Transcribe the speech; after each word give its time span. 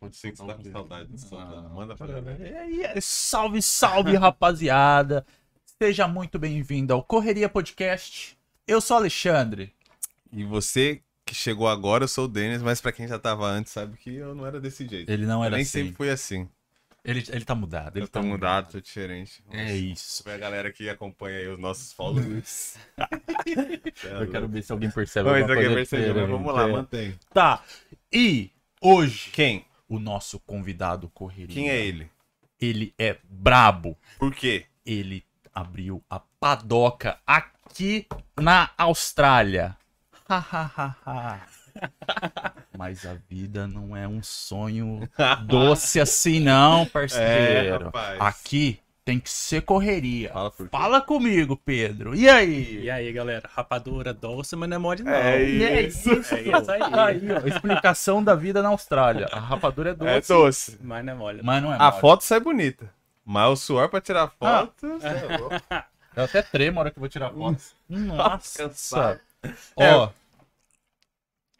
Pode 0.00 0.16
ser 0.16 0.32
que 0.32 0.38
você 0.38 0.46
tá 0.46 0.54
com 0.54 0.64
saudade. 0.72 1.10
Ah, 1.32 1.68
Manda 1.74 1.94
pra. 1.94 2.08
E 2.40 2.56
aí, 2.56 3.02
Salve, 3.02 3.60
salve, 3.60 4.16
rapaziada! 4.16 5.26
Seja 5.78 6.08
muito 6.08 6.38
bem-vindo 6.38 6.94
ao 6.94 7.02
Correria 7.02 7.50
Podcast. 7.50 8.34
Eu 8.66 8.80
sou 8.80 8.96
o 8.96 9.00
Alexandre. 9.00 9.74
E 10.32 10.42
você 10.42 11.02
que 11.26 11.34
chegou 11.34 11.68
agora, 11.68 12.04
eu 12.04 12.08
sou 12.08 12.24
o 12.24 12.28
Denis, 12.28 12.62
mas 12.62 12.80
pra 12.80 12.92
quem 12.92 13.06
já 13.06 13.18
tava 13.18 13.44
antes, 13.46 13.72
sabe 13.72 13.98
que 13.98 14.14
eu 14.14 14.34
não 14.34 14.46
era 14.46 14.58
desse 14.58 14.88
jeito. 14.88 15.10
Ele 15.10 15.26
não 15.26 15.40
Eu 15.40 15.44
era 15.44 15.56
nem 15.56 15.62
assim. 15.62 15.70
sempre 15.70 15.92
fui 15.94 16.08
assim. 16.08 16.48
Ele, 17.04 17.22
ele 17.28 17.44
tá 17.44 17.54
mudado. 17.54 17.96
Ele 17.98 18.04
eu 18.04 18.08
tô 18.08 18.20
tá 18.20 18.26
mudado, 18.26 18.72
tô 18.72 18.80
diferente. 18.80 19.44
É 19.50 19.76
isso. 19.76 20.24
Pra 20.24 20.38
galera 20.38 20.72
que 20.72 20.88
acompanha 20.88 21.38
aí 21.40 21.48
os 21.48 21.58
nossos 21.58 21.92
followers. 21.92 22.76
Eu 24.02 24.30
quero 24.30 24.48
ver 24.48 24.62
se 24.62 24.72
alguém 24.72 24.90
percebe. 24.90 25.28
Mas 25.28 25.42
alguma 25.42 25.56
coisa 25.56 25.74
percebeu, 25.74 26.06
mas 26.06 26.14
diferente. 26.16 26.30
vamos 26.30 26.54
lá, 26.54 26.68
mantém. 26.68 27.18
Tá. 27.32 27.62
E 28.12 28.50
hoje, 28.82 29.30
Quem? 29.30 29.64
O 29.90 29.98
nosso 29.98 30.38
convidado 30.38 31.08
Correria. 31.08 31.52
Quem 31.52 31.68
é 31.68 31.84
ele? 31.84 32.08
Ele 32.60 32.94
é 32.96 33.18
brabo. 33.28 33.98
Por 34.18 34.32
quê? 34.32 34.66
Ele 34.86 35.24
abriu 35.52 36.02
a 36.08 36.20
padoca 36.20 37.18
aqui 37.26 38.06
na 38.40 38.70
Austrália. 38.78 39.76
Ha, 40.28 40.38
ha, 40.38 40.70
ha, 40.76 40.96
ha. 41.04 41.46
Mas 42.78 43.04
a 43.04 43.14
vida 43.28 43.66
não 43.66 43.96
é 43.96 44.06
um 44.06 44.22
sonho 44.22 45.08
doce 45.44 46.00
assim, 46.00 46.38
não, 46.38 46.86
parceiro. 46.88 47.90
É. 47.92 48.16
Aqui 48.20 48.78
tem 49.10 49.18
que 49.18 49.28
ser 49.28 49.62
correria. 49.62 50.30
Fala. 50.30 50.52
Fala 50.70 51.00
comigo, 51.00 51.56
Pedro. 51.56 52.14
E 52.14 52.28
aí? 52.28 52.82
E 52.84 52.90
aí, 52.90 53.12
galera, 53.12 53.50
rapadura 53.52 54.14
doce, 54.14 54.54
mas 54.54 54.68
não 54.68 54.76
é 54.76 54.78
mole 54.78 55.02
não. 55.02 55.12
É 55.12 55.42
é 55.42 55.82
isso. 55.82 56.12
isso. 56.12 56.34
É 56.34 56.42
isso 56.42 56.70
aí. 56.70 56.80
Aí, 56.80 57.20
ó, 57.32 57.46
explicação 57.48 58.22
da 58.22 58.36
vida 58.36 58.62
na 58.62 58.68
Austrália. 58.68 59.26
A 59.32 59.40
rapadura 59.40 59.90
é 59.90 59.94
doce, 59.94 60.10
É 60.12 60.20
doce. 60.20 60.78
Mas 60.80 61.04
não 61.04 61.12
é 61.12 61.16
mole. 61.16 61.40
mas 61.42 61.60
não 61.62 61.72
é 61.72 61.76
A 61.76 61.88
mole. 61.90 62.00
foto 62.00 62.22
sai 62.22 62.38
bonita. 62.38 62.88
Mas 63.24 63.50
o 63.50 63.56
suor 63.56 63.88
pra 63.88 64.00
tirar 64.00 64.30
Ah. 64.40 64.60
foto. 64.66 64.86
é 65.02 65.36
louco. 65.38 65.54
Eu 66.16 66.24
até 66.24 66.40
tremo 66.42 66.76
na 66.76 66.80
hora 66.82 66.90
que 66.90 66.98
eu 66.98 67.00
vou 67.00 67.08
tirar 67.08 67.30
foto. 67.30 67.60
Nossa. 67.88 68.62
Cansado. 68.62 69.20
Ó, 69.76 70.10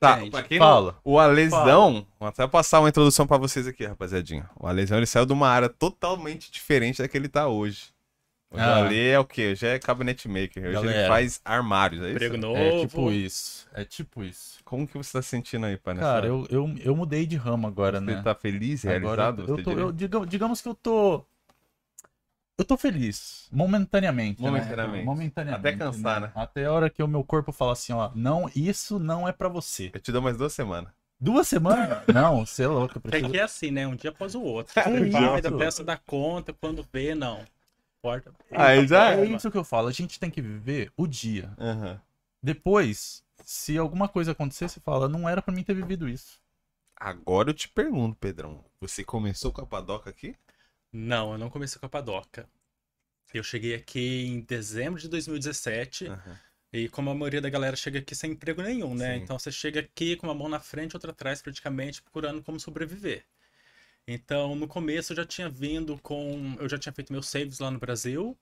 Tá, 0.01 0.19
Gente, 0.19 0.31
pra 0.31 0.43
quem 0.43 0.59
fala. 0.59 0.93
não... 0.93 1.13
O 1.13 1.19
Alesão, 1.19 2.07
vou 2.19 2.27
até 2.27 2.47
passar 2.47 2.81
uma 2.81 2.89
introdução 2.89 3.27
pra 3.27 3.37
vocês 3.37 3.67
aqui, 3.67 3.85
rapaziadinha. 3.85 4.49
O 4.59 4.67
Alesão, 4.67 4.97
ele 4.97 5.05
saiu 5.07 5.27
de 5.27 5.33
uma 5.35 5.47
área 5.47 5.69
totalmente 5.69 6.51
diferente 6.51 7.03
da 7.03 7.07
que 7.07 7.17
ele 7.19 7.29
tá 7.29 7.47
hoje. 7.49 7.89
Hoje 8.51 8.65
Ah. 8.65 8.81
o 8.81 8.85
Ale 8.85 8.99
é 9.09 9.19
o 9.19 9.25
quê? 9.27 9.51
Hoje 9.53 9.67
é 9.67 9.79
cabinet 9.79 10.27
maker. 10.27 10.63
Hoje 10.65 10.77
ele 10.79 10.87
Galera. 10.87 11.07
faz 11.09 11.41
armários, 11.45 12.01
é 12.03 12.07
isso? 12.07 12.15
Emprego 12.17 12.37
novo. 12.39 12.57
é 12.59 12.81
tipo 12.81 13.13
isso. 13.13 13.69
É 13.75 13.85
tipo 13.85 14.25
isso. 14.25 14.59
Como 14.65 14.89
que 14.89 14.97
você 14.97 15.13
tá 15.13 15.23
sentindo 15.23 15.67
aí, 15.67 15.77
pai? 15.77 15.93
nessa 15.95 16.07
Cara, 16.07 16.27
eu, 16.27 16.47
eu, 16.51 16.75
eu 16.83 16.97
mudei 16.97 17.27
de 17.27 17.37
ramo 17.37 17.67
agora, 17.69 18.01
Você 18.01 18.07
né? 18.07 18.23
tá 18.25 18.35
feliz, 18.35 18.85
Agora 18.87 19.23
realizado? 19.25 19.43
eu 19.43 19.57
você 19.57 19.63
tô, 19.63 19.71
eu, 19.73 19.93
digamos, 19.93 20.29
digamos 20.29 20.61
que 20.63 20.69
eu 20.69 20.75
tô. 20.75 21.25
Eu 22.61 22.65
tô 22.67 22.77
feliz. 22.77 23.49
Momentaneamente. 23.51 24.43
né? 24.43 24.51
Momentaneamente. 24.51 25.05
Momentaneamente. 25.07 25.67
Até 25.67 25.77
cansar, 25.79 26.21
né? 26.21 26.33
Até 26.35 26.67
a 26.67 26.73
hora 26.73 26.91
que 26.91 27.03
o 27.03 27.09
meu 27.09 27.25
corpo 27.25 27.53
fala 27.53 27.73
assim, 27.73 27.91
ó. 27.95 28.11
Não, 28.15 28.51
isso 28.55 28.99
não 28.99 29.27
é 29.27 29.33
pra 29.33 29.49
você. 29.49 29.91
Eu 29.95 29.99
te 29.99 30.13
dou 30.13 30.21
mais 30.21 30.37
duas 30.37 30.53
semanas. 30.53 30.93
Duas 31.19 31.49
semanas? 31.49 32.03
não, 32.13 32.45
você 32.45 32.65
é 32.65 32.69
louco. 32.69 32.99
Eu 32.99 32.99
É 32.99 33.09
preciso... 33.09 33.31
que 33.33 33.39
é 33.39 33.43
assim, 33.43 33.71
né? 33.71 33.87
Um 33.87 33.97
dia 33.97 34.11
após 34.11 34.35
o 34.35 34.43
outro. 34.43 34.75
Que 34.75 34.81
Você 34.91 35.09
isso? 35.09 35.13
vai 35.19 35.41
da 35.41 35.51
peça 35.51 35.83
da 35.83 35.97
conta, 35.97 36.53
quando 36.53 36.87
vê, 36.93 37.15
não. 37.15 37.43
Porta. 38.03 38.31
Aí 38.51 38.87
já 38.87 39.15
É 39.15 39.25
isso 39.25 39.51
que 39.51 39.57
eu 39.57 39.65
falo. 39.65 39.89
A 39.89 39.93
gente 39.93 40.21
tem 40.21 40.31
que 40.31 40.43
viver 40.43 40.93
o 40.99 41.07
dia. 41.07 41.51
Aham. 41.59 41.99
Depois, 42.43 43.25
se 43.43 43.79
alguma 43.79 44.07
coisa 44.07 44.33
acontecer, 44.33 44.69
você 44.69 44.81
fala, 44.81 45.09
não 45.09 45.27
era 45.27 45.41
pra 45.41 45.55
mim 45.55 45.63
ter 45.63 45.73
vivido 45.73 46.07
isso. 46.07 46.39
Agora 46.95 47.49
eu 47.49 47.55
te 47.55 47.71
pergunto, 47.71 48.19
Pedrão. 48.21 48.63
Você 48.83 49.03
começou 49.03 49.51
com 49.51 49.63
a 49.63 49.67
padoca 49.67 50.11
aqui? 50.11 50.37
Não, 50.93 51.33
eu 51.33 51.39
não 51.39 51.51
comecei 51.51 51.79
com 51.79 51.87
a 51.87 51.89
padoca. 51.89 52.49
Eu 53.33 53.43
cheguei 53.43 53.75
aqui 53.75 54.27
em 54.27 54.41
dezembro 54.41 55.01
de 55.01 55.09
2017. 55.09 56.09
Aham. 56.09 56.41
E 56.73 56.89
como 56.89 57.11
a 57.11 57.15
maioria 57.15 57.41
da 57.41 57.51
galera 57.51 57.75
chega 57.75 57.99
aqui 57.99 58.15
sem 58.15 58.33
emprego 58.33 58.63
nenhum, 58.63 58.95
né? 58.95 59.17
Sim. 59.17 59.23
Então 59.25 59.39
você 59.39 59.51
chega 59.51 59.81
aqui 59.81 60.17
com 60.17 60.27
uma 60.27 60.35
mão 60.35 60.49
na 60.49 60.61
frente 60.61 60.93
e 60.93 60.97
outra 60.97 61.11
atrás, 61.11 61.43
praticamente, 61.43 62.01
procurando 62.01 62.43
como 62.43 62.61
sobreviver. 62.61 63.25
Então, 64.07 64.55
no 64.55 64.69
começo 64.69 65.13
eu 65.13 65.17
já 65.17 65.27
tinha 65.27 65.49
vindo 65.49 65.99
com. 65.99 66.57
Eu 66.59 66.69
já 66.69 66.79
tinha 66.79 66.93
feito 66.93 67.13
meus 67.13 67.29
saves 67.29 67.59
lá 67.59 67.71
no 67.71 67.79
Brasil. 67.79 68.37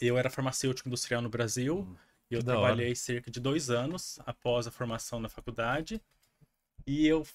Eu 0.00 0.18
era 0.18 0.30
farmacêutico 0.30 0.88
industrial 0.88 1.20
no 1.20 1.28
Brasil. 1.28 1.86
E 2.30 2.34
eu 2.34 2.42
trabalhei 2.42 2.94
cerca 2.94 3.30
de 3.30 3.38
dois 3.38 3.70
anos 3.70 4.18
após 4.26 4.66
a 4.66 4.70
formação 4.70 5.20
na 5.20 5.28
faculdade. 5.28 6.00
E 6.86 7.06
eu 7.06 7.26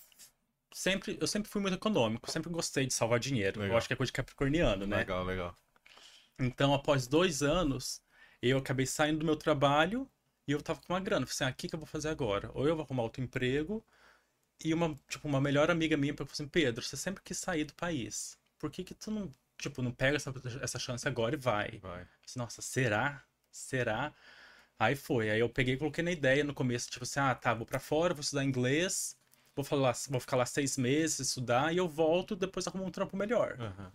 sempre, 0.72 1.18
eu 1.20 1.28
sempre 1.28 1.50
fui 1.50 1.62
muito 1.62 1.76
econômico, 1.76 2.32
sempre 2.32 2.50
gostei 2.50 2.86
de 2.86 2.94
salvar 2.94 3.20
dinheiro. 3.20 3.60
Legal. 3.60 3.74
Eu 3.74 3.78
acho 3.78 3.88
que 3.88 3.94
é 3.94 3.96
coisa 3.98 4.10
de 4.10 4.14
capricorniano, 4.14 4.86
né? 4.86 4.98
Legal, 4.98 5.24
legal. 5.24 5.56
Então, 6.40 6.74
após 6.74 7.08
dois 7.08 7.44
anos, 7.44 8.02
eu 8.42 8.58
acabei 8.58 8.86
saindo 8.86 9.20
do 9.20 9.26
meu 9.26 9.36
trabalho 9.36 10.10
e 10.48 10.52
eu 10.52 10.62
tava 10.62 10.80
com 10.82 10.94
uma 10.94 11.00
grana. 11.00 11.26
Falei 11.26 11.36
assim, 11.36 11.44
ah, 11.44 11.50
o 11.50 11.54
que 11.54 11.68
que 11.68 11.76
eu 11.76 11.80
vou 11.80 11.88
fazer 11.88 12.10
agora? 12.10 12.50
Ou 12.54 12.68
eu 12.68 12.76
vou 12.76 12.86
arrumar 12.86 13.04
outro 13.04 13.22
emprego 13.22 13.86
e 14.64 14.74
uma, 14.74 14.98
tipo, 15.08 15.28
uma 15.28 15.42
melhor 15.42 15.70
amiga 15.72 15.98
minha 15.98 16.14
falou 16.14 16.32
assim, 16.32 16.48
Pedro, 16.48 16.84
você 16.84 16.98
sempre 16.98 17.24
quis 17.24 17.38
sair 17.38 17.66
do 17.66 17.74
país. 17.74 18.38
Por 18.58 18.70
que 18.72 18.84
que 18.84 18.94
tu 18.94 19.12
não, 19.12 19.34
tipo, 19.58 19.82
não 19.82 19.92
pega 19.92 20.18
essa, 20.18 20.34
essa 20.62 20.80
chance 20.80 21.08
agora 21.08 21.36
e 21.36 21.38
vai? 21.38 21.80
Vai. 21.80 22.06
Falei, 22.06 22.08
Nossa, 22.38 22.62
será? 22.62 23.24
Será? 23.52 24.14
Aí 24.78 24.96
foi. 24.96 25.30
Aí 25.30 25.40
eu 25.40 25.50
peguei 25.50 25.74
e 25.74 25.78
coloquei 25.78 26.04
na 26.04 26.12
ideia 26.12 26.44
no 26.44 26.54
começo, 26.54 26.90
tipo 26.90 27.04
assim, 27.04 27.20
ah, 27.20 27.36
tá, 27.36 27.54
vou 27.54 27.66
pra 27.66 27.80
fora, 27.80 28.14
vou 28.14 28.22
estudar 28.22 28.46
inglês, 28.46 29.18
vou, 29.60 29.64
falar, 29.64 29.94
vou 30.10 30.20
ficar 30.20 30.38
lá 30.38 30.46
seis 30.46 30.78
meses, 30.78 31.20
estudar, 31.30 31.74
e 31.74 31.78
eu 31.78 31.88
volto, 31.88 32.36
depois 32.36 32.68
arrumo 32.68 32.86
um 32.86 32.92
trampo 32.92 33.16
melhor. 33.18 33.56
Aham. 33.60 33.92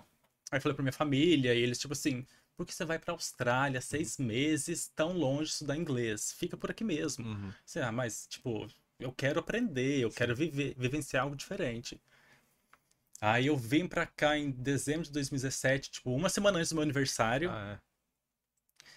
Aí 0.51 0.59
eu 0.59 0.61
falei 0.61 0.75
pra 0.75 0.83
minha 0.83 0.93
família, 0.93 1.55
e 1.55 1.59
eles, 1.59 1.79
tipo 1.79 1.93
assim, 1.95 2.25
por 2.57 2.65
que 2.67 2.75
você 2.75 2.85
vai 2.85 2.99
pra 2.99 3.13
Austrália 3.13 3.81
seis 3.81 4.19
meses 4.19 4.89
tão 4.95 5.13
longe 5.13 5.51
estudar 5.51 5.77
inglês? 5.77 6.33
Fica 6.33 6.57
por 6.57 6.71
aqui 6.71 6.85
mesmo. 6.85 7.27
Uhum. 7.27 7.53
Assim, 7.67 7.81
ah, 7.81 7.91
mas, 7.91 8.27
tipo, 8.29 8.69
eu 9.01 9.11
quero 9.13 9.41
aprender, 9.41 10.01
eu 10.01 10.11
quero 10.11 10.35
viver, 10.37 10.75
vivenciar 10.79 11.25
algo 11.25 11.35
diferente. 11.37 12.01
Aí 13.21 13.47
eu 13.47 13.57
vim 13.57 13.87
pra 13.89 14.07
cá 14.07 14.37
em 14.39 14.51
dezembro 14.51 15.05
de 15.05 15.13
2017, 15.13 15.91
tipo, 15.91 16.15
uma 16.15 16.29
semana 16.29 16.59
antes 16.59 16.71
do 16.71 16.75
meu 16.75 16.83
aniversário. 16.83 17.51
Ah, 17.51 17.79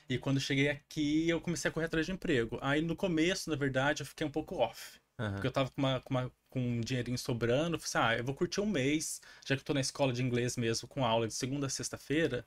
E 0.09 0.17
quando 0.17 0.39
cheguei 0.39 0.69
aqui, 0.69 1.27
eu 1.29 1.41
comecei 1.41 1.69
a 1.69 1.71
correr 1.71 1.85
atrás 1.85 2.05
de 2.05 2.11
emprego. 2.11 2.57
Aí 2.61 2.81
no 2.81 2.95
começo, 2.95 3.49
na 3.49 3.55
verdade, 3.55 4.01
eu 4.03 4.05
fiquei 4.05 4.25
um 4.25 4.31
pouco 4.31 4.55
off. 4.55 4.99
é. 5.17 5.23
Aham. 5.23 5.33
Porque 5.33 5.47
eu 5.47 5.51
tava 5.51 5.69
com, 5.71 5.81
uma, 5.81 5.99
com, 6.01 6.13
uma- 6.13 6.31
com 6.49 6.59
um 6.59 6.81
dinheirinho 6.81 7.17
sobrando. 7.17 7.75
Eu 7.75 7.79
falei 7.79 8.07
assim, 8.07 8.15
ah, 8.15 8.17
eu 8.19 8.23
vou 8.23 8.35
curtir 8.35 8.61
um 8.61 8.65
mês, 8.65 9.21
já 9.45 9.55
que 9.55 9.61
eu 9.61 9.65
tô 9.65 9.73
na 9.73 9.81
escola 9.81 10.13
de 10.13 10.23
inglês 10.23 10.57
mesmo, 10.57 10.87
com 10.87 11.05
aula 11.05 11.27
de 11.27 11.33
segunda 11.33 11.67
a 11.67 11.69
sexta-feira. 11.69 12.45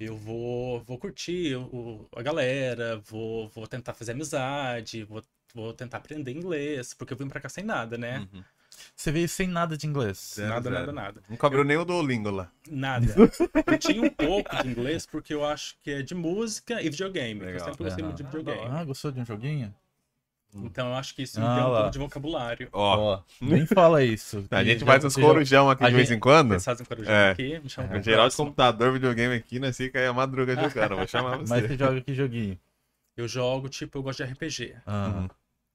Eu 0.00 0.16
vou, 0.16 0.80
vou 0.84 0.96
curtir 0.96 1.56
o, 1.56 2.06
a 2.14 2.22
galera, 2.22 2.98
vou, 2.98 3.48
vou 3.48 3.66
tentar 3.66 3.94
fazer 3.94 4.12
amizade, 4.12 5.02
vou, 5.02 5.22
vou 5.52 5.72
tentar 5.72 5.96
aprender 5.98 6.30
inglês, 6.30 6.94
porque 6.94 7.12
eu 7.12 7.16
vim 7.16 7.28
pra 7.28 7.40
cá 7.40 7.48
sem 7.48 7.64
nada, 7.64 7.98
né? 7.98 8.28
Uhum. 8.32 8.44
Você 8.94 9.10
veio 9.10 9.28
sem 9.28 9.48
nada 9.48 9.76
de 9.76 9.86
inglês. 9.86 10.34
Zero, 10.36 10.48
nada, 10.50 10.62
zero. 10.62 10.74
nada, 10.74 10.92
nada. 10.92 11.22
Não 11.28 11.36
cobrou 11.36 11.64
nem 11.64 11.76
o 11.76 11.84
Duolingo 11.84 12.30
lá. 12.30 12.50
Nada. 12.70 13.06
Eu 13.66 13.78
tinha 13.78 14.02
um 14.02 14.10
pouco 14.10 14.54
de 14.62 14.68
inglês 14.68 15.04
porque 15.04 15.34
eu 15.34 15.44
acho 15.44 15.76
que 15.82 15.90
é 15.90 16.02
de 16.02 16.14
música 16.14 16.80
e 16.80 16.88
videogame. 16.88 17.40
que 17.40 17.46
Eu 17.46 17.52
Legal. 17.52 17.68
sempre 17.68 17.84
gostei 17.84 18.04
muito 18.04 18.16
de 18.16 18.22
videogame. 18.22 18.68
Ah, 18.70 18.84
gostou 18.84 19.10
de 19.10 19.20
um 19.20 19.24
joguinho? 19.24 19.74
Então 20.54 20.88
eu 20.88 20.94
acho 20.94 21.14
que 21.14 21.22
isso 21.22 21.38
me 21.40 21.46
Ah, 21.46 21.54
deu 21.56 21.64
um 21.64 21.68
lá. 21.68 21.76
pouco 21.78 21.92
de 21.92 21.98
vocabulário. 21.98 22.68
Ó, 22.72 22.96
Ó, 23.14 23.22
nem 23.40 23.66
fala 23.66 24.02
isso. 24.02 24.44
a 24.50 24.64
gente 24.64 24.84
faz 24.84 25.04
uns 25.04 25.14
corujão 25.14 25.68
aqui 25.70 25.84
a 25.84 25.88
de 25.90 25.94
vez 25.94 26.10
em 26.10 26.18
quando. 26.18 26.48
Vocês 26.50 26.64
fazem 26.64 26.86
corujão 26.86 27.12
É. 27.14 27.30
aqui, 27.30 27.60
me 27.60 27.68
chamam 27.68 27.94
É. 27.96 28.02
Geral 28.02 28.28
de 28.28 28.36
computador, 28.36 28.92
videogame 28.92 29.34
aqui, 29.34 29.58
nós 29.58 29.76
fica 29.76 29.98
aí 29.98 30.06
a 30.06 30.12
madruga 30.12 30.54
jogando. 30.56 30.96
Vou 30.96 31.06
chamar 31.06 31.38
Mas 31.38 31.48
você. 31.48 31.68
você 31.68 31.76
joga 31.78 32.00
que 32.00 32.14
joguinho? 32.14 32.58
Eu 33.16 33.26
jogo, 33.28 33.68
tipo, 33.68 33.98
eu 33.98 34.02
gosto 34.02 34.24
de 34.24 34.30
RPG. 34.32 34.74
Ah, 34.86 35.08
Uhum. 35.22 35.28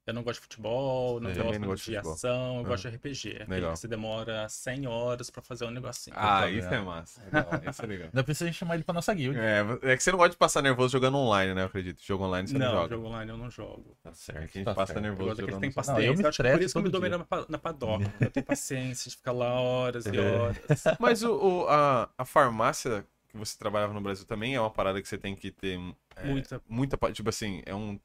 Eu 0.05 0.13
não 0.13 0.21
gosto 0.21 0.39
de 0.39 0.41
futebol, 0.41 1.21
não 1.21 1.33
gosto, 1.33 1.59
não 1.59 1.67
gosto 1.69 1.85
de 1.89 1.95
ação, 1.95 2.57
eu 2.57 2.65
Ah. 2.65 2.67
gosto 2.67 2.89
de 2.89 2.95
RPG. 2.97 3.29
Aquele 3.29 3.49
Legal. 3.49 3.71
que 3.71 3.79
você 3.79 3.87
demora 3.87 4.49
100 4.49 4.85
horas 4.85 5.29
pra 5.29 5.41
fazer 5.41 5.63
um 5.63 5.69
negocinho. 5.71 6.13
Ah, 6.19 6.49
isso 6.49 6.67
é 6.67 6.81
massa. 6.81 7.21
Legal, 7.23 7.61
Isso 7.69 7.81
é 7.81 7.85
legal. 7.85 8.07
Ainda 8.07 8.23
precisa 8.23 8.51
chamar 8.51 8.75
ele 8.75 8.83
pra 8.83 8.93
nossa 8.93 9.13
guild. 9.13 9.39
É, 9.39 9.61
é 9.93 9.95
que 9.95 10.03
você 10.03 10.11
não 10.11 10.17
gosta 10.17 10.31
de 10.31 10.37
passar 10.37 10.61
nervoso 10.61 10.91
jogando 10.91 11.17
online, 11.17 11.53
né? 11.53 11.61
Eu 11.61 11.67
acredito. 11.67 12.03
Jogo 12.03 12.25
online 12.25 12.49
você 12.49 12.57
não, 12.57 12.65
não, 12.65 12.73
joga. 12.81 12.89
jogo 12.95 13.07
online 13.07 13.31
eu 13.31 13.37
não 13.37 13.49
jogo. 13.49 13.95
Tá 14.03 14.13
certo. 14.13 14.37
É 14.43 14.47
que 14.47 14.57
a 14.57 14.59
gente 14.59 14.65
Tá 14.65 14.75
passa 14.75 14.93
certo. 14.93 14.97
Eu 14.97 15.01
nervoso 15.09 15.29
gosto 15.29 15.37
daqueles 15.39 15.55
que 15.55 15.61
tem 15.61 15.71
jogando. 15.71 15.87
Não, 15.87 15.93
eu 15.93 16.13
paciência. 16.13 16.43
me 16.43 16.49
eu 16.49 16.57
por 16.57 16.61
isso 16.65 16.73
que 16.73 16.77
eu 16.79 16.83
me 16.83 16.89
domino 16.89 17.17
na, 17.19 17.23
pa- 17.23 17.45
na 17.47 17.57
padoca. 17.57 18.13
Eu 18.19 18.29
tenho 18.29 18.45
paciência 18.45 19.09
de 19.09 19.15
ficar 19.15 19.31
lá 19.31 19.53
horas 19.53 20.05
e 20.05 20.17
É. 20.17 20.19
horas. 20.37 20.57
Mas 20.99 21.23
o, 21.23 21.33
o- 21.33 21.67
a, 21.69 22.09
a 22.17 22.25
farmácia 22.25 23.05
que 23.29 23.37
você 23.37 23.57
trabalhava 23.57 23.93
no 23.93 24.01
Brasil 24.01 24.25
também 24.25 24.53
é 24.53 24.59
uma 24.59 24.69
parada 24.69 25.01
que 25.01 25.07
você 25.07 25.17
tem 25.17 25.33
que 25.33 25.49
ter 25.49 25.79
é, 26.17 26.25
Muita. 26.25 26.61
muita. 26.67 26.97
Tipo 27.13 27.29
assim, 27.29 27.61
é 27.65 27.73
um. 27.73 27.97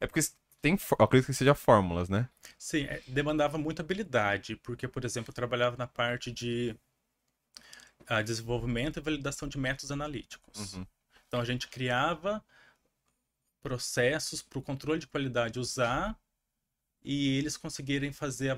É 0.00 0.06
porque 0.08 0.20
tem. 0.66 0.78
Eu 0.98 1.04
acredito 1.04 1.26
que 1.26 1.34
seja 1.34 1.54
fórmulas, 1.54 2.08
né? 2.08 2.28
Sim, 2.58 2.84
é, 2.84 3.02
demandava 3.06 3.56
muita 3.58 3.82
habilidade, 3.82 4.56
porque, 4.56 4.88
por 4.88 5.04
exemplo, 5.04 5.30
eu 5.30 5.34
trabalhava 5.34 5.76
na 5.76 5.86
parte 5.86 6.32
de 6.32 6.74
ah, 8.06 8.22
desenvolvimento 8.22 8.98
e 8.98 9.02
validação 9.02 9.48
de 9.48 9.58
métodos 9.58 9.90
analíticos. 9.92 10.74
Uhum. 10.74 10.86
Então 11.26 11.40
a 11.40 11.44
gente 11.44 11.68
criava 11.68 12.44
processos 13.62 14.42
para 14.42 14.58
o 14.58 14.62
controle 14.62 15.00
de 15.00 15.06
qualidade 15.08 15.58
usar 15.58 16.16
e 17.02 17.36
eles 17.38 17.56
conseguirem 17.56 18.12
fazer 18.12 18.50
a, 18.50 18.56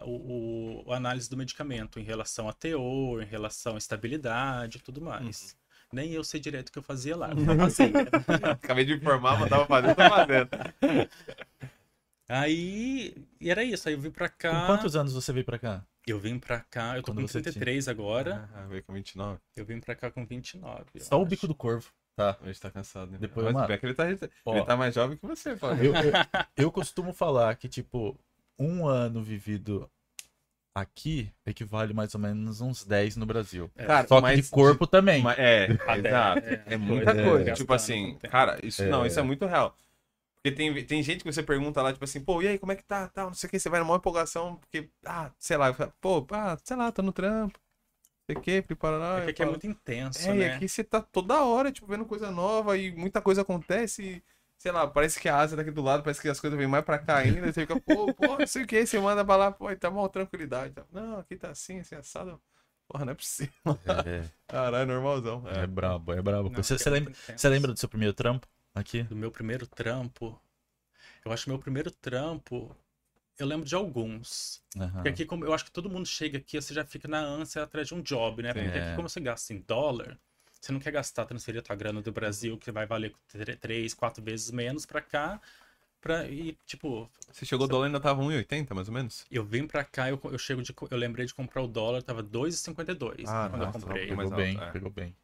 a- 0.00 0.04
o, 0.04 0.84
a 0.92 0.96
análise 0.96 1.28
do 1.28 1.36
medicamento 1.36 1.98
em 1.98 2.04
relação 2.04 2.48
a 2.48 2.52
teor, 2.52 3.22
em 3.22 3.26
relação 3.26 3.74
a 3.74 3.78
estabilidade 3.78 4.78
e 4.78 4.80
tudo 4.80 5.00
mais. 5.00 5.56
Nem 5.92 6.12
eu 6.12 6.24
sei 6.24 6.40
direito 6.40 6.68
o 6.70 6.72
que 6.72 6.78
eu 6.78 6.82
fazia 6.82 7.16
lá. 7.16 7.30
eu 7.30 7.36
fazia. 7.58 7.92
Acabei 8.52 8.84
de 8.84 8.94
informar, 8.94 9.38
mas 9.38 9.50
tava 9.50 9.66
fazendo, 9.66 9.94
tô 9.94 10.08
fazendo. 10.08 10.48
Aí, 12.28 13.14
e 13.40 13.50
era 13.50 13.62
isso. 13.62 13.88
Aí 13.88 13.94
eu 13.94 14.00
vim 14.00 14.10
pra 14.10 14.28
cá. 14.28 14.60
Com 14.60 14.66
quantos 14.66 14.96
anos 14.96 15.12
você 15.12 15.32
veio 15.32 15.44
pra 15.44 15.58
cá? 15.58 15.84
Eu 16.06 16.18
vim 16.18 16.38
pra 16.38 16.60
cá, 16.60 16.96
eu 16.96 17.02
tô 17.02 17.12
Quando 17.12 17.20
com 17.20 17.28
você 17.28 17.40
tinha? 17.40 17.52
33 17.52 17.88
agora. 17.88 18.48
Ah, 18.54 18.66
veio 18.66 18.82
com 18.82 18.92
29. 18.92 19.38
Eu 19.54 19.64
vim 19.64 19.78
pra 19.80 19.94
cá 19.94 20.10
com 20.10 20.24
29. 20.24 20.84
eu 20.94 21.00
Só 21.00 21.20
o 21.20 21.26
bico 21.26 21.46
do 21.46 21.54
corvo. 21.54 21.90
Tá. 22.16 22.36
Hoje 22.42 22.60
tá 22.60 22.70
cansado, 22.70 23.10
né? 23.10 23.18
Depois, 23.18 23.52
Mas 23.52 23.78
que 23.78 23.86
ele 23.86 23.94
tá, 23.94 24.04
ó. 24.44 24.56
ele 24.56 24.64
tá 24.64 24.76
mais 24.76 24.94
jovem 24.94 25.16
que 25.16 25.26
você, 25.26 25.56
pô. 25.56 25.68
Eu, 25.72 25.94
eu, 25.94 26.12
eu 26.56 26.72
costumo 26.72 27.12
falar 27.12 27.54
que, 27.56 27.68
tipo, 27.68 28.18
um 28.58 28.86
ano 28.86 29.22
vivido 29.22 29.88
aqui 30.74 31.30
equivale 31.46 31.92
mais 31.92 32.14
ou 32.14 32.20
menos 32.20 32.60
uns 32.60 32.84
10 32.84 33.16
no 33.16 33.26
Brasil. 33.26 33.70
É. 33.76 33.86
Cara, 33.86 34.08
Só 34.08 34.16
que 34.16 34.22
mas 34.22 34.44
de 34.44 34.50
corpo 34.50 34.86
também. 34.86 35.22
Mas- 35.22 35.38
é, 35.38 35.68
exato. 35.98 36.46
é, 36.46 36.62
É 36.66 36.76
muita 36.76 37.10
é, 37.12 37.24
coisa. 37.24 37.44
gastando 37.44 37.56
tipo 37.56 37.72
assim, 37.74 38.18
cara, 38.30 38.58
isso 38.64 38.82
não, 38.86 39.04
É. 39.04 39.08
isso 39.08 39.18
é 39.20 39.22
muito 39.22 39.46
real. 39.46 39.76
Porque 40.42 40.56
tem, 40.56 40.84
tem 40.86 41.02
gente 41.02 41.24
que 41.24 41.32
você 41.32 41.42
pergunta 41.42 41.82
lá, 41.82 41.92
tipo 41.92 42.04
assim, 42.04 42.20
pô, 42.20 42.42
e 42.42 42.48
aí, 42.48 42.58
como 42.58 42.72
é 42.72 42.76
que 42.76 42.84
tá? 42.84 43.08
Tal, 43.08 43.28
não 43.28 43.34
sei 43.34 43.46
o 43.48 43.50
que, 43.50 43.58
você 43.60 43.68
vai 43.68 43.80
numa 43.80 43.96
empolgação, 43.96 44.56
porque, 44.56 44.90
ah, 45.06 45.30
sei 45.38 45.56
lá, 45.56 45.72
pô, 46.00 46.26
ah, 46.32 46.58
sei 46.64 46.76
lá, 46.76 46.90
tô 46.92 47.02
no 47.02 47.12
trampo, 47.12 47.58
não 47.58 48.26
sei 48.26 48.36
o 48.36 48.40
que, 48.42 48.62
prepara 48.62 48.98
lá. 48.98 49.20
É 49.20 49.24
que 49.26 49.30
aqui 49.32 49.42
é 49.42 49.46
muito 49.46 49.66
intenso, 49.66 50.28
É, 50.28 50.34
e 50.36 50.38
né? 50.38 50.54
aqui 50.56 50.68
você 50.68 50.84
tá 50.84 51.00
toda 51.02 51.42
hora, 51.44 51.72
tipo, 51.72 51.86
vendo 51.86 52.06
coisa 52.06 52.30
nova 52.30 52.76
e 52.78 52.92
muita 52.94 53.22
coisa 53.22 53.42
acontece. 53.42 54.02
e, 54.02 54.22
sei 54.62 54.72
lá, 54.72 54.86
parece 54.86 55.20
que 55.20 55.28
a 55.28 55.36
Ásia 55.38 55.56
daqui 55.56 55.70
do 55.70 55.82
lado, 55.82 56.02
parece 56.02 56.20
que 56.22 56.28
as 56.28 56.40
coisas 56.40 56.58
vêm 56.58 56.68
mais 56.68 56.84
pra 56.84 56.98
cá 56.98 57.18
ainda. 57.18 57.48
e 57.48 57.52
você 57.52 57.62
fica, 57.62 57.76
pô, 57.76 58.10
pô, 58.12 58.38
não 58.38 58.46
sei 58.46 58.62
o 58.64 58.66
que, 58.66 58.86
você 58.86 58.98
manda 59.00 59.24
pra 59.24 59.36
lá, 59.36 59.52
pô, 59.52 59.74
tá 59.76 59.90
mal 59.90 60.08
tranquilidade. 60.08 60.74
tá? 60.74 60.84
Não, 60.92 61.18
aqui 61.18 61.36
tá 61.36 61.50
assim, 61.50 61.80
assim, 61.80 61.94
assado. 61.96 62.40
Porra, 62.88 63.04
não 63.04 63.12
é 63.12 63.16
possível. 63.16 63.52
É, 63.84 64.30
Caralho, 64.48 64.86
normalzão. 64.86 65.44
é 65.46 65.66
brabo, 65.66 66.12
é 66.12 66.22
brabo. 66.22 66.50
Não, 66.50 66.62
Você, 66.62 66.78
você 66.78 66.90
é 66.90 66.90
lembra, 66.90 67.12
você 67.34 67.48
lembra 67.48 67.72
do 67.72 67.78
seu 67.78 67.88
primeiro 67.88 68.14
trampo 68.14 68.46
aqui? 68.74 69.08
do 69.08 69.16
meu 69.16 69.30
primeiro 69.30 69.66
trampo? 69.66 70.40
Eu 71.24 71.32
acho 71.32 71.44
que 71.44 71.50
meu 71.50 71.58
primeiro 71.60 71.90
trampo, 71.90 72.76
eu 73.38 73.46
lembro 73.46 73.66
de 73.66 73.74
alguns. 73.74 74.62
Aham. 74.80 74.96
Porque 74.96 75.08
aqui, 75.10 75.26
como 75.26 75.44
eu 75.44 75.54
acho 75.54 75.64
que 75.66 75.72
todo 75.72 75.90
mundo 75.90 76.06
chega 76.06 76.38
aqui, 76.38 76.60
você 76.60 76.74
já 76.74 76.84
fica 76.86 77.08
na 77.08 77.20
ânsia 77.20 77.62
atrás 77.64 77.88
de 77.88 77.94
um 77.94 78.02
job, 78.02 78.42
né? 78.42 78.54
Porque 78.54 78.78
É. 78.78 78.78
aqui, 78.78 78.92
como 78.92 79.08
você 79.08 79.20
gasta 79.20 79.52
em 79.54 79.60
dólar, 79.62 80.20
você 80.62 80.72
não 80.72 80.80
quer 80.80 80.92
gastar, 80.92 81.26
transferir 81.26 81.60
a 81.60 81.62
tua 81.64 81.76
grana 81.76 82.00
do 82.00 82.12
Brasil, 82.12 82.56
que 82.56 82.70
vai 82.70 82.86
valer 82.86 83.12
tr- 83.28 83.56
três, 83.60 83.92
quatro 83.94 84.22
vezes 84.22 84.50
menos 84.50 84.86
pra 84.86 85.00
cá. 85.00 85.40
Pra, 86.00 86.26
e, 86.28 86.56
tipo, 86.66 87.10
Você 87.30 87.44
chegou, 87.44 87.66
o 87.66 87.68
dólar 87.68 87.86
ainda 87.86 88.00
tava 88.00 88.22
1,80 88.22 88.74
mais 88.74 88.88
ou 88.88 88.94
menos? 88.94 89.24
eu 89.30 89.44
vim 89.44 89.66
pra 89.66 89.84
cá, 89.84 90.08
eu, 90.08 90.20
eu 90.24 90.38
chego 90.38 90.62
de. 90.62 90.74
Eu 90.90 90.96
lembrei 90.98 91.26
de 91.26 91.34
comprar 91.34 91.62
o 91.62 91.66
dólar, 91.68 92.02
tava 92.02 92.22
2,52 92.22 93.28
Ah, 93.28 93.48
quando 93.48 93.62
eu 93.62 93.68
nossa, 93.68 93.78
comprei. 93.86 94.06
mais 94.08 94.18
Pegou 94.18 94.32
alto, 94.32 94.36
bem, 94.44 94.58
é. 94.58 94.72
pegou 94.72 94.90
bem. 94.90 95.16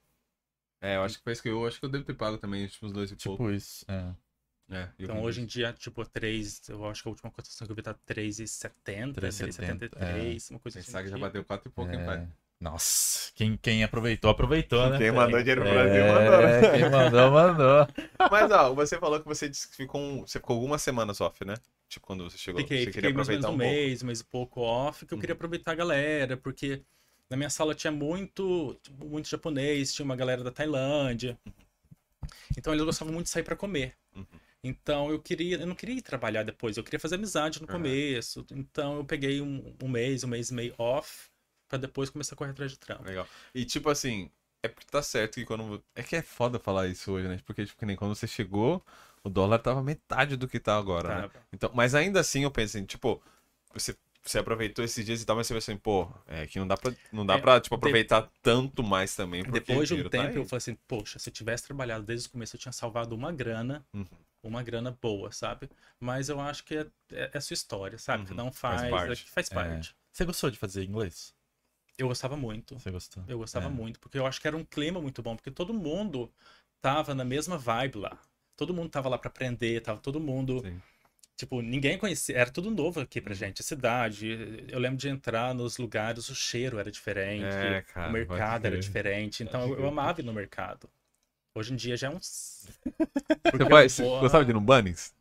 É, 0.80 0.96
eu 0.96 1.02
acho 1.02 1.18
que 1.18 1.24
foi 1.24 1.32
isso 1.32 1.42
que 1.42 1.48
eu 1.48 1.66
acho 1.66 1.78
que 1.80 1.84
eu 1.84 1.90
devo 1.90 2.04
ter 2.04 2.14
pago 2.14 2.38
também, 2.38 2.66
tipo, 2.66 2.86
uns 2.86 2.92
dois 2.92 3.10
e 3.10 3.16
pouco. 3.16 3.38
Tipo 3.38 3.50
isso. 3.50 3.84
É. 3.88 4.14
É, 4.70 4.82
eu 4.98 5.04
Então 5.04 5.22
hoje 5.22 5.40
em 5.40 5.46
dia, 5.46 5.72
tipo, 5.72 6.04
3, 6.04 6.68
eu 6.68 6.84
acho 6.86 7.02
que 7.02 7.08
a 7.08 7.10
última 7.10 7.30
cotação 7.30 7.66
que 7.66 7.72
eu 7.72 7.76
vi 7.76 7.82
tá 7.82 7.94
3,70, 7.94 9.14
3,70, 9.14 9.88
3,73, 9.88 10.50
uma 10.50 10.60
coisa 10.60 10.78
assim. 10.78 10.86
Pensar 10.88 11.02
que 11.02 11.08
já 11.08 11.16
tipo. 11.16 11.26
bateu 11.26 11.44
4 11.44 11.68
e 11.68 11.72
pouco, 11.72 11.90
hein, 11.92 12.00
É. 12.00 12.04
pai? 12.04 12.28
Nossa, 12.60 13.30
quem, 13.36 13.56
quem 13.56 13.84
aproveitou, 13.84 14.30
aproveitou, 14.30 14.90
né? 14.90 15.00
Quem 15.00 15.12
mandou 15.12 15.40
dinheiro 15.40 15.62
pro 15.62 15.68
É, 15.68 15.70
Brasil, 15.70 16.04
mandou, 16.04 16.42
né? 16.42 16.64
Quem 16.66 16.84
mandou, 16.86 17.30
mandou. 17.30 17.86
Mas, 18.28 18.50
ó, 18.50 18.74
você 18.74 18.98
falou 18.98 19.20
que 19.20 19.26
você 19.26 19.48
disse 19.48 19.68
que 19.68 19.76
ficou, 19.76 20.20
você 20.26 20.38
ficou 20.40 20.56
algumas 20.56 20.82
semanas 20.82 21.20
off, 21.20 21.44
né? 21.44 21.54
Tipo, 21.88 22.06
quando 22.06 22.24
você 22.28 22.36
chegou, 22.38 22.66
Fiquei, 22.66 22.76
você 22.76 22.92
fiquei 22.92 23.08
queria 23.08 23.10
mais 23.12 23.28
ou 23.28 23.32
menos 23.32 23.46
aproveitar 23.46 23.50
um 23.50 23.52
um 23.52 23.56
mês, 23.56 24.02
um 24.02 24.06
mês 24.06 24.20
e 24.20 24.24
pouco 24.24 24.60
off, 24.60 25.06
que 25.06 25.14
eu 25.14 25.18
queria 25.18 25.34
aproveitar 25.34 25.72
a 25.72 25.74
galera, 25.76 26.36
porque 26.36 26.82
na 27.30 27.36
minha 27.36 27.48
sala 27.50 27.74
tinha 27.74 27.92
muito, 27.92 28.74
tipo, 28.82 29.06
muito 29.06 29.28
japonês, 29.28 29.94
tinha 29.94 30.04
uma 30.04 30.16
galera 30.16 30.42
da 30.42 30.50
Tailândia. 30.50 31.38
Então 32.56 32.72
eles 32.72 32.84
gostavam 32.84 33.12
muito 33.12 33.26
de 33.26 33.30
sair 33.32 33.42
pra 33.42 33.56
comer. 33.56 33.96
Uhum. 34.16 34.40
Então 34.64 35.10
eu 35.10 35.20
queria, 35.22 35.58
eu 35.60 35.66
não 35.66 35.74
queria 35.74 35.96
ir 35.96 36.02
trabalhar 36.02 36.42
depois, 36.44 36.76
eu 36.76 36.84
queria 36.84 37.00
fazer 37.00 37.16
amizade 37.16 37.60
no 37.60 37.68
Uhum. 37.68 37.72
começo. 37.72 38.46
Então 38.52 38.98
eu 38.98 39.04
peguei 39.04 39.40
um, 39.40 39.74
um 39.82 39.88
mês, 39.88 40.24
um 40.24 40.28
mês 40.28 40.50
e 40.50 40.54
meio 40.54 40.74
off, 40.78 41.27
pra 41.68 41.78
depois 41.78 42.10
começar 42.10 42.34
a 42.34 42.38
correr 42.38 42.50
atrás 42.52 42.70
de 42.70 42.78
trampo. 42.78 43.04
Legal. 43.04 43.26
E, 43.54 43.64
tipo 43.64 43.88
assim, 43.90 44.30
é 44.62 44.68
porque 44.68 44.86
tá 44.90 45.02
certo 45.02 45.34
que 45.34 45.44
quando... 45.44 45.82
É 45.94 46.02
que 46.02 46.16
é 46.16 46.22
foda 46.22 46.58
falar 46.58 46.86
isso 46.88 47.12
hoje, 47.12 47.28
né? 47.28 47.38
Porque, 47.44 47.64
tipo, 47.64 47.78
que 47.78 47.86
nem 47.86 47.96
quando 47.96 48.14
você 48.14 48.26
chegou, 48.26 48.84
o 49.22 49.28
dólar 49.28 49.58
tava 49.58 49.82
metade 49.82 50.36
do 50.36 50.48
que 50.48 50.58
tá 50.58 50.76
agora, 50.76 51.22
né? 51.22 51.28
Tá? 51.28 51.40
Então, 51.52 51.70
mas 51.74 51.94
ainda 51.94 52.20
assim 52.20 52.42
eu 52.44 52.50
penso 52.50 52.76
assim, 52.76 52.86
tipo, 52.86 53.22
você, 53.72 53.96
você 54.22 54.38
aproveitou 54.38 54.84
esses 54.84 55.04
dias 55.04 55.22
e 55.22 55.26
tal, 55.26 55.36
mas 55.36 55.46
você 55.46 55.54
pensa 55.54 55.72
assim, 55.72 55.78
pô, 55.80 56.08
é 56.26 56.46
que 56.46 56.58
não 56.58 56.66
dá 56.66 56.76
pra, 56.76 56.92
não 57.12 57.24
dá 57.24 57.34
É, 57.34 57.38
pra 57.38 57.60
tipo, 57.60 57.74
de- 57.74 57.78
aproveitar 57.80 58.30
tanto 58.42 58.82
mais 58.82 59.14
também. 59.14 59.42
Depois 59.44 59.88
de 59.88 59.94
um 59.94 60.02
tá 60.04 60.08
tempo, 60.10 60.26
aí. 60.28 60.36
eu 60.36 60.44
falei 60.44 60.58
assim, 60.58 60.74
poxa, 60.86 61.18
se 61.18 61.28
eu 61.28 61.32
tivesse 61.32 61.64
trabalhado 61.64 62.04
desde 62.04 62.28
o 62.28 62.30
começo, 62.30 62.56
eu 62.56 62.60
tinha 62.60 62.72
salvado 62.72 63.14
uma 63.14 63.32
grana, 63.32 63.84
Uhum. 63.94 64.06
uma 64.42 64.62
grana 64.62 64.96
boa, 65.00 65.30
sabe? 65.32 65.68
Mas 66.00 66.28
eu 66.28 66.40
acho 66.40 66.64
que 66.64 66.76
é, 66.76 66.86
é, 67.12 67.30
é 67.34 67.40
sua 67.40 67.54
história, 67.54 67.98
sabe? 67.98 68.22
Uhum, 68.22 68.28
Cada 68.30 68.44
um 68.44 68.52
faz 68.52 68.80
faz, 68.80 68.90
parte. 68.90 69.22
é 69.22 69.30
faz 69.30 69.48
É. 69.50 69.54
parte. 69.54 69.96
Você 70.12 70.24
gostou 70.24 70.50
de 70.50 70.58
fazer 70.58 70.84
inglês? 70.84 71.34
Eu 71.98 72.06
gostava 72.08 72.36
muito. 72.36 72.78
Você 72.78 72.90
gostou? 72.90 73.24
Eu 73.26 73.38
gostava 73.38 73.66
É. 73.66 73.70
muito, 73.70 73.98
porque 73.98 74.16
eu 74.16 74.24
acho 74.24 74.40
que 74.40 74.46
era 74.46 74.56
um 74.56 74.64
clima 74.64 75.00
muito 75.00 75.20
bom, 75.20 75.34
porque 75.34 75.50
todo 75.50 75.74
mundo 75.74 76.32
tava 76.80 77.12
na 77.14 77.24
mesma 77.24 77.58
vibe 77.58 77.98
lá. 77.98 78.16
Todo 78.56 78.72
mundo 78.72 78.88
tava 78.88 79.08
lá 79.08 79.18
pra 79.18 79.28
aprender, 79.28 79.82
tava 79.82 80.00
todo 80.00 80.20
mundo. 80.20 80.60
Sim. 80.60 80.80
Tipo, 81.36 81.60
ninguém 81.60 81.98
conhecia, 81.98 82.36
era 82.36 82.50
tudo 82.50 82.70
novo 82.70 83.00
aqui 83.00 83.20
pra 83.20 83.34
gente, 83.34 83.60
a 83.60 83.64
cidade. 83.64 84.66
Eu 84.68 84.78
lembro 84.78 84.96
de 84.96 85.08
entrar 85.08 85.54
nos 85.54 85.78
lugares, 85.78 86.28
o 86.28 86.34
cheiro 86.34 86.78
era 86.78 86.90
diferente, 86.90 87.44
É, 87.44 87.82
cara, 87.82 88.08
o 88.08 88.12
pode 88.12 88.28
mercado 88.28 88.66
era 88.66 88.78
diferente. 88.78 89.42
Então 89.42 89.62
eu, 89.68 89.80
eu 89.80 89.86
amava 89.88 90.20
ir 90.20 90.24
no 90.24 90.32
mercado. 90.32 90.88
Hoje 91.54 91.72
em 91.72 91.76
dia 91.76 91.96
já 91.96 92.08
é 92.08 92.10
um. 92.10 92.18
Você, 93.52 93.64
vai, 93.64 93.88
você 93.88 94.02
gostava 94.02 94.44
de 94.44 94.50
ir 94.50 94.54
no 94.54 94.60
Bunnies? 94.60 95.14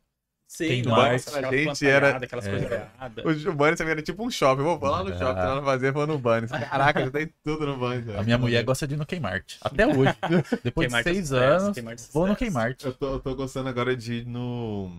Sim, 0.50 0.66
Tem 0.68 0.80
aquelas 0.80 1.28
A 1.36 1.52
gente 1.52 1.86
era- 1.86 2.16
Aquelas 2.16 2.46
É. 2.46 2.50
coisas 2.50 2.70
erradas. 2.72 3.44
O 3.44 3.52
Bunnies 3.52 3.76
também 3.76 3.92
era 3.92 4.02
tipo 4.02 4.24
um 4.26 4.30
shopping. 4.30 4.62
Vou 4.62 4.78
lá 4.82 5.04
no 5.04 5.12
Ah. 5.12 5.18
shopping, 5.18 5.40
lá 5.40 5.62
fazer, 5.62 5.92
vou 5.92 6.06
no 6.06 6.18
Bunnies. 6.18 6.50
Caraca, 6.50 7.04
já 7.04 7.10
tem 7.10 7.30
tudo 7.44 7.66
no 7.66 7.78
velho. 7.78 8.18
A 8.18 8.22
minha 8.22 8.38
mulher 8.38 8.64
gosta 8.64 8.88
de 8.88 8.94
ir 8.94 8.96
no 8.96 9.04
Kmart. 9.04 9.56
Até 9.60 9.86
hoje. 9.86 10.16
Depois 10.64 10.88
de 10.90 10.96
é 10.98 11.02
seis 11.02 11.28
sucesso, 11.28 11.64
anos, 11.66 11.76
Kmart 11.78 12.00
é 12.00 12.12
vou 12.14 12.26
no. 12.26 12.34
Kmart. 12.34 12.82
Eu 12.82 12.94
tô, 12.94 13.12
eu 13.14 13.20
tô 13.20 13.34
gostando 13.34 13.68
agora 13.68 13.94
de 13.94 14.14
ir 14.14 14.26
no 14.26 14.90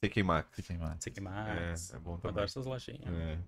TK 0.00 0.24
Maxx. 0.24 0.66
Kmart. 0.66 0.96
Sei 1.00 1.12
que 1.12 1.20
mais. 1.20 1.92
É, 1.92 1.96
é 1.96 1.98
bom 2.00 2.14
Eu 2.14 2.18
também. 2.18 2.30
adoro 2.32 2.44
essas 2.46 2.66
lojinhas. 2.66 3.00
É. 3.06 3.38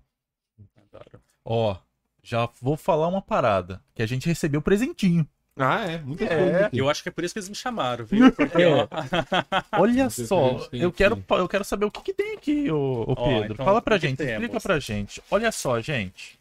Adoro. 0.93 1.21
Ó, 1.43 1.75
já 2.23 2.47
vou 2.61 2.77
falar 2.77 3.07
uma 3.09 3.21
parada. 3.21 3.81
Que 3.93 4.01
a 4.01 4.05
gente 4.07 4.27
recebeu 4.27 4.61
presentinho. 4.61 5.27
Ah, 5.57 5.91
é. 5.91 5.97
Muita 5.99 6.23
É. 6.25 6.27
coisa 6.37 6.65
aqui. 6.67 6.77
Eu 6.77 6.89
acho 6.89 7.03
que 7.03 7.09
é 7.09 7.11
por 7.11 7.23
isso 7.23 7.33
que 7.33 7.39
eles 7.39 7.49
me 7.49 7.55
chamaram, 7.55 8.05
viu? 8.05 8.31
Porque, 8.31 8.65
ó, 8.65 8.87
Olha 9.79 10.03
Não 10.03 10.09
sei 10.09 10.25
o 10.25 10.27
que 10.27 10.33
a 10.33 10.59
só, 10.59 10.69
eu 10.71 10.91
quero, 10.91 11.23
eu 11.29 11.47
quero 11.47 11.63
saber 11.63 11.85
o 11.85 11.91
que, 11.91 12.01
que 12.01 12.13
tem 12.13 12.35
aqui, 12.35 12.69
ô, 12.71 13.03
ô 13.07 13.15
Ó, 13.17 13.27
Pedro. 13.27 13.53
então, 13.53 13.65
Fala 13.65 13.81
pra 13.81 13.97
gente, 13.97 14.17
temos? 14.17 14.33
explica 14.33 14.59
pra 14.61 14.79
gente. 14.79 15.21
Olha 15.31 15.51
só, 15.51 15.79
gente. 15.81 16.37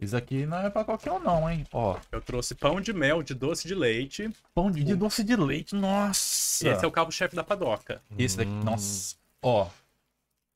Isso 0.00 0.16
aqui 0.16 0.44
não 0.46 0.58
é 0.58 0.68
pra 0.70 0.82
qualquer 0.84 1.12
um, 1.12 1.20
não, 1.20 1.48
hein? 1.48 1.64
Ó, 1.72 1.96
eu 2.10 2.20
trouxe 2.20 2.54
pão 2.56 2.80
de 2.80 2.92
mel 2.92 3.22
de 3.22 3.34
doce 3.34 3.68
de 3.68 3.74
leite. 3.74 4.30
pão 4.52 4.68
de, 4.70 4.82
de 4.82 4.96
doce 4.96 5.22
de 5.22 5.36
leite, 5.36 5.74
nossa. 5.76 6.68
Esse 6.68 6.84
é 6.84 6.88
o 6.88 6.90
cabo-chefe 6.90 7.36
da 7.36 7.44
padoca. 7.44 8.02
Esse 8.18 8.36
daqui, 8.36 8.50
nossa. 8.50 9.14
Ó. 9.40 9.68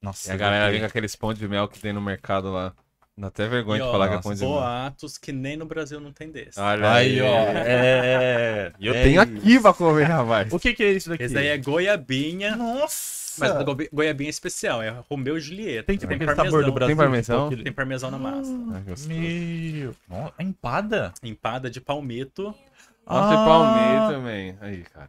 Nossa. 0.02 0.30
E 0.30 0.34
a 0.34 0.36
galera 0.36 0.70
vem 0.70 0.80
com 0.80 0.86
aqueles 0.86 1.14
pão 1.16 1.32
de 1.32 1.46
mel 1.48 1.68
que 1.68 1.78
tem 1.78 1.92
no 1.92 2.00
mercado 2.00 2.50
lá. 2.52 2.72
Dá 3.18 3.28
até 3.28 3.48
vergonha 3.48 3.78
E, 3.78 3.82
de 3.82 3.88
ó, 3.88 3.92
falar 3.92 4.08
que 4.08 4.12
é 4.12 4.16
nossa, 4.16 4.28
pão 4.28 4.34
de. 4.36 4.44
Boatos 4.44 5.16
que 5.16 5.32
nem 5.32 5.56
no 5.56 5.64
Brasil 5.64 5.98
não 5.98 6.12
tem 6.12 6.30
desse. 6.30 6.60
Olha 6.60 6.92
Aí, 6.92 7.20
ó. 7.22 7.26
É. 7.26 8.72
E 8.78 8.86
eu 8.86 8.94
é 8.94 9.02
tenho 9.04 9.22
isso. 9.22 9.32
aqui 9.38 9.60
pra 9.60 9.72
comer, 9.72 10.04
rapaz. 10.04 10.52
O 10.52 10.58
que 10.58 10.74
que 10.74 10.82
é 10.84 10.92
isso 10.92 11.08
daqui? 11.08 11.22
Esse 11.24 11.32
daí 11.34 11.46
é 11.46 11.56
goiabinha, 11.56 12.54
Nossa. 12.56 13.34
mas 13.38 13.50
a 13.52 13.62
gobi- 13.62 13.88
goiabinha 13.90 14.28
especial, 14.28 14.82
é 14.82 14.94
Romeu 15.08 15.38
e 15.38 15.40
Julieta. 15.40 15.84
Tem 15.84 15.96
tipo 15.96 16.08
tem 16.08 16.16
aquele 16.16 16.34
sabor 16.36 16.62
do 16.64 16.72
Brasil. 16.72 16.94
Tem 16.94 16.96
parmesão? 17.04 17.48
tipo 17.48 17.62
Tem 17.62 17.72
parmesão 17.72 18.10
na 18.10 18.18
massa. 18.18 18.50
Ah. 18.52 18.82
Meu. 19.08 19.94
É 20.38 20.42
empada? 20.42 21.14
Empada 21.22 21.70
de 21.70 21.80
palmito. 21.80 22.54
Nossa, 23.06 23.34
Ah. 23.34 23.44
palmito 23.46 24.12
também. 24.18 24.58
Aí, 24.60 24.82
cara. 24.92 25.08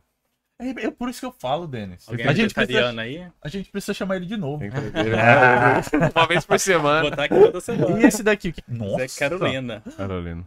É, 0.60 0.88
é 0.88 0.92
por 0.92 1.08
isso 1.10 1.20
que 1.20 1.26
eu 1.26 1.32
falo, 1.32 1.68
Denis. 1.68 2.08
Alguém 2.10 2.26
A 2.28 2.34
gente, 2.34 2.54
precisa, 2.54 3.00
aí? 3.00 3.28
a 3.44 3.48
gente 3.48 3.70
precisa 3.70 3.94
chamar 3.94 4.16
ele 4.16 4.26
de 4.26 4.36
novo. 4.38 4.64
Uma 6.16 6.28
vez 6.28 6.46
por 6.46 6.54
Vou 6.54 6.60
semana. 6.60 7.02
botar 7.10 7.24
aqui 7.26 7.36
toda 7.36 7.62
semana. 7.62 8.00
E 8.00 8.06
esse 8.06 8.24
daqui? 8.24 8.54
Nossa. 8.68 9.04
é 9.04 9.08
Carolina. 9.20 9.84
Carolina. 9.96 10.46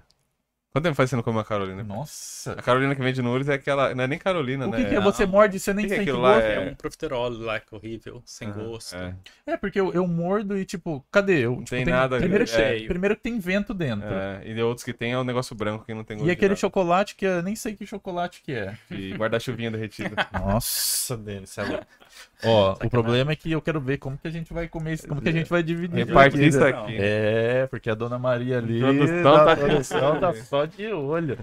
Quanto 0.73 0.85
tempo 0.85 0.95
faz 0.95 1.09
que 1.09 1.11
você 1.11 1.17
não 1.17 1.23
come 1.25 1.37
uma 1.37 1.45
Carolina? 1.45 1.83
Nossa. 1.83 2.53
A 2.53 2.63
Carolina 2.63 2.95
que 2.95 3.03
vende 3.03 3.21
no 3.21 3.33
Ures 3.33 3.49
é 3.49 3.55
aquela. 3.55 3.93
Não 3.93 4.05
é 4.05 4.07
nem 4.07 4.19
Carolina, 4.21 4.69
O 4.69 4.71
né? 4.71 4.77
que, 4.77 4.85
que 4.91 4.95
é? 4.95 5.01
Você 5.01 5.27
morde 5.27 5.57
e 5.57 5.61
você 5.61 5.75
nem 5.75 5.85
Que 5.85 5.89
que 5.89 5.95
é 5.95 5.97
sente 5.99 6.11
aquilo 6.11 6.23
gosto? 6.23 6.41
lá? 6.43 6.49
É, 6.49 6.55
É. 6.55 6.71
um 6.71 6.75
profiterol 6.77 7.29
lá 7.41 7.59
que 7.59 7.75
é 7.75 7.77
horrível, 7.77 8.23
sem 8.25 8.49
Aham, 8.51 8.69
gosto. 8.69 8.95
é. 8.95 9.15
É, 9.47 9.57
porque 9.57 9.81
eu, 9.81 9.93
eu 9.93 10.07
mordo 10.07 10.57
e, 10.57 10.65
tipo, 10.65 11.05
cadê? 11.11 11.39
Eu, 11.45 11.57
tipo, 11.57 11.71
tem 11.71 11.85
nada, 11.85 12.19
Primeiro, 12.19 12.45
é. 12.49 12.79
que, 12.79 12.87
primeiro 12.87 13.17
que 13.17 13.23
tem 13.23 13.37
vento 13.41 13.75
dentro. 13.75 14.07
É, 14.09 14.43
e 14.45 14.55
de 14.55 14.63
outros 14.63 14.85
que 14.85 14.93
tem 14.93 15.11
é 15.13 15.19
um 15.19 15.25
negócio 15.25 15.57
branco 15.57 15.85
que 15.85 15.93
não 15.93 16.05
tem 16.05 16.17
gosto. 16.19 16.29
E 16.29 16.31
aquele 16.31 16.51
nada. 16.51 16.61
chocolate 16.61 17.17
que 17.17 17.27
eu 17.27 17.43
nem 17.43 17.57
sei 17.57 17.75
que 17.75 17.85
chocolate 17.85 18.41
que 18.41 18.53
é. 18.53 18.77
E 18.93 19.13
guarda-chuvinha 19.15 19.73
derretido. 19.73 20.15
Nossa, 20.33 21.17
deles, 21.17 21.59
é 21.59 21.65
louco. 21.65 21.87
Ó, 22.45 22.73
o 22.85 22.91
problema 22.91 23.33
é 23.33 23.37
que 23.37 23.51
eu 23.53 23.61
quero 23.61 23.81
ver 23.81 23.99
como 23.99 24.17
que 24.19 24.27
a 24.27 24.31
gente 24.31 24.53
vai 24.53 24.67
comer 24.69 24.95
isso, 24.95 25.07
como 25.09 25.21
que 25.21 25.29
a 25.29 25.33
gente 25.33 25.49
vai 25.49 25.63
dividir. 25.63 26.07
Repartir 26.07 26.43
isso 26.43 26.63
aqui. 26.65 26.97
É, 26.99 27.67
porque 27.69 27.89
a 27.91 27.95
dona 27.95 28.19
Maria 28.19 28.59
ali. 28.59 28.81
Produção 28.81 29.35
a 29.35 29.45
tá- 29.45 29.57
produção 29.57 30.21
tá 30.21 30.33
só 30.61 30.77
de 30.77 30.87
olho. 30.93 31.39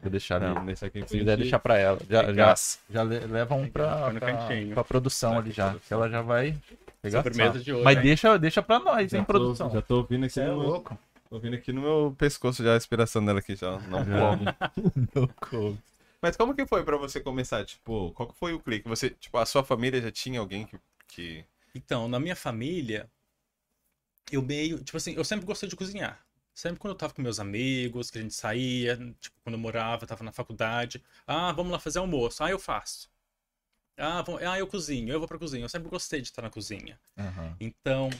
Vou 0.00 0.10
deixar. 0.10 0.40
Não, 0.40 0.64
nesse 0.64 0.84
aqui 0.84 1.00
Se 1.06 1.18
quiser 1.18 1.36
deixar 1.36 1.58
pra 1.58 1.78
ela. 1.78 1.98
Já, 2.08 2.32
já, 2.32 2.54
já 2.90 3.02
le- 3.02 3.20
leva 3.20 3.54
um 3.54 3.68
pra, 3.68 4.10
pra, 4.12 4.48
pra 4.74 4.84
produção 4.84 5.38
ali 5.38 5.52
já. 5.52 5.74
Que 5.86 5.94
ela 5.94 6.08
já 6.08 6.20
vai 6.22 6.56
pegar. 7.00 7.22
De. 7.22 7.72
Mas 7.74 7.96
hein? 7.96 8.02
deixa, 8.02 8.36
deixa 8.38 8.62
pra 8.62 8.78
nós, 8.80 9.12
hein, 9.12 9.20
Já 9.20 9.24
tô- 9.24 9.24
produção. 9.26 9.70
Já 9.70 9.80
tô 9.82 9.96
ouvindo 9.98 10.24
aqui 10.24 10.34
Você 10.34 10.40
é 10.40 10.46
no 10.48 10.58
meu, 10.58 10.66
louco. 10.68 10.98
tô 11.28 11.36
ouvindo 11.36 11.54
aqui 11.54 11.72
no 11.72 11.80
meu 11.82 12.14
pescoço 12.18 12.64
já 12.64 12.74
a 12.74 12.76
inspiração 12.76 13.24
dela 13.24 13.38
aqui 13.38 13.54
já. 13.54 13.78
Não 13.88 14.04
como. 14.04 14.44
Louco. 15.14 15.78
Mas 16.20 16.36
como 16.36 16.54
que 16.54 16.66
foi 16.66 16.84
pra 16.84 16.96
você 16.96 17.20
começar? 17.20 17.64
Tipo, 17.64 18.10
qual 18.12 18.28
que 18.28 18.34
foi 18.38 18.52
o 18.52 18.60
clique? 18.60 18.88
Você, 18.88 19.10
tipo, 19.10 19.38
a 19.38 19.46
sua 19.46 19.62
família 19.64 20.00
já 20.00 20.10
tinha 20.10 20.38
alguém 20.40 20.66
que. 20.66 20.78
que... 21.08 21.44
Então, 21.74 22.06
na 22.08 22.20
minha 22.20 22.36
família, 22.36 23.08
eu 24.30 24.42
meio. 24.42 24.78
Tipo 24.78 24.96
assim, 24.96 25.14
eu 25.14 25.24
sempre 25.24 25.46
gostei 25.46 25.68
de 25.68 25.76
cozinhar. 25.76 26.18
Sempre 26.54 26.80
quando 26.80 26.92
eu 26.92 26.98
tava 26.98 27.14
com 27.14 27.22
meus 27.22 27.40
amigos, 27.40 28.10
que 28.10 28.18
a 28.18 28.22
gente 28.22 28.34
saía, 28.34 28.96
tipo, 29.20 29.36
quando 29.42 29.54
eu 29.54 29.58
morava, 29.58 30.06
tava 30.06 30.22
na 30.22 30.32
faculdade. 30.32 31.02
Ah, 31.26 31.52
vamos 31.52 31.72
lá 31.72 31.78
fazer 31.78 31.98
almoço. 31.98 32.44
Ah, 32.44 32.50
eu 32.50 32.58
faço. 32.58 33.10
Ah, 33.96 34.22
vamos... 34.22 34.42
ah, 34.42 34.58
eu 34.58 34.66
cozinho, 34.66 35.12
eu 35.12 35.18
vou 35.18 35.28
pra 35.28 35.38
cozinha. 35.38 35.64
Eu 35.64 35.68
sempre 35.68 35.88
gostei 35.88 36.20
de 36.20 36.28
estar 36.28 36.42
na 36.42 36.50
cozinha. 36.50 37.00
Aham. 37.16 37.56
Então, 37.58 38.10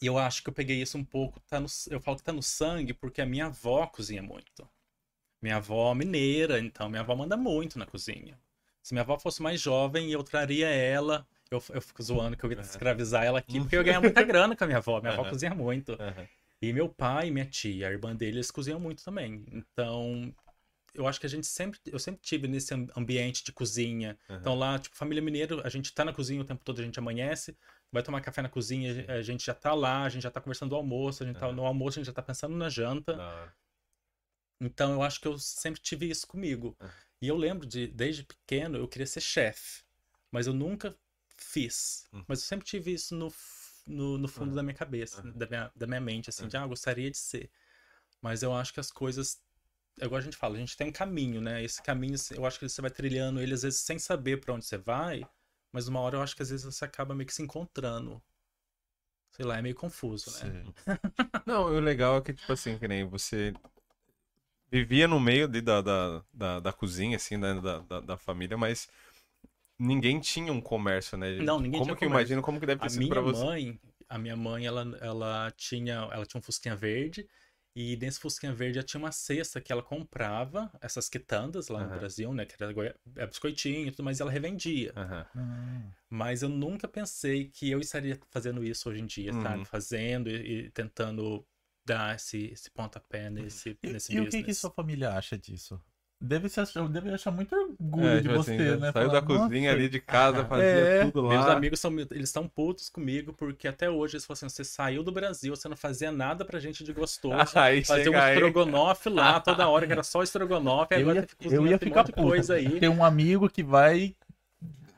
eu 0.00 0.18
acho 0.18 0.42
que 0.42 0.48
eu 0.48 0.54
peguei 0.54 0.80
isso 0.80 0.96
um 0.96 1.04
pouco. 1.04 1.38
Tá 1.40 1.60
no... 1.60 1.66
Eu 1.90 2.00
falo 2.00 2.16
que 2.16 2.22
tá 2.22 2.32
no 2.32 2.42
sangue 2.42 2.94
porque 2.94 3.20
a 3.20 3.26
minha 3.26 3.46
avó 3.46 3.86
cozinha 3.86 4.22
muito. 4.22 4.68
Minha 5.42 5.56
avó 5.56 5.92
é 5.92 5.94
mineira, 5.94 6.58
então 6.58 6.88
minha 6.88 7.02
avó 7.02 7.14
manda 7.14 7.36
muito 7.36 7.78
na 7.78 7.84
cozinha. 7.84 8.38
Se 8.82 8.94
minha 8.94 9.02
avó 9.02 9.18
fosse 9.18 9.42
mais 9.42 9.60
jovem, 9.60 10.10
eu 10.10 10.22
traria 10.22 10.68
ela. 10.68 11.26
Eu, 11.50 11.62
eu 11.70 11.80
fico 11.82 12.02
zoando 12.02 12.36
que 12.36 12.44
eu 12.44 12.50
ia 12.52 12.60
escravizar 12.60 13.24
ela 13.24 13.38
aqui, 13.38 13.60
porque 13.60 13.76
eu 13.76 13.80
ia 13.80 13.84
ganhar 13.84 14.00
muita 14.00 14.22
grana 14.22 14.56
com 14.56 14.64
a 14.64 14.66
minha 14.66 14.78
avó. 14.78 15.00
Minha 15.00 15.12
avó 15.12 15.22
Aham. 15.22 15.30
cozinha 15.30 15.54
muito. 15.54 15.92
E 16.68 16.72
meu 16.72 16.88
pai 16.88 17.28
e 17.28 17.30
minha 17.30 17.46
tia, 17.46 17.88
a 17.88 17.92
irmã 17.92 18.14
dele, 18.16 18.36
eles 18.38 18.50
cozinham 18.50 18.80
muito 18.80 19.04
também. 19.04 19.44
Então, 19.52 20.34
eu 20.94 21.06
acho 21.06 21.20
que 21.20 21.26
a 21.26 21.28
gente 21.28 21.46
sempre, 21.46 21.80
eu 21.86 21.98
sempre 21.98 22.22
tive 22.22 22.46
nesse 22.48 22.72
am- 22.74 22.86
ambiente 22.96 23.44
de 23.44 23.52
cozinha. 23.52 24.18
Aham. 24.28 24.38
Então 24.40 24.54
lá, 24.54 24.78
tipo, 24.78 24.96
família 24.96 25.22
mineiro, 25.22 25.60
a 25.64 25.68
gente 25.68 25.92
tá 25.92 26.04
na 26.04 26.12
cozinha 26.12 26.40
o 26.40 26.44
tempo 26.44 26.64
todo, 26.64 26.80
a 26.80 26.84
gente 26.84 26.98
amanhece, 26.98 27.56
vai 27.92 28.02
tomar 28.02 28.20
café 28.20 28.42
na 28.42 28.48
cozinha, 28.48 29.04
a 29.08 29.22
gente 29.22 29.44
já 29.44 29.54
tá 29.54 29.74
lá, 29.74 30.04
a 30.04 30.08
gente 30.08 30.22
já 30.22 30.30
tá 30.30 30.40
conversando 30.40 30.70
do 30.70 30.76
almoço, 30.76 31.22
a 31.22 31.26
gente 31.26 31.38
tá 31.38 31.46
Aham. 31.46 31.56
no 31.56 31.66
almoço, 31.66 31.98
a 31.98 32.00
gente 32.00 32.06
já 32.06 32.12
tá 32.12 32.22
pensando 32.22 32.56
na 32.56 32.68
janta. 32.68 33.12
Hora. 33.14 33.54
Então 34.60 34.92
eu 34.92 35.02
acho 35.02 35.20
que 35.20 35.28
eu 35.28 35.38
sempre 35.38 35.80
tive 35.80 36.08
isso 36.08 36.26
comigo. 36.26 36.76
Aham. 36.80 36.92
E 37.20 37.28
eu 37.28 37.36
lembro 37.36 37.66
de, 37.66 37.86
desde 37.88 38.22
pequeno, 38.22 38.76
eu 38.76 38.86
queria 38.88 39.06
ser 39.06 39.20
chefe, 39.20 39.82
mas 40.30 40.46
eu 40.46 40.52
nunca 40.52 40.94
fiz. 41.36 42.04
Uhum. 42.12 42.24
Mas 42.28 42.40
eu 42.40 42.46
sempre 42.46 42.66
tive 42.66 42.92
isso 42.92 43.14
no, 43.14 43.30
no, 43.86 44.18
no 44.18 44.28
fundo 44.28 44.50
Aham. 44.50 44.56
da 44.56 44.62
minha 44.62 44.74
cabeça, 44.74 45.20
Aham. 45.20 45.34
da 45.34 45.46
minha, 45.46 45.72
da 45.76 45.86
minha 45.86 46.00
mente, 46.00 46.30
assim, 46.30 46.42
Aham. 46.44 46.50
de, 46.50 46.56
ah, 46.56 46.62
eu 46.62 46.68
gostaria 46.68 47.10
de 47.10 47.18
ser. 47.18 47.50
Mas 48.22 48.42
eu 48.42 48.54
acho 48.54 48.72
que 48.74 48.80
as 48.80 48.90
coisas, 48.92 49.40
é 50.00 50.06
igual 50.06 50.18
a 50.20 50.22
gente 50.22 50.36
fala, 50.36 50.56
a 50.56 50.60
gente 50.60 50.76
tem 50.76 50.88
um 50.88 50.92
caminho, 50.92 51.40
né? 51.40 51.62
Esse 51.64 51.82
caminho, 51.82 52.16
eu 52.32 52.46
acho 52.46 52.58
que 52.60 52.68
você 52.68 52.82
vai 52.82 52.90
trilhando 52.92 53.40
ele, 53.42 53.54
às 53.54 53.62
vezes, 53.62 53.80
sem 53.80 53.98
saber 53.98 54.40
pra 54.40 54.54
onde 54.54 54.64
você 54.66 54.78
vai, 54.78 55.28
mas 55.72 55.88
uma 55.88 56.00
hora 56.00 56.16
eu 56.18 56.22
acho 56.22 56.36
que 56.36 56.42
às 56.42 56.50
vezes 56.50 56.64
você 56.66 56.84
acaba 56.86 57.14
meio 57.14 57.26
que 57.28 57.34
se 57.34 57.42
encontrando. 57.42 58.22
Sei 59.32 59.44
lá, 59.44 59.58
é 59.58 59.62
meio 59.62 59.74
confuso, 59.74 60.30
né? 60.30 60.56
Não, 61.46 61.64
o 61.66 61.80
legal 61.80 62.18
é 62.18 62.20
que, 62.22 62.32
tipo 62.34 62.52
assim, 62.52 62.78
que 62.78 62.88
nem 62.88 63.04
você 63.08 63.54
vivia 64.70 65.06
no 65.08 65.18
meio 65.20 65.46
de- 65.48 65.60
da, 65.62 65.80
da, 65.80 66.22
da, 66.32 66.60
da 66.60 66.72
cozinha, 66.72 67.16
assim, 67.16 67.38
da, 67.38 67.54
da, 67.54 67.78
da, 67.80 68.00
da 68.00 68.16
família, 68.16 68.56
mas 68.56 68.88
ninguém 69.78 70.20
tinha 70.20 70.52
um 70.52 70.60
comércio, 70.60 71.16
né? 71.18 71.26
Não, 71.38 71.60
ninguém 71.60 71.80
como 71.80 71.82
tinha 71.82 71.96
que 71.96 72.04
eu 72.04 72.08
comércio. 72.08 72.08
imagino 72.08 72.42
como 72.42 72.60
que 72.60 72.66
deve 72.66 72.80
ter 72.80 72.88
A 72.88 72.90
sido 72.90 73.06
minha 73.06 73.08
pra 73.08 73.20
você? 73.20 73.46
mãe, 73.50 73.80
a 74.08 74.18
minha 74.18 74.36
mãe, 74.36 74.66
ela, 74.66 74.82
ela 75.00 75.50
tinha, 75.52 75.94
ela 76.12 76.26
tinha 76.26 76.38
um 76.40 76.42
fusquinha 76.42 76.76
verde 76.76 77.28
e 77.76 77.96
nesse 77.96 78.20
fusquinha 78.20 78.52
verde 78.54 78.78
ela 78.78 78.86
tinha 78.86 79.00
uma 79.00 79.12
cesta 79.12 79.60
que 79.60 79.72
ela 79.72 79.82
comprava 79.82 80.70
essas 80.80 81.08
quitandas 81.08 81.68
lá 81.68 81.82
no 81.84 81.90
Aham. 81.90 81.92
Brasil, 81.92 82.32
né, 82.34 82.46
que 82.46 82.54
era 82.62 82.72
é, 83.16 83.26
biscoitinho 83.26 83.88
e 83.88 83.90
tudo, 83.90 84.04
mas 84.04 84.20
ela 84.20 84.30
revendia. 84.30 84.96
Ah, 84.96 85.94
Mas 86.10 86.42
eu 86.42 86.48
nunca 86.48 86.86
pensei 86.88 87.48
que 87.50 87.70
eu 87.70 87.80
estaria 87.80 88.18
fazendo 88.30 88.62
isso 88.64 88.88
hoje 88.88 89.00
em 89.00 89.06
dia, 89.06 89.32
Uhum. 89.32 89.40
sabe? 89.40 89.66
Fazendo 89.66 90.28
e, 90.30 90.66
e 90.66 90.70
tentando 90.70 91.46
dar 91.86 92.14
esse, 92.16 92.46
esse 92.46 92.70
pontapé 92.70 93.30
nesse, 93.30 93.78
E, 93.82 93.90
nesse 93.90 94.12
e 94.16 94.20
o 94.20 94.26
business. 94.26 94.28
que, 94.28 94.42
que 94.42 94.52
sua 94.54 94.70
família 94.70 95.12
acha 95.16 95.38
disso? 95.38 95.80
Deve, 96.26 96.48
se 96.48 96.60
achar, 96.60 96.88
deve 96.88 97.10
achar 97.12 97.30
muito 97.30 97.54
orgulho 97.54 98.06
É, 98.08 98.16
de 98.16 98.22
tipo 98.22 98.34
você, 98.34 98.52
assim, 98.54 98.80
né? 98.80 98.92
Saiu 98.92 99.08
Falar, 99.08 99.20
da 99.20 99.26
cozinha 99.26 99.70
"Nossa, 99.70 99.82
ali 99.82 99.88
de 99.88 100.00
casa, 100.00 100.44
fazia 100.46 100.64
É. 100.66 101.04
tudo 101.04 101.20
lá. 101.20 101.28
Meus 101.34 101.46
amigos 101.46 101.80
são, 101.80 101.92
eles 101.98 102.28
estão 102.30 102.48
putos 102.48 102.88
comigo 102.88 103.32
porque 103.34 103.68
até 103.68 103.90
hoje 103.90 104.14
eles 104.16 104.24
falam 104.24 104.36
assim: 104.36 104.48
você 104.48 104.64
saiu 104.64 105.02
do 105.02 105.12
Brasil, 105.12 105.54
você 105.54 105.68
não 105.68 105.76
fazia 105.76 106.10
nada 106.10 106.44
pra 106.44 106.58
gente 106.58 106.82
de 106.82 106.92
gostoso. 106.92 107.34
Aí 107.58 107.84
Fazer 107.84 108.08
um 108.08 108.16
aí. 108.18 108.34
estrogonofe 108.34 109.08
lá 109.10 109.38
toda 109.40 109.68
hora, 109.68 109.86
que 109.86 109.92
era 109.92 110.02
só 110.02 110.22
estrogonofe, 110.22 110.94
Eu 110.94 111.00
agora 111.00 111.16
ia, 111.16 111.22
você 111.22 111.26
fica 111.28 111.54
eu 111.54 111.66
ia 111.66 111.78
ficar 111.78 112.04
puto. 112.04 112.12
coisa 112.14 112.54
aí. 112.54 112.80
Tem 112.80 112.88
um 112.88 113.04
amigo 113.04 113.48
que 113.48 113.62
vai 113.62 114.16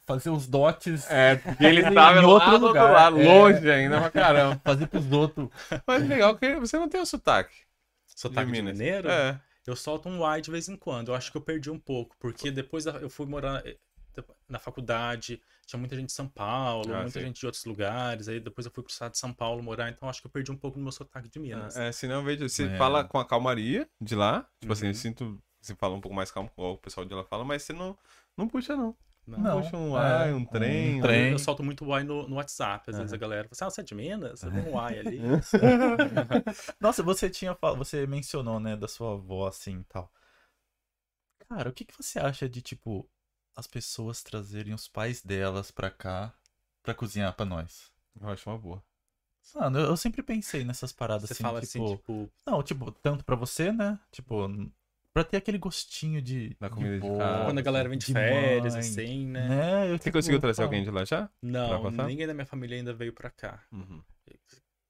fazer 0.06 0.30
os 0.30 0.46
dotes, 0.46 1.10
É, 1.10 1.40
ele 1.60 1.82
Em 1.82 1.94
tava 1.94 2.20
lá 2.20 2.28
outro 2.28 2.52
outro 2.52 2.68
lugar, 2.68 2.92
lado, 2.92 3.20
é. 3.20 3.24
longe 3.24 3.68
ainda 3.70 4.00
pra 4.00 4.10
caramba. 4.10 4.60
fazer 4.64 4.86
pros 4.86 5.10
outros. 5.10 5.48
Mas 5.86 6.06
legal 6.06 6.36
que 6.36 6.54
você 6.60 6.78
não 6.78 6.88
tem 6.88 7.00
o 7.00 7.06
sotaque 7.06 7.54
Sotaque 8.14 8.46
de 8.46 8.52
de 8.52 8.62
Minas. 8.62 8.78
mineiro, 8.78 9.08
É. 9.08 9.40
eu 9.70 9.76
solto 9.76 10.08
um 10.08 10.20
Y 10.24 10.40
de 10.42 10.50
vez 10.50 10.68
em 10.68 10.76
quando. 10.76 11.08
Eu 11.08 11.14
acho 11.14 11.30
que 11.30 11.36
eu 11.36 11.40
perdi 11.42 11.70
um 11.70 11.78
pouco, 11.78 12.16
porque 12.18 12.50
depois 12.50 12.86
eu 12.86 13.10
fui 13.10 13.26
morar 13.26 13.66
eh, 13.66 13.76
na 14.48 14.58
faculdade, 14.58 15.42
tinha 15.66 15.78
muita 15.78 15.94
gente 15.96 16.06
de 16.06 16.12
São 16.12 16.28
Paulo, 16.28 16.94
Ah, 16.94 17.02
muita 17.02 17.18
sim. 17.20 17.26
gente 17.26 17.38
de 17.40 17.46
outros 17.46 17.64
lugares, 17.64 18.28
aí 18.28 18.40
depois 18.40 18.64
eu 18.64 18.72
fui 18.72 18.82
pro 18.82 18.90
estado 18.92 19.12
de 19.12 19.18
São 19.18 19.32
Paulo 19.32 19.62
morar, 19.62 19.90
então 19.90 20.08
acho 20.08 20.20
que 20.22 20.26
eu 20.26 20.30
perdi 20.30 20.50
um 20.50 20.56
pouco 20.56 20.78
do 20.78 20.82
meu 20.82 20.92
sotaque 20.92 21.28
de 21.28 21.38
Minas. 21.38 21.76
É, 21.76 21.92
senão 21.92 22.16
eu 22.16 22.22
vejo. 22.24 22.48
Você 22.48 22.64
É. 22.64 22.78
fala 22.78 23.04
com 23.04 23.18
a 23.18 23.24
calmaria 23.26 23.88
de 24.00 24.14
lá. 24.14 24.48
Tipo 24.60 24.72
assim, 24.72 24.84
Uhum. 24.84 24.90
eu 24.90 24.94
sinto. 24.94 25.42
Você 25.60 25.74
fala 25.74 25.94
um 25.94 26.00
pouco 26.00 26.14
mais 26.14 26.30
calmo, 26.30 26.48
igual 26.56 26.74
o 26.74 26.78
pessoal 26.78 27.04
de 27.04 27.12
lá 27.12 27.24
fala, 27.24 27.44
mas 27.44 27.62
você 27.64 27.72
não, 27.72 27.98
não 28.36 28.46
puxa, 28.46 28.76
não. 28.76 28.96
Não. 29.26 29.38
Não. 29.38 29.62
Puxa 29.62 29.76
um 29.76 29.96
é, 29.98 30.00
ai, 30.00 30.32
um 30.32 30.44
trem. 30.44 30.98
um 30.98 31.00
trem. 31.02 31.32
Eu 31.32 31.38
solto 31.38 31.62
muito 31.62 31.84
Y 31.84 32.04
no, 32.04 32.28
no 32.28 32.36
WhatsApp. 32.36 32.90
Às 32.90 32.96
vezes 32.98 33.12
a 33.12 33.16
galera 33.16 33.48
fala 33.48 33.52
assim, 33.52 33.64
ah, 33.64 33.70
você 33.70 33.80
é 33.80 33.84
de 33.84 33.94
Minas? 33.94 34.40
Você 34.40 34.50
tem 34.50 34.60
um 34.62 34.68
Y 34.68 34.98
ali. 35.00 35.20
Nossa, 36.80 37.02
você 37.02 37.28
tinha 37.28 37.54
fal- 37.54 37.76
você 37.76 38.06
mencionou, 38.06 38.60
né, 38.60 38.76
da 38.76 38.86
sua 38.88 39.14
avó 39.14 39.46
assim 39.48 39.80
e 39.80 39.84
tal. 39.84 40.10
Cara, 41.48 41.70
o 41.70 41.72
que 41.72 41.84
que 41.84 41.96
você 41.96 42.18
acha 42.18 42.48
de 42.48 42.60
tipo 42.60 43.08
as 43.54 43.66
pessoas 43.66 44.22
trazerem 44.22 44.74
os 44.74 44.88
pais 44.88 45.22
delas 45.22 45.70
pra 45.70 45.90
cá 45.90 46.34
pra 46.82 46.94
cozinhar 46.94 47.34
pra 47.34 47.46
nós? 47.46 47.92
Eu 48.20 48.28
acho 48.28 48.48
uma 48.50 48.58
boa. 48.58 48.82
Mano, 49.54 49.78
eu 49.78 49.86
eu 49.86 49.96
sempre 49.96 50.22
pensei 50.22 50.64
nessas 50.64 50.92
paradas 50.92 51.28
Você 51.28 51.34
assim, 51.34 51.42
fala 51.42 51.60
tipo, 51.60 51.84
assim, 51.84 51.96
tipo, 51.96 52.30
não, 52.44 52.62
tipo, 52.62 52.90
tanto 52.90 53.24
pra 53.24 53.36
você, 53.36 53.70
né? 53.70 53.98
Tipo, 54.10 54.48
pra 55.16 55.24
ter 55.24 55.38
aquele 55.38 55.56
gostinho 55.56 56.20
de 56.20 56.54
Da 56.60 56.68
comida 56.68 56.96
de 56.96 57.00
boa, 57.00 57.18
casa. 57.18 57.44
quando 57.46 57.58
a 57.58 57.62
galera 57.62 57.88
vem 57.88 57.96
de, 57.96 58.04
de 58.06 58.12
férias, 58.12 58.74
mãe, 58.74 58.80
assim, 58.80 59.26
né? 59.26 59.48
né? 59.48 59.90
Eu, 59.92 59.96
Você 59.98 60.12
conseguiu 60.12 60.38
trazer 60.38 60.62
alguém 60.62 60.84
de 60.84 60.90
lá 60.90 61.06
já? 61.06 61.30
Não, 61.40 61.90
ninguém 61.90 62.26
da 62.26 62.34
minha 62.34 62.44
família 62.44 62.76
ainda 62.76 62.92
veio 62.92 63.14
pra 63.14 63.30
cá. 63.30 63.64
Uhum. 63.72 64.02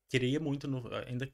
Queria 0.09 0.41
muito, 0.41 0.67
no- 0.67 0.93
ainda 1.07 1.31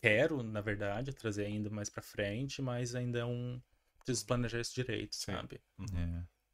quero, 0.00 0.44
na 0.44 0.60
verdade, 0.60 1.12
trazer 1.12 1.46
ainda 1.46 1.68
mais 1.70 1.88
pra 1.90 2.00
frente, 2.02 2.62
mas 2.62 2.94
ainda 2.94 3.18
é 3.18 3.24
um. 3.24 3.60
Preciso 4.04 4.26
planejar 4.26 4.60
isso 4.60 4.74
direito, 4.74 5.16
Sim. 5.16 5.32
sabe? 5.32 5.60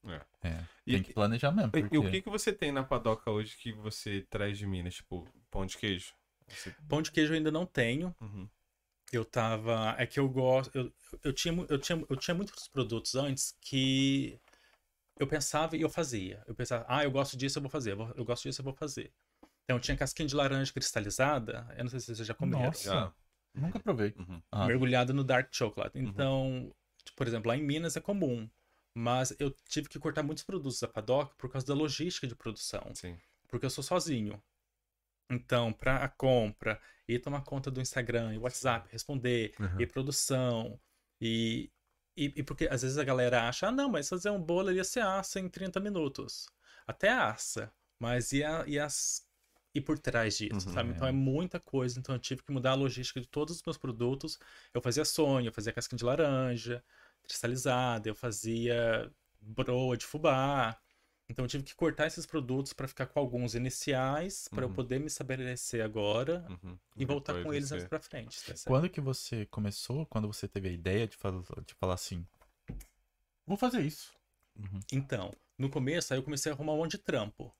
É. 0.06 0.10
É. 0.14 0.48
É, 0.48 0.64
E 0.86 0.92
tem 0.94 1.02
que- 1.02 1.08
que 1.08 1.14
planejar 1.14 1.52
mesmo, 1.52 1.68
E, 1.74 1.80
porque... 1.82 1.94
e 1.94 1.98
o 1.98 2.10
que, 2.10 2.22
que 2.22 2.30
você 2.30 2.52
tem 2.54 2.72
na 2.72 2.82
padoca 2.82 3.30
hoje 3.30 3.54
que 3.58 3.70
você 3.72 4.26
traz 4.30 4.56
de 4.58 4.66
Minas? 4.66 4.94
Tipo, 4.94 5.28
pão 5.50 5.64
de 5.66 5.76
queijo? 5.76 6.14
Você- 6.48 6.74
Pão 6.88 7.00
de 7.02 7.12
queijo 7.12 7.32
eu 7.32 7.36
ainda 7.36 7.50
não 7.52 7.64
tenho. 7.66 8.14
Uhum. 8.20 8.48
Eu 9.12 9.24
tava. 9.24 9.94
É 9.98 10.06
que 10.06 10.18
eu 10.18 10.28
gosto. 10.28 10.74
Eu, 10.74 10.92
eu, 11.22 11.32
tinha, 11.32 11.54
eu, 11.68 11.78
tinha, 11.78 12.04
eu 12.08 12.16
tinha 12.16 12.34
muitos 12.34 12.66
produtos 12.68 13.14
antes 13.14 13.54
que 13.60 14.40
eu 15.20 15.26
pensava 15.26 15.76
e 15.76 15.82
eu 15.82 15.90
fazia. 15.90 16.42
Eu 16.46 16.54
pensava, 16.54 16.86
ah, 16.88 17.04
eu 17.04 17.10
gosto 17.10 17.36
disso, 17.36 17.58
eu 17.58 17.62
vou 17.62 17.70
fazer. 17.70 17.92
Eu, 17.92 17.98
vou- 17.98 18.12
eu 18.16 18.24
gosto 18.24 18.44
disso, 18.44 18.60
eu 18.60 18.64
vou 18.64 18.72
fazer. 18.72 19.12
Então 19.64 19.78
tinha 19.78 19.96
casquinha 19.96 20.26
de 20.26 20.34
laranja 20.34 20.72
cristalizada. 20.72 21.66
Eu 21.76 21.84
não 21.84 21.90
sei 21.90 22.00
se 22.00 22.06
vocês 22.14 22.26
já 22.26 22.34
comeram. 22.34 22.64
Nossa. 22.64 22.82
Já. 22.90 23.12
Nunca 23.54 23.78
provei. 23.78 24.14
Uhum. 24.18 24.42
Ah, 24.50 24.66
mergulhado 24.66 25.12
no 25.12 25.22
dark 25.22 25.48
chocolate. 25.52 25.98
Então, 25.98 26.74
tipo, 27.04 27.16
por 27.16 27.28
exemplo, 27.28 27.48
lá 27.48 27.56
em 27.56 27.62
Minas 27.62 27.96
é 27.96 28.00
comum, 28.00 28.48
mas 28.94 29.34
eu 29.38 29.50
tive 29.68 29.90
que 29.90 29.98
cortar 29.98 30.22
muitos 30.22 30.42
produtos 30.42 30.80
da 30.80 30.88
Padoca 30.88 31.34
por 31.36 31.50
causa 31.50 31.66
da 31.66 31.74
logística 31.74 32.26
de 32.26 32.34
produção, 32.34 32.82
Sim. 32.94 33.18
porque 33.48 33.66
eu 33.66 33.70
sou 33.70 33.84
sozinho. 33.84 34.42
Então, 35.32 35.72
para 35.72 35.96
a 36.04 36.08
compra, 36.08 36.80
e 37.08 37.18
tomar 37.18 37.42
conta 37.42 37.70
do 37.70 37.80
Instagram, 37.80 38.34
e 38.34 38.38
WhatsApp, 38.38 38.88
responder, 38.90 39.54
Uhum. 39.58 39.80
e 39.80 39.86
produção, 39.86 40.80
E, 41.20 41.70
e, 42.16 42.32
e 42.36 42.42
porque 42.42 42.66
às 42.70 42.82
vezes 42.82 42.98
a 42.98 43.04
galera 43.04 43.48
acha, 43.48 43.68
ah, 43.68 43.72
não, 43.72 43.88
mas 43.88 44.08
fazer 44.08 44.30
um 44.30 44.42
bolo 44.42 44.68
ali 44.68 44.78
você 44.84 45.00
assa 45.00 45.38
em 45.40 45.48
30 45.48 45.78
minutos. 45.80 46.46
Até 46.86 47.08
assa, 47.10 47.72
mas 47.98 48.32
e, 48.32 48.42
a, 48.44 48.64
e 48.66 48.78
as. 48.78 49.22
E 49.74 49.80
por 49.80 49.98
trás 49.98 50.36
disso, 50.36 50.68
Uhum, 50.68 50.74
sabe? 50.74 50.90
Então 50.90 51.06
é. 51.06 51.10
é 51.10 51.12
muita 51.12 51.58
coisa. 51.60 51.98
Então 51.98 52.14
eu 52.14 52.18
tive 52.18 52.42
que 52.42 52.52
mudar 52.52 52.72
a 52.72 52.74
logística 52.74 53.20
de 53.20 53.26
todos 53.28 53.56
os 53.56 53.62
meus 53.64 53.78
produtos. 53.78 54.38
Eu 54.74 54.82
fazia 54.82 55.04
sonho, 55.04 55.48
eu 55.48 55.52
fazia 55.52 55.72
casquinha 55.72 55.96
de 55.98 56.04
laranja, 56.04 56.84
cristalizada, 57.22 58.08
eu 58.08 58.14
fazia 58.14 59.10
broa 59.40 59.96
de 59.96 60.04
fubá. 60.04 60.78
Então 61.28 61.44
eu 61.44 61.48
tive 61.48 61.64
que 61.64 61.74
cortar 61.74 62.06
esses 62.06 62.26
produtos 62.26 62.72
para 62.72 62.86
ficar 62.88 63.06
com 63.06 63.18
alguns 63.18 63.54
iniciais, 63.54 64.48
para 64.48 64.64
eu 64.64 64.68
Uhum. 64.68 64.74
poder 64.74 64.98
me 65.00 65.06
estabelecer 65.06 65.82
agora 65.82 66.46
Uhum. 66.50 66.78
e 66.96 67.04
voltar 67.04 67.32
Depois 67.32 67.46
com 67.46 67.54
eles 67.54 67.68
você- 67.68 67.74
mais 67.76 67.88
pra 67.88 68.00
frente. 68.00 68.36
tá 68.40 68.56
certo? 68.56 68.66
Quando 68.66 68.90
que 68.90 69.00
você 69.00 69.46
começou, 69.46 70.04
quando 70.06 70.26
você 70.28 70.46
teve 70.46 70.68
a 70.68 70.72
ideia 70.72 71.06
de, 71.06 71.16
fal- 71.16 71.42
de 71.66 71.74
falar 71.74 71.94
assim, 71.94 72.26
vou 73.46 73.56
fazer 73.56 73.80
isso? 73.80 74.12
Uhum. 74.58 74.80
Então, 74.92 75.32
no 75.56 75.70
começo, 75.70 76.12
aí 76.12 76.18
eu 76.18 76.22
comecei 76.24 76.52
a 76.52 76.54
arrumar 76.54 76.74
um 76.74 76.78
monte 76.78 76.92
de 76.92 76.98
trampo. 76.98 77.54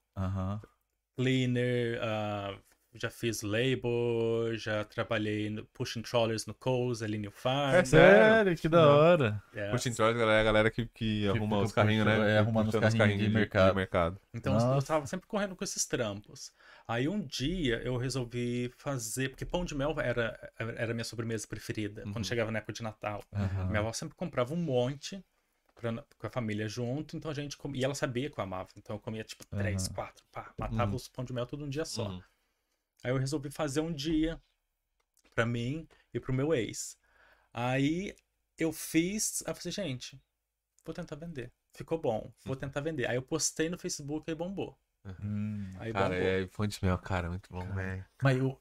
Cleaner, 1.15 1.99
ah, 2.01 2.59
já 2.95 3.09
fiz 3.09 3.41
label, 3.41 4.55
já 4.55 4.83
trabalhei 4.83 5.49
no 5.49 5.65
pushing 5.65 6.01
trollers 6.01 6.45
no 6.45 6.53
Coles, 6.53 7.01
ali 7.01 7.17
no 7.17 7.31
Farm. 7.31 7.75
É 7.75 7.83
sério? 7.83 8.55
que 8.55 8.69
da 8.69 8.87
hora. 8.87 9.43
É. 9.55 9.69
Pushing 9.71 9.93
Trolls, 9.93 10.17
galera, 10.17 10.37
é 10.37 10.41
a 10.41 10.43
galera 10.43 10.71
que, 10.71 10.85
que 10.87 11.27
arruma 11.27 11.59
os 11.61 11.71
carrinhos, 11.71 12.05
né? 12.05 12.35
é, 12.35 12.39
arrumando 12.39 12.67
os 12.67 12.75
carrinhos 12.75 13.19
de 13.19 13.29
mercado. 13.29 13.75
mercado. 13.75 14.19
Então 14.33 14.53
eu 14.53 14.59
Nossa. 14.75 14.87
tava 14.87 15.07
sempre 15.07 15.27
correndo 15.27 15.55
com 15.55 15.63
esses 15.63 15.85
trampos. 15.85 16.51
Aí 16.87 17.07
um 17.07 17.21
dia 17.21 17.81
eu 17.83 17.97
resolvi 17.97 18.71
fazer, 18.77 19.29
porque 19.29 19.45
pão 19.45 19.63
de 19.63 19.75
mel 19.75 19.95
era, 19.99 20.37
era 20.57 20.91
a 20.91 20.93
minha 20.93 21.03
sobremesa 21.03 21.47
preferida, 21.47 22.03
Uhum. 22.05 22.13
quando 22.13 22.25
chegava 22.25 22.51
na 22.51 22.57
época 22.59 22.73
de 22.73 22.83
Natal. 22.83 23.23
Aham. 23.33 23.67
Minha 23.67 23.79
avó 23.79 23.93
sempre 23.93 24.15
comprava 24.15 24.53
um 24.53 24.57
monte 24.57 25.23
pra, 25.75 25.91
com 26.17 26.27
a 26.27 26.29
família 26.29 26.67
junto, 26.67 27.15
então 27.15 27.29
a 27.31 27.33
gente 27.33 27.57
comia, 27.57 27.81
e 27.81 27.85
ela 27.85 27.95
sabia 27.95 28.29
que 28.29 28.39
eu 28.39 28.43
amava, 28.43 28.69
então 28.75 28.95
eu 28.95 28.99
comia 28.99 29.23
tipo 29.23 29.45
três, 29.45 29.87
Aham. 29.87 29.95
quatro, 29.95 30.23
pá, 30.31 30.53
matava 30.57 30.89
Uhum. 30.91 30.95
os 30.95 31.07
pão 31.07 31.23
de 31.23 31.33
mel 31.33 31.45
tudo 31.45 31.65
um 31.65 31.69
dia 31.69 31.85
só. 31.85 32.19
Uhum. 33.03 33.09
Aí 33.09 33.11
eu 33.11 33.17
resolvi 33.17 33.49
fazer 33.51 33.81
um 33.81 33.93
dia 33.93 34.41
pra 35.35 35.45
mim 35.45 35.87
e 36.13 36.19
pro 36.19 36.33
meu 36.33 36.53
ex. 36.53 36.97
Aí 37.53 38.15
eu 38.57 38.71
fiz, 38.71 39.43
aí 39.45 39.51
eu 39.51 39.55
falei, 39.55 39.71
gente, 39.71 40.19
vou 40.85 40.93
tentar 40.93 41.15
vender. 41.15 41.51
Ficou 41.73 41.97
bom, 41.97 42.31
vou 42.45 42.55
tentar 42.55 42.81
vender. 42.81 43.07
Aí 43.07 43.15
eu 43.15 43.21
postei 43.21 43.69
no 43.69 43.77
Facebook 43.77 44.29
e 44.29 44.35
bombou. 44.35 44.77
Hum. 45.21 45.71
Aí 45.79 45.91
Cara, 45.91 46.13
bombou. 46.15 46.27
é 46.27 46.47
fã 46.47 46.67
de 46.67 46.79
mel, 46.83 46.97
cara, 46.97 47.29
muito 47.29 47.49
bom, 47.51 47.59
Cara. 47.59 47.73
velho. 47.73 48.05
Mas 48.21 48.41
o, 48.41 48.49
o 48.49 48.59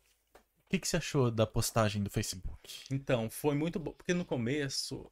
que, 0.69 0.79
que 0.79 0.89
você 0.89 0.97
achou 0.97 1.31
da 1.31 1.47
postagem 1.47 2.03
do 2.03 2.11
Facebook? 2.11 2.85
Então, 2.91 3.31
foi 3.31 3.55
muito 3.55 3.79
bom, 3.79 3.93
porque 3.93 4.15
no 4.15 4.25
começo, 4.25 5.11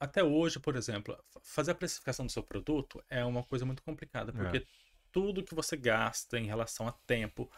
até 0.00 0.22
hoje, 0.22 0.58
por 0.58 0.76
exemplo, 0.76 1.16
fa- 1.28 1.40
fazer 1.42 1.70
a 1.72 1.74
precificação 1.74 2.26
do 2.26 2.32
seu 2.32 2.42
produto 2.42 3.02
é 3.08 3.24
uma 3.24 3.42
coisa 3.44 3.64
muito 3.64 3.82
complicada, 3.82 4.32
porque 4.32 4.66
tudo 5.12 5.42
que 5.44 5.54
você 5.54 5.76
gasta 5.76 6.38
em 6.38 6.46
relação 6.46 6.86
a 6.88 6.92
tempo 6.92 7.50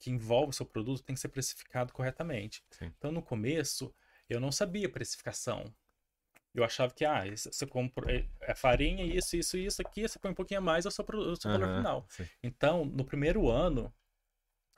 que 0.00 0.10
envolve 0.10 0.50
o 0.50 0.52
seu 0.52 0.66
produto 0.66 1.02
tem 1.04 1.14
que 1.14 1.20
ser 1.20 1.28
precificado 1.28 1.92
corretamente. 1.92 2.64
Sim. 2.70 2.86
Então, 2.98 3.12
no 3.12 3.22
começo, 3.22 3.94
eu 4.28 4.40
não 4.40 4.50
sabia 4.50 4.88
precificação. 4.88 5.72
Eu 6.52 6.64
achava 6.64 6.92
que, 6.92 7.04
ah, 7.04 7.22
você 7.36 7.64
compra 7.66 8.10
é- 8.12 8.26
é 8.40 8.54
farinha, 8.54 9.04
isso, 9.04 9.36
isso, 9.36 9.56
isso 9.56 9.80
aqui, 9.80 10.08
você 10.08 10.18
põe 10.18 10.32
um 10.32 10.34
pouquinho 10.34 10.58
a 10.58 10.62
mais, 10.62 10.84
é 10.84 10.88
o 10.88 10.90
seu, 10.90 11.04
o 11.04 11.36
seu 11.36 11.50
valor 11.52 11.76
final. 11.76 12.06
sim. 12.08 12.26
Então, 12.42 12.84
no 12.84 13.04
primeiro 13.04 13.48
ano, 13.48 13.92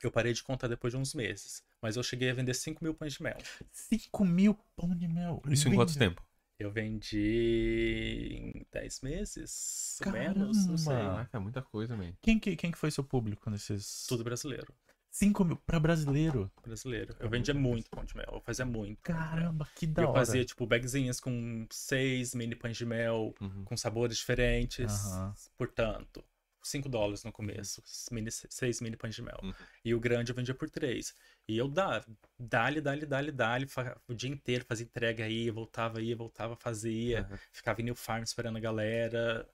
eu 0.03 0.11
parei 0.11 0.33
de 0.33 0.43
contar 0.43 0.67
depois 0.67 0.93
de 0.93 0.97
uns 0.99 1.15
meses. 1.15 1.63
Mas 1.81 1.95
eu 1.95 2.03
cheguei 2.03 2.29
a 2.29 2.33
vender 2.33 2.53
5 2.53 2.83
mil 2.83 2.93
pães 2.93 3.13
de 3.13 3.23
mel. 3.23 3.37
5 3.71 4.23
mil 4.25 4.53
pão 4.75 4.95
de 4.95 5.07
mel. 5.07 5.41
Isso 5.47 5.67
em 5.67 5.75
quanto 5.75 5.97
tempo? 5.97 6.21
Eu 6.59 6.69
vendi 6.71 8.51
em 8.55 8.65
10 8.71 9.01
meses, 9.01 9.99
ou 10.05 10.11
menos, 10.11 10.67
não 10.67 10.77
sei. 10.77 10.93
Caramba! 10.93 11.11
Caraca, 11.15 11.37
é 11.37 11.39
muita 11.39 11.61
coisa, 11.61 11.97
man. 11.97 12.13
Quem 12.21 12.39
que, 12.39 12.55
quem 12.55 12.71
que 12.71 12.77
foi 12.77 12.91
seu 12.91 13.03
público 13.03 13.49
nesses... 13.49 14.05
Tudo 14.07 14.23
brasileiro. 14.23 14.73
5 15.13 15.45
mil 15.45 15.55
pra 15.57 15.79
brasileiro? 15.79 16.51
Brasileiro. 16.65 17.15
Eu 17.19 17.29
vendia 17.29 17.53
muito 17.53 17.87
pão 17.87 18.03
de 18.03 18.17
mel. 18.17 18.29
Eu 18.31 18.41
fazia 18.41 18.65
muito. 18.65 18.99
Caramba, 19.03 19.69
que 19.75 19.85
da 19.85 20.01
eu 20.01 20.09
hora. 20.09 20.17
fazia, 20.25 20.43
tipo, 20.43 20.65
bagzinhas 20.65 21.19
com 21.19 21.67
seis 21.69 22.33
mini 22.33 22.55
pães 22.55 22.75
de 22.75 22.83
mel, 22.83 23.31
Uhum. 23.39 23.63
com 23.63 23.77
sabores 23.77 24.17
diferentes. 24.17 24.91
Aham. 25.05 25.35
Portanto, 25.55 26.25
5 26.63 26.89
dólares 26.89 27.23
no 27.23 27.31
começo. 27.31 27.83
Mini, 28.11 28.31
seis 28.31 28.81
mini 28.81 28.97
pães 28.97 29.13
de 29.13 29.21
mel. 29.21 29.37
Uhum. 29.43 29.53
E 29.85 29.93
o 29.93 29.99
grande 29.99 30.31
eu 30.31 30.35
vendia 30.35 30.55
por 30.55 30.67
3. 30.67 31.13
E 31.47 31.59
eu 31.59 31.67
dava, 31.67 32.03
dali, 32.39 32.81
dali, 32.81 33.05
dali, 33.05 33.31
dali, 33.31 33.67
o 34.07 34.15
dia 34.15 34.31
inteiro, 34.31 34.65
fazia 34.67 34.83
entrega 34.85 35.25
aí, 35.25 35.47
voltava 35.51 35.99
aí, 35.99 36.11
voltava, 36.15 36.55
fazia. 36.55 37.27
Uhum. 37.29 37.37
Ficava 37.51 37.81
em 37.81 37.83
New 37.83 37.95
Farm 37.95 38.23
esperando 38.23 38.57
a 38.57 38.61
galera. 38.61 39.47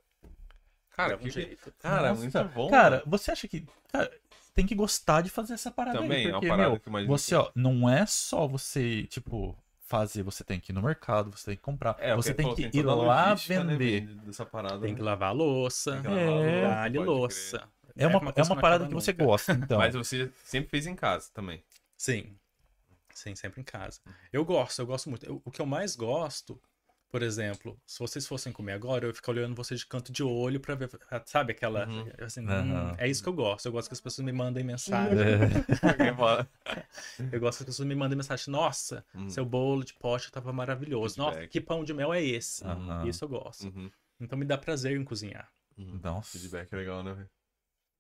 Cara, 0.92 1.16
um 1.18 1.20
que... 1.20 1.32
jeito. 1.32 1.74
cara 1.80 2.10
Nossa, 2.14 2.22
muito 2.22 2.54
bom. 2.56 2.70
Cara, 2.70 3.04
você 3.06 3.32
acha 3.32 3.46
que. 3.46 3.66
cara, 3.92 4.10
tem 4.60 4.68
que 4.68 4.76
gostar 4.76 5.22
de 5.22 5.30
fazer 5.30 5.54
essa 5.54 5.72
parada 5.72 6.00
Também, 6.00 6.18
aí. 6.18 6.26
é 6.26 6.28
uma 6.28 6.34
Porque, 6.34 6.48
parada 6.50 6.70
meu, 6.70 6.80
que 6.80 6.88
eu 6.88 6.92
imagino 6.92 7.18
você, 7.18 7.36
ó, 7.36 7.52
não 7.56 7.90
é 7.90 8.06
só 8.06 8.48
você, 8.48 9.04
tipo, 9.04 9.58
fazer, 9.88 10.22
você 10.22 10.44
tem 10.44 10.60
que 10.60 10.72
ir 10.72 10.76
no 10.76 10.82
mercado, 10.82 11.32
você 11.32 11.46
tem 11.46 11.56
que 11.56 11.62
comprar. 11.62 11.96
É, 12.00 12.16
você 12.16 12.34
porque, 12.34 12.64
tem 12.64 12.70
que 12.70 12.78
ir 12.78 12.84
lá 12.84 13.30
né, 13.30 13.36
vender. 13.36 14.06
man, 14.06 14.24
dessa 14.26 14.46
parada. 14.46 14.80
Tem 14.80 14.94
que 14.94 15.02
né? 15.02 15.06
lavar 15.06 15.30
a 15.30 15.32
louça, 15.32 15.94
Tem 15.94 16.02
que 16.02 16.08
lavar 16.08 16.96
é, 16.96 17.00
louça. 17.00 17.64
É 17.98 18.08
uma, 18.08 18.34
é 18.36 18.44
uma 18.44 18.56
não 18.56 18.62
parada 18.62 18.88
que 18.88 18.94
você 18.94 19.14
gosta, 19.14 19.54
então. 19.64 19.78
Mas 19.80 19.96
você 19.96 20.32
sempre 20.44 20.70
fez 20.70 20.86
em 20.86 20.96
casa 20.96 21.30
também. 21.34 21.64
Sim. 21.98 22.36
Sim, 23.14 23.36
sempre 23.36 23.62
em 23.62 23.64
casa. 23.64 24.00
Eu 24.32 24.46
gosto, 24.46 24.80
eu 24.80 24.86
gosto 24.86 25.10
muito. 25.10 25.26
Eu- 25.26 25.42
o 25.44 25.52
que 25.52 25.62
eu 25.62 25.66
mais 25.66 25.96
gosto, 25.96 26.62
por 27.10 27.22
exemplo, 27.24 27.80
se 27.86 27.98
vocês 28.00 28.26
fossem 28.28 28.54
comer 28.54 28.74
agora, 28.74 29.06
eu 29.06 29.10
ia 29.10 29.14
ficar 29.14 29.32
olhando 29.32 29.56
vocês 29.56 29.80
de 29.80 29.86
canto 29.88 30.12
de 30.12 30.22
olho 30.24 30.60
pra 30.60 30.76
ver, 30.76 30.90
sabe, 31.26 31.52
aquela, 31.54 31.88
Uhum. 31.88 32.08
assim, 32.20 32.46
Aham. 32.48 32.92
hum, 32.92 32.96
é 32.98 33.08
isso 33.08 33.24
que 33.24 33.30
eu 33.30 33.34
gosto. 33.34 33.66
Eu 33.66 33.72
gosto 33.72 33.88
que 33.90 33.94
as 33.94 34.02
pessoas 34.02 34.26
me 34.26 34.32
mandem 34.32 34.64
mensagem. 34.64 35.18
É. 35.18 35.40
Eu 37.32 37.40
gosto 37.40 37.58
que 37.58 37.64
as 37.64 37.66
pessoas 37.66 37.88
me 37.88 37.96
mandem 37.96 38.16
mensagem, 38.18 38.52
nossa, 38.52 39.06
Uhum. 39.14 39.30
seu 39.30 39.46
bolo 39.46 39.84
de 39.84 39.94
pote 39.94 40.32
tava 40.32 40.52
maravilhoso. 40.54 41.18
Nossa, 41.18 41.32
Feedback. 41.34 41.52
que 41.52 41.62
pão 41.62 41.84
de 41.84 41.94
mel 41.94 42.14
é 42.14 42.24
esse? 42.24 42.64
Isso 43.08 43.24
eu 43.26 43.30
gosto. 43.30 43.66
Uhum. 43.68 43.90
Então 44.20 44.38
me 44.38 44.46
dá 44.46 44.58
prazer 44.58 44.96
em 44.98 45.04
cozinhar. 45.04 45.50
Uhum. 45.78 46.00
Nossa. 46.04 46.38
Feedback 46.38 46.72
é 46.74 46.76
legal, 46.78 47.04
né? 47.04 47.14
velho? 47.14 47.30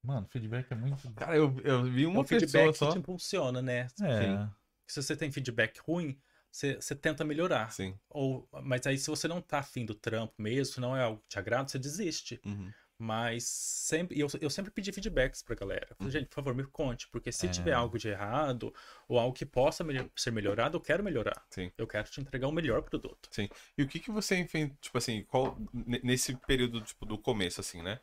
Mano, 0.04 0.28
feedback 0.30 0.72
é 0.72 0.76
muito. 0.76 1.12
Cara, 1.13 1.36
eu, 1.36 1.60
eu 1.63 1.84
vi 1.84 2.04
É 2.04 2.08
uma 2.08 2.22
um 2.22 2.24
pessoa 2.24 2.39
feedback 2.39 2.76
só. 2.78 2.88
que 2.88 2.93
te 2.93 3.00
impulsiona, 3.00 3.62
né? 3.62 3.88
É. 4.02 4.48
Se 4.88 5.02
você 5.04 5.15
tem 5.15 5.32
feedback 5.32 5.78
ruim, 5.80 6.17
você, 6.51 6.95
tenta 6.95 7.23
melhorar. 7.23 7.71
Sim. 7.71 7.97
Ou, 8.09 8.47
mas 8.63 8.85
aí, 8.88 8.97
se 8.97 9.09
você 9.09 9.27
não 9.27 9.41
tá 9.41 9.59
afim 9.59 9.85
do 9.85 9.93
trampo 9.95 10.33
mesmo, 10.38 10.73
se 10.75 10.81
não 10.81 10.95
é 10.95 11.03
algo 11.03 11.21
que 11.21 11.29
te 11.29 11.39
agrada, 11.39 11.67
você 11.69 11.77
desiste. 11.79 12.39
Uhum. 12.45 12.71
Mas 13.01 13.45
sempre. 13.45 14.19
Eu, 14.19 14.27
eu 14.41 14.49
sempre 14.49 14.71
pedi 14.71 14.91
feedbacks 14.91 15.41
pra 15.41 15.55
galera. 15.55 15.88
Eu 15.91 15.95
Falei, 15.95 16.12
gente, 16.12 16.25
por 16.27 16.35
favor, 16.35 16.53
me 16.53 16.65
conte. 16.65 17.07
Porque 17.07 17.31
se 17.31 17.45
É. 17.45 17.49
tiver 17.49 17.71
algo 17.71 17.97
de 17.97 18.09
errado, 18.09 18.73
ou 19.07 19.17
algo 19.17 19.33
que 19.33 19.45
possa 19.45 19.85
melhor- 19.85 20.09
ser 20.17 20.31
melhorado, 20.31 20.75
eu 20.75 20.81
quero 20.81 21.01
melhorar. 21.01 21.41
Sim. 21.49 21.71
Eu 21.77 21.88
quero 21.88 22.09
te 22.09 22.19
entregar 22.19 22.49
o 22.49 22.51
melhor 22.51 22.81
produto. 22.81 23.29
E 23.77 23.83
o 23.83 23.88
que 23.88 23.99
que 24.01 24.12
você 24.12 24.35
enfim, 24.38 24.75
tipo 24.81 24.97
assim, 24.97 25.23
qual 25.23 25.57
ne- 25.73 26.01
nesse 26.03 26.35
período 26.35 26.81
tipo 26.81 27.05
do 27.05 27.17
começo 27.17 27.62
assim, 27.62 27.81
né? 27.81 28.01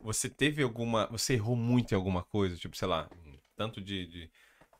Você 0.00 0.30
teve 0.30 0.62
alguma, 0.62 1.06
você 1.08 1.34
errou 1.34 1.54
muito 1.54 1.92
em 1.92 1.94
alguma 1.94 2.22
coisa, 2.22 2.56
tipo, 2.56 2.74
sei 2.74 2.88
lá, 2.88 3.10
tanto 3.54 3.82
de, 3.82 4.06
de, 4.06 4.30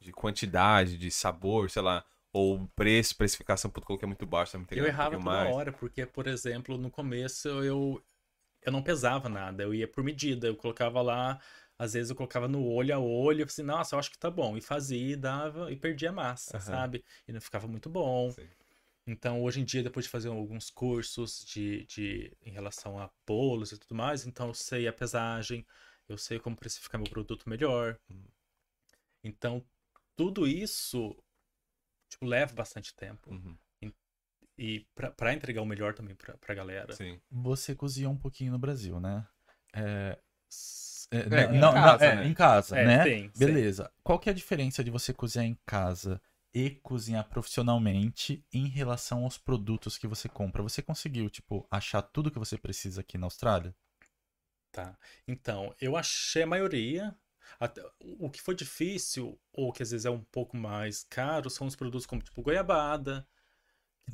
de 0.00 0.12
quantidade, 0.12 0.96
de 0.96 1.10
sabor, 1.10 1.70
sei 1.70 1.82
lá, 1.82 2.02
ou 2.32 2.66
preço, 2.76 3.16
precificação, 3.16 3.70
puto, 3.70 3.86
coloquei 3.86 4.06
muito 4.06 4.26
baixo, 4.26 4.52
também 4.52 4.66
Eu 4.70 4.86
errava 4.86 5.18
toda 5.18 5.42
hora, 5.44 5.72
porque, 5.72 6.06
por 6.06 6.26
exemplo, 6.26 6.78
no 6.78 6.90
começo 6.90 7.48
eu, 7.48 8.02
eu 8.62 8.72
não 8.72 8.82
pesava 8.82 9.28
nada, 9.28 9.62
eu 9.62 9.74
ia 9.74 9.88
por 9.88 10.04
medida, 10.04 10.46
eu 10.48 10.56
colocava 10.56 11.02
lá, 11.02 11.40
às 11.78 11.94
vezes 11.94 12.10
eu 12.10 12.16
colocava 12.16 12.48
no 12.48 12.66
olho 12.66 12.94
a 12.94 12.98
olho, 13.00 13.42
eu 13.42 13.48
falei, 13.48 13.66
nossa, 13.66 13.94
eu 13.94 13.98
acho 14.00 14.10
que 14.10 14.18
tá 14.18 14.30
bom, 14.30 14.56
e 14.56 14.62
fazia, 14.62 15.12
e 15.12 15.16
dava, 15.16 15.72
e 15.72 15.76
perdia 15.76 16.12
massa, 16.12 16.56
Aham. 16.56 16.60
sabe? 16.60 17.04
E 17.28 17.32
não 17.32 17.40
ficava 17.40 17.68
muito 17.68 17.90
bom. 17.90 18.34
Sim. 18.34 18.48
Então, 19.06 19.42
hoje 19.42 19.60
em 19.60 19.64
dia, 19.64 19.82
depois 19.82 20.06
de 20.06 20.10
fazer 20.12 20.28
alguns 20.28 20.70
cursos 20.70 21.44
de, 21.46 21.86
de, 21.86 22.36
em 22.42 22.52
relação 22.52 22.98
a 22.98 23.10
bolos 23.26 23.72
e 23.72 23.78
tudo 23.78 23.94
mais, 23.96 24.26
então 24.26 24.48
eu 24.48 24.54
sei 24.54 24.88
a 24.88 24.92
pesagem, 24.92 25.66
eu 26.08 26.18
sei 26.18 26.38
como 26.40 26.56
precificar 26.56 27.00
meu 27.00 27.10
produto 27.10 27.48
melhor. 27.48 27.98
Uhum. 28.10 28.24
Então, 29.24 29.64
tudo 30.16 30.46
isso, 30.46 31.16
tipo, 32.12 32.26
leva 32.26 32.54
bastante 32.54 32.94
tempo. 32.94 33.30
Uhum. 33.30 33.56
E 34.58 34.86
pra, 34.94 35.10
pra 35.10 35.32
entregar 35.32 35.62
o 35.62 35.66
melhor 35.66 35.94
também 35.94 36.14
pra, 36.14 36.36
pra 36.36 36.54
galera. 36.54 36.92
Sim. 36.92 37.18
Você 37.30 37.74
cozinhou 37.74 38.12
um 38.12 38.16
pouquinho 38.18 38.52
no 38.52 38.58
Brasil, 38.58 39.00
né? 39.00 39.26
É. 39.74 40.18
é, 41.10 41.18
É, 41.18 41.48
não, 41.48 41.54
em 41.54 41.60
não, 41.60 41.72
casa, 41.72 42.04
é, 42.04 42.16
né? 42.16 42.26
em 42.26 42.34
casa, 42.34 42.78
É, 42.78 42.86
né? 42.86 43.04
sim, 43.04 43.30
sim. 43.32 43.46
Beleza. 43.46 43.90
Qual 44.02 44.18
que 44.18 44.28
é 44.28 44.32
a 44.32 44.34
diferença 44.34 44.84
de 44.84 44.90
você 44.90 45.12
cozinhar 45.12 45.46
em 45.46 45.58
casa 45.66 46.20
e 46.54 46.70
cozinhar 46.82 47.26
profissionalmente 47.28 48.44
em 48.52 48.68
relação 48.68 49.24
aos 49.24 49.38
produtos 49.38 49.96
que 49.96 50.06
você 50.06 50.28
compra? 50.28 50.62
Você 50.62 50.82
conseguiu, 50.82 51.30
tipo, 51.30 51.66
achar 51.70 52.02
tudo 52.02 52.30
que 52.30 52.38
você 52.38 52.58
precisa 52.58 53.00
aqui 53.00 53.16
na 53.16 53.26
Austrália? 53.26 53.74
Tá. 54.70 54.96
Então, 55.26 55.74
eu 55.80 55.96
achei 55.96 56.42
a 56.42 56.46
maioria. 56.46 57.14
Até- 57.60 57.82
o 58.18 58.30
que 58.30 58.40
foi 58.42 58.54
difícil, 58.54 59.38
ou 59.52 59.72
que 59.72 59.82
às 59.82 59.90
vezes 59.90 60.06
é 60.06 60.10
um 60.10 60.22
pouco 60.24 60.56
mais 60.56 61.04
caro, 61.04 61.50
são 61.50 61.66
os 61.66 61.76
produtos 61.76 62.06
como 62.06 62.22
tipo 62.22 62.42
goiabada, 62.42 63.26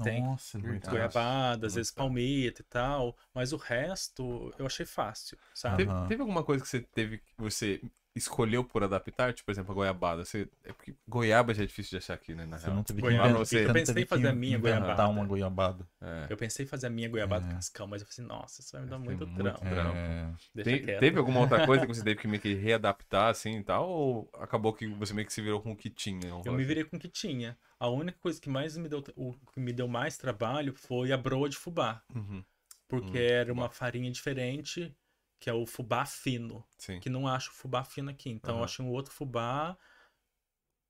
Tem. 0.02 0.22
Nossa, 0.22 0.58
é 0.58 0.60
Muito 0.60 0.72
verdade. 0.72 0.96
Goiabada, 0.96 1.66
às 1.66 1.74
vezes 1.74 1.90
palmito 1.90 2.62
e 2.62 2.64
tal. 2.64 3.16
Mas 3.34 3.52
o 3.52 3.56
resto 3.56 4.54
eu 4.58 4.66
achei 4.66 4.86
fácil, 4.86 5.36
sabe? 5.54 5.86
Teve, 5.86 6.08
teve 6.08 6.20
alguma 6.22 6.44
coisa 6.44 6.62
que 6.62 6.68
você 6.68 6.80
teve 6.80 7.18
que 7.18 7.32
você 7.38 7.80
escolheu 8.18 8.62
por 8.64 8.82
adaptar? 8.84 9.32
Tipo, 9.32 9.46
por 9.46 9.52
exemplo, 9.52 9.72
a 9.72 9.74
goiabada. 9.74 10.24
Você, 10.24 10.48
é 10.64 10.72
porque 10.72 10.94
goiaba 11.08 11.54
já 11.54 11.62
é 11.62 11.66
difícil 11.66 11.90
de 11.90 11.96
achar 12.04 12.14
aqui, 12.14 12.34
né? 12.34 12.44
Na 12.46 12.58
Você 12.58 12.66
real. 12.66 12.76
não 12.76 12.82
teve 12.82 13.00
que 13.00 13.06
Goiabada, 13.06 13.30
inventar, 13.30 13.46
você- 13.46 13.64
eu 13.64 13.72
pensei 13.72 14.02
em 14.02 14.06
fazer 14.06 14.28
a 14.28 14.32
minha 14.32 14.58
goiabada. 14.58 15.08
uma 15.08 15.24
goiabada. 15.24 15.88
É. 16.00 16.26
Eu 16.30 16.36
pensei 16.36 16.64
em 16.64 16.68
fazer 16.68 16.86
a 16.88 16.90
minha 16.90 17.08
goiabada 17.08 17.46
É. 17.46 17.54
cascão, 17.54 17.86
mas 17.86 18.02
eu 18.02 18.08
falei 18.08 18.26
assim, 18.26 18.40
nossa, 18.40 18.60
isso 18.60 18.72
vai 18.72 18.82
me 18.82 18.88
dar 18.88 18.96
Tem 18.98 19.04
muito 19.04 19.26
muito 19.26 19.42
trampo. 19.42 19.60
trampo. 19.60 19.96
É, 19.96 20.62
Tem- 20.62 20.84
teve 20.84 21.18
alguma 21.18 21.40
outra 21.40 21.64
coisa 21.64 21.86
que 21.86 21.92
você 21.94 22.04
teve 22.04 22.20
que 22.20 22.28
meio 22.28 22.40
que 22.42 22.54
readaptar, 22.54 23.28
assim, 23.30 23.58
e 23.58 23.64
tal? 23.64 23.88
Ou 23.88 24.30
acabou 24.34 24.72
que 24.72 24.86
você 24.86 25.14
meio 25.14 25.26
que 25.26 25.32
se 25.32 25.40
virou 25.42 25.60
com 25.60 25.72
o 25.72 25.76
que 25.76 25.90
tinha? 25.90 26.28
Eu 26.44 26.52
me 26.52 26.64
virei 26.64 26.84
com 26.84 26.96
o 26.96 27.00
que 27.00 27.08
tinha. 27.08 27.56
A 27.78 27.88
única 27.88 28.18
coisa 28.20 28.40
que 28.40 28.48
mais 28.50 28.76
me 28.76 28.88
deu, 28.88 29.02
o 29.16 29.34
que 29.52 29.60
me 29.60 29.72
deu 29.72 29.88
mais 29.88 30.16
trabalho 30.16 30.74
foi 30.74 31.12
a 31.12 31.16
broa 31.16 31.48
de 31.48 31.56
fubá. 31.56 32.02
Uhum, 32.14 32.42
Porque 32.88 33.18
Hum, 33.18 33.20
era 33.20 33.50
fubá. 33.50 33.62
uma 33.62 33.70
farinha 33.70 34.10
diferente, 34.10 34.94
que 35.40 35.48
é 35.48 35.52
o 35.52 35.66
fubá 35.66 36.04
fino. 36.06 36.64
sim. 36.78 36.98
Que 37.00 37.08
não 37.10 37.26
acho 37.28 37.52
fubá 37.52 37.84
fino 37.84 38.10
aqui. 38.10 38.30
Então 38.30 38.54
eu 38.56 38.56
Aham. 38.58 38.64
achei 38.64 38.84
um 38.84 38.90
outro 38.90 39.12
fubá, 39.12 39.76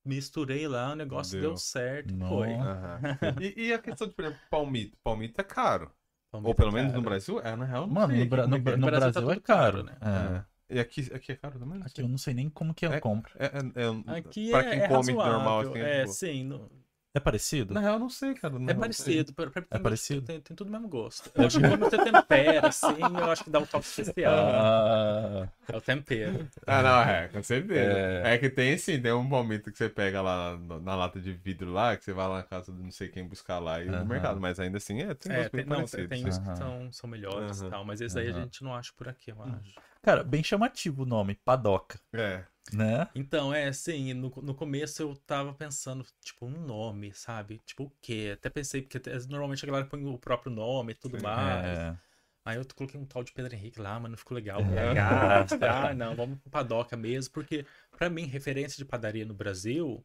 misturei 0.04 0.66
lá, 0.66 0.92
o 0.92 0.96
negócio 0.96 1.32
Deu. 1.32 1.50
deu, 1.50 1.56
certo. 1.56 2.14
Nossa. 2.14 2.34
Foi. 2.34 2.52
Aham. 2.54 3.00
E, 3.40 3.66
e 3.68 3.72
a 3.72 3.78
questão 3.78 4.06
de, 4.08 4.14
por 4.14 4.24
exemplo, 4.24 4.40
palmito? 4.50 4.96
Palmito 5.02 5.40
é 5.40 5.44
caro. 5.44 5.92
Palmito 6.30 6.48
Ou 6.50 6.54
pelo 6.54 6.70
é 6.70 6.72
menos 6.72 6.90
caro. 6.92 7.02
no 7.02 7.08
Brasil? 7.08 7.40
É, 7.40 7.56
na 7.56 7.64
real. 7.64 7.86
não 7.86 7.94
Mano, 7.94 8.12
sei 8.14 8.24
no, 8.24 8.30
Bra- 8.30 8.46
no, 8.46 8.58
no 8.58 8.62
Brasil 8.62 8.90
Brasil, 9.10 9.12
tá 9.26 9.32
é 9.32 9.40
caro. 9.40 9.84
caro, 9.84 9.98
É. 10.02 10.38
É. 10.38 10.44
E 10.76 10.78
aqui, 10.80 11.00
aqui 11.14 11.32
é 11.32 11.36
caro 11.36 11.58
também? 11.58 11.78
Não 11.78 11.86
Aqui 11.86 11.96
sei. 11.96 12.04
eu 12.04 12.08
não 12.08 12.18
sei 12.18 12.34
nem 12.34 12.50
como 12.50 12.74
que 12.74 12.84
eu 12.86 12.92
É- 12.92 13.00
compro. 13.00 13.32
É, 13.38 13.46
é, 13.46 14.12
é, 14.12 14.18
Aqui 14.18 14.50
pra 14.50 14.60
é, 14.60 14.70
quem 14.70 14.80
é 14.80 14.88
come 14.88 15.12
razoável. 15.12 15.32
normal, 15.32 15.60
assim, 15.60 15.78
é, 15.78 16.00
tipo, 16.00 16.12
sim. 16.12 16.44
no- 16.44 16.70
É 17.18 17.20
parecido? 17.20 17.74
Na 17.74 17.80
real, 17.80 17.94
eu 17.94 17.98
não 17.98 18.08
sei, 18.08 18.32
cara. 18.34 18.54
É 18.54 18.58
não 18.58 18.74
sei. 18.74 18.80
parecido. 18.80 19.32
pra- 19.34 19.50
pra- 19.50 19.62
tem- 19.62 19.82
parecido? 19.82 20.22
Tem, 20.26 20.40
tem 20.40 20.56
tudo 20.56 20.68
o 20.68 20.70
mesmo 20.70 20.88
gosto. 20.88 21.28
Eu 21.34 21.44
acho 21.46 21.58
que 21.58 21.66
quando 21.66 21.84
você 21.84 21.98
tempera, 21.98 22.68
assim, 22.68 23.16
eu 23.18 23.30
acho 23.30 23.42
que 23.44 23.50
dá 23.50 23.58
um 23.58 23.66
toque 23.66 23.86
especial. 23.86 24.32
Ah, 24.32 25.48
É 25.68 25.76
o 25.76 25.80
tempero. 25.80 26.48
Ah, 26.66 26.82
não, 26.82 27.00
é, 27.02 27.28
com 27.28 27.42
certeza. 27.42 27.98
É. 28.24 28.34
É, 28.34 28.38
que 28.38 28.48
tem 28.48 28.76
sim, 28.78 29.00
tem 29.00 29.12
um 29.12 29.28
palmito 29.28 29.70
que 29.72 29.78
você 29.78 29.88
pega 29.88 30.22
lá 30.22 30.56
na, 30.58 30.78
na 30.80 30.94
lata 30.94 31.20
de 31.20 31.32
vidro 31.32 31.72
lá, 31.72 31.96
que 31.96 32.04
você 32.04 32.12
vai 32.12 32.28
lá 32.28 32.36
na 32.38 32.42
casa 32.42 32.72
de 32.72 32.82
não 32.82 32.90
sei 32.90 33.08
quem 33.08 33.26
buscar 33.26 33.58
lá 33.58 33.82
e 33.82 33.88
Aham. 33.88 34.00
no 34.00 34.06
mercado, 34.06 34.40
mas 34.40 34.60
ainda 34.60 34.78
assim 34.78 35.00
é, 35.02 35.14
tem 35.14 35.32
É, 35.32 35.36
gosto 35.38 35.50
tem, 35.52 35.64
bem 35.64 35.66
não, 35.66 35.76
parecido. 35.86 36.08
tem 36.08 36.26
uns 36.26 36.38
que 36.38 36.56
são, 36.56 36.92
são 36.92 37.10
melhores 37.10 37.58
Aham. 37.60 37.66
e 37.66 37.70
tal, 37.70 37.84
mas 37.84 38.00
esse 38.00 38.18
aí 38.18 38.28
a 38.28 38.32
gente 38.32 38.62
não 38.62 38.74
acha 38.74 38.92
por 38.96 39.08
aqui, 39.08 39.30
eu 39.30 39.42
acho. 39.42 39.74
cara, 40.02 40.22
bem 40.22 40.42
chamativo 40.42 41.02
o 41.02 41.06
nome, 41.06 41.34
padoca, 41.34 41.98
É. 42.12 42.44
né? 42.72 43.08
Então, 43.14 43.52
é 43.52 43.68
assim, 43.68 44.12
no, 44.14 44.30
no 44.42 44.54
começo 44.54 45.02
eu 45.02 45.16
tava 45.26 45.52
pensando, 45.52 46.04
tipo, 46.20 46.46
um 46.46 46.66
nome, 46.66 47.12
sabe? 47.12 47.60
Tipo, 47.64 47.84
o 47.84 47.92
quê? 48.00 48.32
Até 48.34 48.48
pensei, 48.50 48.82
porque 48.82 49.00
normalmente 49.28 49.64
a 49.64 49.66
galera 49.66 49.86
põe 49.86 50.04
o 50.04 50.18
próprio 50.18 50.52
nome 50.52 50.92
e 50.92 50.94
tudo 50.94 51.16
Sim. 51.16 51.22
mais. 51.22 51.78
É. 51.78 51.96
Aí 52.44 52.56
eu 52.56 52.66
coloquei 52.74 52.98
um 52.98 53.04
tal 53.04 53.22
de 53.22 53.32
Pedro 53.32 53.54
Henrique 53.54 53.80
lá, 53.80 54.00
mas 54.00 54.10
não 54.10 54.16
ficou 54.16 54.34
legal. 54.34 54.60
É. 54.60 54.94
PH, 54.94 55.46
ah, 55.90 55.94
não, 55.94 56.14
vamos 56.14 56.38
pro 56.38 56.50
padoca 56.50 56.96
mesmo, 56.96 57.32
porque 57.34 57.66
pra 57.90 58.08
mim, 58.08 58.24
referência 58.24 58.78
de 58.78 58.84
padaria 58.84 59.26
no 59.26 59.34
Brasil, 59.34 60.04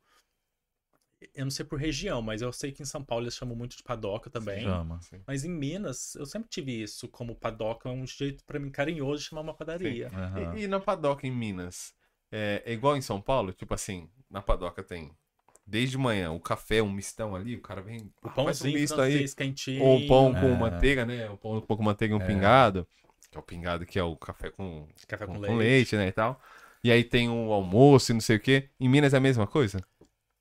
eu 1.34 1.46
não 1.46 1.52
sei 1.52 1.66
por 1.66 1.80
região, 1.80 2.22
mas 2.22 2.42
eu 2.42 2.52
sei 2.52 2.72
que 2.72 2.82
em 2.82 2.86
São 2.86 3.04
Paulo 3.04 3.24
eles 3.24 3.36
chamam 3.36 3.56
muito 3.56 3.78
de 3.78 3.84
padoca 3.84 4.30
também. 4.30 4.64
Chama. 4.64 5.00
Mas 5.26 5.46
em 5.46 5.52
Minas, 5.52 6.16
eu 6.16 6.26
sempre 6.26 6.50
tive 6.50 6.82
isso 6.82 7.08
como 7.08 7.36
padoca, 7.36 7.88
é 7.88 7.92
um 7.92 8.06
jeito 8.06 8.44
pra 8.44 8.60
mim 8.60 8.70
carinhoso 8.70 9.24
de 9.24 9.30
chamar 9.30 9.42
uma 9.42 9.54
padaria. 9.54 10.08
Aham. 10.14 10.58
E, 10.58 10.64
e 10.64 10.68
na 10.68 10.80
padoca 10.80 11.26
em 11.26 11.32
Minas? 11.32 11.94
É, 12.34 12.64
é 12.66 12.74
igual 12.74 12.98
em 12.98 13.02
São 13.02 13.22
Paulo? 13.22 13.54
Tipo 13.54 13.74
assim, 13.76 14.10
na 14.30 14.42
padoca 14.42 14.82
tem 14.84 15.12
desde 15.66 15.98
manhã 15.98 16.32
o 16.32 16.40
café, 16.40 16.82
um 16.82 16.92
mistão 16.92 17.36
ali, 17.36 17.56
o 17.56 17.62
cara 17.62 17.82
vem. 17.82 18.00
O 18.22 18.28
"Ah, 18.28 18.32
faz 18.32 18.36
um 18.36 18.44
pãozinho 18.46 18.74
misto 18.80 18.96
francês 18.96 19.32
aí. 19.32 19.36
quentinho. 19.36 19.84
Ou 19.84 19.98
um 19.98 20.08
pão 20.08 20.34
com 20.34 20.48
É. 20.48 20.56
manteiga, 20.58 21.06
né? 21.06 21.30
O 21.30 21.38
pão 21.38 21.62
com 21.62 21.84
manteiga 21.84 22.14
e 22.14 22.18
um 22.18 22.22
É. 22.22 22.26
pingado. 22.26 22.88
Que 23.32 23.38
é 23.38 23.40
o 23.40 23.44
pingado 23.44 23.86
que 23.86 23.98
é 24.00 24.04
o 24.04 24.16
café 24.16 24.50
com, 24.50 24.88
Café 25.08 25.26
com, 25.26 25.34
com, 25.34 25.40
leite. 25.40 25.52
com 25.54 25.58
leite, 25.58 25.96
né? 25.96 26.08
E 26.08 26.12
tal. 26.12 26.42
E 26.84 26.92
aí 26.92 27.04
tem 27.04 27.30
o 27.30 27.52
almoço 27.54 28.12
e 28.12 28.14
não 28.14 28.22
sei 28.22 28.38
o 28.38 28.40
quê. 28.40 28.70
Em 28.80 28.90
Minas 28.90 29.14
é 29.14 29.18
a 29.18 29.22
mesma 29.22 29.48
coisa? 29.48 29.80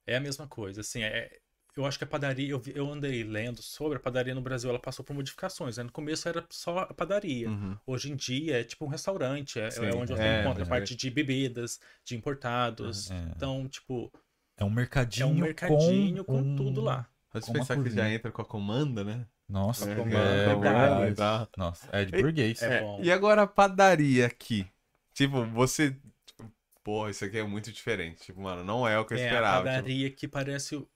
É 0.06 0.16
a 0.16 0.20
mesma 0.20 0.48
coisa, 0.48 0.80
assim, 0.80 1.02
é... 1.02 1.41
Eu 1.74 1.86
acho 1.86 1.96
que 1.96 2.04
a 2.04 2.06
padaria, 2.06 2.50
eu, 2.50 2.62
eu 2.74 2.90
andei 2.92 3.24
lendo 3.24 3.62
sobre 3.62 3.96
a 3.96 4.00
padaria 4.00 4.34
no 4.34 4.42
Brasil, 4.42 4.68
ela 4.68 4.78
passou 4.78 5.02
por 5.04 5.14
modificações, 5.14 5.78
né? 5.78 5.84
No 5.84 5.92
começo 5.92 6.28
era 6.28 6.44
só 6.50 6.80
a 6.80 6.92
padaria. 6.92 7.48
Uhum. 7.48 7.78
Hoje 7.86 8.12
em 8.12 8.16
dia 8.16 8.60
é 8.60 8.64
tipo 8.64 8.84
um 8.84 8.88
restaurante, 8.88 9.58
é, 9.58 9.70
Sim, 9.70 9.86
é 9.86 9.94
onde 9.94 10.12
você 10.12 10.22
é, 10.22 10.40
encontra 10.42 10.64
a 10.64 10.66
parte 10.66 10.94
de 10.94 11.10
bebidas, 11.10 11.80
de 12.04 12.14
importados. 12.14 13.10
É. 13.10 13.14
Então, 13.34 13.66
tipo, 13.68 14.12
É 14.58 14.64
um 14.64 14.70
mercadinho, 14.70 15.24
é 15.24 15.26
um 15.26 15.34
mercadinho 15.34 16.24
com, 16.24 16.38
um- 16.40 16.56
tudo 16.56 16.82
lá. 16.82 17.08
Pode 17.30 17.46
Com 17.46 17.52
pensar 17.54 17.82
que 17.82 17.88
já 17.90 18.10
entra 18.10 18.30
com 18.30 18.42
a 18.42 18.44
comanda, 18.44 19.02
né? 19.02 19.26
Nossa, 19.48 19.88
É, 19.88 19.92
é, 19.92 19.96
comanda, 19.96 21.08
é. 21.08 21.14
Tá. 21.14 21.48
Nossa, 21.56 21.88
é 21.90 22.04
de 22.04 22.12
burguês. 22.12 22.62
É 22.62 22.76
É, 22.76 22.80
bom. 22.82 23.00
E 23.02 23.10
agora 23.10 23.42
a 23.42 23.46
padaria 23.46 24.26
aqui? 24.26 24.66
Tipo, 25.14 25.44
você. 25.46 25.96
tipo, 26.26 26.52
Porra, 26.84 27.10
isso 27.10 27.24
aqui 27.24 27.38
é 27.38 27.42
muito 27.44 27.72
diferente. 27.72 28.22
Tipo, 28.22 28.40
mano, 28.42 28.62
não 28.64 28.86
é 28.86 28.98
o 28.98 29.04
que 29.06 29.14
eu 29.14 29.18
É 29.18 29.22
a 29.22 29.24
esperava. 29.26 29.58
tipo, 29.58 29.64
padaria 29.76 30.10
que 30.10 30.26
parece. 30.28 30.86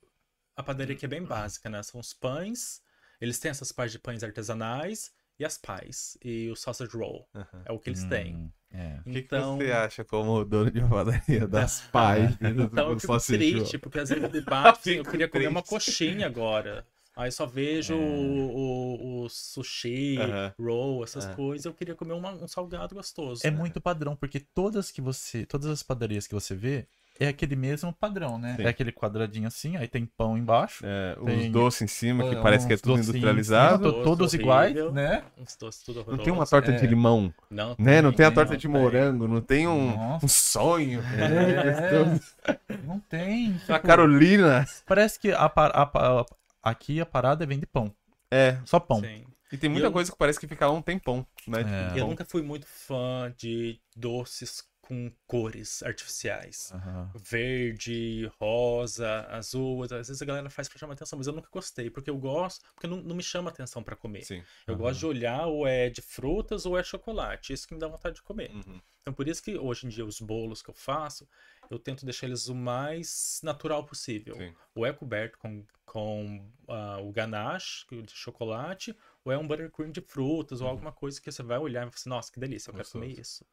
A 0.56 0.62
padaria 0.62 0.96
que 0.96 1.04
é 1.04 1.08
bem 1.08 1.22
básica, 1.22 1.68
né? 1.68 1.82
São 1.82 2.00
os 2.00 2.12
pães. 2.12 2.80
Eles 3.20 3.38
têm 3.38 3.50
essas 3.50 3.72
partes 3.72 3.92
de 3.92 3.98
pães 3.98 4.22
artesanais 4.22 5.12
e 5.38 5.44
as 5.44 5.58
pies. 5.58 6.16
E 6.24 6.50
o 6.50 6.56
sausage 6.56 6.96
roll. 6.96 7.28
Aham. 7.34 7.62
É 7.64 7.72
o 7.72 7.78
que 7.78 7.90
eles 7.90 8.00
Hum, 8.00 8.08
têm. 8.08 8.52
É. 8.72 9.00
O 9.00 9.10
que, 9.10 9.18
Então. 9.18 9.58
que 9.58 9.64
você 9.64 9.72
acha 9.72 10.04
como 10.04 10.44
dono 10.44 10.70
de 10.70 10.80
uma 10.80 10.88
padaria 10.90 11.46
das 11.46 11.80
pais? 11.92 12.36
Então 12.40 12.90
eu 12.90 12.96
fico 12.96 13.18
triste, 13.18 13.78
porque 13.78 13.98
às 13.98 14.08
vezes 14.10 14.24
eu 14.24 14.30
debato, 14.32 14.78
assim, 14.80 14.94
eu 14.96 15.04
queria 15.04 15.28
comer 15.28 15.48
uma 15.48 15.62
coxinha 15.62 16.26
agora. 16.26 16.86
Aí 17.14 17.30
só 17.32 17.46
vejo 17.46 17.94
É. 17.94 17.98
o, 17.98 19.22
o- 19.22 19.24
o 19.24 19.28
sushi, 19.30 20.16
Aham. 20.20 20.54
roll, 20.58 21.04
essas 21.04 21.24
Aham. 21.24 21.36
coisas. 21.36 21.64
Eu 21.64 21.74
queria 21.74 21.94
comer 21.94 22.12
uma- 22.14 22.32
um 22.32 22.48
salgado 22.48 22.94
gostoso. 22.94 23.42
É 23.42 23.50
muito 23.50 23.80
padrão, 23.80 24.16
porque 24.16 24.40
todas 24.40 24.90
que 24.90 25.00
você. 25.00 25.46
Todas 25.46 25.70
as 25.70 25.82
padarias 25.82 26.26
que 26.26 26.34
você 26.34 26.54
vê 26.54 26.86
é 27.18 27.28
aquele 27.28 27.56
mesmo 27.56 27.92
padrão, 27.92 28.38
né? 28.38 28.54
Sim. 28.56 28.62
É 28.64 28.68
aquele 28.68 28.92
quadradinho 28.92 29.46
assim, 29.48 29.76
aí 29.76 29.88
tem 29.88 30.04
pão 30.06 30.36
embaixo. 30.36 30.84
É, 30.86 31.16
os 31.18 31.24
Tem- 31.26 31.50
doces 31.50 31.82
em 31.82 31.86
cima, 31.86 32.28
que 32.28 32.34
é, 32.36 32.42
parece 32.42 32.66
que 32.66 32.72
é 32.74 32.76
tudo 32.76 32.98
industrializado. 32.98 33.82
cima, 33.88 33.92
to- 33.98 34.02
todos 34.04 34.32
Horrível. 34.34 34.44
iguais, 34.46 34.92
né? 34.92 35.22
Uns 35.38 35.56
doces 35.56 35.82
tudo 35.82 35.96
Não 35.96 36.02
horroroso. 36.02 36.24
tem 36.24 36.32
uma 36.32 36.46
torta 36.46 36.72
de 36.72 36.84
É. 36.84 36.88
limão, 36.88 37.32
Não 37.50 37.74
né? 37.78 38.02
Não 38.02 38.12
tem 38.12 38.26
a 38.26 38.28
não 38.30 38.34
torta 38.34 38.56
de 38.56 38.62
tem. 38.68 38.70
morango, 38.70 39.26
não 39.28 39.40
tem 39.40 39.66
um, 39.66 40.16
um 40.22 40.28
sonho. 40.28 41.00
É, 41.02 42.76
não 42.84 42.98
tem. 43.00 43.54
A 43.68 43.74
tipo, 43.74 43.86
Carolina. 43.86 44.66
Parece 44.86 45.18
que 45.18 45.32
a, 45.32 45.44
a 45.44 45.48
pa- 45.86 46.26
aqui 46.62 47.00
a 47.00 47.06
parada 47.06 47.46
vem 47.46 47.58
de 47.58 47.66
pão. 47.66 47.92
É, 48.30 48.58
Só 48.64 48.78
pão. 48.80 49.00
Sim. 49.00 49.24
e 49.52 49.56
tem 49.56 49.70
muita 49.70 49.86
Eu- 49.86 49.92
coisa 49.92 50.10
que 50.10 50.18
parece 50.18 50.38
que 50.40 50.48
fica 50.48 50.66
lá 50.66 50.72
um 50.72 50.82
tempão, 50.82 51.24
né? 51.46 51.92
É. 51.94 52.00
Eu 52.00 52.08
nunca 52.08 52.24
fui 52.24 52.42
muito 52.42 52.66
fã 52.66 53.32
de 53.38 53.78
doces 53.96 54.62
com 54.86 55.10
cores 55.26 55.82
artificiais. 55.82 56.70
Aham. 56.72 57.10
Verde, 57.16 58.30
rosa, 58.38 59.26
azul. 59.30 59.82
Às 59.82 59.90
vezes 59.90 60.22
a 60.22 60.24
galera 60.24 60.48
faz 60.48 60.68
pra 60.68 60.78
chamar 60.78 60.94
atenção, 60.94 61.18
mas 61.18 61.26
eu 61.26 61.32
nunca 61.32 61.48
gostei, 61.50 61.90
porque 61.90 62.08
eu 62.08 62.16
gosto, 62.16 62.64
porque 62.72 62.86
não, 62.86 62.98
não 62.98 63.16
me 63.16 63.22
chama 63.22 63.50
atenção 63.50 63.82
pra 63.82 63.96
comer. 63.96 64.24
Sim. 64.24 64.44
Eu 64.64 64.76
gosto 64.76 65.00
de 65.00 65.06
olhar 65.06 65.46
ou 65.46 65.66
é 65.66 65.90
de 65.90 66.00
frutas 66.00 66.66
ou 66.66 66.78
é 66.78 66.84
chocolate. 66.84 67.52
Isso 67.52 67.66
que 67.66 67.74
me 67.74 67.80
dá 67.80 67.88
vontade 67.88 68.16
de 68.16 68.22
comer. 68.22 68.52
Uhum. 68.52 68.80
Então 69.02 69.12
por 69.12 69.26
isso 69.26 69.42
que 69.42 69.56
hoje 69.58 69.86
em 69.86 69.88
dia 69.88 70.04
os 70.04 70.20
bolos 70.20 70.62
que 70.62 70.70
eu 70.70 70.74
faço, 70.74 71.28
eu 71.68 71.78
tento 71.78 72.04
deixar 72.04 72.26
eles 72.26 72.48
o 72.48 72.54
mais 72.54 73.40
natural 73.42 73.84
possível. 73.84 74.36
Sim. 74.36 74.54
Ou 74.74 74.86
é 74.86 74.92
coberto 74.92 75.36
com, 75.38 75.64
com 75.84 76.48
ah, 76.68 76.98
o 77.00 77.10
ganache 77.10 77.84
de 77.90 78.12
chocolate, 78.12 78.96
ou 79.24 79.32
é 79.32 79.38
um 79.38 79.46
buttercream 79.46 79.90
de 79.90 80.00
frutas, 80.00 80.60
ou 80.60 80.68
alguma 80.68 80.92
coisa 80.92 81.20
que 81.20 81.30
você 81.30 81.42
vai 81.42 81.58
olhar 81.58 81.82
e 81.82 81.84
vai 81.84 81.90
falar 81.90 81.96
assim, 81.96 82.08
nossa, 82.08 82.32
que 82.32 82.38
delícia, 82.38 82.70
eu 82.70 82.74
quero 82.74 82.84
Gostoso. 82.84 83.04
comer 83.04 83.20
isso. 83.20 83.44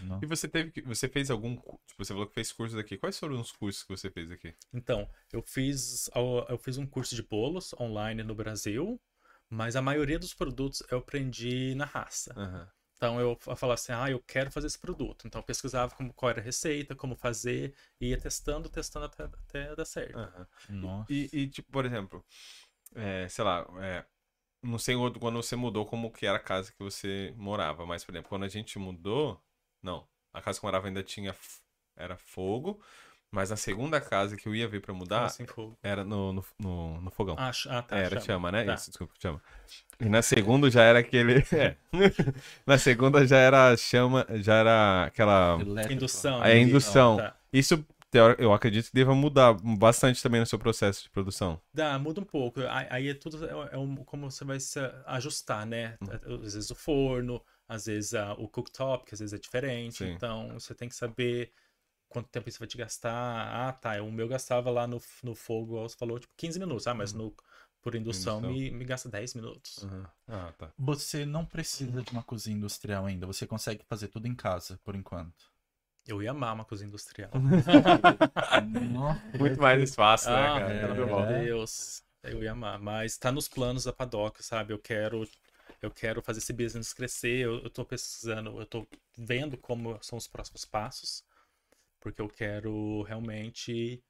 Não. 0.00 0.20
E 0.22 0.26
você 0.26 0.48
teve 0.48 0.70
que. 0.70 0.82
Você 0.82 1.08
fez 1.08 1.30
algum. 1.30 1.56
Tipo, 1.56 2.04
você 2.04 2.12
falou 2.12 2.26
que 2.26 2.34
fez 2.34 2.52
cursos 2.52 2.78
aqui. 2.78 2.96
Quais 2.96 3.18
foram 3.18 3.40
os 3.40 3.52
cursos 3.52 3.82
que 3.82 3.88
você 3.88 4.10
fez 4.10 4.30
aqui? 4.30 4.54
Então, 4.72 5.08
eu 5.32 5.42
fiz, 5.42 6.10
eu 6.48 6.58
fiz 6.58 6.76
um 6.76 6.86
curso 6.86 7.14
de 7.14 7.22
bolos 7.22 7.72
online 7.74 8.22
no 8.22 8.34
Brasil, 8.34 9.00
mas 9.48 9.76
a 9.76 9.82
maioria 9.82 10.18
dos 10.18 10.34
produtos 10.34 10.82
eu 10.90 10.98
aprendi 10.98 11.74
na 11.74 11.84
raça. 11.84 12.34
Aham. 12.36 12.68
Então 13.00 13.18
eu 13.18 13.34
falava 13.34 13.72
assim, 13.72 13.92
ah, 13.92 14.10
eu 14.10 14.20
quero 14.20 14.50
fazer 14.50 14.66
esse 14.66 14.78
produto. 14.78 15.26
Então 15.26 15.40
eu 15.40 15.42
pesquisava 15.42 15.94
como, 15.94 16.12
qual 16.12 16.28
era 16.28 16.38
a 16.38 16.44
receita, 16.44 16.94
como 16.94 17.16
fazer, 17.16 17.74
e 17.98 18.08
ia 18.08 18.20
testando, 18.20 18.68
testando 18.68 19.06
até, 19.06 19.24
até 19.24 19.74
dar 19.74 19.86
certo. 19.86 20.18
Nossa. 20.68 21.10
E, 21.10 21.30
e, 21.32 21.48
tipo, 21.48 21.72
por 21.72 21.86
exemplo, 21.86 22.22
é, 22.94 23.26
sei 23.26 23.42
lá, 23.42 23.66
é, 23.80 24.04
não 24.62 24.78
sei 24.78 24.94
quando 25.18 25.42
você 25.42 25.56
mudou 25.56 25.86
como 25.86 26.12
que 26.12 26.26
era 26.26 26.36
a 26.36 26.42
casa 26.42 26.72
que 26.72 26.82
você 26.82 27.32
morava, 27.38 27.86
mas, 27.86 28.04
por 28.04 28.12
exemplo, 28.12 28.28
quando 28.28 28.44
a 28.44 28.48
gente 28.48 28.78
mudou, 28.78 29.42
não, 29.82 30.06
a 30.32 30.40
casa 30.40 30.58
que 30.60 30.64
eu 30.64 30.68
morava 30.68 30.86
ainda 30.86 31.02
tinha, 31.02 31.30
f- 31.30 31.60
era 31.96 32.16
fogo, 32.16 32.80
mas 33.30 33.52
a 33.52 33.56
segunda 33.56 34.00
casa 34.00 34.36
que 34.36 34.48
eu 34.48 34.54
ia 34.54 34.66
ver 34.66 34.80
pra 34.80 34.92
mudar 34.94 35.24
assim, 35.26 35.46
fogo. 35.46 35.78
era 35.82 36.04
no, 36.04 36.32
no, 36.32 36.44
no, 36.58 37.00
no 37.02 37.10
fogão. 37.10 37.36
Ah, 37.38 37.50
ah, 37.68 37.82
tá. 37.82 37.96
É, 37.96 38.00
era 38.00 38.10
chama. 38.20 38.20
chama, 38.26 38.52
né? 38.52 38.64
Tá. 38.64 38.74
Isso, 38.74 38.90
desculpa, 38.90 39.14
chama. 39.20 39.42
E 40.00 40.08
na 40.08 40.22
segunda 40.22 40.70
já 40.70 40.82
era 40.82 40.98
aquele. 40.98 41.44
É. 41.52 41.76
na 42.66 42.78
segunda 42.78 43.26
já 43.26 43.36
era 43.38 43.76
chama, 43.76 44.26
já 44.36 44.54
era 44.54 45.04
aquela. 45.04 45.58
Elétrico. 45.60 45.92
Indução. 45.92 46.44
É, 46.44 46.58
indução. 46.58 47.16
Tá. 47.18 47.36
Isso 47.52 47.84
eu 48.38 48.52
acredito 48.52 48.86
que 48.88 48.94
deva 48.94 49.14
mudar 49.14 49.52
bastante 49.54 50.20
também 50.20 50.40
no 50.40 50.46
seu 50.46 50.58
processo 50.58 51.04
de 51.04 51.10
produção. 51.10 51.60
Dá, 51.72 51.96
muda 51.96 52.20
um 52.20 52.24
pouco. 52.24 52.58
Aí 52.88 53.08
é 53.08 53.14
tudo 53.14 53.44
é, 53.46 53.74
é 53.74 53.78
um- 53.78 53.94
como 54.04 54.28
você 54.28 54.44
vai 54.44 54.58
se 54.58 54.80
ajustar, 55.06 55.64
né? 55.64 55.96
Às 56.44 56.54
vezes 56.54 56.70
o 56.70 56.74
forno, 56.74 57.40
às 57.70 57.86
vezes 57.86 58.14
ah, 58.14 58.34
o 58.34 58.48
cooktop, 58.48 59.04
que 59.06 59.14
às 59.14 59.20
vezes 59.20 59.32
é 59.32 59.38
diferente. 59.38 59.98
Sim. 59.98 60.10
Então 60.12 60.52
você 60.54 60.74
tem 60.74 60.88
que 60.88 60.96
saber 60.96 61.52
quanto 62.08 62.28
tempo 62.28 62.48
isso 62.48 62.58
vai 62.58 62.66
te 62.68 62.76
gastar. 62.76 63.12
Ah, 63.14 63.72
tá. 63.72 64.02
O 64.02 64.10
meu 64.10 64.26
gastava 64.26 64.70
lá 64.70 64.86
no, 64.86 65.00
no 65.22 65.34
fogo, 65.34 65.80
você 65.80 65.96
falou, 65.96 66.18
tipo 66.18 66.34
15 66.36 66.58
minutos. 66.58 66.86
Ah, 66.86 66.94
mas 66.94 67.12
no, 67.12 67.32
por 67.80 67.94
indução, 67.94 68.38
Indução. 68.38 68.52
Me, 68.52 68.70
me 68.70 68.84
gasta 68.84 69.08
10 69.08 69.34
minutos. 69.34 69.86
Ah, 70.28 70.52
tá. 70.58 70.72
Você 70.76 71.24
não 71.24 71.46
precisa 71.46 72.02
de 72.02 72.10
uma 72.10 72.22
cozinha 72.22 72.56
industrial 72.56 73.06
ainda. 73.06 73.26
Você 73.26 73.46
consegue 73.46 73.84
fazer 73.88 74.08
tudo 74.08 74.26
em 74.26 74.34
casa, 74.34 74.78
por 74.84 74.96
enquanto. 74.96 75.50
Eu 76.06 76.22
ia 76.22 76.32
amar 76.32 76.54
uma 76.54 76.64
cozinha 76.64 76.88
industrial. 76.88 77.30
Muito 79.38 79.60
mais 79.60 79.82
espaço, 79.82 80.28
né, 80.28 80.34
Ah, 80.34 80.60
cara? 80.60 80.72
é. 80.72 80.80
pelo 80.88 81.02
amor 81.04 81.26
de 81.26 81.44
Deus. 81.44 82.02
Eu 82.22 82.42
ia 82.42 82.52
amar. 82.52 82.78
Mas 82.78 83.16
tá 83.16 83.30
nos 83.32 83.48
planos 83.48 83.84
da 83.84 83.92
padoca, 83.92 84.42
sabe? 84.42 84.72
Eu 84.72 84.78
quero. 84.78 85.26
Eu 85.82 85.90
quero 85.90 86.20
fazer 86.22 86.38
esse 86.40 86.52
business 86.52 86.92
crescer. 86.92 87.38
Eu, 87.46 87.62
eu 87.62 87.70
tô 87.70 87.84
pesquisando, 87.84 88.60
eu 88.60 88.66
tô 88.66 88.86
vendo 89.16 89.56
como 89.56 89.98
são 90.02 90.18
os 90.18 90.26
próximos 90.26 90.64
passos. 90.64 91.24
Porque 92.00 92.20
eu 92.20 92.28
quero 92.28 93.02
realmente 93.02 94.02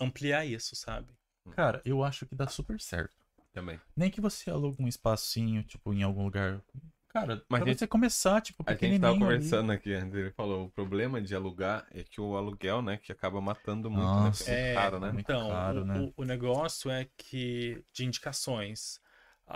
ampliar 0.00 0.46
isso, 0.46 0.74
sabe? 0.76 1.12
Cara, 1.52 1.80
eu 1.84 2.02
acho 2.04 2.26
que 2.26 2.34
dá 2.34 2.46
super 2.46 2.80
certo. 2.80 3.14
Também. 3.52 3.80
Nem 3.96 4.10
que 4.10 4.20
você 4.20 4.50
alugue 4.50 4.82
um 4.82 4.88
espacinho, 4.88 5.62
tipo, 5.64 5.92
em 5.92 6.02
algum 6.02 6.24
lugar. 6.24 6.62
Cara, 7.08 7.42
Mas 7.48 7.60
pra 7.62 7.70
gente- 7.70 7.78
você 7.78 7.86
começar, 7.86 8.40
tipo, 8.42 8.62
A 8.66 8.74
gente 8.74 9.00
tava 9.00 9.12
ali. 9.14 9.20
conversando 9.20 9.72
aqui 9.72 9.92
antes, 9.94 10.14
ele 10.14 10.30
falou, 10.32 10.66
o 10.66 10.70
problema 10.70 11.20
de 11.20 11.34
alugar 11.34 11.86
é 11.90 12.04
que 12.04 12.20
o 12.20 12.36
aluguel, 12.36 12.82
né, 12.82 12.98
que 12.98 13.10
acaba 13.10 13.40
matando 13.40 13.90
muito, 13.90 14.04
Nossa. 14.04 14.50
né? 14.50 14.56
É 14.56 14.70
É, 14.72 14.74
caro, 14.74 15.00
né? 15.00 15.14
Então, 15.18 15.48
caro, 15.48 15.80
o, 15.80 15.84
né? 15.84 15.98
o- 16.00 16.12
o 16.22 16.24
negócio 16.24 16.90
é 16.90 17.08
que, 17.16 17.82
de 17.92 18.04
indicações, 18.04 19.00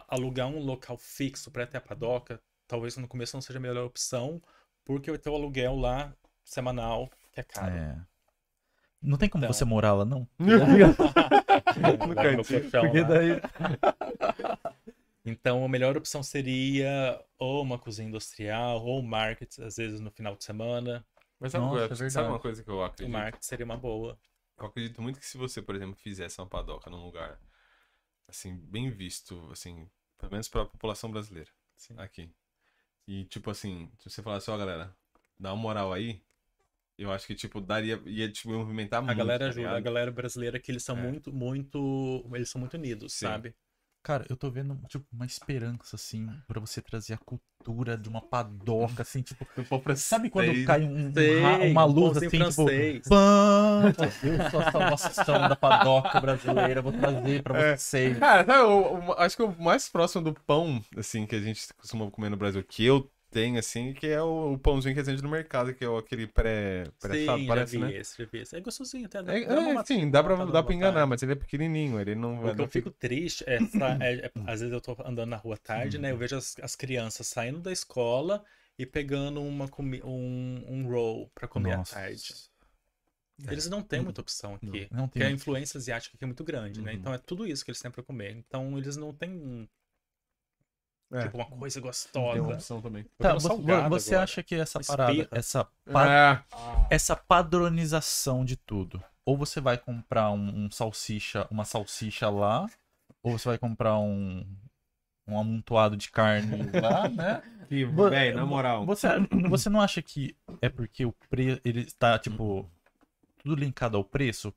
alugar 0.08 0.48
um 0.48 0.58
local 0.60 0.96
fixo 0.98 1.50
para 1.50 1.66
ter 1.66 1.78
a 1.78 1.80
padoca, 1.80 2.40
talvez 2.66 2.96
no 2.96 3.08
começo 3.08 3.36
não 3.36 3.42
seja 3.42 3.58
a 3.58 3.62
melhor 3.62 3.84
opção, 3.84 4.40
porque 4.84 5.10
vai 5.10 5.18
ter 5.18 5.30
o 5.30 5.34
aluguel 5.34 5.76
lá 5.76 6.14
semanal, 6.44 7.10
que 7.32 7.40
é 7.40 7.42
caro. 7.42 7.72
É. 7.74 8.00
Não 9.00 9.18
tem 9.18 9.28
como 9.28 9.44
Então. 9.44 9.52
você 9.52 9.64
morar 9.64 9.94
lá, 9.94 10.04
não? 10.04 10.28
No 10.38 12.14
cantinho. 12.14 12.70
Porque 12.70 13.00
lá. 13.00 13.08
daí. 13.08 13.40
Então, 15.24 15.64
a 15.64 15.68
melhor 15.68 15.96
opção 15.96 16.20
seria 16.20 17.16
ou 17.38 17.62
uma 17.62 17.78
cozinha 17.78 18.08
industrial, 18.08 18.84
ou 18.84 18.98
um 18.98 19.02
market, 19.06 19.56
às 19.60 19.76
vezes 19.76 20.00
no 20.00 20.10
final 20.10 20.34
de 20.34 20.42
semana. 20.42 21.04
Mas 21.38 21.52
sabe, 21.52 21.64
Nossa, 21.64 21.94
uma 21.94 22.06
é 22.06 22.10
sabe 22.10 22.28
uma 22.28 22.40
coisa 22.40 22.62
que 22.64 22.68
eu 22.68 22.78
O 22.78 22.82
acredito? 22.84 23.12
market 23.12 23.40
seria 23.42 23.64
uma 23.64 23.76
boa. 23.76 24.18
Eu 24.58 24.66
acredito 24.66 25.00
muito 25.00 25.20
que 25.20 25.26
se 25.26 25.38
você, 25.38 25.62
por 25.62 25.76
exemplo, 25.76 25.94
fizesse 25.94 26.40
uma 26.40 26.48
padoca 26.48 26.90
num 26.90 27.04
lugar, 27.04 27.38
assim, 28.32 28.56
bem 28.56 28.90
visto, 28.90 29.50
assim, 29.52 29.88
pelo 30.18 30.32
menos 30.32 30.48
pra 30.48 30.66
população 30.66 31.10
brasileira, 31.12 31.50
Sim. 31.76 31.96
aqui. 31.96 32.30
E, 33.08 33.24
tipo 33.26 33.50
assim, 33.50 33.90
se 34.00 34.10
você 34.10 34.22
falasse, 34.22 34.50
ó, 34.50 34.58
galera, 34.58 34.96
dá 35.38 35.52
uma 35.54 35.62
moral 35.62 35.92
aí, 35.92 36.22
eu 36.98 37.12
acho 37.12 37.26
que, 37.26 37.34
tipo, 37.36 37.60
daria, 37.60 38.02
ia, 38.06 38.30
tipo, 38.32 38.50
movimentar 38.50 39.02
A 39.06 39.14
muito, 39.14 39.14
galera 39.14 39.46
tá 39.46 39.52
ajuda, 39.52 39.76
a 39.76 39.80
ligado? 39.80 39.80
galera 39.80 40.10
brasileira 40.10 40.58
que 40.60 40.70
eles 40.70 40.82
são 40.84 40.94
É. 40.94 40.96
muito, 40.96 41.32
muito, 41.32 42.24
eles 42.34 42.48
são 42.50 42.60
muito 42.60 42.74
unidos, 42.74 43.12
Sim. 43.12 43.14
sabe? 43.14 43.54
Cara, 44.02 44.26
eu 44.28 44.36
tô 44.36 44.50
vendo, 44.50 44.76
tipo, 44.88 45.06
uma 45.12 45.24
esperança, 45.24 45.94
assim, 45.94 46.28
pra 46.48 46.58
você 46.60 46.82
trazer 46.82 47.14
a 47.14 47.18
cultura 47.18 47.96
de 47.96 48.08
uma 48.08 48.20
padoca, 48.20 49.02
assim, 49.02 49.22
tipo. 49.22 49.46
Sabe 49.96 50.28
quando 50.28 50.52
cai 50.66 50.82
um, 50.82 51.12
Sei, 51.14 51.70
uma 51.70 51.84
um 51.84 51.88
luz 51.88 52.16
assim, 52.16 52.28
francês. 52.30 52.96
tipo. 52.96 53.08
Pã! 53.10 53.92
Eu 54.24 54.50
sou 54.50 54.60
a 54.60 54.72
salvação 54.72 55.48
da 55.48 55.54
padoca 55.54 56.20
brasileira, 56.20 56.82
vou 56.82 56.92
trazer 56.92 57.42
pra 57.44 57.58
É. 57.58 57.76
vocês. 57.76 58.18
Cara, 58.18 58.44
sabe, 58.44 58.62
o- 58.64 59.10
o- 59.10 59.12
acho 59.12 59.36
que 59.36 59.42
o 59.44 59.62
mais 59.62 59.88
próximo 59.88 60.24
do 60.24 60.34
pão, 60.34 60.84
assim, 60.96 61.24
que 61.24 61.36
a 61.36 61.40
gente 61.40 61.72
costuma 61.74 62.10
comer 62.10 62.28
no 62.28 62.36
Brasil, 62.36 62.62
que 62.64 62.84
eu 62.84 63.08
tenho, 63.32 63.58
assim, 63.58 63.92
que 63.94 64.06
é 64.06 64.20
o, 64.22 64.52
o 64.54 64.58
pãozinho 64.58 64.94
que 64.94 65.00
a 65.00 65.04
gente 65.04 65.12
vende 65.12 65.22
no 65.22 65.30
mercado, 65.30 65.74
que 65.74 65.84
é 65.84 65.98
aquele 65.98 66.26
pré, 66.26 66.84
pré-assado, 67.00 67.38
Sim, 67.40 67.46
parece, 67.46 67.72
já 67.78 67.86
vi 67.86 67.92
né? 67.92 68.00
esse, 68.00 68.18
já 68.18 68.24
vi 68.30 68.38
esse. 68.38 68.56
É 68.56 68.60
gostosinho 68.60 69.06
até. 69.06 69.22
dá- 69.22 69.34
É, 69.34 69.44
dá 69.46 69.80
é, 69.80 69.84
sim, 69.84 70.10
dá 70.10 70.22
pra, 70.22 70.44
dá 70.44 70.62
pra 70.62 70.74
enganar, 70.74 71.06
mas 71.06 71.22
ele 71.22 71.32
é 71.32 71.34
pequenininho, 71.36 72.00
ele 72.00 72.14
não 72.14 72.44
O 72.44 72.50
que 72.50 72.56
não 72.58 72.64
eu 72.64 72.68
fico 72.70 72.90
triste 72.90 73.44
é, 73.46 73.56
é- 74.02 74.26
é- 74.26 74.32
às 74.46 74.60
vezes 74.60 74.72
eu 74.72 74.80
tô 74.80 74.96
andando 75.04 75.30
na 75.30 75.36
rua 75.36 75.56
tarde, 75.56 75.96
Uhum. 75.96 76.02
né? 76.02 76.10
Eu 76.12 76.16
vejo 76.18 76.36
as, 76.36 76.54
as 76.62 76.76
crianças 76.76 77.26
saindo 77.26 77.60
da 77.60 77.72
escola 77.72 78.44
e 78.78 78.86
pegando 78.86 79.42
uma 79.42 79.68
comi 79.68 80.00
um, 80.04 80.64
um 80.68 80.88
roll 80.90 81.30
pra 81.34 81.48
comer 81.48 81.76
Nossa. 81.76 81.96
à 81.98 82.02
tarde. 82.02 82.34
Eles 83.48 83.68
não 83.68 83.82
têm 83.82 84.00
muita 84.00 84.20
opção 84.20 84.54
aqui. 84.54 84.86
Não 84.90 85.08
Porque 85.08 85.22
a 85.22 85.26
tem. 85.26 85.34
influência 85.34 85.76
asiática 85.78 86.16
aqui 86.16 86.24
é 86.24 86.26
muito 86.26 86.44
grande, 86.44 86.80
né? 86.80 86.92
Uhum. 86.92 86.98
Então 86.98 87.14
é 87.14 87.18
tudo 87.18 87.46
isso 87.46 87.64
que 87.64 87.70
eles 87.70 87.80
têm 87.80 87.90
pra 87.90 88.02
comer. 88.02 88.30
Então 88.36 88.78
eles 88.78 88.96
não 88.96 89.12
têm, 89.12 89.68
É. 91.12 91.22
tipo, 91.24 91.36
uma 91.36 91.44
coisa 91.46 91.74
Tem 91.80 91.82
uma 91.82 91.90
gostosa. 91.90 92.42
opção 92.54 92.80
também. 92.80 93.04
Tá, 93.18 93.34
você, 93.34 93.52
agora. 94.14 94.22
acha 94.24 94.42
que 94.42 94.54
essa 94.54 94.78
Uma 94.78 94.84
parada, 94.86 95.28
essa, 95.30 95.64
pa- 95.90 96.08
É, 96.10 96.44
essa 96.90 97.14
padronização 97.16 98.44
de 98.44 98.56
tudo, 98.56 99.02
ou 99.24 99.36
você 99.36 99.60
vai 99.60 99.76
comprar 99.78 100.30
um, 100.30 100.64
um 100.64 100.70
salsicha, 100.70 101.46
uma 101.50 101.64
salsicha 101.64 102.28
lá, 102.30 102.66
ou 103.22 103.38
você 103.38 103.48
vai 103.48 103.58
comprar 103.58 103.98
um, 103.98 104.44
um 105.26 105.38
amontoado 105.38 105.96
de 105.96 106.10
carne 106.10 106.70
lá, 106.80 107.08
né? 107.10 107.42
que, 107.68 107.84
velho, 107.84 108.36
na 108.36 108.44
moral. 108.46 108.84
Você, 108.86 109.08
você 109.48 109.68
não 109.70 109.80
acha 109.80 110.02
que 110.02 110.36
é 110.60 110.68
porque 110.68 111.04
o 111.06 111.12
preço 111.30 111.60
ele 111.64 111.84
tá 111.92 112.18
tipo 112.18 112.68
tudo 113.42 113.54
linkado 113.54 113.96
ao 113.96 114.04
preço 114.04 114.52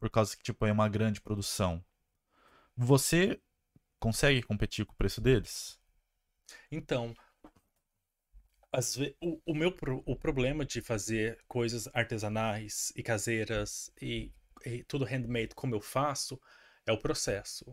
por 0.00 0.08
causa 0.10 0.36
que 0.36 0.42
tipo 0.42 0.64
é 0.66 0.72
uma 0.72 0.88
grande 0.88 1.20
produção? 1.20 1.82
Você 2.76 3.40
consegue 4.00 4.42
competir 4.42 4.84
com 4.86 4.92
o 4.92 4.96
preço 4.96 5.20
deles? 5.20 5.78
Então, 6.70 7.14
ve- 8.96 9.16
o, 9.20 9.40
o 9.46 9.54
meu 9.54 9.74
o 10.06 10.16
problema 10.16 10.64
de 10.64 10.80
fazer 10.80 11.38
coisas 11.48 11.88
artesanais 11.94 12.92
e 12.96 13.02
caseiras 13.02 13.90
e, 14.00 14.32
e 14.64 14.82
tudo 14.84 15.04
handmade 15.04 15.54
como 15.54 15.74
eu 15.74 15.80
faço 15.80 16.40
é 16.86 16.92
o 16.92 16.98
processo. 16.98 17.64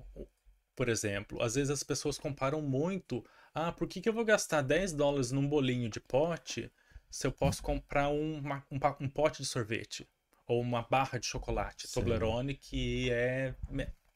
Por 0.76 0.90
exemplo, 0.90 1.42
às 1.42 1.56
vezes 1.56 1.72
as 1.72 1.84
pessoas 1.84 2.18
comparam 2.18 2.62
muito. 2.62 3.26
Ah, 3.54 3.72
por 3.72 3.88
que, 3.88 4.02
que 4.02 4.10
eu 4.10 4.14
vou 4.14 4.26
gastar 4.26 4.62
10 4.62 4.92
dólares 4.94 5.32
num 5.32 5.48
bolinho 5.48 5.90
de 5.90 6.00
pote 6.02 6.72
se 7.10 7.26
eu 7.26 7.32
posso 7.32 7.64
comprar 7.64 8.10
um, 8.10 8.40
uma- 8.40 8.66
um, 8.72 8.80
um 9.06 9.10
pote 9.10 9.42
de 9.42 9.48
sorvete? 9.48 10.08
Ou 10.48 10.62
uma 10.62 10.84
barra 10.84 11.18
de 11.20 11.26
chocolate 11.26 11.88
Sim. 11.88 11.94
Toblerone 11.94 12.56
que 12.56 13.10
é 13.12 13.56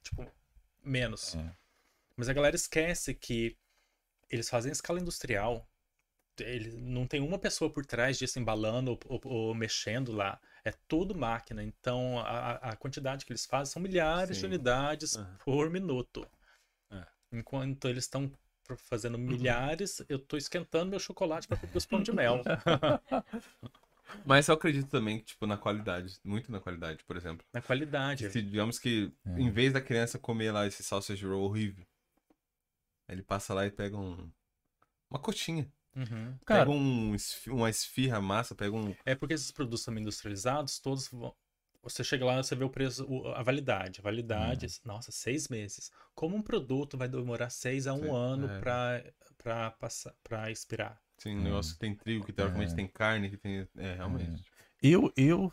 tipo, 0.04 0.28
menos. 0.84 1.36
É. 1.36 1.52
Mas 2.16 2.30
a 2.30 2.34
galera 2.34 2.56
esquece 2.56 3.14
que 3.14 3.58
eles 4.30 4.50
fazem 4.50 4.70
em 4.70 4.74
escala 4.74 5.00
industrial. 5.00 5.68
Ele, 6.40 6.72
não 6.78 7.06
tem 7.06 7.20
uma 7.22 7.38
pessoa 7.38 7.70
por 7.70 7.86
trás 7.86 8.18
disso 8.18 8.40
embalando 8.40 8.92
ou, 8.92 9.00
ou- 9.24 9.32
ou 9.34 9.56
mexendo 9.56 10.12
lá. 10.14 10.40
É 10.64 10.72
tudo 10.88 11.14
máquina. 11.16 11.64
Então 11.64 12.20
a, 12.20 12.52
a 12.72 12.76
quantidade 12.78 13.26
que 13.26 13.32
eles 13.34 13.46
fazem 13.46 13.74
são 13.74 13.82
milhares 13.82 14.38
de 14.38 14.42
Sim. 14.42 14.48
unidades 14.48 15.16
Aham. 15.18 15.38
por 15.44 15.70
minuto. 15.70 16.26
É. 16.92 17.06
Enquanto 17.34 17.88
eles 17.90 18.06
estão 18.06 18.32
fazendo 18.78 19.18
milhares, 19.18 20.02
eu 20.08 20.20
tô 20.20 20.38
esquentando 20.38 20.92
meu 20.92 21.00
chocolate 21.00 21.48
para 21.48 21.60
os 21.74 21.86
pão 21.86 22.02
de 22.02 22.12
mel. 22.14 22.42
Mas 24.26 24.48
eu 24.48 24.56
acredito 24.56 24.90
também, 24.90 25.20
que, 25.20 25.26
tipo, 25.26 25.46
na 25.46 25.58
qualidade, 25.58 26.20
muito 26.24 26.52
na 26.52 26.60
qualidade, 26.60 27.04
por 27.04 27.16
exemplo. 27.16 27.46
Na 27.54 27.62
qualidade. 27.62 28.30
Se, 28.30 28.42
digamos 28.42 28.80
que, 28.80 29.12
É. 29.26 29.40
em 29.40 29.50
vez 29.52 29.72
da 29.74 29.82
criança 29.82 30.18
comer 30.18 30.52
lá 30.52 30.66
esse 30.66 30.84
sausage 30.84 31.26
roll 31.26 31.44
horrível, 31.44 31.86
ele 33.10 33.24
passa 33.24 33.54
lá 33.54 33.66
e 33.66 33.72
pega 33.72 33.98
um... 33.98 34.30
Uma 35.10 35.20
coxinha. 35.20 35.72
Uhum. 35.96 36.38
Cara, 36.46 36.66
pega 36.66 36.72
um, 36.72 37.16
uma 37.48 37.70
esfirra 37.70 38.22
massa, 38.22 38.56
pega 38.56 38.76
um... 38.76 38.96
É 39.06 39.16
porque 39.16 39.34
esses 39.34 39.52
produtos 39.52 39.84
também 39.84 40.02
industrializados, 40.02 40.80
todos 40.80 41.08
vão. 41.08 41.36
Você 41.82 42.04
chega 42.04 42.26
lá, 42.26 42.36
você 42.36 42.56
vê 42.56 42.64
o 42.64 42.70
preço, 42.70 43.08
a 43.36 43.42
validade. 43.42 44.02
A 44.02 44.04
validade, 44.04 44.68
nossa, 44.84 45.12
seis 45.12 45.48
meses. 45.48 45.92
Como 46.14 46.36
um 46.36 46.42
produto 46.42 46.98
vai 46.98 47.08
demorar 47.08 47.50
seis 47.50 47.88
a 47.88 47.94
um 47.94 48.04
Sim, 48.04 48.10
ano 48.16 48.52
é. 48.52 48.60
pra, 48.60 49.04
pra, 49.38 49.72
passar, 49.72 50.14
pra 50.22 50.52
expirar? 50.52 51.02
Assim, 51.18 51.38
um 51.38 51.42
negócio 51.42 51.74
que 51.74 51.80
tem 51.80 51.96
trigo, 51.96 52.26
que 52.26 52.34
teoricamente 52.34 52.74
É. 52.74 52.76
tem 52.76 52.88
carne, 52.88 53.30
que 53.30 53.38
tem... 53.38 53.68
É, 53.78 53.96
realmente. 53.96 54.44
eu 54.84 55.12
eu 55.16 55.52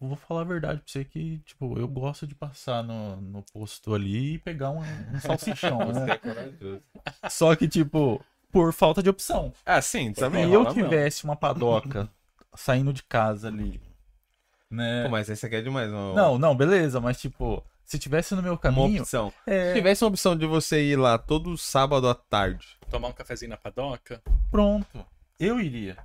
vou 0.00 0.16
falar 0.16 0.42
a 0.42 0.44
verdade 0.44 0.80
pra 0.80 0.88
você 0.92 1.04
que 1.04 1.38
tipo 1.40 1.78
eu 1.78 1.88
gosto 1.88 2.26
de 2.26 2.34
passar 2.34 2.82
no, 2.82 3.16
no 3.20 3.42
posto 3.52 3.94
ali 3.94 4.34
e 4.34 4.38
pegar 4.38 4.70
um, 4.70 4.80
um 4.80 5.20
salsichão, 5.20 5.78
né? 5.92 6.06
é 6.12 6.18
corajoso. 6.18 6.82
Só 7.30 7.54
que 7.56 7.66
tipo 7.68 8.20
por 8.52 8.72
falta 8.72 9.02
de 9.02 9.08
opção. 9.10 9.52
Ah, 9.64 9.82
sim, 9.82 10.08
Se 10.14 10.20
também. 10.20 10.44
eu 10.44 10.62
rola 10.62 10.74
mesmo. 10.74 10.88
tivesse 10.88 11.24
uma 11.24 11.36
padoca 11.36 12.08
saindo 12.54 12.92
de 12.92 13.02
casa 13.02 13.48
ali, 13.48 13.80
né? 14.70 15.02
Pô, 15.04 15.10
mas 15.10 15.28
esse 15.28 15.44
aqui 15.44 15.56
é 15.56 15.62
demais. 15.62 15.90
Uma, 15.90 16.14
Não, 16.14 16.38
não, 16.38 16.56
beleza, 16.56 17.00
mas 17.00 17.20
tipo, 17.20 17.62
se 17.84 17.98
tivesse 17.98 18.34
no 18.34 18.42
meu 18.42 18.52
uma 18.52 18.58
caminho, 18.58 19.02
opção. 19.02 19.32
é, 19.46 19.68
Se 19.68 19.74
tivesse 19.74 20.02
uma 20.04 20.08
opção 20.08 20.36
de 20.36 20.46
você 20.46 20.82
ir 20.82 20.96
lá 20.96 21.18
todo 21.18 21.56
sábado 21.58 22.08
à 22.08 22.14
tarde, 22.14 22.66
Tomar 22.90 23.08
um 23.08 23.12
cafezinho 23.12 23.50
na 23.50 23.56
padoca? 23.56 24.22
pronto, 24.50 25.04
eu 25.38 25.60
iria. 25.60 25.98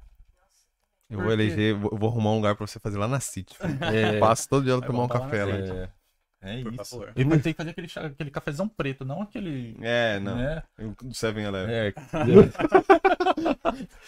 Eu 1.12 1.20
vou 1.20 1.28
quê? 1.28 1.34
eleger, 1.34 1.76
vou, 1.76 1.96
vou 1.98 2.10
arrumar 2.10 2.32
um 2.32 2.36
lugar 2.38 2.56
pra 2.56 2.66
você 2.66 2.80
fazer 2.80 2.98
lá 2.98 3.08
na 3.08 3.20
City. 3.20 3.56
É, 3.94 4.20
Passo 4.20 4.48
todo 4.50 4.64
dia 4.64 4.78
Vai 4.78 4.88
tomar 4.88 5.04
um 5.04 5.08
café 5.08 5.46
lá. 5.46 5.56
É, 5.56 5.90
é 6.60 6.64
Por 6.64 6.74
isso. 6.74 6.86
favor. 6.90 7.14
Vai 7.16 7.40
ter 7.40 7.54
que 7.54 7.58
fazer 7.58 7.70
aquele, 7.72 7.88
chá- 7.88 8.06
aquele 8.08 8.32
cafezão 8.32 8.68
preto, 8.68 9.06
não 9.06 9.22
aquele. 9.22 9.78
É, 9.82 10.20
não. 10.20 10.36
Né? 10.38 10.64
Do 10.78 11.14
7-Eleven. 11.14 11.74
É, 11.76 11.94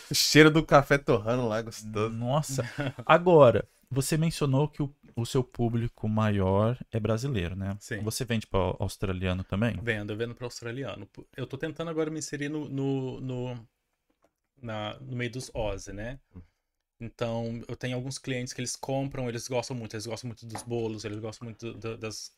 O 0.09 0.15
cheiro 0.15 0.49
do 0.51 0.63
café 0.65 0.97
torrando 0.97 1.47
lá, 1.47 1.61
gostoso. 1.61 2.09
Nossa. 2.15 2.63
Agora, 3.05 3.67
você 3.89 4.17
mencionou 4.17 4.67
que 4.67 4.81
o, 4.81 4.93
o 5.15 5.25
seu 5.25 5.43
público 5.43 6.07
maior 6.09 6.77
é 6.91 6.99
brasileiro, 6.99 7.55
né? 7.55 7.75
Sim. 7.79 7.99
Você 8.01 8.25
vende 8.25 8.47
para 8.47 8.59
australiano 8.79 9.43
também? 9.43 9.77
Vendo, 9.81 10.11
eu 10.13 10.17
vendo 10.17 10.35
para 10.35 10.45
australiano. 10.45 11.07
Eu 11.37 11.45
tô 11.47 11.57
tentando 11.57 11.89
agora 11.89 12.09
me 12.09 12.19
inserir 12.19 12.49
no, 12.49 12.67
no, 12.67 13.21
no, 13.21 13.67
na- 14.61 14.97
no 14.99 15.15
meio 15.15 15.31
dos 15.31 15.51
Ozzy, 15.53 15.93
né? 15.93 16.19
Então, 17.03 17.61
eu 17.67 17.75
tenho 17.75 17.95
alguns 17.95 18.17
clientes 18.17 18.53
que 18.53 18.61
eles 18.61 18.75
compram, 18.75 19.27
eles 19.27 19.47
gostam 19.47 19.75
muito, 19.75 19.93
eles 19.95 20.05
gostam 20.07 20.27
muito 20.29 20.45
dos 20.45 20.63
bolos, 20.63 21.03
eles 21.03 21.19
gostam 21.19 21.45
muito 21.45 21.73
do- 21.73 21.97
das 21.97 22.31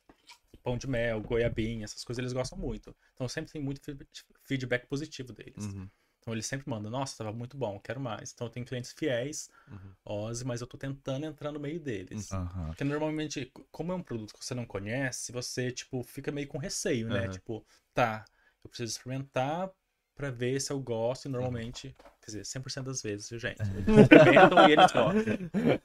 pão 0.64 0.78
de 0.78 0.88
mel, 0.88 1.22
goiabinha, 1.22 1.84
essas 1.86 2.04
coisas 2.04 2.20
eles 2.20 2.34
gostam 2.34 2.58
muito. 2.58 2.96
Então, 3.14 3.28
sempre 3.28 3.52
tem 3.52 3.62
muito 3.62 3.82
feed- 3.82 4.08
feedback 4.44 4.88
positivo 4.88 5.32
deles. 5.34 5.64
Uhum. 5.66 5.88
Então, 6.20 6.34
eles 6.34 6.48
sempre 6.48 6.68
mandam, 6.68 6.90
nossa, 6.90 7.18
tava 7.18 7.32
muito 7.32 7.56
bom, 7.56 7.80
quero 7.80 8.00
mais. 8.00 8.32
Então, 8.34 8.48
eu 8.48 8.52
tenho 8.52 8.66
clientes 8.66 8.92
fiéis, 8.92 9.50
Uhum. 9.68 9.94
Ozzy, 10.04 10.44
mas 10.46 10.62
eu 10.62 10.68
tô 10.68 10.78
tentando 10.78 11.26
entrar 11.26 11.52
no 11.52 11.60
meio 11.60 11.80
deles. 11.80 12.32
Aham. 12.32 12.68
Porque 12.68 12.84
normalmente, 12.84 13.52
como 13.72 13.92
é 13.92 13.96
um 13.96 14.02
produto 14.04 14.34
que 14.34 14.44
você 14.44 14.56
não 14.56 14.66
conhece, 14.66 15.32
você, 15.32 15.72
tipo, 15.72 16.02
fica 16.04 16.32
meio 16.32 16.48
com 16.48 16.58
receio, 16.58 17.10
né? 17.10 17.28
Tipo, 17.28 17.64
tá, 17.94 18.26
eu 18.64 18.70
preciso 18.70 18.92
experimentar 18.98 19.72
pra 20.16 20.32
ver 20.32 20.60
se 20.62 20.72
eu 20.72 20.80
gosto. 20.80 21.26
E 21.26 21.30
normalmente, 21.30 21.96
quer 22.22 22.26
dizer, 22.28 22.42
100% 22.44 22.84
das 22.84 23.02
vezes, 23.02 23.30
viu, 23.30 23.40
gente? 23.40 23.60
Eles 23.88 23.98
experimentam 24.04 24.70
e 24.70 24.72
eles 24.72 24.92
gostam. 24.92 25.82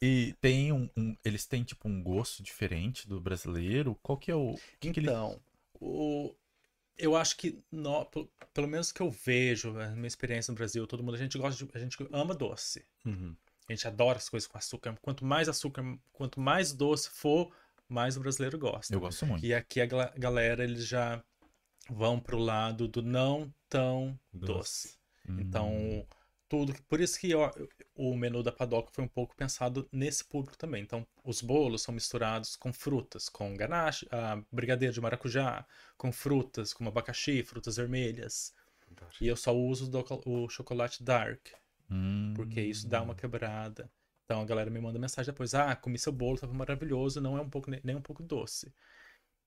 E 0.00 0.34
tem 0.40 0.72
um, 0.72 0.88
um- 0.96 1.16
Eles 1.24 1.46
têm, 1.46 1.64
tipo, 1.64 1.88
um 1.88 2.02
gosto 2.02 2.42
diferente 2.42 3.08
do 3.08 3.20
brasileiro? 3.20 3.98
Qual 4.02 4.18
que 4.18 4.30
é 4.30 4.34
o. 4.34 4.54
que 4.78 4.92
que 4.92 5.00
ele- 5.00 5.06
Então, 5.08 5.40
o... 5.80 6.34
eu 6.98 7.16
acho 7.16 7.36
que, 7.36 7.52
pe- 8.10 8.28
pelo 8.52 8.68
menos 8.68 8.92
que 8.92 9.00
eu 9.00 9.10
vejo, 9.10 9.78
a 9.80 9.88
minha 9.90 10.06
experiência 10.06 10.52
no 10.52 10.56
Brasil, 10.56 10.86
todo 10.86 11.02
mundo, 11.02 11.14
a 11.14 11.18
gente 11.18 11.38
gosta 11.38 11.64
de, 11.64 11.70
a 11.74 11.78
gente 11.78 11.96
ama 12.12 12.34
doce. 12.34 12.84
Uhum. 13.04 13.34
A 13.68 13.72
gente 13.72 13.88
adora 13.88 14.18
as 14.18 14.28
coisas 14.28 14.46
com 14.46 14.56
açúcar. 14.58 14.96
Quanto 15.02 15.24
mais 15.24 15.48
açúcar, 15.48 15.82
quanto 16.12 16.40
mais 16.40 16.72
doce 16.72 17.08
for, 17.10 17.50
mais 17.88 18.16
o 18.16 18.20
brasileiro 18.20 18.58
gosta. 18.58 18.94
Eu 18.94 19.00
gosto 19.00 19.26
muito. 19.26 19.44
E 19.44 19.52
aqui 19.54 19.80
a 19.80 19.86
galera, 19.86 20.62
eles 20.62 20.86
já 20.86 21.22
vão 21.90 22.18
pro 22.20 22.38
lado 22.38 22.88
do 22.88 23.02
não 23.02 23.52
tão 23.68 24.18
doce. 24.32 24.96
Hum. 25.28 25.38
Então, 25.40 26.06
tudo. 26.48 26.72
que- 26.72 26.82
Por 26.82 27.00
isso 27.00 27.18
que 27.18 27.34
ó, 27.34 27.50
o 27.94 28.14
menu 28.16 28.42
da 28.42 28.52
padoca 28.52 28.90
foi 28.92 29.04
um 29.04 29.08
pouco 29.08 29.34
pensado 29.36 29.88
nesse 29.92 30.24
público 30.24 30.56
também. 30.56 30.82
Então, 30.82 31.06
os 31.24 31.42
bolos 31.42 31.82
são 31.82 31.92
misturados 31.94 32.56
com 32.56 32.72
frutas, 32.72 33.28
com 33.28 33.54
ganache, 33.56 34.06
ah, 34.10 34.40
brigadeiro 34.52 34.94
de 34.94 35.00
maracujá, 35.00 35.66
com 35.96 36.12
frutas, 36.12 36.72
como 36.72 36.88
abacaxi, 36.88 37.42
frutas 37.42 37.76
vermelhas. 37.76 38.54
E 39.20 39.26
eu 39.26 39.36
só 39.36 39.54
uso 39.56 39.90
do- 39.90 40.04
o 40.26 40.48
chocolate 40.48 41.02
dark, 41.02 41.48
Hum. 41.90 42.32
porque 42.34 42.60
isso 42.60 42.88
dá 42.88 43.02
uma 43.02 43.14
quebrada. 43.14 43.90
Então 44.24 44.40
a 44.40 44.44
galera 44.44 44.70
me 44.70 44.80
manda 44.80 44.98
mensagem 44.98 45.32
depois: 45.32 45.54
ah, 45.54 45.74
comi 45.76 45.98
seu 45.98 46.12
bolo, 46.12 46.38
tava 46.38 46.52
maravilhoso, 46.54 47.20
não 47.20 47.36
é 47.36 47.40
um 47.40 47.48
pouco, 47.50 47.70
nem 47.70 47.96
um 47.96 48.02
pouco 48.02 48.22
doce. 48.22 48.72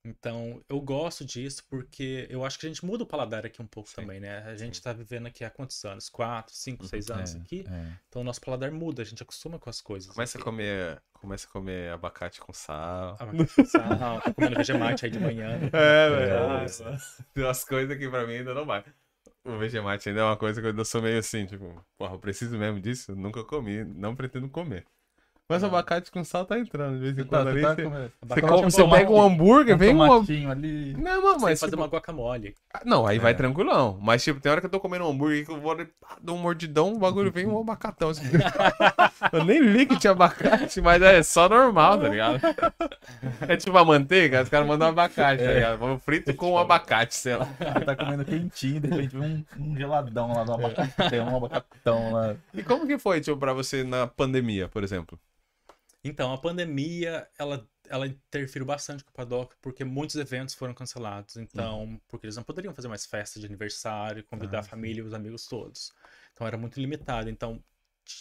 Então 0.06 0.64
eu 0.70 0.80
gosto 0.80 1.26
disso 1.26 1.64
porque 1.70 2.26
eu 2.30 2.46
acho 2.46 2.58
que 2.58 2.66
a 2.66 2.70
gente 2.70 2.86
muda 2.86 3.04
o 3.04 3.08
paladar 3.08 3.46
aqui 3.46 3.62
um 3.62 3.68
pouco 3.68 3.90
Sim, 3.90 3.96
também, 3.98 4.20
né? 4.20 4.44
A 4.44 4.56
gente 4.56 4.78
sim. 4.78 4.84
tá 4.84 4.94
vivendo 4.94 5.28
aqui 5.28 5.44
há 5.44 5.50
quantos 5.50 5.84
anos? 5.84 6.08
Quatro, 6.10 6.56
cinco, 6.56 6.86
seis 6.86 7.10
anos 7.12 7.36
É, 7.36 7.38
aqui. 7.38 7.66
é. 7.70 8.00
Então 8.08 8.22
o 8.22 8.26
nosso 8.26 8.40
paladar 8.42 8.72
muda, 8.72 9.02
a 9.02 9.06
gente 9.06 9.22
acostuma 9.22 9.60
com 9.60 9.70
as 9.70 9.82
coisas. 9.82 10.10
Começa 10.14 10.38
a 10.38 10.40
aqui. 10.40 10.46
comer, 10.46 11.02
começa 11.14 11.48
a 11.48 11.50
comer 11.52 11.92
abacate 11.92 12.40
com 12.40 12.54
sal. 12.54 13.18
Abacaxi, 13.20 13.66
sal, 13.66 14.22
tá 14.22 14.34
comendo 14.34 14.56
Vegemite 14.56 15.06
aí 15.06 15.12
de 15.12 15.20
manhã. 15.20 15.58
né? 15.60 15.70
É, 15.74 16.10
velho. 16.10 16.98
Tem 17.34 17.44
umas 17.44 17.64
coisas 17.66 17.98
que 17.98 18.10
pra 18.10 18.26
mim 18.26 18.36
ainda 18.36 18.54
não 18.54 18.66
vai. 18.66 18.84
O 19.44 19.58
Vegemite 19.58 20.10
ainda 20.10 20.22
é 20.22 20.24
uma 20.24 20.38
coisa 20.38 20.62
que 20.62 20.68
eu 20.68 20.72
ainda 20.72 20.86
sou 20.86 21.02
meio 21.02 21.20
assim, 21.20 21.46
tipo, 21.46 21.86
porra, 21.98 22.14
eu 22.16 22.20
preciso 22.20 22.58
mesmo 22.58 22.80
disso? 22.80 23.16
Nunca 23.16 23.44
comi, 23.44 23.84
não 23.84 24.16
pretendo 24.16 24.50
comer. 24.50 24.86
Mas 25.50 25.64
o 25.64 25.66
abacate 25.66 26.12
com 26.12 26.24
sal 26.24 26.46
tá 26.46 26.60
entrando, 26.60 26.98
de 26.98 27.00
vez 27.02 27.14
em 27.18 27.24
Você 27.24 27.28
quando 27.28 27.44
tá- 27.46 27.50
ali. 27.50 27.62
você 27.62 27.68
tá 27.68 27.74
você- 27.76 28.42
Você, 28.70 28.82
come- 28.84 28.94
é 28.94 29.00
pega 29.00 29.12
um 29.12 29.20
hambúrguer, 29.22 29.74
um 29.74 29.78
vem 29.80 29.98
tomatinho 29.98 30.52
ali. 30.52 30.94
Não, 30.94 31.22
não, 31.24 31.40
Mas 31.40 31.60
fazer 31.60 31.72
tipo, 31.72 31.82
uma 31.82 31.88
guacamole. 31.88 32.54
Não, 32.86 33.08
aí 33.08 33.18
vai 33.18 33.32
É. 33.32 33.34
tranquilão. 33.34 33.98
Mas, 34.00 34.24
tipo, 34.24 34.40
tem 34.40 34.52
hora 34.52 34.62
que 34.62 34.68
eu 34.68 34.72
tô 34.72 34.80
comendo 34.80 35.06
um 35.06 35.10
hambúrguer 35.10 35.44
que 35.46 35.52
eu 35.52 35.60
vou 35.60 35.76
dou 36.22 36.36
um 36.36 36.40
mordidão, 36.40 36.94
o 36.94 37.00
bagulho 37.00 37.32
vem 37.32 37.48
um 37.48 37.58
abacatão. 37.62 38.10
assim. 38.10 38.26
eu 39.34 39.44
nem 39.44 39.60
li 39.60 39.88
que 39.88 39.98
tinha 39.98 40.12
abacate, 40.12 40.80
mas 40.82 41.02
é 41.02 41.24
só 41.24 41.50
normal, 41.50 41.98
tá 42.00 42.10
ligado? 42.10 42.40
É 43.48 43.58
tipo 43.58 43.76
a 43.76 43.84
manteiga, 43.84 44.44
os 44.44 44.50
caras 44.50 44.68
mandam 44.68 44.88
um 44.90 44.92
abacate, 44.92 45.44
tá 45.44 45.52
ligado? 45.52 45.80
Vamos 45.80 46.04
frito 46.04 46.32
com 46.36 46.52
um 46.52 46.58
abacate, 46.60 47.16
sei 47.16 47.36
lá. 47.36 47.48
Tá 47.86 47.96
comendo 47.96 48.24
quentinho, 48.24 48.80
de 48.82 48.88
repente 48.88 49.18
vem 49.18 49.46
um, 49.58 49.64
um 49.72 49.76
geladão 49.76 50.32
lá 50.32 50.44
do 50.44 50.54
abacate. 50.54 51.10
Tem 51.10 51.20
um 51.22 51.38
abacatão 51.38 52.12
lá. 52.14 52.36
E 52.54 52.62
como 52.62 52.86
que 52.86 53.00
foi, 53.00 53.20
tipo, 53.20 53.36
pra 53.38 53.52
você 53.52 53.84
na 53.84 54.06
pandemia, 54.06 54.68
por 54.68 54.84
exemplo? 54.84 55.20
Então, 56.04 56.32
a 56.34 56.38
pandemia, 56.38 57.30
ela, 57.38 57.70
ela 57.88 58.08
interferiu 58.08 58.66
bastante 58.66 59.04
com 59.04 59.12
o 59.12 59.14
Padoca, 59.14 59.58
porque 59.62 59.84
muitos 59.84 60.16
eventos 60.16 60.56
foram 60.56 60.74
cancelados. 60.74 61.36
Então, 61.36 62.02
porque 62.08 62.26
eles 62.26 62.38
não 62.38 62.44
poderiam 62.44 62.74
fazer 62.74 62.88
mais 62.88 63.06
festa 63.06 63.40
de 63.40 63.46
aniversário, 63.46 64.24
convidar 64.24 64.60
Ah, 64.60 64.62
a 64.62 64.64
família 64.64 65.02
e 65.02 65.04
os 65.06 65.14
amigos 65.14 65.46
todos. 65.46 65.92
Então, 66.34 66.48
era 66.48 66.58
muito 66.58 66.80
limitado. 66.80 67.30
Então, 67.30 67.62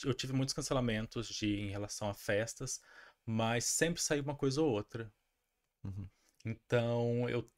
eu 0.04 0.12
tive 0.12 0.32
muitos 0.32 0.54
cancelamentos 0.54 1.28
de, 1.28 1.54
em 1.60 1.70
relação 1.70 2.08
a 2.10 2.14
festas, 2.14 2.80
mas 3.24 3.64
sempre 3.64 4.02
saiu 4.02 4.22
uma 4.24 4.34
coisa 4.34 4.60
ou 4.60 4.70
outra. 4.70 5.12
Uhum. 5.84 6.08
Então, 6.44 7.28
eu... 7.28 7.48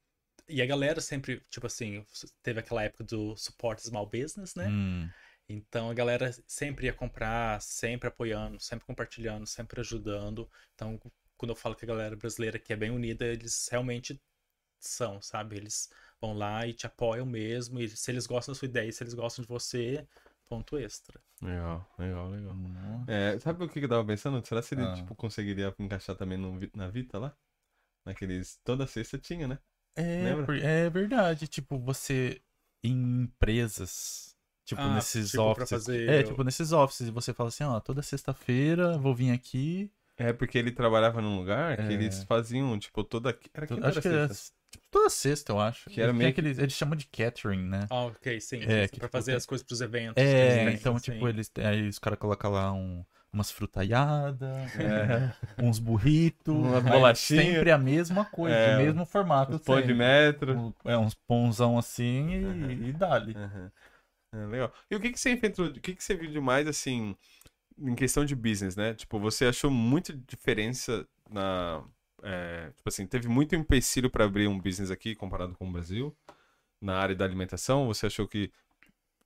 E 0.49 0.61
a 0.61 0.67
galera 0.67 1.01
sempre, 1.01 1.41
tipo 1.49 1.67
assim, 1.67 2.05
teve 2.43 2.59
aquela 2.61 2.83
época 2.83 3.05
do 3.05 3.37
Support 3.37 3.81
Small 3.81 4.07
Business, 4.07 4.55
né? 4.57 4.69
Hum, 4.69 5.09
Então 5.53 5.91
a 5.91 5.95
galera 5.95 6.31
sempre 6.47 6.87
ia 6.87 6.93
comprar, 6.93 7.61
sempre 7.61 8.09
apoiando, 8.09 8.61
sempre 8.61 8.87
compartilhando, 8.87 9.47
sempre 9.47 9.81
ajudando. 9.81 10.49
Então, 10.75 11.01
quando 11.37 11.51
eu 11.51 11.57
falo 11.57 11.75
que 11.75 11.85
a 11.85 11.89
galera 11.89 12.17
brasileira 12.17 12.57
aqui 12.57 12.73
é 12.73 12.77
bem 12.77 12.91
unida, 12.91 13.25
eles 13.27 13.69
realmente 13.71 14.21
são, 14.79 15.21
sabe? 15.21 15.57
Eles 15.57 15.91
vão 16.21 16.33
lá 16.35 16.67
e 16.67 16.73
te 16.73 16.87
apoiam 16.87 17.27
mesmo. 17.27 17.81
E 17.81 17.89
se 17.89 18.11
eles 18.11 18.27
gostam 18.27 18.53
da 18.55 18.59
sua 18.59 18.67
ideia, 18.67 18.91
se 18.93 19.03
eles 19.03 19.15
gostam 19.15 19.43
de 19.43 19.49
você, 19.49 20.07
ponto 20.47 20.79
extra. 20.79 21.21
Legal, 21.43 21.89
legal, 21.99 22.29
legal. 22.31 22.53
hum. 22.55 23.05
É, 23.09 23.39
sabe 23.39 23.65
o 23.65 23.69
que 23.69 23.79
que 23.81 23.85
eu 23.87 23.89
tava 23.89 24.05
pensando? 24.07 24.45
Será 24.47 24.63
que 24.63 24.75
ele, 24.75 24.83
Ah. 24.83 24.95
tipo, 24.95 25.15
conseguiria 25.15 25.75
encaixar 25.79 26.15
também 26.17 26.39
no, 26.39 26.59
na 26.75 26.89
Vita 26.89 27.19
lá? 27.19 27.37
Naqueles. 28.05 28.59
Toda 28.65 28.87
sexta 28.87 29.19
tinha, 29.19 29.49
né? 29.49 29.59
É, 29.97 30.23
Lembra? 30.23 30.59
é 30.61 30.91
verdade. 30.91 31.49
Tipo, 31.49 31.79
você 31.79 32.41
em 32.83 33.23
empresas. 33.23 34.37
Tipo, 34.71 34.83
Ah, 34.83 34.95
nesses 34.95 35.33
tipo, 35.33 35.43
offices. 35.43 35.69
fazer 35.71 36.09
É, 36.09 36.23
tipo, 36.23 36.45
nesses 36.45 36.71
offices. 36.71 37.09
E 37.09 37.11
você 37.11 37.35
fala 37.35 37.49
assim, 37.49 37.65
ó, 37.65 37.81
toda 37.81 38.03
sexta-feira 38.03 38.97
vou 38.99 39.13
vir 39.13 39.33
aqui. 39.33 39.91
É 40.17 40.33
porque 40.33 40.57
ele 40.57 40.71
trabalhava 40.71 41.21
num 41.21 41.37
lugar 41.39 41.77
que 41.77 41.83
É. 41.83 41.93
eles 41.93 42.23
faziam, 42.23 42.79
tipo, 42.79 43.03
toda. 43.03 43.37
Era 43.53 43.67
quinta 43.67 43.89
acho 43.89 43.99
era 43.99 44.03
que 44.03 44.09
é 44.17 44.29
sexta? 44.29 44.53
tipo, 44.71 44.85
toda 44.89 45.11
sexta, 45.11 45.53
eu 45.53 45.59
acho. 45.59 45.91
Que 45.91 46.01
era 46.01 46.13
meio 46.13 46.31
aqueles- 46.31 46.59
eles 46.59 46.73
chamam 46.73 46.95
de 46.95 47.07
catering, 47.07 47.65
né? 47.65 47.87
Ah, 47.91 48.05
ok, 48.05 48.41
sim. 48.41 48.59
É, 48.63 48.87
que, 48.87 48.99
pra 49.01 49.07
tipo, 49.07 49.09
fazer 49.09 49.33
tem- 49.33 49.37
as 49.39 49.45
coisas 49.47 49.67
pros 49.67 49.81
eventos. 49.81 50.15
que 50.23 50.29
É, 50.29 50.65
têm, 50.67 50.75
então, 50.75 50.97
sim. 50.99 51.11
tipo, 51.13 51.29
eles 51.29 51.51
aí 51.59 51.89
os 51.89 51.99
caras 51.99 52.17
colocam 52.19 52.53
lá 52.53 52.73
um, 52.73 53.05
umas 53.33 53.51
frutaiadas, 53.51 54.57
É. 54.77 55.33
uns 55.65 55.79
burritos, 55.79 56.55
Uma 56.55 56.81
bolachinha. 56.81 57.43
Sempre 57.43 57.71
a 57.71 57.79
mesma 57.79 58.25
coisa, 58.25 58.55
É, 58.57 58.77
o 58.77 58.79
mesmo 58.83 59.05
formato. 59.07 59.59
Pão 59.61 59.81
de 59.81 59.95
metro. 59.95 60.55
Um- 60.57 60.73
É, 60.85 60.97
uns 60.99 61.15
pãozão 61.15 61.79
assim 61.79 62.29
e, 62.31 62.45
Uhum. 62.45 62.71
e 62.89 62.93
dali. 62.93 63.35
Aham. 63.37 63.71
É, 64.33 64.47
legal. 64.47 64.73
E 64.91 64.97
o 64.97 65.01
que 65.01 65.11
que 65.13 65.19
você 65.21 65.33
enfrentou, 65.33 65.67
o 65.67 65.81
que 65.81 65.95
que 65.95 66.03
você 66.05 66.15
viu 66.15 66.31
de 66.31 66.41
mais, 66.41 66.67
assim, 66.69 67.17
em 67.79 67.95
questão 67.95 68.25
de 68.25 68.35
business, 68.37 68.77
né? 68.77 68.95
Tipo, 68.95 69.19
você 69.19 69.47
achou 69.47 69.71
muita 69.71 70.13
diferença 70.13 71.07
na... 71.29 71.85
é, 72.23 72.71
tipo 72.77 72.89
assim, 72.89 73.07
teve 73.07 73.29
muito 73.29 73.55
empecilho 73.57 74.11
para 74.11 74.25
abrir 74.25 74.49
um 74.49 74.59
business 74.59 74.91
aqui 74.91 75.15
comparado 75.15 75.55
com 75.57 75.69
o 75.69 75.73
Brasil? 75.73 76.17
Na 76.81 76.99
área 76.99 77.15
da 77.15 77.25
alimentação? 77.25 77.87
Você 77.87 78.07
achou 78.07 78.27
que... 78.29 78.53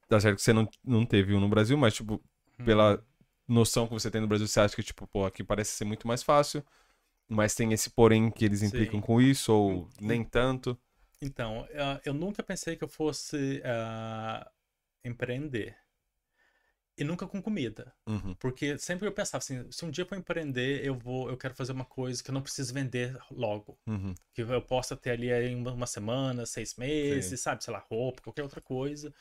Tá 0.09 0.21
certo 0.21 0.37
que 0.37 0.43
você 0.43 0.53
não, 0.53 0.69
não 0.85 1.07
teve 1.07 1.35
um 1.35 1.41
no 1.41 1.49
Brasil, 1.49 1.77
mas, 1.77 1.95
tipo, 1.95 2.23
Hum. 2.59 2.65
pela 2.65 3.05
noção 3.47 3.87
que 3.87 3.93
você 3.93 4.11
tem 4.11 4.21
no 4.21 4.27
Brasil, 4.27 4.47
você 4.47 4.61
acha 4.61 4.75
que, 4.75 4.83
tipo, 4.83 5.07
pô, 5.07 5.27
aqui 5.27 5.43
parece 5.43 5.73
ser 5.73 5.85
muito 5.85 6.07
mais 6.07 6.23
fácil, 6.23 6.65
mas 7.29 7.55
tem 7.55 7.73
esse 7.73 7.91
porém 7.91 8.31
que 8.31 8.45
eles 8.45 8.63
implicam 8.63 9.01
Sim. 9.01 9.07
com 9.07 9.21
isso, 9.21 9.53
ou 9.53 9.89
nem 10.01 10.25
tanto? 10.25 10.79
Então, 11.21 11.67
eu 12.05 12.13
nunca 12.13 12.43
pensei 12.43 12.77
que 12.77 12.85
eu 12.85 12.89
fosse 12.89 13.63
ah, 13.65 14.51
empreender. 15.05 15.77
E 16.97 17.03
nunca 17.03 17.27
com 17.27 17.43
comida. 17.43 17.93
Uhum. 18.07 18.35
Porque 18.37 18.79
sempre 18.79 19.09
eu 19.09 19.13
pensava 19.13 19.39
assim, 19.39 19.69
se 19.71 19.85
um 19.85 19.91
dia 19.91 20.03
eu 20.03 20.09
for 20.09 20.17
empreender, 20.17 20.85
eu 20.85 20.95
vou, 20.95 21.29
eu 21.29 21.37
quero 21.37 21.53
fazer 21.55 21.73
uma 21.73 21.85
coisa 21.85 22.23
que 22.23 22.31
eu 22.31 22.33
não 22.35 22.43
preciso 22.43 22.73
vender 22.73 23.17
logo. 23.33 23.77
Uhum. 23.87 24.15
Que 24.33 24.43
eu 24.43 24.63
possa 24.63 24.97
ter 24.97 25.11
ali 25.11 25.29
em 25.29 25.57
uma, 25.57 25.87
semana, 25.87 26.47
seis 26.47 26.77
meses, 26.77 27.41
sabe? 27.41 27.65
Sei 27.65 27.73
lá, 27.73 27.81
roupa, 27.81 28.23
qualquer 28.23 28.43
outra 28.45 28.61
coisa. 28.61 29.13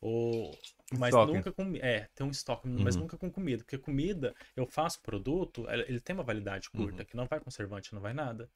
Ou, 0.00 0.58
mas 0.98 1.14
nunca 1.14 1.52
com. 1.52 1.76
É, 1.76 2.08
tem 2.14 2.26
um 2.26 2.30
estoque, 2.30 2.66
mas 2.66 2.96
Uhum. 2.96 3.02
nunca 3.02 3.16
com 3.16 3.30
comida. 3.30 3.62
Porque 3.62 3.78
comida, 3.78 4.34
eu 4.56 4.66
faço 4.66 5.00
produto, 5.02 5.66
ele 5.70 5.82
ele 5.88 6.00
tem 6.00 6.14
uma 6.14 6.24
validade 6.24 6.68
curta, 6.70 7.04
que 7.04 7.16
não 7.16 7.26
vai 7.26 7.38
conservante, 7.38 7.94
não 7.94 8.00
vai 8.00 8.12
nada. 8.14 8.50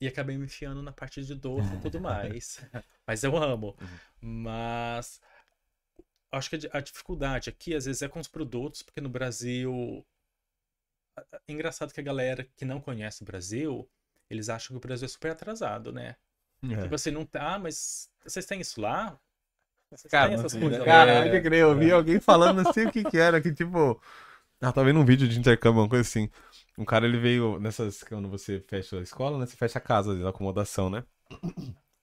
E 0.00 0.06
acabei 0.06 0.38
me 0.38 0.44
enfiando 0.44 0.80
na 0.80 0.92
parte 0.92 1.24
de 1.24 1.34
doce 1.34 1.74
e 1.74 1.80
tudo 1.80 2.00
mais. 2.00 2.64
Mas 3.06 3.24
eu 3.24 3.36
amo. 3.36 3.76
Mas 4.20 5.20
acho 6.32 6.50
que 6.50 6.56
a 6.56 6.58
di- 6.58 6.70
a 6.72 6.80
dificuldade 6.80 7.50
aqui, 7.50 7.74
às 7.74 7.84
vezes, 7.86 8.02
é 8.02 8.08
com 8.08 8.20
os 8.20 8.28
produtos, 8.28 8.82
porque 8.82 9.00
no 9.00 9.08
Brasil. 9.08 10.04
É 11.32 11.52
engraçado 11.52 11.92
que 11.92 12.00
a 12.00 12.02
galera 12.02 12.44
que 12.56 12.64
não 12.64 12.80
conhece 12.80 13.22
o 13.22 13.24
Brasil, 13.26 13.88
eles 14.30 14.48
acham 14.48 14.68
que 14.74 14.76
o 14.84 14.86
Brasil 14.86 15.06
é 15.06 15.08
super 15.08 15.30
atrasado, 15.32 15.92
né? 15.92 16.16
É. 16.62 16.82
Tipo 16.82 16.94
assim, 16.94 17.10
não 17.10 17.26
tá, 17.26 17.54
ah, 17.54 17.58
mas 17.58 18.10
vocês 18.24 18.46
têm 18.46 18.60
isso 18.60 18.80
lá? 18.80 19.18
Vocês 19.90 20.10
Cara, 20.10 20.30
têm 20.30 20.34
essas 20.34 20.54
coisas 20.54 20.86
lá? 20.86 20.86
Cara, 20.86 21.12
É, 21.26 21.30
pode 21.30 21.42
crer, 21.42 21.60
eu 21.62 21.76
vi 21.78 21.92
alguém 21.92 22.20
falando, 22.20 22.62
não 22.62 22.72
sei 22.72 22.86
o 22.86 22.92
que 22.92 23.04
que 23.04 23.18
era, 23.18 23.40
que 23.40 23.52
tipo... 23.52 24.00
Ah, 24.60 24.72
tava 24.72 24.86
vendo 24.86 25.00
um 25.00 25.04
vídeo 25.04 25.28
de 25.28 25.38
intercâmbio, 25.38 25.82
uma 25.82 25.88
coisa 25.88 26.02
assim. 26.08 26.30
Um 26.78 26.84
cara, 26.84 27.06
ele 27.06 27.18
veio 27.18 27.58
nessas... 27.60 28.02
Quando 28.04 28.28
você 28.30 28.60
fecha 28.68 28.98
a 28.98 29.02
escola, 29.02 29.38
né? 29.38 29.46
Você 29.46 29.56
fecha 29.56 29.78
a 29.78 29.82
casa 29.82 30.16
de 30.16 30.26
acomodação, 30.26 30.90
né? 30.90 31.04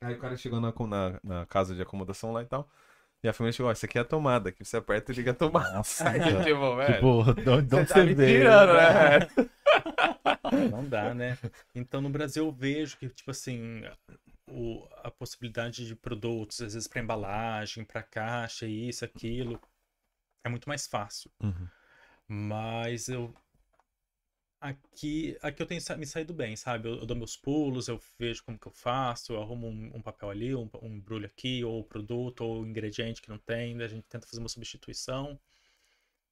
Aí 0.02 0.14
o 0.16 0.20
cara 0.20 0.38
chegou 0.38 0.60
na, 0.62 0.72
na, 0.88 1.20
na 1.24 1.46
casa 1.46 1.76
de 1.76 1.82
acomodação 1.82 2.32
lá 2.32 2.42
e 2.42 2.46
tal. 2.46 2.70
E 3.26 3.28
a 3.28 3.34
família 3.34 3.54
chegou, 3.54 3.70
ó, 3.70 3.74
isso 3.74 3.84
aqui 3.84 3.98
é 3.98 4.02
a 4.02 4.06
tomada, 4.06 4.52
que 4.52 4.64
você 4.64 4.78
aperta 4.78 5.12
e 5.12 5.16
liga 5.16 5.32
a 5.32 5.34
tomada. 5.34 5.72
Nossa, 5.72 6.06
Aí, 6.12 6.20
tipo, 6.44 6.76
velho... 6.76 6.94
tipo, 6.94 7.34
de 7.34 7.44
você 7.44 7.86
você 7.88 7.94
tá 7.96 8.04
me 8.04 8.14
veio? 8.14 8.40
tirando, 8.42 8.74
né? 8.74 9.20
Não 10.72 10.88
dá, 10.88 11.12
né? 11.12 11.36
Então 11.74 12.02
no 12.02 12.10
Brasil 12.10 12.46
eu 12.46 12.52
vejo 12.52 12.98
que, 12.98 13.10
tipo 13.10 13.32
assim, 13.32 13.82
o, 14.48 14.88
a 14.98 15.10
possibilidade 15.10 15.88
de 15.88 15.96
produtos, 15.96 16.62
às 16.62 16.76
vezes 16.76 16.88
para 16.88 17.02
embalagem, 17.02 17.84
para 17.84 18.04
caixa, 18.04 18.68
isso, 18.68 19.04
aquilo, 19.04 19.60
é 20.44 20.50
muito 20.50 20.70
mais 20.70 20.86
fácil. 20.86 21.32
Uhum. 21.42 21.68
Mas 22.28 23.10
eu. 23.10 23.34
Aqui, 24.66 25.38
aqui 25.44 25.62
eu 25.62 25.68
tenho 25.68 25.82
me 25.98 26.08
saído 26.08 26.34
bem, 26.34 26.56
sabe? 26.56 26.90
Eu, 26.90 26.96
eu 26.96 27.06
dou 27.06 27.16
meus 27.16 27.38
pulos, 27.38 27.88
eu 27.88 28.02
vejo 28.18 28.44
como 28.44 28.58
que 28.58 28.68
eu 28.68 28.72
faço, 28.72 29.34
eu 29.34 29.42
arrumo 29.42 29.68
um, 29.68 29.98
um 29.98 30.02
papel 30.02 30.30
ali, 30.32 30.56
um, 30.56 30.68
um 30.82 30.96
embrulho 30.96 31.28
aqui, 31.28 31.64
ou 31.64 31.84
produto, 31.84 32.42
ou 32.42 32.66
ingrediente 32.66 33.22
que 33.22 33.30
não 33.30 33.38
tem, 33.38 33.80
a 33.80 33.88
gente 33.88 34.08
tenta 34.08 34.26
fazer 34.26 34.40
uma 34.40 34.50
substituição. 34.50 35.40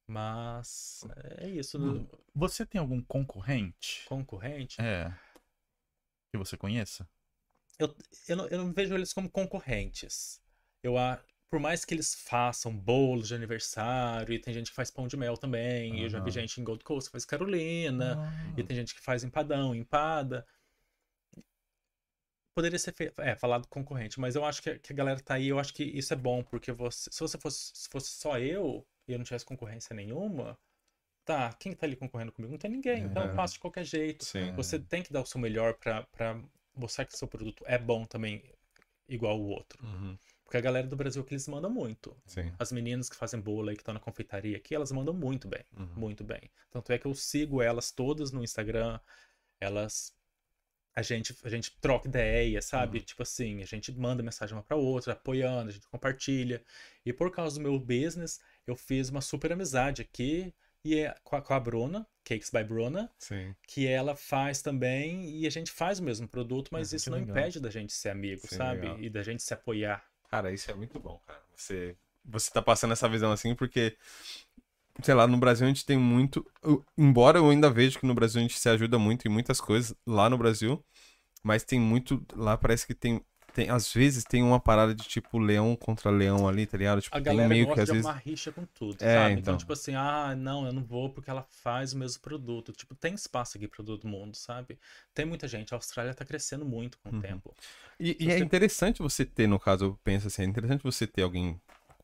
Mas 0.06 1.04
é 1.38 1.48
isso. 1.48 1.78
Hum. 1.78 2.08
Você 2.34 2.66
tem 2.66 2.80
algum 2.80 3.00
concorrente? 3.02 4.04
Concorrente. 4.06 4.80
É. 4.80 5.16
Que 6.32 6.38
você 6.38 6.56
conheça? 6.56 7.08
eu, 7.78 7.94
eu, 8.28 8.36
não, 8.36 8.46
eu 8.48 8.58
não 8.58 8.72
vejo 8.72 8.94
eles 8.94 9.12
como 9.12 9.30
concorrentes. 9.30 10.40
Eu, 10.82 10.94
por 11.54 11.60
mais 11.60 11.84
que 11.84 11.94
eles 11.94 12.16
façam 12.16 12.76
bolos 12.76 13.28
de 13.28 13.34
aniversário, 13.36 14.34
e 14.34 14.40
tem 14.40 14.52
gente 14.52 14.70
que 14.70 14.74
faz 14.74 14.90
pão 14.90 15.06
de 15.06 15.16
mel 15.16 15.36
também, 15.36 16.00
e 16.00 16.02
eu 16.02 16.08
já 16.08 16.18
vi 16.18 16.32
gente 16.32 16.60
em 16.60 16.64
Gold 16.64 16.82
Coast 16.82 17.08
que 17.08 17.12
faz 17.12 17.24
Carolina, 17.24 18.16
Ah. 18.18 18.54
e 18.58 18.64
tem 18.64 18.74
gente 18.76 18.92
que 18.92 19.00
faz 19.00 19.22
empadão, 19.22 19.72
empada. 19.72 20.44
Poderia 22.56 22.76
ser 22.76 22.90
fe- 22.92 23.12
é, 23.18 23.36
falado 23.36 23.68
concorrente, 23.68 24.18
mas 24.18 24.34
eu 24.34 24.44
acho 24.44 24.60
que, 24.60 24.80
que 24.80 24.92
a 24.92 24.96
galera 24.96 25.20
tá 25.20 25.34
aí, 25.34 25.46
eu 25.46 25.60
acho 25.60 25.72
que 25.72 25.84
isso 25.84 26.12
é 26.12 26.16
bom, 26.16 26.42
porque 26.42 26.72
você, 26.72 27.08
se 27.12 27.20
você 27.20 27.38
fosse, 27.38 27.70
se 27.72 27.88
fosse 27.88 28.10
só 28.10 28.36
eu, 28.36 28.84
e 29.06 29.12
eu 29.12 29.18
não 29.18 29.24
tivesse 29.24 29.44
concorrência 29.44 29.94
nenhuma, 29.94 30.58
tá, 31.24 31.52
quem 31.52 31.72
tá 31.72 31.86
ali 31.86 31.94
concorrendo 31.94 32.32
comigo? 32.32 32.50
Não 32.50 32.58
tem 32.58 32.70
ninguém, 32.72 33.04
então 33.04 33.22
eu 33.22 33.30
É. 33.30 33.34
faço 33.36 33.54
de 33.54 33.60
qualquer 33.60 33.84
jeito. 33.84 34.24
Sim. 34.24 34.50
Você 34.56 34.76
tem 34.76 35.04
que 35.04 35.12
dar 35.12 35.20
o 35.22 35.26
seu 35.26 35.40
melhor 35.40 35.74
pra 35.74 36.04
mostrar 36.74 37.04
que 37.04 37.14
o 37.14 37.16
seu 37.16 37.28
produto 37.28 37.62
é 37.68 37.78
bom 37.78 38.04
também, 38.04 38.42
igual 39.08 39.40
o 39.40 39.46
outro. 39.50 39.80
Uhum. 39.86 40.18
Porque 40.44 40.56
a 40.58 40.60
galera 40.60 40.86
do 40.86 40.94
Brasil 40.94 41.24
que 41.24 41.32
eles 41.34 41.48
mandam 41.48 41.70
muito. 41.70 42.14
Sim. 42.26 42.52
As 42.58 42.70
meninas 42.70 43.08
que 43.08 43.16
fazem 43.16 43.40
bolo 43.40 43.70
aí, 43.70 43.76
que 43.76 43.80
estão 43.82 43.94
na 43.94 44.00
confeitaria 44.00 44.56
aqui, 44.56 44.74
elas 44.74 44.92
mandam 44.92 45.14
muito 45.14 45.48
bem. 45.48 45.64
Uhum. 45.76 45.86
Muito 45.96 46.22
bem. 46.22 46.50
Tanto 46.70 46.92
é 46.92 46.98
que 46.98 47.06
eu 47.06 47.14
sigo 47.14 47.62
elas 47.62 47.90
todas 47.90 48.30
no 48.30 48.42
Instagram. 48.44 49.00
Elas. 49.60 50.12
A 50.96 51.02
gente, 51.02 51.34
a 51.42 51.48
gente 51.48 51.76
troca 51.80 52.06
ideia, 52.06 52.62
sabe? 52.62 52.98
Uhum. 52.98 53.04
Tipo 53.04 53.22
assim, 53.24 53.62
a 53.62 53.66
gente 53.66 53.90
manda 53.92 54.22
mensagem 54.22 54.54
uma 54.54 54.62
pra 54.62 54.76
outra, 54.76 55.12
apoiando, 55.14 55.70
a 55.70 55.72
gente 55.72 55.88
compartilha. 55.88 56.62
E 57.04 57.12
por 57.12 57.32
causa 57.32 57.56
do 57.56 57.62
meu 57.62 57.76
business, 57.80 58.38
eu 58.64 58.76
fiz 58.76 59.08
uma 59.08 59.20
super 59.20 59.50
amizade 59.52 60.02
aqui 60.02 60.54
e 60.84 61.00
é 61.00 61.12
com 61.24 61.34
a, 61.34 61.42
com 61.42 61.52
a 61.52 61.58
Bruna, 61.58 62.06
Cakes 62.22 62.50
by 62.50 62.62
Bruna, 62.62 63.10
Sim. 63.18 63.56
que 63.66 63.88
ela 63.88 64.14
faz 64.14 64.62
também 64.62 65.28
e 65.30 65.46
a 65.48 65.50
gente 65.50 65.72
faz 65.72 65.98
o 65.98 66.02
mesmo 66.04 66.28
produto, 66.28 66.68
mas 66.70 66.92
Ah, 66.92 66.96
isso 66.96 67.10
não 67.10 67.18
legal. 67.18 67.36
impede 67.36 67.58
da 67.58 67.70
gente 67.70 67.92
ser 67.92 68.10
amigo, 68.10 68.46
Sim, 68.46 68.56
sabe? 68.56 68.82
legal. 68.82 69.00
E 69.00 69.10
da 69.10 69.22
gente 69.24 69.42
se 69.42 69.52
apoiar. 69.52 70.04
Cara, 70.34 70.52
isso 70.52 70.68
é 70.70 70.74
muito 70.74 70.98
bom, 70.98 71.20
cara. 71.26 71.40
Você, 71.54 71.96
você 72.24 72.50
tá 72.50 72.60
passando 72.60 72.92
essa 72.92 73.08
visão 73.08 73.30
assim, 73.30 73.54
porque, 73.54 73.96
sei 75.02 75.14
lá, 75.14 75.26
no 75.26 75.36
Brasil 75.36 75.66
a 75.66 75.68
gente 75.68 75.84
tem 75.84 75.98
muito. 75.98 76.44
eu- 76.62 76.84
embora 76.96 77.38
eu 77.38 77.50
ainda 77.50 77.70
vejo 77.70 77.98
que 77.98 78.06
no 78.06 78.14
Brasil 78.14 78.40
a 78.40 78.42
gente 78.42 78.58
se 78.58 78.68
ajuda 78.68 78.98
muito 78.98 79.26
em 79.26 79.30
muitas 79.30 79.60
coisas 79.60 79.94
lá 80.06 80.28
no 80.30 80.38
Brasil, 80.38 80.84
mas 81.44 81.64
tem 81.64 81.80
muito. 81.80 82.24
Lá 82.34 82.56
parece 82.58 82.86
que 82.86 82.94
tem. 82.94 83.22
Tem 83.54 83.70
às 83.70 83.92
vezes 83.92 84.24
tem 84.24 84.42
uma 84.42 84.60
parada 84.60 84.94
de 84.94 85.04
tipo 85.04 85.38
leão 85.38 85.76
contra 85.76 86.10
leão 86.10 86.46
ali, 86.48 86.66
tá 86.66 86.76
ligado? 86.76 87.00
Tipo, 87.00 87.16
A 87.16 87.20
tem 87.20 87.24
galera 87.24 87.48
meio 87.48 87.66
gosta 87.66 87.74
que 87.76 87.80
às 87.80 87.88
de 87.88 87.92
vezes. 87.92 88.06
arrumar 88.06 88.22
rixa 88.22 88.52
com 88.52 88.66
tudo, 88.66 89.00
É, 89.02 89.14
sabe? 89.14 89.32
então. 89.32 89.40
Então, 89.40 89.56
tipo 89.56 89.72
assim, 89.72 89.94
ah, 89.94 90.34
não, 90.36 90.66
eu 90.66 90.72
não 90.72 90.82
vou 90.84 91.10
porque 91.10 91.30
ela 91.30 91.46
faz 91.48 91.92
o 91.92 91.98
mesmo 91.98 92.20
produto. 92.20 92.72
Tipo, 92.72 92.94
tem 92.94 93.14
espaço 93.14 93.56
aqui 93.56 93.68
pra 93.68 93.84
todo 93.84 94.06
mundo, 94.08 94.36
sabe? 94.36 94.78
Tem 95.14 95.24
muita 95.24 95.46
gente. 95.46 95.72
A 95.72 95.76
Austrália 95.76 96.12
tá 96.14 96.24
crescendo 96.24 96.64
muito 96.64 96.98
com 96.98 97.08
o 97.10 97.12
Uhum. 97.12 97.20
tempo. 97.22 97.54
E, 98.00 98.16
e 98.20 98.30
é 98.32 98.38
Você- 98.38 98.44
interessante 98.44 99.00
você 99.02 99.24
ter, 99.24 99.46
no 99.46 99.58
caso, 99.58 99.84
eu 99.84 99.98
penso 100.02 100.26
assim, 100.26 100.42
é 100.42 100.44
interessante 100.46 100.82
você 100.82 101.06
ter 101.06 101.22
alguém 101.22 101.60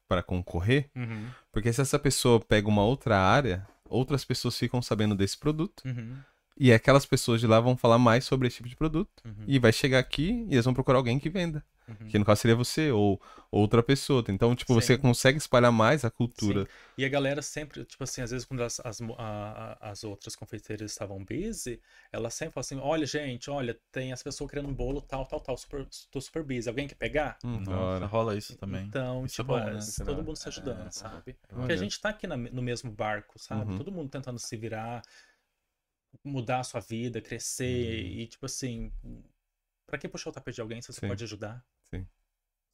para 0.08 0.22
concorrer, 0.22 0.90
Uhum, 0.96 1.34
porque 1.52 1.72
se 1.72 1.80
essa 1.80 1.98
pessoa 1.98 2.40
pega 2.40 2.68
uma 2.68 2.84
outra 2.84 3.18
área, 3.18 3.66
outras 3.88 4.24
pessoas 4.24 4.56
ficam 4.58 4.80
sabendo 4.82 5.14
desse 5.14 5.38
produto. 5.38 5.82
uhum, 5.84 6.24
E 6.62 6.72
aquelas 6.74 7.06
pessoas 7.06 7.40
de 7.40 7.46
lá 7.46 7.58
vão 7.58 7.74
falar 7.74 7.98
mais 7.98 8.24
sobre 8.26 8.46
esse 8.46 8.58
tipo 8.58 8.68
de 8.68 8.76
produto. 8.76 9.10
uhum, 9.24 9.44
E 9.46 9.58
vai 9.58 9.72
chegar 9.72 9.98
aqui 9.98 10.44
e 10.46 10.52
eles 10.52 10.64
vão 10.66 10.74
procurar 10.74 10.98
alguém 10.98 11.18
que 11.18 11.30
venda. 11.30 11.64
uhum. 11.88 12.06
Que 12.08 12.18
no 12.18 12.24
caso 12.24 12.42
seria 12.42 12.54
você 12.54 12.90
ou 12.92 13.18
outra 13.50 13.82
pessoa. 13.82 14.22
Então, 14.28 14.54
tipo, 14.54 14.74
você 14.74 14.94
Sim. 14.94 15.00
consegue 15.00 15.38
espalhar 15.38 15.72
mais 15.72 16.04
a 16.04 16.10
cultura. 16.10 16.68
E 16.98 17.04
a 17.04 17.08
galera 17.08 17.40
sempre, 17.40 17.82
tipo 17.86 18.04
assim, 18.04 18.20
às 18.20 18.30
vezes 18.30 18.44
quando 18.46 18.62
as, 18.62 18.78
as, 18.84 19.00
a- 19.18 19.78
as 19.80 20.04
outras 20.04 20.36
confeiteiras 20.36 20.90
estavam 20.92 21.24
busy, 21.24 21.80
elas 22.12 22.34
sempre 22.34 22.52
falam 22.52 22.60
assim, 22.60 22.78
olha, 22.78 23.06
gente, 23.06 23.50
olha, 23.50 23.76
tem 23.90 24.12
as 24.12 24.22
pessoas 24.22 24.50
querendo 24.50 24.68
um 24.68 24.74
bolo 24.74 25.00
tal, 25.00 25.24
tal, 25.24 25.40
tal, 25.40 25.56
super, 25.56 25.86
tô 26.10 26.20
super 26.20 26.42
busy. 26.44 26.68
Alguém 26.68 26.86
quer 26.86 26.94
pegar? 26.96 27.38
Hum, 27.42 27.60
Nossa, 27.66 28.04
rola 28.04 28.36
isso 28.36 28.54
também. 28.58 28.84
Então, 28.84 29.24
Isso 29.24 29.40
é 29.40 29.44
tipo, 29.44 29.54
bom, 29.54 29.64
né? 29.64 29.78
é, 29.78 30.04
todo 30.04 30.22
mundo 30.22 30.36
se 30.36 30.46
ajudando, 30.46 30.86
É. 30.88 30.90
sabe? 30.90 31.36
Porque 31.48 31.72
a 31.72 31.76
gente 31.76 31.98
tá 31.98 32.10
aqui 32.10 32.26
na- 32.26 32.36
no 32.36 32.60
mesmo 32.62 32.90
barco, 32.92 33.38
sabe? 33.38 33.72
Uhum. 33.72 33.78
Todo 33.78 33.90
mundo 33.90 34.10
tentando 34.10 34.38
se 34.38 34.56
virar, 34.58 35.00
mudar 36.24 36.60
a 36.60 36.64
sua 36.64 36.80
vida, 36.80 37.20
crescer 37.20 38.04
Uhum. 38.04 38.20
e, 38.20 38.26
tipo 38.26 38.46
assim, 38.46 38.92
pra 39.86 39.98
que 39.98 40.08
puxar 40.08 40.30
o 40.30 40.32
tapete 40.32 40.56
de 40.56 40.60
alguém 40.60 40.80
se 40.82 40.92
você 40.92 41.00
Sim. 41.00 41.08
pode 41.08 41.24
ajudar? 41.24 41.64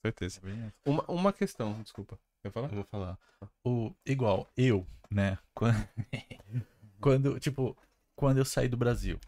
Certeza. 0.04 0.40
É. 0.44 0.72
Uma, 0.88 1.04
uma 1.10 1.32
questão, 1.32 1.82
desculpa. 1.82 2.16
Quer 2.42 2.52
falar? 2.52 2.68
Eu 2.68 2.74
vou 2.76 2.84
falar. 2.84 3.18
O, 3.64 3.92
igual, 4.04 4.48
eu, 4.56 4.86
né? 5.10 5.36
Quando, 5.54 5.88
quando, 7.00 7.40
tipo, 7.40 7.76
quando 8.14 8.38
eu 8.38 8.44
saí 8.44 8.68
do 8.68 8.76
Brasil, 8.76 9.18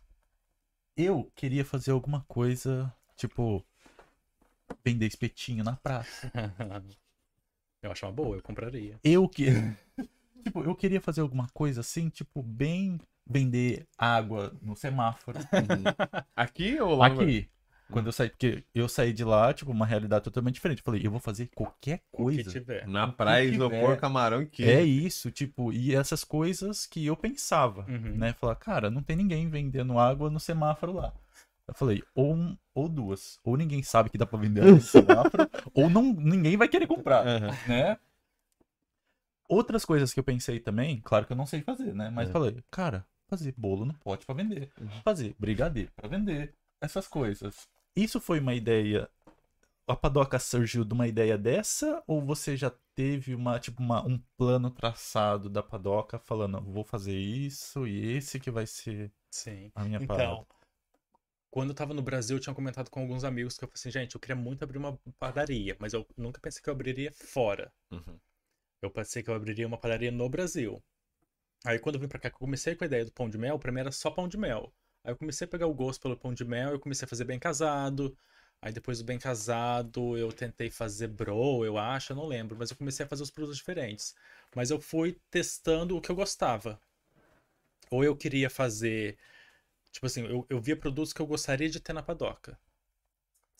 eu 0.96 1.32
queria 1.34 1.64
fazer 1.64 1.90
alguma 1.90 2.22
coisa, 2.28 2.94
tipo, 3.16 3.64
vender 4.84 5.06
espetinho 5.06 5.64
na 5.64 5.74
praça. 5.76 6.30
Eu 7.80 7.92
acho 7.92 8.04
uma 8.06 8.12
boa, 8.12 8.36
eu 8.36 8.42
compraria. 8.42 8.98
Eu 9.04 9.28
que. 9.28 9.46
Tipo, 10.44 10.62
eu 10.62 10.74
queria 10.74 11.00
fazer 11.00 11.20
alguma 11.20 11.46
coisa 11.52 11.80
assim, 11.80 12.08
tipo, 12.08 12.42
bem 12.42 12.98
vender 13.26 13.86
água 13.96 14.56
no 14.62 14.74
semáforo. 14.74 15.38
Aqui 16.36 16.80
ou 16.80 16.94
lá? 16.96 17.08
no- 17.08 17.22
Aqui. 17.22 17.48
Quando 17.90 18.06
eu 18.06 18.12
saí, 18.12 18.28
porque 18.28 18.64
eu 18.74 18.86
saí 18.86 19.14
de 19.14 19.24
lá, 19.24 19.52
tipo, 19.54 19.70
uma 19.70 19.86
realidade 19.86 20.24
totalmente 20.24 20.54
diferente. 20.56 20.80
Eu 20.80 20.84
falei, 20.84 21.06
eu 21.06 21.10
vou 21.10 21.20
fazer 21.20 21.48
qualquer 21.54 22.02
O 22.12 22.16
que 22.18 22.24
coisa. 22.24 22.50
tiver. 22.50 22.86
Na 22.86 23.08
praia, 23.08 23.48
que 23.48 23.54
isopor, 23.54 23.96
camarão 23.96 24.42
e 24.58 24.64
É 24.64 24.82
isso, 24.82 25.30
tipo, 25.30 25.72
e 25.72 25.94
essas 25.94 26.22
coisas 26.22 26.84
que 26.86 27.06
eu 27.06 27.16
pensava, 27.16 27.86
Uhum. 27.88 28.16
né? 28.18 28.34
Falar, 28.34 28.56
cara, 28.56 28.90
não 28.90 29.02
tem 29.02 29.16
ninguém 29.16 29.48
vendendo 29.48 29.98
água 29.98 30.28
no 30.28 30.38
semáforo 30.38 30.92
lá. 30.92 31.14
Eu 31.66 31.74
falei, 31.74 32.02
ou 32.14 32.34
um, 32.34 32.56
ou 32.74 32.88
duas. 32.90 33.38
Ou 33.42 33.56
ninguém 33.56 33.82
sabe 33.82 34.10
que 34.10 34.18
dá 34.18 34.26
pra 34.26 34.38
vender 34.38 34.60
água 34.62 34.74
no 34.74 34.80
semáforo, 34.82 35.48
ou 35.72 35.88
não, 35.88 36.12
ninguém 36.12 36.58
vai 36.58 36.68
querer 36.68 36.86
comprar, 36.86 37.26
Aham. 37.26 37.50
né? 37.68 37.96
Outras 39.48 39.84
coisas 39.84 40.12
que 40.12 40.20
eu 40.20 40.24
pensei 40.24 40.60
também, 40.60 41.00
claro 41.00 41.26
que 41.26 41.32
eu 41.32 41.36
não 41.36 41.46
sei 41.46 41.62
fazer, 41.62 41.94
né? 41.94 42.10
Mas 42.10 42.28
É. 42.28 42.32
falei, 42.32 42.62
cara, 42.70 43.06
fazer 43.28 43.54
bolo 43.56 43.84
no 43.84 43.94
pote 43.94 44.26
pra 44.26 44.34
vender. 44.34 44.70
Uhum. 44.80 44.88
Fazer 45.02 45.34
brigadeiro 45.38 45.90
pra 45.96 46.08
vender. 46.08 46.54
Essas 46.80 47.08
coisas. 47.08 47.66
Isso 47.96 48.20
foi 48.20 48.40
uma 48.40 48.54
ideia. 48.54 49.10
A 49.86 49.96
padoca 49.96 50.38
surgiu 50.38 50.84
de 50.84 50.92
uma 50.92 51.08
ideia 51.08 51.36
dessa? 51.38 52.02
Ou 52.06 52.20
você 52.22 52.56
já 52.56 52.70
teve 52.94 53.34
uma, 53.34 53.58
tipo, 53.58 53.82
uma, 53.82 54.06
um 54.06 54.18
plano 54.36 54.70
traçado 54.70 55.48
da 55.48 55.62
padoca 55.62 56.18
falando, 56.18 56.60
vou 56.60 56.84
fazer 56.84 57.16
isso 57.16 57.86
e 57.86 58.16
esse 58.16 58.38
que 58.38 58.50
vai 58.50 58.66
ser 58.66 59.10
Sim. 59.30 59.72
a 59.74 59.84
minha 59.84 59.98
parada? 60.06 60.24
Então, 60.32 60.46
Quando 61.50 61.70
eu 61.70 61.74
tava 61.74 61.94
no 61.94 62.02
Brasil, 62.02 62.36
eu 62.36 62.40
tinha 62.40 62.54
comentado 62.54 62.90
com 62.90 63.00
alguns 63.00 63.24
amigos 63.24 63.56
que 63.58 63.64
eu 63.64 63.68
falei 63.68 63.78
assim, 63.80 63.90
gente, 63.90 64.14
eu 64.14 64.20
queria 64.20 64.36
muito 64.36 64.62
abrir 64.62 64.78
uma 64.78 64.98
padaria, 65.18 65.76
mas 65.80 65.92
eu 65.94 66.06
nunca 66.16 66.40
pensei 66.40 66.62
que 66.62 66.68
eu 66.68 66.74
abriria 66.74 67.10
fora. 67.12 67.72
Uhum. 67.90 68.18
Eu 68.82 68.90
pensei 68.90 69.22
que 69.22 69.30
eu 69.30 69.34
abriria 69.34 69.66
uma 69.66 69.78
padaria 69.78 70.10
no 70.10 70.28
Brasil. 70.28 70.82
Aí 71.64 71.78
quando 71.78 71.96
eu 71.96 72.00
vim 72.00 72.08
pra 72.08 72.18
cá, 72.18 72.28
eu 72.28 72.32
comecei 72.32 72.74
com 72.74 72.84
a 72.84 72.86
ideia 72.86 73.04
do 73.04 73.12
pão 73.12 73.28
de 73.28 73.38
mel, 73.38 73.58
pra 73.58 73.72
mim 73.72 73.80
era 73.80 73.92
só 73.92 74.10
pão 74.10 74.28
de 74.28 74.36
mel. 74.36 74.72
Aí 75.04 75.12
eu 75.12 75.16
comecei 75.16 75.44
a 75.46 75.48
pegar 75.48 75.66
o 75.66 75.74
gosto 75.74 76.00
pelo 76.00 76.16
pão 76.16 76.32
de 76.34 76.44
mel, 76.44 76.70
eu 76.70 76.80
comecei 76.80 77.06
a 77.06 77.08
fazer 77.08 77.24
bem 77.24 77.38
casado. 77.38 78.16
Aí 78.60 78.72
depois 78.72 78.98
do 78.98 79.04
bem 79.04 79.18
casado, 79.18 80.16
eu 80.16 80.32
tentei 80.32 80.70
fazer 80.70 81.08
bro, 81.08 81.64
eu 81.64 81.78
acho, 81.78 82.12
eu 82.12 82.16
não 82.16 82.26
lembro, 82.26 82.56
mas 82.58 82.70
eu 82.70 82.76
comecei 82.76 83.06
a 83.06 83.08
fazer 83.08 83.22
os 83.22 83.30
produtos 83.30 83.58
diferentes. 83.58 84.14
Mas 84.54 84.70
eu 84.70 84.80
fui 84.80 85.18
testando 85.30 85.96
o 85.96 86.00
que 86.00 86.10
eu 86.10 86.16
gostava. 86.16 86.80
Ou 87.90 88.04
eu 88.04 88.16
queria 88.16 88.50
fazer. 88.50 89.18
Tipo 89.92 90.06
assim, 90.06 90.24
eu, 90.26 90.46
eu 90.50 90.60
via 90.60 90.76
produtos 90.76 91.12
que 91.12 91.20
eu 91.22 91.26
gostaria 91.26 91.68
de 91.68 91.80
ter 91.80 91.92
na 91.92 92.02
padoca. 92.02 92.58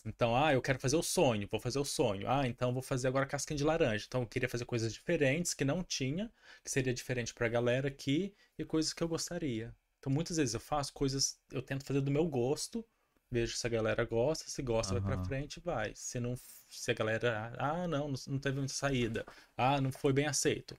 Então, 0.04 0.34
ah, 0.36 0.52
eu 0.52 0.62
quero 0.62 0.78
fazer 0.78 0.96
o 0.96 1.02
sonho, 1.02 1.48
vou 1.50 1.60
fazer 1.60 1.78
o 1.78 1.84
sonho. 1.84 2.28
Ah, 2.28 2.46
então 2.46 2.72
vou 2.72 2.82
fazer 2.82 3.08
agora 3.08 3.26
casquinha 3.26 3.56
de 3.58 3.64
laranja. 3.64 4.04
Então 4.06 4.22
eu 4.22 4.26
queria 4.26 4.48
fazer 4.48 4.64
coisas 4.64 4.92
diferentes 4.92 5.54
que 5.54 5.64
não 5.64 5.82
tinha, 5.84 6.32
que 6.64 6.70
seria 6.70 6.94
diferente 6.94 7.34
pra 7.34 7.48
galera 7.48 7.88
aqui, 7.88 8.34
e 8.58 8.64
coisas 8.64 8.92
que 8.92 9.02
eu 9.02 9.08
gostaria. 9.08 9.74
Então 9.98 10.12
muitas 10.12 10.36
vezes 10.36 10.54
eu 10.54 10.60
faço 10.60 10.92
coisas, 10.92 11.38
eu 11.52 11.60
tento 11.62 11.84
fazer 11.84 12.00
do 12.00 12.10
meu 12.10 12.26
gosto, 12.26 12.84
vejo 13.30 13.56
se 13.56 13.66
a 13.66 13.70
galera 13.70 14.04
gosta, 14.04 14.48
se 14.48 14.62
gosta, 14.62 14.94
vai 14.94 15.02
pra 15.02 15.16
Aham. 15.16 15.24
frente, 15.24 15.60
vai. 15.60 15.92
Se 15.94 16.18
não, 16.20 16.34
se 16.68 16.90
a 16.90 16.94
galera, 16.94 17.52
ah, 17.58 17.86
não, 17.88 18.08
não- 18.08 18.14
não 18.28 18.38
teve 18.38 18.56
muita 18.58 18.72
saída. 18.74 19.24
Ah, 19.56 19.80
não 19.80 19.90
foi 19.92 20.12
bem 20.12 20.26
aceito. 20.26 20.78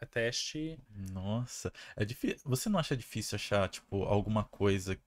É 0.00 0.06
teste. 0.06 0.78
Nossa, 1.12 1.72
é 1.96 2.04
difícil. 2.04 2.40
Você 2.44 2.68
não 2.68 2.78
acha 2.78 2.96
difícil 2.96 3.36
achar, 3.36 3.68
tipo, 3.68 4.02
alguma 4.04 4.44
coisa 4.44 4.98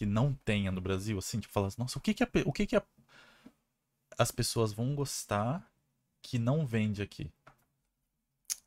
que 0.00 0.06
não 0.06 0.32
tenha 0.46 0.72
no 0.72 0.80
Brasil? 0.80 1.18
Assim, 1.18 1.40
tipo, 1.40 1.52
falar, 1.52 1.68
nossa, 1.76 1.98
o 1.98 2.00
que 2.00 2.14
que, 2.14 2.24
a 2.24 2.28
o 2.46 2.52
que, 2.54 2.66
que 2.66 2.74
a- 2.74 2.82
as 4.16 4.30
pessoas 4.30 4.72
vão 4.72 4.94
gostar 4.94 5.68
que 6.22 6.38
não 6.38 6.64
vende 6.66 7.02
aqui? 7.02 7.32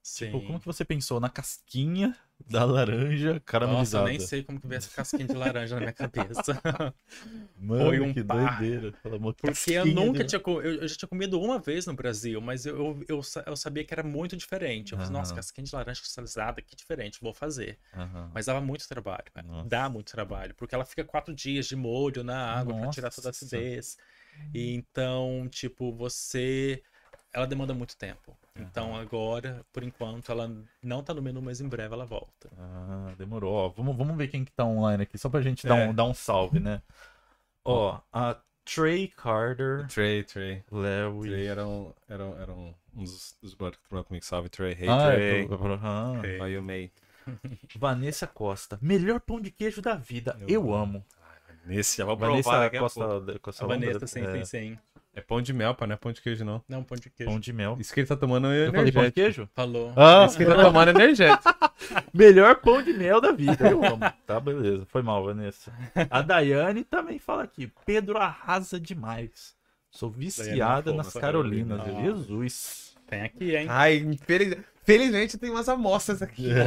Sim. 0.02 0.26
Tipo, 0.28 0.42
como 0.42 0.60
que 0.60 0.66
você 0.66 0.86
pensou 0.86 1.20
na 1.20 1.30
casquinha 1.30 2.18
da 2.50 2.66
laranja 2.66 3.28
Nossa, 3.28 3.38
eu 3.38 3.42
caramelizada? 3.46 4.06
nem 4.10 4.20
sei 4.20 4.44
como 4.44 4.60
que 4.60 4.68
veio 4.68 4.78
essa 4.78 4.90
casquinha 4.96 5.28
de 5.28 5.34
laranja 5.36 5.76
na 5.76 5.82
minha 5.82 5.94
cabeça. 5.94 6.60
Mano, 7.58 7.86
Foi 7.86 8.00
um 8.00 8.14
que 8.14 8.24
par. 8.24 8.60
doideira. 8.60 8.94
Porque 9.38 9.72
eu 9.72 9.86
nunca 9.86 10.24
de- 10.24 10.30
tinha. 10.30 10.40
co- 10.40 10.62
Eu, 10.62 10.82
eu 10.82 10.88
já 10.88 10.96
tinha 10.96 11.08
comido 11.10 11.40
uma 11.40 11.60
vez 11.60 11.86
no 11.86 11.94
Brasil, 11.94 12.40
mas 12.42 12.66
eu, 12.66 12.76
eu, 12.78 13.06
eu, 13.08 13.22
eu 13.46 13.56
sabia 13.56 13.84
que 13.84 13.94
era 13.94 14.04
muito 14.04 14.36
diferente. 14.36 14.92
Eu 14.94 14.98
falei, 14.98 15.14
nossa, 15.14 15.34
casquinha 15.34 15.66
de 15.66 15.74
laranja 15.76 16.02
cristalizada, 16.02 16.62
que 16.62 16.76
diferente, 16.76 17.20
vou 17.22 17.34
fazer. 17.34 17.80
Aham. 17.94 18.32
Mas 18.34 18.46
dava 18.48 18.62
muito 18.62 18.88
trabalho, 18.88 19.26
cara. 19.34 19.48
Dá 19.66 19.90
muito 19.90 20.12
trabalho. 20.12 20.54
Porque 20.56 20.76
ela 20.76 20.86
fica 20.86 21.04
quatro 21.04 21.34
dias 21.34 21.66
de 21.68 21.76
molho 21.76 22.24
na 22.24 22.38
água 22.38 22.74
pra 22.76 22.90
tirar 22.90 23.10
toda 23.12 23.30
a 23.30 23.32
acidez. 23.32 23.98
E 24.54 24.74
então, 24.74 25.48
tipo, 25.50 25.92
você. 25.94 26.82
Ela 27.34 27.48
demanda 27.48 27.74
muito 27.74 27.98
tempo. 27.98 28.38
Então 28.56 28.96
agora, 28.96 29.66
por 29.74 29.84
enquanto, 29.84 30.32
ela 30.32 30.50
não 30.82 31.02
tá 31.04 31.14
no 31.14 31.22
menu, 31.22 31.42
mas 31.42 31.60
em 31.60 31.68
breve 31.68 31.94
ela 31.94 32.06
volta. 32.06 32.50
Ah, 32.58 33.12
demorou. 33.18 33.52
Ó, 33.54 33.70
vamos, 33.70 33.96
vamos 33.98 34.16
ver 34.16 34.28
quem 34.28 34.46
que 34.46 34.52
tá 34.52 34.64
online 34.64 35.04
aqui, 35.04 35.18
só 35.18 35.28
pra 35.28 35.42
gente 35.42 35.66
dar, 35.68 35.80
É. 35.80 35.88
um, 35.88 35.94
dar 35.94 36.04
um 36.06 36.14
salve, 36.14 36.60
né? 36.60 36.82
Ó, 37.66 38.00
a 38.12 38.38
Trey 38.64 39.08
Carter, 39.08 39.88
Trey, 39.88 40.24
Trey. 40.24 40.64
Léo 40.72 41.22
Trey 41.22 41.48
era 41.48 41.66
um, 41.68 41.94
era 42.08 42.24
um, 42.26 42.40
era 42.42 42.52
um, 42.54 42.74
um 42.96 43.04
dos, 43.04 43.36
dos 43.42 43.54
brothers 43.56 43.82
que 43.82 43.90
trabalham 43.90 44.06
comigo. 44.06 44.26
Salve, 44.26 44.50
Trey. 44.50 44.74
Hey, 44.80 44.88
Ah, 44.88 45.12
Trey. 45.12 45.42
é, 45.44 45.48
pro- 45.48 45.58
pro- 45.58 45.80
ah. 45.82 46.14
Hey. 46.24 46.60
Made? 46.62 46.92
Vanessa 47.76 48.28
Costa, 48.28 48.78
melhor 48.82 49.20
pão 49.20 49.42
de 49.42 49.50
queijo 49.50 49.82
da 49.82 49.96
vida. 49.96 50.38
Eu, 50.42 50.48
Eu 50.50 50.74
amo. 50.74 51.04
Nesse, 51.66 51.98
já 51.98 52.06
vou 52.06 52.18
provar 52.18 52.32
Vanessa 52.34 52.60
daqui 52.60 52.76
a 52.78 52.80
pouco. 52.82 53.00
Costa, 53.00 53.40
Costa 53.40 53.64
A 53.64 53.68
Vanessa, 53.68 54.06
sim, 54.06 54.22
é, 54.22 54.44
sim, 54.44 54.46
sim. 54.46 54.80
É 55.16 55.22
pão 55.22 55.40
de 55.42 55.54
mel, 55.54 55.76
pá, 55.76 55.86
não 55.86 55.94
é 55.94 55.98
pão 55.98 56.12
de 56.12 56.20
queijo, 56.22 56.44
não. 56.44 56.64
Não, 56.68 56.84
pão 56.84 56.98
de 56.98 57.08
queijo. 57.08 57.30
Pão 57.32 57.40
de 57.40 57.54
mel. 57.54 57.78
Isso 57.80 57.94
que 57.94 58.00
ele 58.00 58.08
tá 58.08 58.16
tomando 58.16 58.48
é 58.48 58.68
Eu 58.68 58.74
falei 58.74 58.92
pão 58.92 59.04
de 59.04 59.12
queijo? 59.12 59.48
Falou. 59.54 59.94
Ah, 59.96 60.26
Isso 60.26 60.36
que 60.36 60.44
ele 60.44 60.56
tá 60.56 60.62
tomando 60.64 60.88
é 60.88 60.92
energético. 60.92 61.54
melhor 62.12 62.56
pão 62.56 62.82
de 62.82 62.94
mel 62.94 63.22
da 63.22 63.32
vida. 63.32 63.70
Eu 63.70 63.84
amo. 63.86 64.00
Tá, 64.26 64.40
beleza. 64.40 64.88
Foi 64.88 65.04
mal, 65.04 65.24
Vanessa. 65.24 65.72
A 66.10 66.24
Daiane 66.24 66.84
também 66.84 67.20
fala 67.20 67.44
aqui. 67.44 67.72
Pedro 67.86 68.18
arrasa 68.18 68.80
demais. 68.80 69.56
Sou 69.92 70.10
viciada 70.10 70.86
Daiane 70.86 70.90
é 70.90 70.98
nas 70.98 71.08
fofa. 71.08 71.20
Carolinas. 71.20 71.82
Ah. 71.82 72.02
Jesus. 72.02 72.96
Tem 73.06 73.22
aqui, 73.22 73.56
hein? 73.56 73.68
Ai, 73.70 73.98
infeliz... 73.98 74.58
felizmente 74.82 75.38
tem 75.38 75.52
umas 75.52 75.70
amostras 75.70 76.24
aqui. 76.24 76.48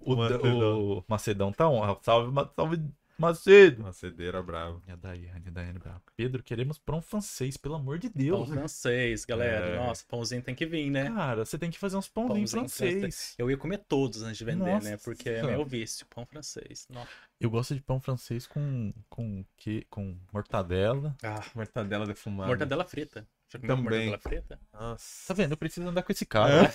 O, 0.00 0.16
Macedão. 0.16 0.80
o 0.80 1.04
Macedão 1.06 1.52
tá 1.52 1.68
on. 1.68 1.98
Salve, 2.00 2.32
salve 2.56 2.82
Macedo. 3.18 3.82
Macedeira 3.82 4.40
bravo. 4.42 4.80
E 4.86 4.92
a 4.92 4.96
Daiane, 4.96 5.48
a 5.48 5.50
Daiane 5.50 5.78
brava. 5.78 6.00
Pedro, 6.16 6.42
queremos 6.42 6.78
pão 6.78 7.02
francês, 7.02 7.56
pelo 7.56 7.74
amor 7.74 7.98
de 7.98 8.08
Pão 8.08 8.22
Deus. 8.22 8.48
francês, 8.48 9.24
galera. 9.24 9.66
É. 9.66 9.76
Nossa, 9.76 10.04
pãozinho 10.08 10.40
tem 10.40 10.54
que 10.54 10.64
vir, 10.64 10.88
né? 10.88 11.10
Cara, 11.10 11.44
você 11.44 11.58
tem 11.58 11.70
que 11.70 11.78
fazer 11.78 11.96
uns 11.96 12.06
pãozinhos 12.08 12.52
Pãozinho 12.52 12.68
francês. 13.00 13.34
Eu 13.36 13.50
ia 13.50 13.56
comer 13.56 13.78
todos 13.88 14.22
antes 14.22 14.38
de 14.38 14.44
vender, 14.44 14.72
Nossa 14.74 14.90
né? 14.90 14.96
Porque 15.04 15.28
é 15.28 15.42
meu 15.42 15.64
vício, 15.64 16.06
pão 16.06 16.24
francês. 16.24 16.86
Nossa. 16.88 17.08
Eu 17.40 17.50
gosto 17.50 17.74
de 17.74 17.80
pão 17.80 18.00
francês 18.00 18.46
com, 18.46 18.92
com, 19.10 19.44
que, 19.56 19.84
com 19.90 20.16
mortadela. 20.32 21.16
Ah, 21.22 21.42
Mortadela 21.54 22.06
defumada. 22.06 22.48
mortadela 22.48 22.84
frita. 22.84 23.26
Também. 23.50 23.76
mortadela 23.76 24.18
frita? 24.18 24.60
Nossa. 24.72 25.28
Tá 25.28 25.34
vendo? 25.34 25.52
Eu 25.52 25.56
preciso 25.56 25.88
andar 25.88 26.02
com 26.02 26.12
esse 26.12 26.24
cara. 26.26 26.70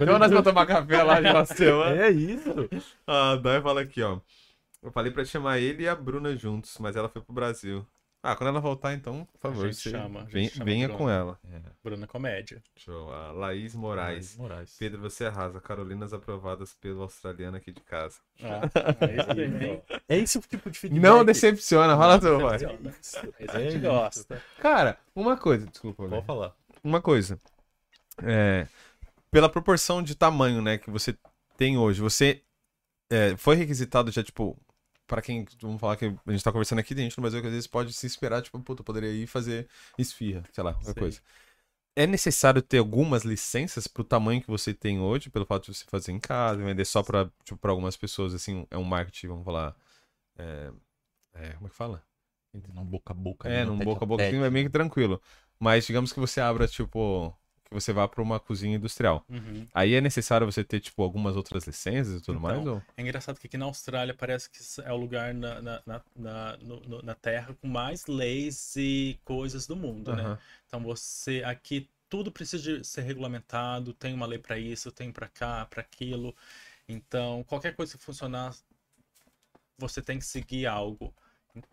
Então 0.00 0.18
nós 0.18 0.30
vamos 0.30 0.44
tomar 0.44 0.64
café 0.64 1.02
lá 1.02 1.20
de 1.20 1.28
uma 1.28 1.44
semana. 1.44 2.06
É 2.06 2.10
isso. 2.10 2.68
A 3.06 3.36
Dai 3.36 3.60
fala 3.60 3.82
aqui, 3.82 4.00
ó. 4.02 4.20
Eu 4.86 4.92
falei 4.92 5.10
pra 5.10 5.24
chamar 5.24 5.58
ele 5.58 5.82
e 5.82 5.88
a 5.88 5.94
Bruna 5.96 6.36
juntos, 6.36 6.76
mas 6.78 6.94
ela 6.96 7.08
foi 7.08 7.20
pro 7.20 7.32
Brasil. 7.34 7.84
Ah, 8.22 8.34
quando 8.34 8.48
ela 8.48 8.60
voltar, 8.60 8.92
então, 8.94 9.24
por 9.32 9.38
favor, 9.38 9.66
gente 9.66 9.76
você 9.76 9.90
chama, 9.90 10.20
a 10.20 10.22
gente 10.24 10.32
vem- 10.32 10.48
chama 10.48 10.62
a 10.62 10.64
venha 10.64 10.86
Bruna. 10.88 10.98
com 10.98 11.10
ela. 11.10 11.38
Bruna 11.84 12.06
Comédia. 12.08 12.62
Show. 12.76 13.12
A 13.12 13.30
Laís 13.32 13.74
Moraes. 13.74 14.36
Moraes. 14.36 14.76
Pedro, 14.78 15.00
você 15.00 15.26
arrasa. 15.26 15.60
Carolinas 15.60 16.12
aprovadas 16.12 16.74
pelo 16.74 17.02
australiano 17.02 17.56
aqui 17.56 17.70
de 17.72 17.80
casa. 17.80 18.18
Ah, 18.42 18.62
hein? 19.06 19.82
É 20.08 20.18
esse 20.18 20.38
o 20.38 20.40
tipo 20.40 20.68
de 20.70 20.78
feedback. 20.78 21.02
Não 21.02 21.24
decepciona, 21.24 21.96
fala 21.96 22.18
tu, 22.18 22.38
vai. 22.40 22.58
A 22.64 23.60
É 23.60 23.70
gente 23.70 23.80
gosta. 23.80 24.42
Cara, 24.60 24.98
uma 25.14 25.36
coisa, 25.36 25.66
desculpa, 25.66 26.02
Pode 26.04 26.10
velho. 26.10 26.24
falar. 26.24 26.54
Uma 26.82 27.00
coisa. 27.00 27.38
É, 28.24 28.66
pela 29.30 29.48
proporção 29.48 30.02
de 30.02 30.14
tamanho, 30.14 30.60
né, 30.62 30.78
que 30.78 30.90
você 30.90 31.16
tem 31.56 31.76
hoje, 31.78 32.00
você 32.00 32.42
é, 33.10 33.36
foi 33.36 33.54
requisitado 33.56 34.10
já, 34.10 34.22
tipo, 34.22 34.56
pra 35.06 35.22
quem, 35.22 35.46
vamos 35.60 35.80
falar 35.80 35.96
que 35.96 36.06
a 36.06 36.32
gente 36.32 36.44
tá 36.44 36.52
conversando 36.52 36.80
aqui, 36.80 36.94
tem 36.94 37.04
gente 37.04 37.16
no 37.16 37.22
Brasil 37.22 37.40
que 37.40 37.46
às 37.46 37.52
vezes 37.52 37.66
pode 37.66 37.92
se 37.92 38.06
esperar, 38.06 38.42
tipo, 38.42 38.58
puta, 38.60 38.80
eu 38.80 38.84
poderia 38.84 39.10
ir 39.10 39.26
fazer 39.26 39.68
esfirra, 39.98 40.42
sei 40.52 40.64
lá, 40.64 40.72
qualquer 40.72 40.92
Sei. 40.92 41.02
coisa. 41.02 41.20
É 41.98 42.06
necessário 42.06 42.60
ter 42.60 42.78
algumas 42.78 43.24
licenças 43.24 43.86
pro 43.86 44.04
tamanho 44.04 44.42
que 44.42 44.48
você 44.48 44.74
tem 44.74 45.00
hoje, 45.00 45.30
pelo 45.30 45.46
fato 45.46 45.70
de 45.70 45.78
você 45.78 45.84
fazer 45.88 46.12
em 46.12 46.20
casa, 46.20 46.62
vender 46.62 46.84
só 46.84 47.02
pra, 47.02 47.30
tipo, 47.42 47.58
pra 47.58 47.70
algumas 47.70 47.96
pessoas, 47.96 48.34
assim, 48.34 48.66
é 48.70 48.76
um 48.76 48.84
marketing, 48.84 49.28
vamos 49.28 49.44
falar, 49.44 49.74
é, 50.36 50.72
é, 51.34 51.52
como 51.52 51.66
é 51.66 51.70
que 51.70 51.76
fala? 51.76 52.02
Num 52.74 52.84
boca 52.84 53.12
a 53.12 53.16
boca. 53.16 53.48
É, 53.48 53.62
ali, 53.62 53.70
num 53.70 53.78
boca 53.78 54.04
a 54.04 54.06
boca 54.06 54.26
assim, 54.26 54.42
é 54.42 54.50
meio 54.50 54.66
que 54.66 54.72
tranquilo. 54.72 55.20
Mas 55.58 55.86
digamos 55.86 56.12
que 56.12 56.20
você 56.20 56.40
abra, 56.40 56.66
tipo, 56.66 57.34
que 57.68 57.74
você 57.74 57.92
vá 57.92 58.06
pra 58.06 58.22
uma 58.22 58.38
cozinha 58.38 58.76
industrial. 58.76 59.24
Uhum. 59.28 59.66
Aí 59.74 59.94
é 59.94 60.00
necessário 60.00 60.46
você 60.50 60.62
ter, 60.62 60.80
tipo, 60.80 61.02
algumas 61.02 61.36
outras 61.36 61.66
licenças 61.66 62.20
e 62.20 62.24
tudo 62.24 62.38
Então, 62.38 62.56
mais? 62.56 62.66
Ou... 62.66 62.82
É 62.96 63.02
engraçado 63.02 63.38
que 63.38 63.46
aqui 63.46 63.56
na 63.58 63.66
Austrália 63.66 64.14
parece 64.14 64.48
que 64.48 64.58
é 64.82 64.92
o 64.92 64.96
lugar 64.96 65.34
na, 65.34 65.60
na, 65.60 65.82
na, 65.84 66.02
na, 66.14 66.56
no- 66.58 67.02
na 67.02 67.14
Terra 67.14 67.54
com 67.60 67.66
mais 67.68 68.06
leis 68.06 68.76
e 68.76 69.18
coisas 69.24 69.66
do 69.66 69.74
mundo, 69.76 70.14
né? 70.14 70.22
Aham. 70.22 70.38
Então 70.66 70.80
você 70.80 71.42
aqui 71.44 71.88
tudo 72.08 72.30
precisa 72.30 72.82
ser 72.84 73.02
regulamentado, 73.02 73.92
tem 73.92 74.14
uma 74.14 74.26
lei 74.26 74.38
para 74.38 74.58
isso, 74.58 74.92
tem 74.92 75.10
para 75.10 75.28
cá, 75.28 75.66
para 75.66 75.80
aquilo. 75.80 76.34
Então 76.88 77.42
qualquer 77.44 77.74
coisa 77.74 77.98
que 77.98 78.04
funcionar, 78.04 78.54
você 79.78 80.00
tem 80.00 80.18
que 80.18 80.24
seguir 80.24 80.66
algo. 80.66 81.12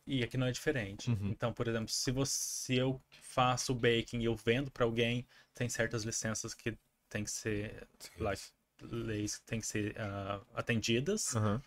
E 0.07 0.23
aqui 0.23 0.37
não 0.37 0.47
é 0.47 0.51
diferente. 0.51 1.09
Uhum. 1.09 1.29
Então, 1.29 1.51
por 1.51 1.67
exemplo, 1.67 1.89
se 1.89 2.09
você 2.11 2.31
se 2.33 2.75
eu 2.77 3.01
faço 3.21 3.73
baking 3.75 4.21
e 4.21 4.25
eu 4.25 4.35
vendo 4.35 4.71
para 4.71 4.85
alguém, 4.85 5.25
tem 5.53 5.69
certas 5.69 6.03
licenças 6.03 6.53
que 6.53 6.77
tem 7.09 7.23
que 7.23 7.31
ser 7.31 7.87
like, 8.19 8.41
leis 8.81 9.37
que 9.37 9.45
tem 9.45 9.59
que 9.59 9.67
ser 9.67 9.95
ah, 9.99 10.41
atendidas 10.55 11.35
Aham. 11.35 11.63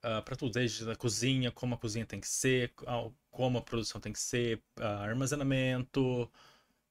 para 0.00 0.36
tudo, 0.36 0.52
desde 0.52 0.88
a 0.90 0.96
cozinha, 0.96 1.50
como 1.50 1.74
a 1.74 1.78
cozinha 1.78 2.06
tem 2.06 2.20
que 2.20 2.28
ser, 2.28 2.72
como 3.30 3.58
a 3.58 3.62
produção 3.62 4.00
tem 4.00 4.12
que 4.12 4.18
ser, 4.20 4.62
ah, 4.76 5.02
armazenamento. 5.02 6.30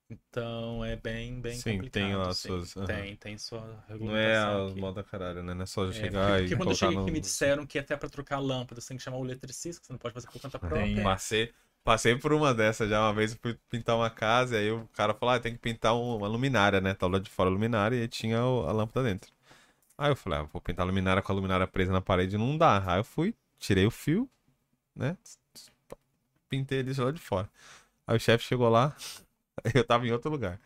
Então 0.09 0.85
é 0.85 0.95
bem, 0.97 1.41
bem 1.41 1.61
Sim, 1.61 1.61
complicado. 1.61 1.91
tem 1.91 2.15
lá 2.15 2.29
as 2.29 2.37
sim. 2.37 2.39
suas- 2.39 2.75
aham. 2.77 3.07
Tem, 3.07 3.15
tem 3.17 3.37
sua 3.37 3.83
Não 3.99 4.15
é 4.15 4.37
regulamentação 4.37 4.65
a 4.71 4.75
moda 4.75 5.03
caralho, 5.03 5.43
né? 5.43 5.53
Não 5.53 5.63
é 5.63 5.65
só 5.65 5.91
É, 5.91 6.07
chegar 6.11 6.41
porque, 6.41 6.43
e 6.43 6.53
porque 6.55 6.55
quando 6.55 6.71
eu 6.71 6.75
cheguei 6.75 6.95
no... 6.95 6.95
aqui 6.97 7.11
me 7.11 7.19
disseram 7.19 7.65
que 7.65 7.77
até 7.77 7.95
para 7.95 8.09
trocar 8.09 8.37
a 8.37 8.39
lâmpada 8.39 8.81
você 8.81 8.87
tem 8.89 8.97
que 8.97 9.03
chamar 9.03 9.17
o 9.17 9.25
eletricista, 9.25 9.79
que 9.81 9.87
você 9.87 9.93
não 9.93 9.99
pode 9.99 10.13
fazer 10.13 10.27
por 10.29 10.41
conta 10.41 10.59
própria. 10.59 11.15
Passei, 11.15 11.53
passei 11.85 12.17
por 12.17 12.33
uma 12.33 12.53
dessas 12.53 12.89
já. 12.89 12.99
Uma 13.01 13.13
vez 13.13 13.33
eu 13.33 13.39
fui 13.41 13.57
pintar 13.69 13.95
uma 13.95 14.09
casa 14.09 14.55
e 14.57 14.59
aí 14.59 14.71
o 14.71 14.87
cara 14.89 15.13
falou, 15.13 15.35
ah, 15.35 15.39
tem 15.39 15.53
que 15.53 15.59
pintar 15.59 15.95
um- 15.95 16.17
uma 16.17 16.27
luminária, 16.27 16.81
né? 16.81 16.93
Tá 16.93 17.07
lá 17.07 17.19
de 17.19 17.29
fora 17.29 17.49
a 17.49 17.53
luminária 17.53 17.95
e 18.03 18.07
tinha 18.09 18.39
a 18.39 18.71
lâmpada 18.73 19.07
dentro. 19.07 19.31
Aí 19.97 20.11
eu 20.11 20.15
falei, 20.15 20.39
ah, 20.39 20.43
vou 20.43 20.61
pintar 20.61 20.83
a 20.85 20.87
luminária 20.87 21.21
com 21.21 21.31
a 21.31 21.35
luminária 21.35 21.67
presa 21.67 21.93
na 21.93 22.01
parede, 22.01 22.37
não 22.37 22.57
dá. 22.57 22.83
Aí 22.91 22.99
eu 22.99 23.03
fui, 23.05 23.35
tirei 23.59 23.85
o 23.85 23.91
fio, 23.91 24.29
né? 24.95 25.17
Pintei 26.49 26.79
ele 26.79 26.93
lá 26.93 27.11
de 27.11 27.19
fora. 27.19 27.49
Aí 28.07 28.17
o 28.17 28.19
chefe 28.19 28.45
chegou 28.45 28.69
lá, 28.69 28.95
eu 29.73 29.83
tava 29.83 30.07
em 30.07 30.11
outro 30.11 30.29
lugar. 30.31 30.59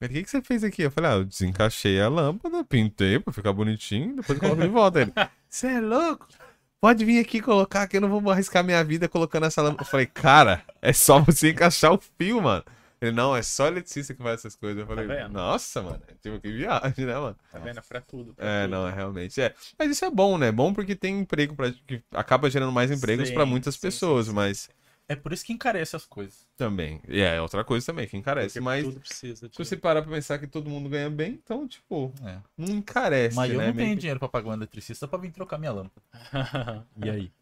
Ele, 0.00 0.12
o 0.12 0.16
que, 0.16 0.24
que 0.24 0.30
você 0.30 0.42
fez 0.42 0.64
aqui? 0.64 0.82
Eu 0.82 0.90
falei, 0.90 1.10
ah, 1.10 1.14
eu 1.14 1.24
desencaixei 1.24 2.00
a 2.00 2.08
lâmpada, 2.08 2.64
pintei 2.64 3.18
pra 3.18 3.32
ficar 3.32 3.52
bonitinho, 3.52 4.16
depois 4.16 4.36
eu 4.36 4.40
coloco 4.42 4.62
de 4.62 4.68
volta. 4.68 5.00
Ele, 5.02 5.12
você 5.48 5.68
é 5.68 5.80
louco? 5.80 6.26
Pode 6.84 7.02
vir 7.02 7.18
aqui 7.18 7.40
colocar 7.40 7.88
que 7.88 7.96
eu 7.96 8.00
não 8.02 8.10
vou 8.10 8.30
arriscar 8.30 8.62
minha 8.62 8.84
vida 8.84 9.08
colocando 9.08 9.46
essa 9.46 9.62
lâmpada. 9.62 9.84
Eu 9.84 9.86
falei, 9.86 10.04
cara, 10.04 10.62
é 10.82 10.92
só 10.92 11.18
você 11.18 11.48
encaixar 11.48 11.94
o 11.94 11.98
fio, 12.18 12.42
mano. 12.42 12.62
Ele, 13.00 13.10
não, 13.10 13.34
é 13.34 13.40
só 13.40 13.68
eletricista 13.68 14.12
que 14.12 14.22
faz 14.22 14.40
essas 14.40 14.54
coisas. 14.54 14.80
Eu 14.80 14.86
falei, 14.86 15.06
vendo? 15.06 15.32
nossa, 15.32 15.80
mano, 15.80 16.02
tipo, 16.20 16.38
que 16.38 16.52
viagem, 16.52 17.06
né, 17.06 17.14
mano? 17.14 17.36
Tá 17.50 17.58
vendo? 17.58 17.78
É 17.78 17.80
pra 17.80 18.02
tudo. 18.02 18.34
pra 18.34 18.46
É, 18.46 18.64
tudo. 18.64 18.70
não, 18.70 18.86
é 18.86 18.92
realmente. 18.92 19.40
É. 19.40 19.54
Mas 19.78 19.92
isso 19.92 20.04
é 20.04 20.10
bom, 20.10 20.36
né? 20.36 20.52
Bom 20.52 20.74
porque 20.74 20.94
tem 20.94 21.20
emprego 21.20 21.54
pra, 21.54 21.72
que 21.72 22.02
acaba 22.12 22.50
gerando 22.50 22.70
mais 22.70 22.90
empregos 22.90 23.30
pra 23.30 23.46
muitas 23.46 23.76
sim, 23.76 23.80
pessoas, 23.80 24.26
sim, 24.26 24.32
sim. 24.32 24.36
mas 24.36 24.68
É 25.06 25.14
por 25.14 25.32
isso 25.34 25.44
que 25.44 25.52
encarece 25.52 25.94
as 25.94 26.06
coisas. 26.06 26.46
também. 26.56 27.00
E 27.06 27.20
é 27.20 27.38
outra 27.40 27.62
coisa 27.62 27.84
também 27.84 28.06
que 28.08 28.16
encarece. 28.16 28.54
Porque 28.54 28.60
Mas 28.64 28.84
tudo 28.84 29.00
precisa 29.00 29.48
se 29.52 29.58
você 29.58 29.76
parar 29.76 30.00
pra 30.02 30.10
pensar 30.10 30.38
que 30.38 30.46
todo 30.46 30.70
mundo 30.70 30.88
ganha 30.88 31.10
bem, 31.10 31.32
então, 31.32 31.68
tipo, 31.68 32.10
É. 32.24 32.38
não 32.56 32.74
encarece, 32.74 33.36
Mas 33.36 33.50
eu 33.52 33.58
né? 33.58 33.66
não 33.66 33.74
Meio 33.74 33.86
tenho 33.86 33.96
que- 33.96 34.00
dinheiro 34.00 34.18
pra 34.18 34.28
pagar 34.28 34.48
um 34.50 34.54
eletricista 34.54 35.06
pra 35.06 35.18
vir 35.18 35.30
trocar 35.30 35.58
minha 35.58 35.72
lâmpada. 35.72 36.02
E 37.04 37.10
aí? 37.10 37.32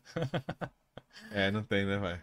É, 1.31 1.51
não 1.53 1.63
tem, 1.63 1.85
né, 1.87 1.99
vai? 1.99 2.21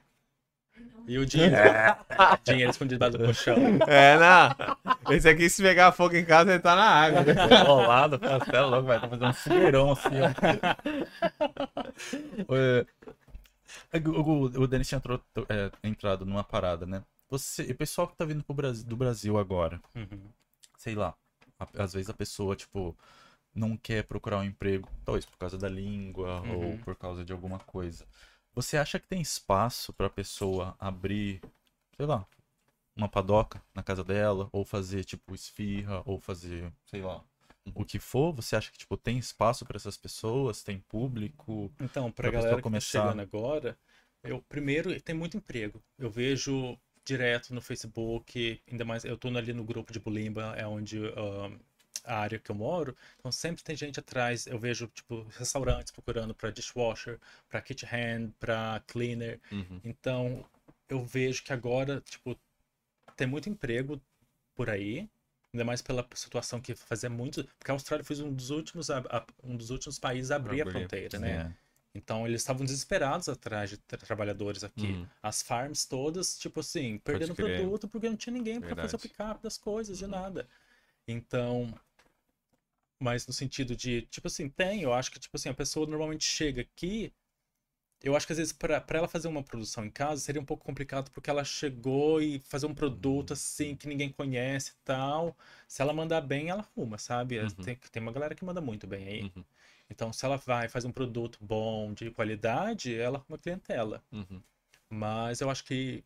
E 1.08 1.18
o 1.18 1.26
dinheiro? 1.26 1.56
dinheiro 2.44 2.72
escondido 2.72 2.96
debaixo 2.96 3.18
do 3.18 3.24
colchão. 3.26 3.56
É, 3.88 4.18
não. 4.18 5.14
Esse 5.14 5.28
aqui, 5.30 5.50
se 5.50 5.62
pegar 5.64 5.92
fogo 5.92 6.16
em 6.16 6.24
casa, 6.26 6.52
ele 6.52 6.60
tá 6.62 6.76
na 6.76 6.84
água. 6.84 7.24
Rolado, 7.66 8.20
é 8.54 8.62
louco, 8.62 8.88
vai 8.88 9.00
tá 9.00 9.08
fazendo 9.10 9.30
um 9.30 9.34
fogueirão 9.34 9.92
assim, 9.92 10.10
ó. 10.22 10.30
O, 13.94 14.46
o, 14.62 14.68
Denis 14.68 14.88
tinha 14.88 15.00
tro- 15.02 15.24
é, 15.50 15.72
entrado 15.88 16.26
numa 16.26 16.44
parada, 16.44 16.86
né? 16.86 17.04
Você, 17.30 17.64
e 17.68 17.72
o 17.72 17.76
pessoal 17.78 18.08
que 18.08 18.16
tá 18.16 18.26
vindo 18.26 18.44
pro 18.44 18.54
Brasil, 18.56 18.86
do 18.86 18.96
Brasil 18.96 19.38
agora, 19.38 19.82
Uhum. 19.96 20.32
sei 20.78 20.96
lá, 20.96 21.16
a- 21.60 21.68
às 21.84 21.94
vezes 21.94 22.10
a 22.10 22.14
pessoa, 22.14 22.56
tipo, 22.56 22.96
não 23.54 23.78
quer 23.78 24.04
procurar 24.06 24.40
um 24.40 24.44
emprego, 24.44 24.90
talvez 25.06 25.26
por 25.26 25.38
causa 25.38 25.58
da 25.58 25.70
língua 25.70 26.42
ou 26.42 26.74
Uhum. 26.74 26.78
por 26.78 26.96
causa 26.96 27.26
de 27.26 27.34
alguma 27.34 27.60
coisa. 27.60 28.06
Você 28.54 28.78
acha 28.78 29.00
que 29.00 29.08
tem 29.08 29.22
espaço 29.22 29.94
pra 29.94 30.10
pessoa 30.10 30.76
abrir, 30.80 31.42
sei 31.98 32.06
lá, 32.06 32.26
uma 32.96 33.10
padoca 33.10 33.62
na 33.74 33.84
casa 33.84 34.04
dela, 34.04 34.50
ou 34.52 34.66
fazer, 34.66 35.04
tipo, 35.06 35.34
esfirra, 35.36 36.04
ou 36.06 36.20
fazer, 36.20 36.72
sei 36.86 37.02
lá, 37.02 37.24
o 37.76 37.86
que 37.86 38.00
for? 38.00 38.34
Você 38.34 38.56
acha 38.56 38.72
que, 38.72 38.78
tipo, 38.78 38.98
tem 38.98 39.18
espaço 39.18 39.66
pra 39.66 39.78
essas 39.78 39.98
pessoas? 39.98 40.64
Tem 40.64 40.80
público? 40.80 41.72
Então, 41.80 42.12
Pra 42.12 42.30
pessoa 42.30 42.42
galera 42.42 42.58
que 42.58 42.64
começar. 42.64 43.00
tá 43.00 43.06
chegando 43.06 43.22
agora, 43.22 43.78
eu 44.24 44.42
primeiro 44.42 45.00
tem 45.02 45.16
muito 45.16 45.38
emprego. 45.38 45.82
Eu 45.98 46.10
vejo 46.10 46.78
direto 47.06 47.54
no 47.54 47.62
Facebook, 47.62 48.62
ainda 48.70 48.86
mais 48.86 49.04
eu 49.04 49.18
tô 49.18 49.30
ali 49.30 49.54
no 49.54 49.64
grupo 49.64 49.92
de 49.92 50.00
Bulimba, 50.00 50.54
é 50.56 50.68
onde 50.68 51.00
ah, 51.16 51.52
a 52.06 52.20
área 52.20 52.40
que 52.40 52.50
eu 52.52 52.56
moro, 52.56 52.96
então 53.18 53.32
sempre 53.32 53.64
tem 53.64 53.76
gente 53.76 54.00
atrás. 54.00 54.46
Eu 54.48 54.60
vejo 54.60 54.88
tipo 54.88 55.24
restaurantes 55.38 55.92
procurando 55.92 56.34
para 56.34 56.52
dishwasher, 56.52 57.20
para 57.48 57.62
kitchen 57.62 57.90
hand, 57.90 58.32
para 58.40 58.82
cleaner. 58.88 59.40
Uhum. 59.52 59.80
Então, 59.84 60.46
eu 60.88 61.04
vejo 61.04 61.44
que 61.44 61.54
agora, 61.54 62.02
tipo, 62.02 62.38
tem 63.16 63.28
muito 63.28 63.50
emprego 63.50 64.02
por 64.56 64.70
aí, 64.70 65.10
ainda 65.54 65.66
mais 65.66 65.82
pela 65.82 66.08
situação 66.14 66.62
que 66.62 66.76
fazia 66.76 67.10
muito, 67.10 67.44
porque 67.58 67.72
a 67.72 67.74
Austrália 67.74 68.04
foi 68.04 68.22
um 68.22 68.34
dos 68.34 68.50
últimos 68.50 68.90
a- 68.90 69.00
a- 69.10 69.26
um 69.44 69.56
dos 69.58 69.70
últimos 69.70 69.98
países 69.98 70.32
a 70.32 70.36
abrir 70.36 70.62
a 70.62 70.66
fronteira, 70.72 71.18
né? 71.20 71.54
É. 71.56 71.70
Então 71.96 72.28
eles 72.28 72.42
estavam 72.42 72.64
desesperados 72.66 73.28
atrás 73.28 73.72
de 73.72 73.78
tra- 73.78 73.98
trabalhadores 73.98 74.64
aqui. 74.64 74.88
Uhum. 74.88 75.08
As 75.24 75.42
farms 75.42 75.86
todas, 75.86 76.38
tipo 76.38 76.60
assim, 76.60 77.00
perdendo 77.00 77.34
produto 77.34 77.88
porque 77.88 78.08
não 78.10 78.16
tinha 78.16 78.34
ninguém 78.34 78.62
para 78.62 78.76
fazer 78.76 78.96
o. 78.96 78.98
Uhum. 78.98 79.02
pick-up 79.02 79.42
das 79.42 79.58
coisas, 79.58 79.98
de 79.98 80.06
nada. 80.06 80.48
Então, 81.08 81.74
mas 83.00 83.26
no 83.26 83.34
sentido 83.34 83.76
de, 83.76 84.04
tipo 84.04 84.28
assim, 84.28 84.50
tem, 84.50 84.82
eu 84.84 84.94
acho 84.94 85.12
que 85.12 85.20
tipo 85.20 85.36
assim, 85.36 85.50
a 85.50 85.54
pessoa 85.54 85.88
normalmente 85.88 86.26
chega 86.26 86.62
aqui, 86.62 87.12
eu 88.04 88.16
acho 88.16 88.26
que 88.26 88.34
às 88.34 88.38
vezes 88.38 88.54
para 88.54 88.84
ela 88.94 89.08
fazer 89.08 89.28
uma 89.28 89.44
produção 89.44 89.86
em 89.86 89.90
casa 89.90 90.22
seria 90.22 90.42
um 90.42 90.46
pouco 90.46 90.66
complicado 90.66 91.12
porque 91.12 91.30
ela 91.30 91.44
chegou 91.44 92.22
e 92.22 92.40
fazer 92.40 92.66
um 92.66 92.74
produto 92.74 93.34
assim 93.34 93.76
que 93.76 93.88
ninguém 93.88 94.10
conhece 94.10 94.72
e 94.72 94.76
tal. 94.86 95.36
Se 95.68 95.82
ela 95.82 95.94
mandar 95.94 96.22
bem, 96.22 96.50
ela 96.50 96.62
arruma, 96.62 96.98
sabe? 96.98 97.40
Uhum. 97.40 97.50
Tem, 97.50 97.76
tem 97.92 98.02
uma 98.02 98.12
galera 98.12 98.34
que 98.36 98.46
manda 98.46 98.62
muito 98.62 98.88
bem 98.88 99.08
aí. 99.08 99.24
Uhum. 99.24 99.44
Então, 99.90 100.14
se 100.14 100.24
ela 100.24 100.38
vai 100.38 100.70
fazer 100.70 100.88
um 100.88 100.92
produto 100.92 101.38
bom, 101.42 101.94
de 101.94 102.12
qualidade, 102.12 102.96
ela 102.96 103.18
arruma 103.18 103.38
clientela. 103.38 104.04
Uhum. 104.12 104.42
Mas 104.90 105.42
eu 105.42 105.50
acho 105.50 105.64
que, 105.66 106.04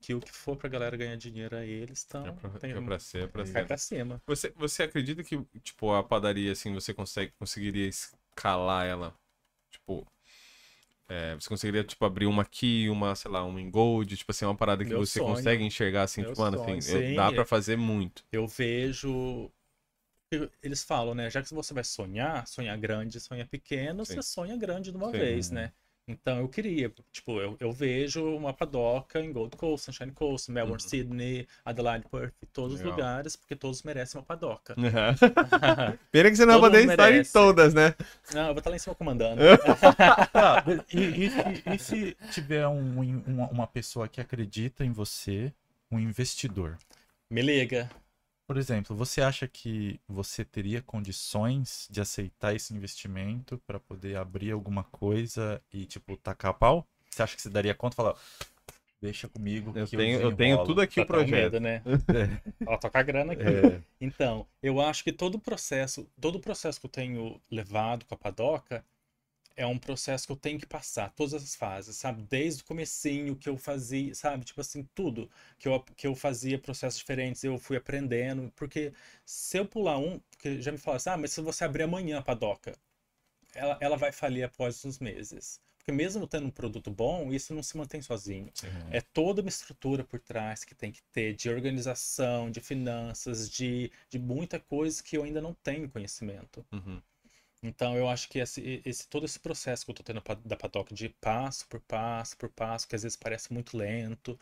que 0.00 0.14
o 0.14 0.20
que 0.20 0.32
for 0.32 0.56
pra 0.56 0.68
galera 0.68 0.96
ganhar 0.96 1.16
dinheiro 1.16 1.56
aí, 1.56 1.70
eles 1.70 1.98
estão. 2.00 2.26
É 2.26 2.32
pra, 2.32 2.50
tem- 2.50 2.72
é 2.72 2.80
pra 2.80 2.98
ser, 2.98 3.24
é 3.24 3.26
pra 3.26 3.44
Cai 3.44 3.52
ser. 3.52 3.66
pra 3.66 3.76
cima. 3.78 4.22
Você, 4.26 4.50
você 4.56 4.82
acredita 4.82 5.22
que, 5.22 5.42
tipo, 5.62 5.92
a 5.92 6.02
padaria, 6.02 6.52
assim, 6.52 6.72
você 6.74 6.92
consegue, 6.92 7.32
conseguiria 7.38 7.86
escalar 7.86 8.86
ela? 8.86 9.14
Tipo, 9.70 10.06
é, 11.08 11.34
você 11.34 11.48
conseguiria, 11.48 11.84
tipo, 11.84 12.04
abrir 12.04 12.26
uma 12.26 12.42
aqui, 12.42 12.88
uma, 12.88 13.14
sei 13.14 13.30
lá, 13.30 13.44
uma 13.44 13.60
em 13.60 13.70
gold, 13.70 14.16
tipo 14.16 14.30
assim, 14.32 14.44
uma 14.44 14.56
parada 14.56 14.84
que 14.84 14.90
Meu 14.90 14.98
você 14.98 15.20
sonho. 15.20 15.36
consegue 15.36 15.62
enxergar, 15.64 16.02
assim, 16.04 16.22
Meu 16.22 16.30
tipo, 16.30 16.40
mano, 16.42 16.56
sonho, 16.56 16.78
assim, 16.78 16.80
sim. 16.80 17.14
dá 17.14 17.30
pra 17.32 17.44
fazer 17.46 17.76
muito. 17.76 18.24
Eu 18.32 18.46
vejo. 18.46 19.50
Eles 20.62 20.82
falam, 20.82 21.14
né? 21.14 21.30
Já 21.30 21.42
que 21.42 21.52
você 21.54 21.72
vai 21.72 21.84
sonhar, 21.84 22.46
sonhar 22.46 22.76
grande, 22.78 23.20
sonhar 23.20 23.46
pequeno, 23.48 24.04
Sim. 24.04 24.14
você 24.16 24.22
sonha 24.22 24.56
grande 24.56 24.90
de 24.90 24.96
uma 24.96 25.10
Sim. 25.10 25.18
vez, 25.18 25.50
né? 25.50 25.72
Então 26.06 26.38
eu 26.38 26.48
queria, 26.48 26.92
tipo, 27.10 27.40
eu, 27.40 27.56
eu 27.58 27.72
vejo 27.72 28.22
uma 28.36 28.52
padoca 28.52 29.20
em 29.20 29.32
Gold 29.32 29.56
Coast, 29.56 29.86
Sunshine 29.86 30.12
Coast, 30.12 30.50
Melbourne, 30.50 30.82
Uhum. 30.82 30.88
Sydney, 30.90 31.48
Adelaide, 31.64 32.06
Perth, 32.10 32.34
todos 32.52 32.74
os 32.74 32.78
Legal. 32.80 32.92
lugares, 32.92 33.36
porque 33.36 33.56
todos 33.56 33.82
merecem 33.82 34.20
uma 34.20 34.24
padoca. 34.26 34.74
Pena 36.12 36.30
que 36.30 36.36
você 36.36 36.44
não 36.44 36.60
vai 36.60 36.70
poder 36.70 36.90
estar 36.90 37.10
em 37.12 37.24
todas, 37.24 37.72
né? 37.72 37.94
Não, 38.34 38.48
eu 38.48 38.54
vou 38.54 38.58
estar 38.58 38.68
lá 38.70 38.76
em 38.76 38.78
cima 38.78 38.94
comandando. 38.94 39.40
Tá, 40.32 40.62
e, 40.92 41.24
e 41.24 41.30
se, 41.30 41.62
e 41.74 41.78
se 41.78 42.16
tiver 42.30 42.66
um- 42.68 43.00
uma, 43.26 43.48
uma 43.48 43.66
pessoa 43.66 44.06
que 44.08 44.20
acredita 44.20 44.84
em 44.84 44.92
você, 44.92 45.52
um 45.90 45.98
investidor? 45.98 46.76
Me 47.30 47.40
liga. 47.40 47.88
Por 48.46 48.58
exemplo, 48.58 48.94
você 48.94 49.22
acha 49.22 49.48
que 49.48 49.98
você 50.06 50.44
teria 50.44 50.82
condições 50.82 51.88
de 51.90 52.00
aceitar 52.00 52.54
esse 52.54 52.74
investimento 52.74 53.58
para 53.66 53.80
poder 53.80 54.16
abrir 54.16 54.50
alguma 54.52 54.84
coisa 54.84 55.62
e, 55.72 55.86
tipo, 55.86 56.16
tacar 56.16 56.50
a 56.50 56.54
pau? 56.54 56.86
Você 57.08 57.22
acha 57.22 57.36
que 57.36 57.40
você 57.42 57.48
daria 57.48 57.74
conta 57.74 57.94
e 57.94 57.96
falar, 57.96 58.14
deixa 59.00 59.28
comigo 59.28 59.72
Eu 59.74 59.86
que 59.86 59.96
tenho, 59.96 60.20
eu 60.20 60.30
desenrolo"? 60.30 60.36
tenho 60.36 60.64
tudo 60.64 60.80
aqui 60.82 61.00
o 61.00 61.06
ter 61.06 61.12
um 61.12 61.16
projeto. 61.16 61.52
medo, 61.52 61.60
né? 61.60 61.82
Ó, 62.66 62.76
tocar 62.76 63.02
grana 63.02 63.32
aqui. 63.32 63.42
É. 63.44 63.80
Então, 63.98 64.46
eu 64.62 64.78
acho 64.80 65.02
que 65.04 65.12
todo 65.12 65.36
o 65.36 65.40
processo, 65.40 66.06
todo 66.20 66.36
o 66.36 66.40
processo 66.40 66.78
que 66.78 66.86
eu 66.86 66.90
tenho 66.90 67.40
levado 67.50 68.04
com 68.04 68.14
a 68.14 68.18
padoca 68.18 68.84
é 69.56 69.66
um 69.66 69.78
processo 69.78 70.26
que 70.26 70.32
eu 70.32 70.36
tenho 70.36 70.58
que 70.58 70.66
passar, 70.66 71.12
todas 71.12 71.34
as 71.34 71.54
fases, 71.54 71.96
sabe? 71.96 72.22
Desde 72.22 72.62
o 72.62 72.64
comecinho 72.64 73.36
que 73.36 73.48
eu 73.48 73.56
fazia, 73.56 74.14
sabe? 74.14 74.44
Tipo 74.44 74.60
assim, 74.60 74.88
tudo 74.94 75.30
que 75.58 75.68
eu, 75.68 75.80
que 75.80 76.06
eu 76.06 76.14
fazia 76.14 76.58
processos 76.58 76.98
diferentes, 76.98 77.44
eu 77.44 77.58
fui 77.58 77.76
aprendendo, 77.76 78.52
porque 78.56 78.92
se 79.24 79.58
eu 79.58 79.66
pular 79.66 79.98
um, 79.98 80.18
porque 80.30 80.60
já 80.60 80.72
me 80.72 80.78
falaram 80.78 80.96
assim, 80.96 81.10
ah, 81.10 81.16
mas 81.16 81.32
se 81.32 81.40
você 81.40 81.64
abrir 81.64 81.84
amanhã 81.84 82.18
a 82.18 82.22
padoca, 82.22 82.76
ela, 83.54 83.78
ela 83.80 83.96
vai 83.96 84.12
falir 84.12 84.44
após 84.44 84.84
uns 84.84 84.98
meses. 84.98 85.60
Porque 85.78 85.92
mesmo 85.92 86.26
tendo 86.26 86.46
um 86.46 86.50
produto 86.50 86.90
bom, 86.90 87.30
isso 87.30 87.54
não 87.54 87.62
se 87.62 87.76
mantém 87.76 88.00
sozinho. 88.00 88.50
É 88.90 89.02
toda 89.02 89.42
uma 89.42 89.50
estrutura 89.50 90.02
por 90.02 90.18
trás 90.18 90.64
que 90.64 90.74
tem 90.74 90.90
que 90.90 91.02
ter 91.12 91.34
de 91.34 91.50
organização, 91.50 92.50
de 92.50 92.58
finanças, 92.58 93.50
de, 93.50 93.92
de 94.08 94.18
muita 94.18 94.58
coisa 94.58 95.02
que 95.02 95.18
eu 95.18 95.22
ainda 95.22 95.42
não 95.42 95.52
tenho 95.52 95.90
conhecimento. 95.90 96.64
Uhum. 96.72 97.02
Então 97.64 97.96
eu 97.96 98.08
acho 98.08 98.28
que 98.28 98.38
esse, 98.38 98.82
esse- 98.84 99.08
todo 99.08 99.24
esse 99.24 99.40
processo 99.40 99.84
que 99.84 99.90
eu 99.90 99.94
tô 99.96 100.02
tendo 100.04 100.22
da 100.44 100.56
padoca 100.56 100.94
de 100.94 101.08
passo 101.08 101.66
por 101.68 101.80
passo 101.80 102.36
por 102.36 102.48
passo, 102.50 102.86
que 102.88 102.94
às 102.94 103.02
vezes 103.02 103.16
parece 103.16 103.52
muito 103.52 103.76
lento, 103.76 104.38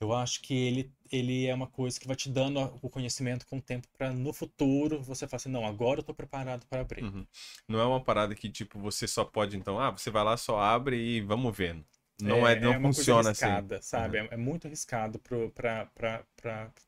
eu 0.00 0.12
acho 0.12 0.42
que 0.42 0.52
ele, 0.54 0.92
ele 1.10 1.46
é 1.46 1.54
uma 1.54 1.68
coisa 1.68 1.98
que 2.00 2.06
vai 2.08 2.16
te 2.16 2.28
dando 2.28 2.58
o 2.82 2.90
conhecimento 2.90 3.46
com 3.46 3.58
o 3.58 3.62
tempo 3.62 3.86
para 3.96 4.12
no 4.12 4.32
futuro 4.32 5.00
você 5.02 5.26
falar 5.28 5.36
assim, 5.36 5.48
não, 5.50 5.64
agora 5.64 6.00
eu 6.00 6.04
tô 6.04 6.12
preparado 6.14 6.66
para 6.66 6.80
abrir. 6.80 7.06
Uhum. 7.06 7.26
Não 7.68 7.78
é 7.80 7.84
uma 7.86 8.02
parada 8.02 8.34
que, 8.34 8.50
tipo, 8.50 8.78
você 8.78 9.06
só 9.06 9.24
pode, 9.24 9.56
então, 9.56 9.78
ah, 9.78 9.90
você 9.90 10.10
vai 10.10 10.24
lá, 10.24 10.36
só 10.36 10.58
abre 10.58 10.96
e 10.96 11.20
vamos 11.20 11.56
vendo. 11.56 11.84
Não 12.20 12.46
é, 12.46 12.56
não 12.56 12.74
uma 12.76 12.90
coisa 12.90 13.12
funciona 13.12 13.30
assim. 13.30 13.62
arriscada, 13.62 13.80
sabe? 13.80 14.18
É, 14.18 14.34
é 14.34 14.36
muito 14.36 14.66
arriscado 14.66 15.18
para 15.20 15.86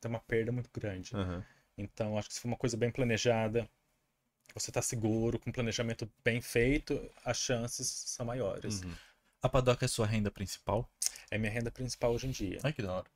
ter 0.00 0.08
uma 0.08 0.20
perda 0.20 0.50
muito 0.52 0.70
grande. 0.72 1.14
Aham. 1.14 1.44
Então, 1.78 2.18
acho 2.18 2.28
que 2.28 2.34
se 2.34 2.40
for 2.40 2.48
uma 2.48 2.56
coisa 2.56 2.76
bem 2.76 2.90
planejada, 2.90 3.68
você 4.55 4.70
está 4.70 4.82
seguro, 4.82 5.38
com 5.38 5.51
um 5.51 5.53
planejamento 5.53 6.11
bem 6.24 6.40
feito, 6.40 7.01
as 7.24 7.38
chances 7.38 7.86
são 7.88 8.26
maiores. 8.26 8.82
Uhum. 8.82 8.94
A 9.42 9.48
padoca 9.48 9.84
é 9.84 9.88
sua 9.88 10.07
renda 10.07 10.30
principal? 10.30 10.88
É 11.30 11.38
minha 11.38 11.51
renda 11.51 11.70
principal 11.70 12.12
hoje 12.12 12.26
em 12.26 12.30
dia. 12.30 12.61
Ai, 12.62 12.72
que 12.72 12.82
da 12.82 12.92
hora. 12.92 13.07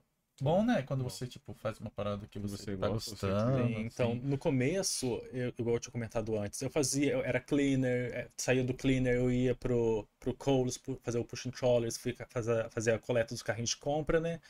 Bom, 0.41 0.65
né? 0.65 0.83
Quando 0.83 1.05
você, 1.05 1.27
tipo, 1.27 1.55
faz 1.55 1.79
uma 1.79 1.91
parada 1.91 2.27
que 2.27 2.39
você, 2.39 2.57
Você 2.57 2.77
tá 2.77 2.89
gosta, 2.89 3.11
você 3.11 3.27
gostando. 3.27 3.69
Sim, 3.69 3.81
então, 3.83 4.13
assim. 4.13 4.21
no 4.21 4.37
começo, 4.37 5.23
eu, 5.33 5.55
igual 5.57 5.77
eu 5.77 5.81
tinha 5.81 5.93
comentado 5.93 6.37
antes, 6.37 6.61
eu 6.61 6.71
fazia, 6.71 7.13
eu 7.13 7.25
era 7.25 7.39
cleaner, 7.39 8.13
eh, 8.13 8.29
saía 8.37 8.65
do 8.65 8.75
cleaner, 8.75 9.15
eu 9.15 9.31
ia 9.31 9.55
pro, 9.55 10.09
pro 10.19 10.35
Coles 10.35 10.81
fazer 11.03 11.19
o 11.19 11.25
pushing 11.25 11.51
trollers, 11.53 11.97
fica, 11.97 12.27
fazer, 12.27 12.69
fazer 12.71 12.93
a 12.93 12.99
coleta 12.99 13.33
dos 13.33 13.43
carrinhos 13.43 13.71
de 13.71 13.77
compra, 13.77 14.19
né? 14.19 14.41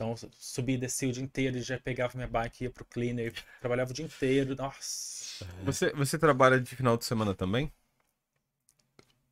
Então, 0.00 0.12
eu 0.22 0.30
subia 0.38 0.76
e 0.76 0.78
descia 0.78 1.10
o 1.10 1.12
dia 1.12 1.22
inteiro 1.22 1.58
e 1.58 1.62
já 1.62 1.78
pegava 1.78 2.14
minha 2.16 2.26
bike, 2.26 2.64
ia 2.64 2.70
pro 2.70 2.86
cleaner, 2.86 3.34
trabalhava 3.60 3.90
o 3.90 3.92
dia 3.92 4.06
inteiro, 4.06 4.56
nossa. 4.56 5.44
Você, 5.62 5.92
você 5.92 6.18
trabalha 6.18 6.58
de 6.58 6.74
final 6.74 6.96
de 6.96 7.04
semana 7.04 7.34
também? 7.34 7.70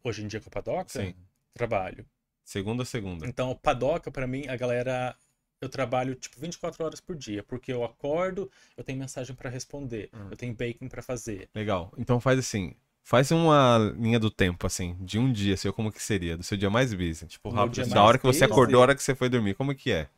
Hoje 0.04 0.22
em 0.22 0.28
dia 0.28 0.42
com 0.42 0.50
a 0.50 0.52
padoca, 0.52 0.90
Sim. 0.90 1.14
trabalho. 1.54 2.04
Segunda 2.44 2.82
a 2.82 2.86
segunda. 2.86 3.26
Então, 3.26 3.54
padoca, 3.54 4.10
pra 4.10 4.26
mim, 4.26 4.46
a 4.46 4.56
galera. 4.56 5.16
Eu 5.60 5.68
trabalho 5.70 6.14
tipo 6.14 6.38
24 6.38 6.84
horas 6.84 7.00
por 7.00 7.16
dia, 7.16 7.42
porque 7.42 7.72
eu 7.72 7.82
acordo, 7.82 8.48
eu 8.76 8.84
tenho 8.84 8.96
mensagem 8.98 9.34
pra 9.34 9.50
responder, 9.50 10.08
Hum. 10.14 10.28
eu 10.30 10.36
tenho 10.36 10.54
baking 10.54 10.86
pra 10.86 11.02
fazer. 11.02 11.48
Legal. 11.54 11.92
Então 11.96 12.20
faz 12.20 12.38
assim. 12.38 12.74
Faz 13.02 13.30
uma 13.30 13.78
linha 13.98 14.20
do 14.20 14.30
tempo, 14.30 14.66
assim, 14.66 14.94
de 15.00 15.18
um 15.18 15.32
dia 15.32 15.56
seu, 15.56 15.72
como 15.72 15.90
que 15.90 16.00
seria? 16.00 16.36
Do 16.36 16.42
seu 16.44 16.58
dia 16.58 16.68
mais 16.68 16.92
busy. 16.92 17.26
Tipo, 17.26 17.48
rápido. 17.48 17.80
assim, 17.80 17.90
mais 17.90 17.94
Da 17.94 18.02
hora 18.04 18.18
que 18.18 18.24
você 18.24 18.40
busy? 18.40 18.52
acordou, 18.52 18.80
a 18.80 18.82
hora 18.82 18.94
que 18.94 19.02
você 19.02 19.14
foi 19.14 19.30
dormir. 19.30 19.54
Como 19.54 19.74
que 19.74 19.90
é? 19.90 20.08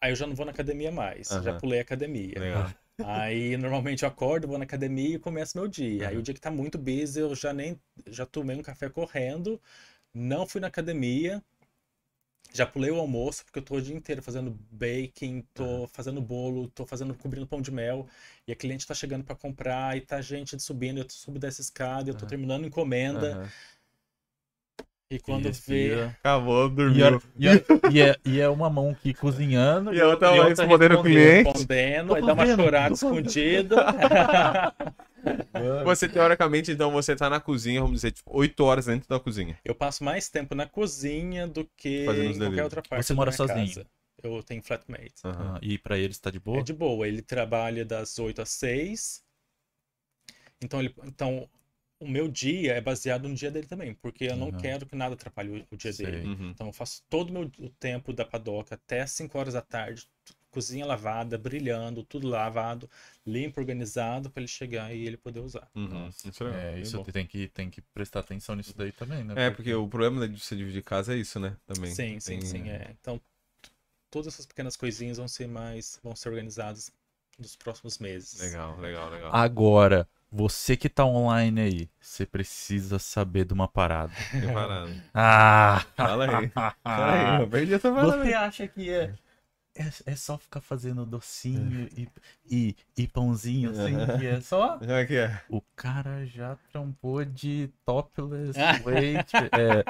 Aí 0.00 0.12
eu 0.12 0.16
já 0.16 0.26
não 0.26 0.34
vou 0.34 0.46
na 0.46 0.52
academia 0.52 0.90
mais, 0.92 1.28
já 1.42 1.52
Aham. 1.52 1.60
pulei 1.60 1.78
a 1.78 1.82
academia. 1.82 2.38
Legal. 2.40 2.70
Aí 3.00 3.56
normalmente 3.56 4.02
eu 4.04 4.08
acordo, 4.08 4.48
vou 4.48 4.58
na 4.58 4.64
academia 4.64 5.16
e 5.16 5.18
começo 5.18 5.58
meu 5.58 5.68
dia. 5.68 6.08
Aí 6.08 6.14
Aham. 6.14 6.20
o 6.20 6.22
dia 6.22 6.34
que 6.34 6.40
tá 6.40 6.50
muito 6.50 6.78
busy, 6.78 7.20
eu 7.20 7.34
já 7.34 7.52
nem 7.52 7.80
já 8.06 8.24
tomei 8.26 8.56
um 8.56 8.62
café 8.62 8.88
correndo, 8.88 9.60
não 10.14 10.46
fui 10.46 10.60
na 10.60 10.68
academia, 10.68 11.42
já 12.52 12.66
pulei 12.66 12.90
o 12.90 12.98
almoço, 12.98 13.44
porque 13.44 13.58
eu 13.58 13.62
tô 13.62 13.74
o 13.76 13.82
dia 13.82 13.94
inteiro 13.94 14.22
fazendo 14.22 14.50
baking, 14.70 15.42
tô 15.54 15.86
fazendo 15.92 16.20
bolo, 16.20 16.68
tô 16.70 16.86
fazendo 16.86 17.14
cobrindo 17.14 17.46
pão 17.46 17.60
de 17.60 17.70
mel, 17.70 18.06
e 18.46 18.52
a 18.52 18.56
cliente 18.56 18.86
tá 18.86 18.94
chegando 18.94 19.22
pra 19.24 19.34
comprar 19.36 19.96
e 19.96 20.00
tá 20.00 20.20
gente 20.20 20.58
subindo, 20.60 20.98
eu 20.98 21.04
tô 21.04 21.12
subindo 21.12 21.42
dessa 21.42 21.60
escada, 21.60 22.10
eu 22.10 22.14
tô 22.14 22.26
terminando 22.26 22.66
encomenda. 22.66 23.38
E 25.10 25.18
quando 25.18 25.44
vê 25.44 25.48
respira. 25.48 26.06
Acabou, 26.20 26.66
E, 26.68 26.74
dormiu. 26.74 27.16
a- 27.16 27.20
e, 27.38 27.48
a- 27.48 27.64
e 27.90 28.00
é, 28.00 28.16
e 28.24 28.40
é 28.40 28.48
uma 28.48 28.68
mão 28.68 28.90
aqui 28.90 29.14
cozinhando 29.14 29.90
E 29.94 30.00
a 30.00 30.08
outra 30.08 30.34
e 30.34 30.38
vai 30.38 30.48
respondendo 30.48 30.94
o 30.94 31.02
cliente. 31.02 31.48
respondendo, 31.48 32.14
aí 32.14 32.22
dá 32.22 32.34
uma 32.34 32.46
chorada 32.46 32.94
escondida. 32.94 33.76
Você, 35.84 36.08
teoricamente, 36.08 36.70
então, 36.70 36.92
você 36.92 37.16
tá 37.16 37.28
na 37.28 37.40
cozinha, 37.40 37.80
vamos 37.80 37.96
dizer, 37.96 38.12
tipo, 38.12 38.30
8 38.32 38.64
horas 38.64 38.86
dentro 38.86 39.08
da 39.08 39.18
cozinha. 39.18 39.58
Eu 39.64 39.74
passo 39.74 40.04
mais 40.04 40.28
tempo 40.28 40.54
na 40.54 40.66
cozinha 40.66 41.46
do 41.46 41.68
que 41.76 42.04
Fazendo 42.06 42.26
em 42.26 42.30
os 42.30 42.38
qualquer 42.38 42.64
outra 42.64 42.82
parte 42.82 43.06
Você 43.06 43.12
da 43.12 43.16
mora 43.16 43.30
minha 43.30 43.36
sozinho? 43.36 43.66
casa. 43.66 43.86
Eu 44.22 44.42
tenho 44.42 44.62
flatmate. 44.62 45.14
Aham. 45.24 45.54
Ah, 45.54 45.58
e 45.62 45.78
pra 45.78 45.98
eles 45.98 46.18
tá 46.18 46.30
de 46.30 46.40
boa? 46.40 46.58
É 46.58 46.62
de 46.62 46.72
boa, 46.72 47.06
ele 47.06 47.22
trabalha 47.22 47.84
das 47.84 48.18
8 48.18 48.42
às 48.42 48.50
6. 48.50 49.22
Então, 50.60 50.80
ele, 50.80 50.94
então, 51.04 51.48
o 52.00 52.08
meu 52.08 52.28
dia 52.28 52.74
é 52.74 52.80
baseado 52.80 53.28
no 53.28 53.34
dia 53.34 53.50
dele 53.50 53.66
também, 53.66 53.94
porque 53.94 54.24
eu 54.24 54.36
não 54.36 54.52
quero 54.52 54.86
que 54.86 54.94
nada 54.94 55.14
atrapalhe 55.14 55.66
o, 55.70 55.76
dia 55.76 55.92
Sei. 55.92 56.06
dele. 56.06 56.28
Uhum. 56.28 56.50
Então, 56.50 56.66
eu 56.68 56.72
faço 56.72 57.02
todo 57.08 57.30
o 57.30 57.32
meu 57.32 57.42
o 57.58 57.68
tempo 57.70 58.12
da 58.12 58.24
padoca 58.24 58.74
até 58.76 59.06
5 59.06 59.38
horas 59.38 59.54
da 59.54 59.62
tarde, 59.62 60.08
cozinha 60.50 60.86
lavada, 60.86 61.36
brilhando, 61.36 62.02
tudo 62.04 62.28
lavado, 62.28 62.88
limpo, 63.26 63.60
organizado, 63.60 64.30
para 64.30 64.40
ele 64.40 64.48
chegar 64.48 64.94
e 64.94 65.06
ele 65.06 65.16
poder 65.16 65.40
usar. 65.40 65.68
Uhum. 65.74 66.08
Isso 66.08 66.44
é. 66.44 66.76
É, 66.76 66.80
isso 66.80 66.98
tem 67.04 67.26
que, 67.26 67.48
tem 67.48 67.70
que 67.70 67.80
prestar 67.80 68.20
atenção 68.20 68.54
nisso 68.54 68.76
daí 68.76 68.92
também, 68.92 69.24
né? 69.24 69.34
É, 69.36 69.50
porque 69.50 69.74
o 69.74 69.88
problema 69.88 70.28
de 70.28 70.38
você 70.40 70.56
dividir 70.56 70.82
casa 70.82 71.14
é 71.14 71.18
isso, 71.18 71.38
né? 71.38 71.56
Também. 71.66 71.94
Sim, 71.94 72.20
sim, 72.20 72.40
Tem- 72.40 72.40
sim, 72.40 72.68
é. 72.70 72.94
Então, 73.00 73.20
todas 74.10 74.34
essas 74.34 74.46
pequenas 74.46 74.76
coisinhas 74.76 75.18
vão 75.18 75.28
ser 75.28 75.48
mais, 75.48 76.00
vão 76.02 76.14
ser 76.16 76.28
organizadas 76.30 76.90
nos 77.38 77.56
próximos 77.56 77.98
meses. 77.98 78.40
Legal, 78.40 78.80
legal, 78.80 79.10
legal. 79.10 79.32
Agora, 79.34 80.08
você 80.30 80.76
que 80.76 80.88
tá 80.88 81.04
online 81.04 81.60
aí, 81.60 81.88
você 82.00 82.26
precisa 82.26 82.98
saber 82.98 83.44
de 83.44 83.52
uma 83.54 83.66
parada. 83.68 84.12
Preparado. 84.30 84.90
Ah! 85.14 85.84
Fala 85.96 86.38
aí. 86.40 86.48
Fala 86.82 87.12
aí, 87.36 87.42
eu 87.42 87.48
perdi 87.48 87.74
essa 87.74 87.90
parada. 87.92 88.24
Você 88.24 88.34
acha 88.34 88.68
que 88.68 88.90
é, 88.90 89.14
é, 89.76 89.88
é 90.06 90.16
só 90.16 90.36
ficar 90.36 90.60
fazendo 90.60 91.06
docinho 91.06 91.88
e, 91.96 92.08
e, 92.50 92.76
e 92.96 93.06
pãozinho 93.08 93.70
assim? 93.70 94.18
Que 94.18 94.26
é 94.26 94.40
só. 94.40 94.78
Como 94.78 94.90
é 94.92 95.06
que 95.06 95.16
é? 95.16 95.40
O 95.48 95.62
cara 95.74 96.26
já 96.26 96.56
trampou 96.72 97.24
de 97.24 97.70
topless 97.86 98.58
Ah. 98.60 98.80
wait. 98.84 99.30
é, 99.34 99.84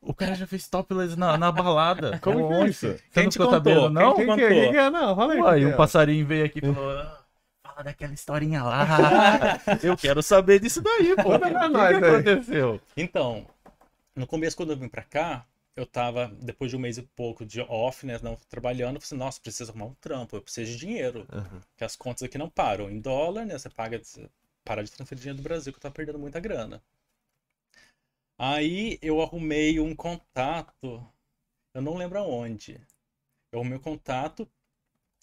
o 0.00 0.14
cara 0.14 0.34
já 0.34 0.46
fez 0.46 0.66
topless 0.68 1.16
na, 1.16 1.36
na 1.38 1.52
balada. 1.52 2.18
Como 2.20 2.48
que 2.48 2.54
é 2.54 2.66
isso? 2.68 2.86
Você 2.88 3.02
Quem 3.12 3.22
não 3.24 3.30
te 3.30 3.32
ficou 3.34 3.46
contou? 3.48 3.72
sabendo, 3.74 3.90
não? 3.90 4.14
Quem 4.16 4.26
Quem 4.26 4.36
que 4.36 4.42
é? 4.42 4.48
Quem 4.48 4.70
que 4.72 4.76
é? 4.78 4.90
Não, 4.90 5.14
fala 5.14 5.32
aí. 5.34 5.40
Uai, 5.40 5.56
quem 5.58 5.66
um 5.66 5.68
que 5.68 5.74
é? 5.74 5.76
passarinho 5.76 6.26
veio 6.26 6.44
aqui 6.46 6.58
e 6.62 6.62
falou. 6.74 7.17
"Ah, 7.78 7.82
Fala 7.82 7.84
daquela 7.84 8.12
historinha 8.12 8.62
lá. 8.62 8.86
Eu 9.82 9.96
quero 9.96 10.22
saber 10.22 10.60
disso 10.60 10.80
daí, 10.82 11.14
pô. 11.16 11.34
O 11.34 11.40
que, 11.40 11.88
que 11.88 12.04
aconteceu? 12.04 12.80
Então, 12.96 13.46
no 14.16 14.26
começo, 14.26 14.56
quando 14.56 14.72
eu 14.72 14.76
vim 14.76 14.88
pra 14.88 15.02
cá, 15.02 15.46
eu 15.76 15.86
tava, 15.86 16.28
depois 16.42 16.70
de 16.70 16.76
um 16.76 16.80
mês 16.80 16.98
e 16.98 17.02
pouco 17.02 17.46
de 17.46 17.60
off, 17.60 18.04
né, 18.04 18.18
não 18.22 18.36
trabalhando, 18.48 18.96
eu 18.96 19.00
falei 19.00 19.06
assim, 19.06 19.16
nossa, 19.16 19.40
preciso 19.40 19.70
arrumar 19.70 19.86
um 19.86 19.94
trampo, 19.94 20.36
eu 20.36 20.42
preciso 20.42 20.72
de 20.72 20.78
dinheiro, 20.78 21.26
Aham. 21.32 21.60
porque 21.70 21.84
as 21.84 21.94
contas 21.96 22.24
aqui 22.24 22.36
não 22.38 22.48
param. 22.50 22.90
Em 22.90 23.00
dólar, 23.00 23.44
né, 23.46 23.56
você 23.56 23.68
paga, 23.70 23.98
você 24.02 24.28
para 24.64 24.82
de 24.82 24.90
transferir 24.90 25.20
dinheiro 25.22 25.38
do 25.38 25.44
Brasil, 25.44 25.72
que 25.72 25.78
eu 25.78 25.82
tava 25.82 25.94
perdendo 25.94 26.18
muita 26.18 26.40
grana. 26.40 26.82
Aí 28.36 28.98
eu 29.02 29.20
arrumei 29.22 29.78
um 29.80 29.94
contato, 29.94 31.06
eu 31.74 31.82
não 31.82 31.96
lembro 31.96 32.18
aonde. 32.18 32.80
Eu 33.52 33.60
arrumei 33.60 33.78
um 33.78 33.82
contato, 33.82 34.48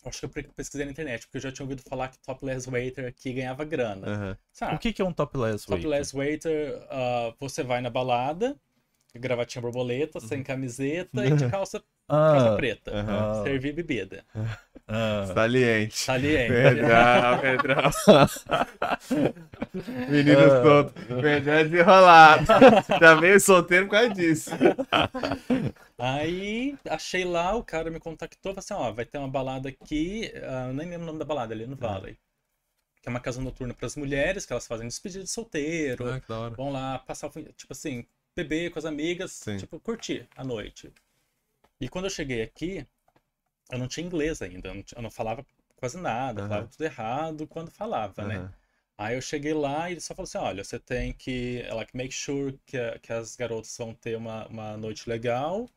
acho 0.05 0.19
que 0.27 0.39
eu 0.39 0.43
pesquisei 0.53 0.85
na 0.85 0.91
internet, 0.91 1.25
porque 1.25 1.37
eu 1.37 1.41
já 1.41 1.51
tinha 1.51 1.63
ouvido 1.65 1.81
falar 1.81 2.09
que 2.09 2.17
topless 2.19 2.69
waiter 2.69 3.07
aqui 3.07 3.33
ganhava 3.33 3.63
grana. 3.65 4.35
Sabe? 4.53 4.75
O 4.75 4.79
que, 4.79 4.93
que 4.93 5.01
é 5.01 5.05
um 5.05 5.13
topless 5.13 5.65
waiter? 5.69 5.77
Topless 5.83 6.15
waiter, 6.15 6.87
ah, 6.89 7.33
você 7.39 7.63
vai 7.63 7.81
na 7.81 7.89
balada, 7.89 8.59
gravatinha 9.15 9.61
borboleta, 9.61 10.19
sem 10.19 10.43
camiseta 10.43 11.25
e 11.25 11.31
de 11.31 11.45
calça, 11.45 11.83
calça 12.07 12.49
Ah, 12.49 12.55
preta. 12.55 12.91
Aham. 12.91 13.27
ah, 13.31 13.43
Servir 13.43 13.73
bebida. 13.73 14.25
Ah. 14.87 15.25
Saliente. 15.33 15.97
Saliente. 15.97 16.51
Pedrão, 16.53 17.39
Pedrão. 17.41 17.91
Menino 20.09 20.39
solto. 20.63 20.93
Pedrão 21.21 21.53
é 21.53 21.63
desenrolado. 21.63 22.45
Já 22.99 23.15
veio 23.15 23.39
solteiro 23.39 23.85
por 23.87 23.91
causa 23.91 24.09
disso. 24.13 24.51
Aí 25.97 26.77
achei 26.89 27.23
lá, 27.25 27.55
o 27.55 27.63
cara 27.63 27.89
me 27.89 27.99
contactou, 27.99 28.53
falou 28.53 28.59
assim, 28.59 28.73
ó, 28.73 28.91
vai 28.91 29.05
ter 29.05 29.17
uma 29.17 29.27
balada 29.29 29.69
aqui, 29.69 30.31
ah, 30.43 30.71
nem 30.73 30.87
lembro 30.89 31.03
o 31.03 31.05
nome 31.07 31.19
da 31.19 31.25
balada, 31.25 31.53
ali 31.53 31.65
no 31.65 31.75
Valley. 31.75 32.17
Que 33.01 33.07
é 33.07 33.11
uma 33.11 33.19
casa 33.19 33.41
noturna 33.41 33.73
para 33.73 33.85
as 33.85 33.95
mulheres, 33.95 34.45
que 34.45 34.53
elas 34.53 34.67
fazem 34.67 34.87
despedida 34.87 35.23
de 35.23 35.29
solteiro, 35.29 36.09
Ah, 36.09 36.19
que 36.19 36.27
da 36.27 36.39
hora. 36.39 36.55
vão 36.55 36.71
lá 36.71 36.99
passar, 36.99 37.29
tipo 37.29 37.71
assim, 37.71 38.05
beber 38.35 38.71
com 38.71 38.79
as 38.79 38.85
amigas, 38.85 39.31
Sim. 39.31 39.57
tipo, 39.57 39.79
curtir 39.79 40.27
a 40.35 40.43
noite. 40.43 40.91
E 41.79 41.87
quando 41.87 42.05
eu 42.05 42.09
cheguei 42.11 42.41
aqui, 42.41 42.85
eu 43.71 43.77
não 43.79 43.87
tinha 43.87 44.05
inglês 44.05 44.41
ainda, 44.41 44.69
eu 44.69 44.73
não, 44.75 44.83
eu 44.95 45.01
não 45.03 45.11
falava 45.11 45.45
quase 45.75 45.97
nada, 45.97 46.41
Aham. 46.41 46.49
falava 46.49 46.67
tudo 46.67 46.83
errado 46.83 47.47
quando 47.47 47.71
falava, 47.71 48.23
né? 48.25 48.37
Aham. 48.37 48.53
Aí 48.97 49.15
eu 49.15 49.21
cheguei 49.21 49.53
lá 49.53 49.89
e 49.89 49.93
ele 49.93 50.01
só 50.01 50.15
falou 50.15 50.25
assim, 50.25 50.37
olha, 50.39 50.63
você 50.63 50.79
tem 50.79 51.13
que, 51.13 51.63
like, 51.71 51.95
make 51.97 52.13
sure 52.13 52.59
que, 52.65 52.77
que 52.99 53.13
as 53.13 53.35
garotas 53.35 53.75
vão 53.77 53.93
ter 53.95 54.17
uma, 54.17 54.47
uma 54.47 54.77
noite 54.77 55.09
legal. 55.09 55.69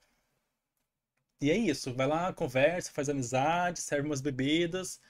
E 1.41 1.51
é 1.51 1.57
isso, 1.57 1.93
vai 1.95 2.07
lá, 2.07 2.32
conversa, 2.32 2.93
faz 2.93 3.09
amizade, 3.09 3.80
serve 3.80 4.07
umas 4.09 4.20
bebidas 4.20 5.01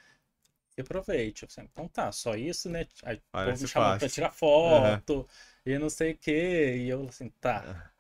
e 0.77 0.83
aproveite. 0.83 1.45
Eu 1.45 1.51
falei, 1.51 1.71
então 1.73 1.89
tá, 1.89 2.13
só 2.13 2.35
isso, 2.37 2.69
né? 2.71 2.87
Aí 3.05 3.17
o 3.19 3.23
povo 3.43 3.61
me 3.63 3.69
chamou 3.69 3.95
pra 3.97 4.09
tirar 4.09 4.33
foto 4.33 5.29
e 5.67 5.79
não 5.79 5.91
sei 5.91 6.13
o 6.13 6.19
quê. 6.19 6.77
E 6.79 6.89
eu 6.91 7.09
assim, 7.09 7.31
tá. 7.41 7.93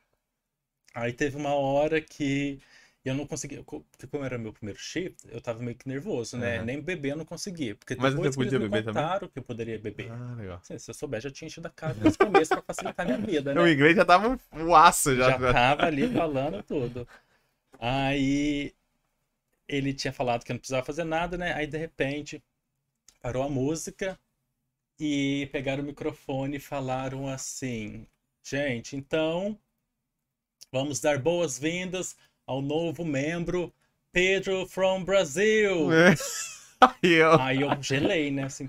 Aí 0.95 1.13
teve 1.15 1.37
uma 1.37 1.55
hora 1.55 2.01
que 2.01 2.61
eu 3.09 3.15
não 3.15 3.27
consegui, 3.27 3.63
porque 3.63 4.07
como 4.07 4.25
era 4.25 4.39
meu 4.39 4.53
primeiro 4.53 4.79
shift, 4.79 5.27
eu 5.29 5.41
tava 5.41 5.63
meio 5.63 5.77
que 5.77 5.89
nervoso, 5.89 6.37
né? 6.37 6.57
Aham. 6.57 6.65
Nem 6.65 6.81
beber 6.81 7.13
eu 7.13 7.17
não 7.17 7.25
consegui, 7.25 7.75
porque 7.75 7.95
Mas 7.97 8.15
depois 8.15 8.35
você 8.35 8.37
que 8.37 8.43
eles 8.43 8.53
podia 8.53 8.59
me 8.59 8.69
beber 8.69 8.85
também? 8.85 9.31
que 9.33 9.39
eu 9.39 9.43
poderia 9.43 9.79
beber. 9.79 10.11
Ah, 10.11 10.35
legal. 10.37 10.59
Assim, 10.59 10.79
se 10.79 10.91
eu 10.91 10.95
souber, 10.95 11.21
já 11.21 11.31
tinha 11.31 11.47
enchido 11.47 11.67
a 11.67 11.71
cara 11.71 11.95
desde 11.95 12.17
o 12.17 12.27
começo 12.27 12.53
pra 12.53 12.63
facilitar 12.63 13.07
minha 13.07 13.19
vida, 13.19 13.55
né? 13.55 13.61
O 13.61 13.69
inglês 13.69 13.97
já 13.97 14.05
tava 14.05 14.39
um 14.53 14.75
aço 14.75 15.15
já. 15.17 15.31
Já 15.31 15.53
tava 15.53 15.85
ali 15.85 16.09
falando 16.15 16.63
tudo. 16.63 17.07
Aí 17.79 18.75
ele 19.69 19.93
tinha 19.93 20.13
falado 20.13 20.45
que 20.45 20.51
eu 20.51 20.55
não 20.55 20.59
precisava 20.59 20.85
fazer 20.85 21.05
nada, 21.05 21.37
né? 21.37 21.53
Aí 21.55 21.67
de 21.67 21.79
repente 21.79 22.43
parou 23.21 23.43
a 23.43 23.49
música 23.49 24.19
e 24.99 25.49
pegaram 25.53 25.83
o 25.83 25.87
microfone 25.87 26.57
e 26.57 26.61
falaram 26.61 27.29
assim: 27.29 28.07
Gente, 28.43 28.97
então 28.97 29.59
vamos 30.73 31.01
dar 31.01 31.19
boas-vindas 31.19 32.17
ao 32.49 32.63
novo 32.63 33.05
membro 33.05 33.73
Pedro 34.13 34.67
from 34.67 35.05
Brasil. 35.05 35.91
Aí 36.81 37.13
eu... 37.13 37.39
Aí 37.41 37.61
eu 37.61 37.83
gelei, 37.83 38.31
né? 38.31 38.45
Assim, 38.45 38.69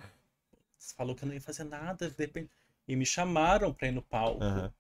você 0.77 0.93
falou 0.95 1.15
que 1.15 1.23
eu 1.23 1.27
não 1.27 1.36
ia 1.36 1.41
fazer 1.41 1.63
nada, 1.63 2.09
de 2.09 2.15
repente. 2.25 2.51
E 2.88 2.95
me 2.95 3.05
chamaram 3.05 3.73
pra 3.73 3.88
ir 3.88 3.91
no 3.91 4.01
palco 4.01 4.43
Aham. 4.43 4.73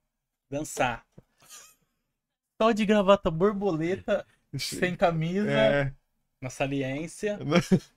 dançar. 0.49 1.05
Só 2.61 2.71
de 2.71 2.85
gravata 2.85 3.31
borboleta, 3.31 4.25
sem 4.57 4.95
camisa. 4.95 5.49
É. 5.49 5.93
na 6.41 6.49
saliência. 6.49 7.39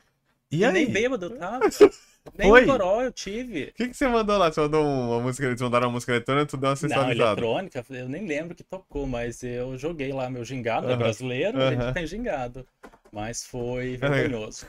E 0.51 0.59
E 0.61 0.67
aí? 0.67 0.73
nem 0.73 0.93
bêbado 0.93 1.27
eu 1.27 1.39
tava. 1.39 1.65
Nem 2.39 2.51
Foi? 2.51 2.67
coró 2.67 3.03
eu 3.03 3.13
tive. 3.13 3.65
O 3.65 3.73
que, 3.75 3.89
que 3.89 3.95
você 3.95 4.09
mandou 4.09 4.39
lá? 4.39 4.51
Você 4.51 4.61
mandou 4.61 4.85
uma 4.85 5.21
música, 5.21 5.47
eles 5.47 5.61
mandaram 5.61 5.89
uma 5.89 5.95
música 5.95 6.13
eletrônica, 6.13 6.47
tu 6.47 6.57
deu 6.57 6.71
uma 6.71 6.77
Não, 6.77 6.79
sensualizada. 6.79 7.41
eletrônica, 7.41 7.85
eu 7.91 8.09
nem 8.09 8.27
lembro 8.27 8.55
que 8.55 8.63
tocou, 8.63 9.07
mas 9.07 9.43
eu 9.43 9.77
joguei 9.77 10.13
lá 10.13 10.31
meu 10.31 10.45
gingado, 10.45 10.87
né, 10.87 10.93
Aham. 10.95 10.99
brasileiro, 11.03 11.59
a 11.59 11.71
gente 11.71 11.93
tem 11.93 12.07
gingado. 12.07 12.67
Mas 13.13 13.45
foi 13.45 13.97
vergonhoso. 13.99 14.67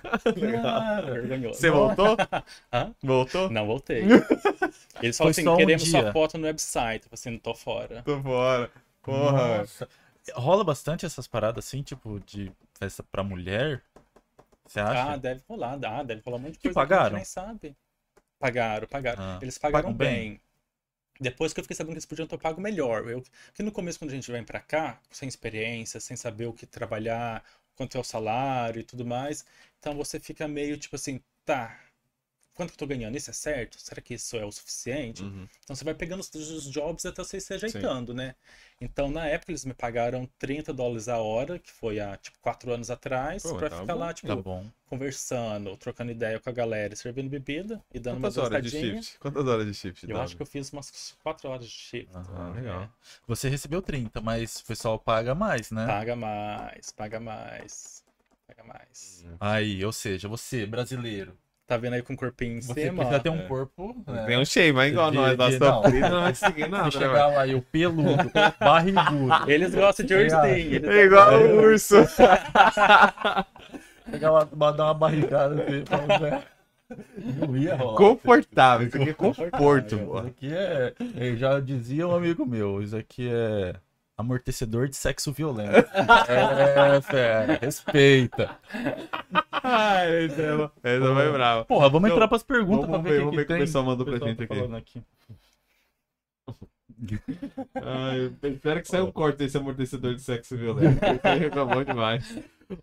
Cara, 0.61 1.11
vergonhoso. 1.13 1.59
Você 1.59 1.69
voltou? 1.69 2.17
Hã? 2.73 2.93
Voltou? 3.01 3.49
Não 3.49 3.65
voltei. 3.65 4.03
Eles 5.01 5.17
Foi 5.17 5.25
falam 5.25 5.31
assim, 5.31 5.43
só 5.43 5.53
um 5.53 5.57
queremos 5.57 5.83
dia. 5.83 6.01
sua 6.01 6.11
foto 6.11 6.37
no 6.37 6.45
website. 6.45 7.03
Eu 7.05 7.09
falei 7.09 7.13
assim, 7.13 7.29
não 7.31 7.39
tô 7.39 7.53
fora. 7.53 8.01
Tô 8.03 8.21
fora. 8.21 8.69
Porra. 9.01 9.59
Nossa. 9.59 9.87
Rola 10.33 10.63
bastante 10.63 11.05
essas 11.05 11.27
paradas 11.27 11.65
assim, 11.65 11.81
tipo, 11.83 12.19
de 12.25 12.51
festa 12.79 13.03
pra 13.03 13.23
mulher? 13.23 13.81
Você 14.67 14.79
Ah, 14.89 15.15
acha? 15.15 15.17
deve 15.17 15.43
rolar, 15.47 15.79
ah, 15.85 16.03
deve 16.03 16.21
rolar 16.21 16.37
um 16.37 16.41
monte 16.41 16.53
de 16.53 16.59
Que 16.59 16.69
coisa 16.69 16.79
que 16.79 16.93
a 16.93 16.95
pagaram? 16.95 16.97
gente 16.97 17.13
nem 17.13 17.25
sabe. 17.25 17.75
Pagaram, 18.39 18.87
pagaram. 18.87 19.19
Ah, 19.19 19.41
Eles 19.41 19.57
pagaram 19.59 19.91
pagam 19.91 19.95
bem? 19.95 20.31
bem. 20.31 20.41
Depois 21.19 21.53
que 21.53 21.59
eu 21.61 21.63
fiquei 21.63 21.75
sabendo 21.75 21.93
que 21.93 21.97
eles 21.99 22.05
podiam 22.07 22.27
ter 22.27 22.37
pago 22.39 22.61
melhor. 22.61 23.07
Eu, 23.09 23.23
porque 23.47 23.63
no 23.63 23.71
começo, 23.71 23.99
quando 23.99 24.11
a 24.11 24.15
gente 24.15 24.31
vem 24.31 24.43
pra 24.43 24.61
cá, 24.61 25.01
sem 25.11 25.27
experiência, 25.29 25.99
sem 25.99 26.17
saber 26.17 26.47
o 26.47 26.53
que 26.53 26.65
trabalhar, 26.67 27.43
quanto 27.75 27.97
é 27.97 28.01
o 28.01 28.03
salário 28.03 28.81
e 28.81 28.83
tudo 28.83 29.05
mais, 29.05 29.45
então 29.79 29.95
você 29.95 30.19
fica 30.19 30.47
meio 30.47 30.77
tipo 30.77 30.95
assim, 30.97 31.21
tá, 31.45 31.79
quanto 32.53 32.69
que 32.69 32.75
eu 32.75 32.79
tô 32.79 32.87
ganhando? 32.87 33.15
Isso 33.17 33.29
é 33.29 33.33
certo? 33.33 33.79
Será 33.79 34.01
que 34.01 34.13
isso 34.13 34.37
é 34.37 34.45
o 34.45 34.51
suficiente? 34.51 35.23
Uhum. 35.23 35.47
Então 35.63 35.75
você 35.75 35.83
vai 35.83 35.93
pegando 35.93 36.19
os, 36.21 36.33
os 36.33 36.69
jobs 36.69 37.05
até 37.05 37.23
você 37.23 37.39
se 37.39 37.53
ajeitando, 37.53 38.13
né? 38.13 38.35
Então 38.79 39.09
na 39.09 39.25
época 39.27 39.51
eles 39.51 39.65
me 39.65 39.73
pagaram 39.73 40.29
30 40.37 40.73
dólares 40.73 41.07
a 41.07 41.17
hora, 41.17 41.59
que 41.59 41.71
foi 41.71 41.99
há 41.99 42.17
tipo 42.17 42.37
4 42.39 42.71
anos 42.73 42.89
atrás, 42.91 43.43
Pô, 43.43 43.55
pra 43.55 43.69
tá 43.69 43.79
ficar 43.81 43.93
bom. 43.93 43.99
lá, 43.99 44.13
tipo, 44.13 44.27
Tá 44.27 44.35
conversando, 44.87 45.75
trocando 45.77 46.11
ideia 46.11 46.39
com 46.39 46.49
a 46.49 46.53
galera, 46.53 46.95
servindo 46.95 47.29
bebida 47.29 47.83
e 47.93 47.99
dando 47.99 48.17
Quantas 48.21 48.37
uma 48.37 48.45
horas 48.45 48.63
de 48.63 48.69
shift? 48.69 49.19
Quantas 49.19 49.47
horas 49.47 49.65
de 49.65 49.73
shift? 49.73 50.03
Eu 50.03 50.09
dava? 50.09 50.23
acho 50.23 50.35
que 50.35 50.41
eu 50.41 50.45
fiz 50.45 50.71
umas 50.71 51.15
4 51.23 51.49
horas 51.49 51.65
de 51.65 51.71
shift. 51.71 52.09
Ah, 52.13 52.49
legal. 52.55 52.83
É. 52.83 52.89
Você 53.27 53.49
recebeu 53.49 53.81
30, 53.81 54.21
mas 54.21 54.57
o 54.59 54.65
pessoal 54.65 54.99
paga 54.99 55.33
mais, 55.33 55.71
né? 55.71 55.85
Paga 55.87 56.15
mais, 56.15 56.91
paga 56.91 57.19
mais, 57.19 58.03
paga 58.47 58.63
mais. 58.63 59.25
Aí, 59.39 59.83
ou 59.83 59.91
seja, 59.91 60.27
você, 60.27 60.65
brasileiro, 60.65 61.35
Tá 61.73 61.77
vendo 61.77 61.93
aí 61.93 62.01
com 62.03 62.13
o 62.13 62.15
corpinho 62.17 62.57
em 62.57 62.61
você 62.61 62.83
cima? 62.85 62.97
precisa 62.97 63.17
ó? 63.17 63.19
ter 63.19 63.29
um 63.29 63.47
corpo. 63.47 64.03
né? 64.05 64.25
Tem 64.27 64.37
um 64.37 64.45
shape, 64.45 64.73
mas 64.73 64.91
igual 64.91 65.09
De- 65.09 65.17
nós, 65.17 65.31
de- 65.31 65.59
não. 65.59 65.81
sofrida, 65.83 66.09
não 66.09 66.21
vai 66.21 66.35
seguir 66.35 66.63
Se 66.65 66.69
nada. 66.69 66.83
né, 66.83 66.91
chegar 66.91 67.27
lá 67.27 67.47
e 67.47 67.55
o 67.55 67.61
peludo, 67.63 68.31
barrigudo, 68.59 69.33
Eles 69.49 69.73
gostam 69.73 70.05
de 70.05 70.13
ursinho. 70.13 70.45
eles 70.45 70.87
É 70.89 71.03
igual 71.05 71.33
o 71.33 71.61
urso. 71.63 71.95
chegar 74.11 74.31
lá, 74.31 74.43
dar 74.71 74.83
uma 74.85 74.93
barrigada 74.93 75.55
assim, 75.63 75.83
não 77.39 77.57
ia 77.57 77.75
rolar. 77.75 77.95
Confortável. 77.97 78.87
Isso 78.87 78.97
aqui 78.97 79.09
é 79.09 79.13
conforto. 79.13 79.95
Isso 79.95 80.17
aqui 80.27 80.53
é, 80.53 80.93
eu 81.15 81.35
já 81.37 81.59
dizia 81.59 82.07
um 82.07 82.15
amigo 82.15 82.45
meu, 82.45 82.81
isso 82.83 82.95
aqui 82.95 83.27
é 83.31 83.73
amortecedor 84.17 84.87
de 84.87 84.95
sexo 84.95 85.31
violento. 85.31 85.89
é, 86.29 87.01
fé, 87.01 87.59
respeita. 87.61 88.57
Ai, 89.51 90.25
essa 90.25 90.41
é- 90.41 90.71
essa 90.95 91.13
foi 91.13 91.31
brava. 91.31 91.65
Porra, 91.65 91.89
vamos 91.89 92.07
Então, 92.07 92.17
entrar 92.17 92.27
pras 92.27 92.43
perguntas 92.43 92.87
vamos 92.89 93.01
pra 93.01 93.09
ver- 93.11 93.17
ver 93.17 93.21
o 93.21 93.25
vamos 93.31 93.35
que, 93.37 93.41
o 93.43 93.47
que 93.47 93.53
o 93.53 93.57
pessoal 93.57 93.83
mandou 93.83 94.05
pra 94.05 94.17
gente 94.19 94.47
tá 94.47 94.77
aqui. 94.77 94.99
aqui. 94.99 95.03
Ai, 97.75 98.33
espero 98.43 98.81
que 98.81 98.87
saia 98.87 99.03
um 99.03 99.11
corte 99.11 99.37
desse 99.39 99.57
amortecedor 99.57 100.15
de 100.15 100.21
sexo 100.21 100.55
violento. 100.57 100.99
Você 100.99 101.33
reclamou 101.35 101.83
demais. 101.83 102.37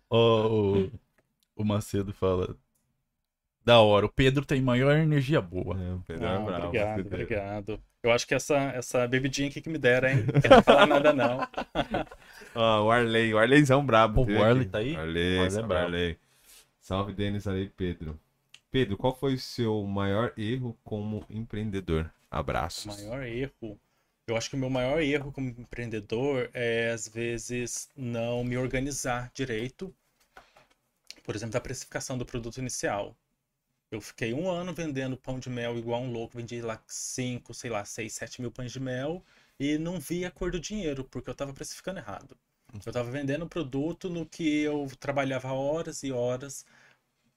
Ó, 0.09 0.47
o, 0.47 0.91
o 1.55 1.63
Macedo 1.63 2.13
fala. 2.13 2.55
Da 3.63 3.79
hora, 3.79 4.05
o 4.07 4.09
Pedro 4.09 4.43
tem 4.45 4.59
maior 4.61 4.95
energia 4.97 5.39
boa. 5.39 5.75
É, 5.79 5.93
o 5.93 5.99
Pedro 6.07 6.27
Ah, 6.27 6.31
é 6.33 6.39
bravo. 6.45 6.65
obrigado, 6.67 6.95
Pedro. 7.03 7.13
obrigado. 7.13 7.81
Eu 8.03 8.11
acho 8.11 8.25
que 8.27 8.33
essa, 8.33 8.55
essa 8.71 9.07
bebidinha 9.07 9.47
aqui 9.49 9.61
que 9.61 9.69
me 9.69 9.77
deram, 9.77 10.09
hein? 10.09 10.25
Não 10.33 10.41
quero 10.41 10.61
falar 10.63 10.87
nada, 10.87 11.13
não. 11.13 11.37
Ó, 12.55 12.85
o 12.85 12.91
Arley, 12.91 13.31
o 13.33 13.37
Arleyzão 13.37 13.85
brabo. 13.85 14.25
Pô, 14.25 14.31
o 14.31 14.43
Arley 14.43 14.61
aqui. 14.63 14.69
tá 14.71 14.77
aí? 14.79 14.95
Arley, 14.95 15.37
O 15.37 15.41
Arley 15.41 15.45
é 15.45 15.49
salve, 15.51 15.67
brabo. 15.67 15.85
Arley. 15.85 16.17
Salve, 16.79 17.13
Denis, 17.13 17.47
Arley 17.47 17.69
Pedro. 17.77 18.19
Pedro, 18.71 18.97
qual 18.97 19.13
foi 19.15 19.35
o 19.35 19.39
seu 19.39 19.83
maior 19.85 20.33
erro 20.35 20.75
como 20.83 21.23
empreendedor? 21.29 22.09
Abraços. 22.31 22.85
maior 23.03 23.23
erro. 23.23 23.77
Eu 24.25 24.35
acho 24.37 24.49
que 24.49 24.55
o 24.55 24.59
meu 24.59 24.69
maior 24.69 24.99
erro 25.01 25.31
como 25.31 25.49
empreendedor 25.49 26.49
é, 26.53 26.89
às 26.91 27.07
vezes, 27.07 27.89
não 27.95 28.43
me 28.43 28.57
organizar 28.57 29.29
direito. 29.35 29.93
Por 31.23 31.35
exemplo, 31.35 31.57
a 31.57 31.61
precificação 31.61 32.17
do 32.17 32.25
produto 32.25 32.57
inicial. 32.57 33.15
Eu 33.91 33.99
fiquei 34.01 34.33
um 34.33 34.49
ano 34.49 34.73
vendendo 34.73 35.17
pão 35.17 35.37
de 35.37 35.49
mel 35.49 35.77
igual 35.77 36.01
um 36.01 36.11
louco, 36.11 36.37
vendi 36.37 36.61
lá 36.61 36.81
5, 36.87 37.53
sei 37.53 37.69
lá, 37.69 37.83
6, 37.85 38.13
7 38.13 38.41
mil 38.41 38.49
pães 38.51 38.71
de 38.71 38.79
mel 38.79 39.23
e 39.59 39.77
não 39.77 39.99
vi 39.99 40.25
a 40.25 40.31
cor 40.31 40.49
do 40.51 40.59
dinheiro, 40.59 41.03
porque 41.03 41.29
eu 41.29 41.33
estava 41.33 41.53
precificando 41.53 41.99
errado. 41.99 42.37
Eu 42.73 42.79
estava 42.89 43.11
vendendo 43.11 43.45
um 43.45 43.49
produto 43.49 44.09
no 44.09 44.25
que 44.25 44.61
eu 44.61 44.87
trabalhava 44.99 45.51
horas 45.51 46.03
e 46.03 46.11
horas 46.11 46.65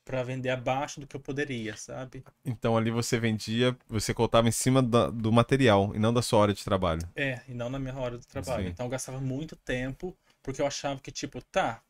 para 0.04 0.22
vender 0.22 0.50
abaixo 0.50 1.00
do 1.00 1.06
que 1.06 1.16
eu 1.16 1.20
poderia, 1.20 1.76
sabe? 1.76 2.22
Então 2.44 2.76
ali 2.76 2.90
você 2.90 3.18
vendia, 3.18 3.76
você 3.88 4.14
colocava 4.14 4.46
em 4.48 4.52
cima 4.52 4.82
da- 4.82 5.10
do 5.10 5.32
material 5.32 5.92
e 5.94 5.98
não 5.98 6.12
da 6.12 6.22
sua 6.22 6.40
hora 6.40 6.54
de 6.54 6.62
trabalho. 6.64 7.08
É, 7.16 7.40
e 7.48 7.54
não 7.54 7.68
na 7.70 7.78
minha 7.78 7.96
hora 7.96 8.18
do 8.18 8.26
trabalho. 8.26 8.64
Sim. 8.66 8.70
Então 8.70 8.86
eu 8.86 8.90
gastava 8.90 9.20
muito 9.20 9.56
tempo, 9.56 10.16
porque 10.42 10.60
eu 10.60 10.66
achava 10.66 11.00
que, 11.00 11.10
tipo, 11.10 11.40
tá, 11.42 11.82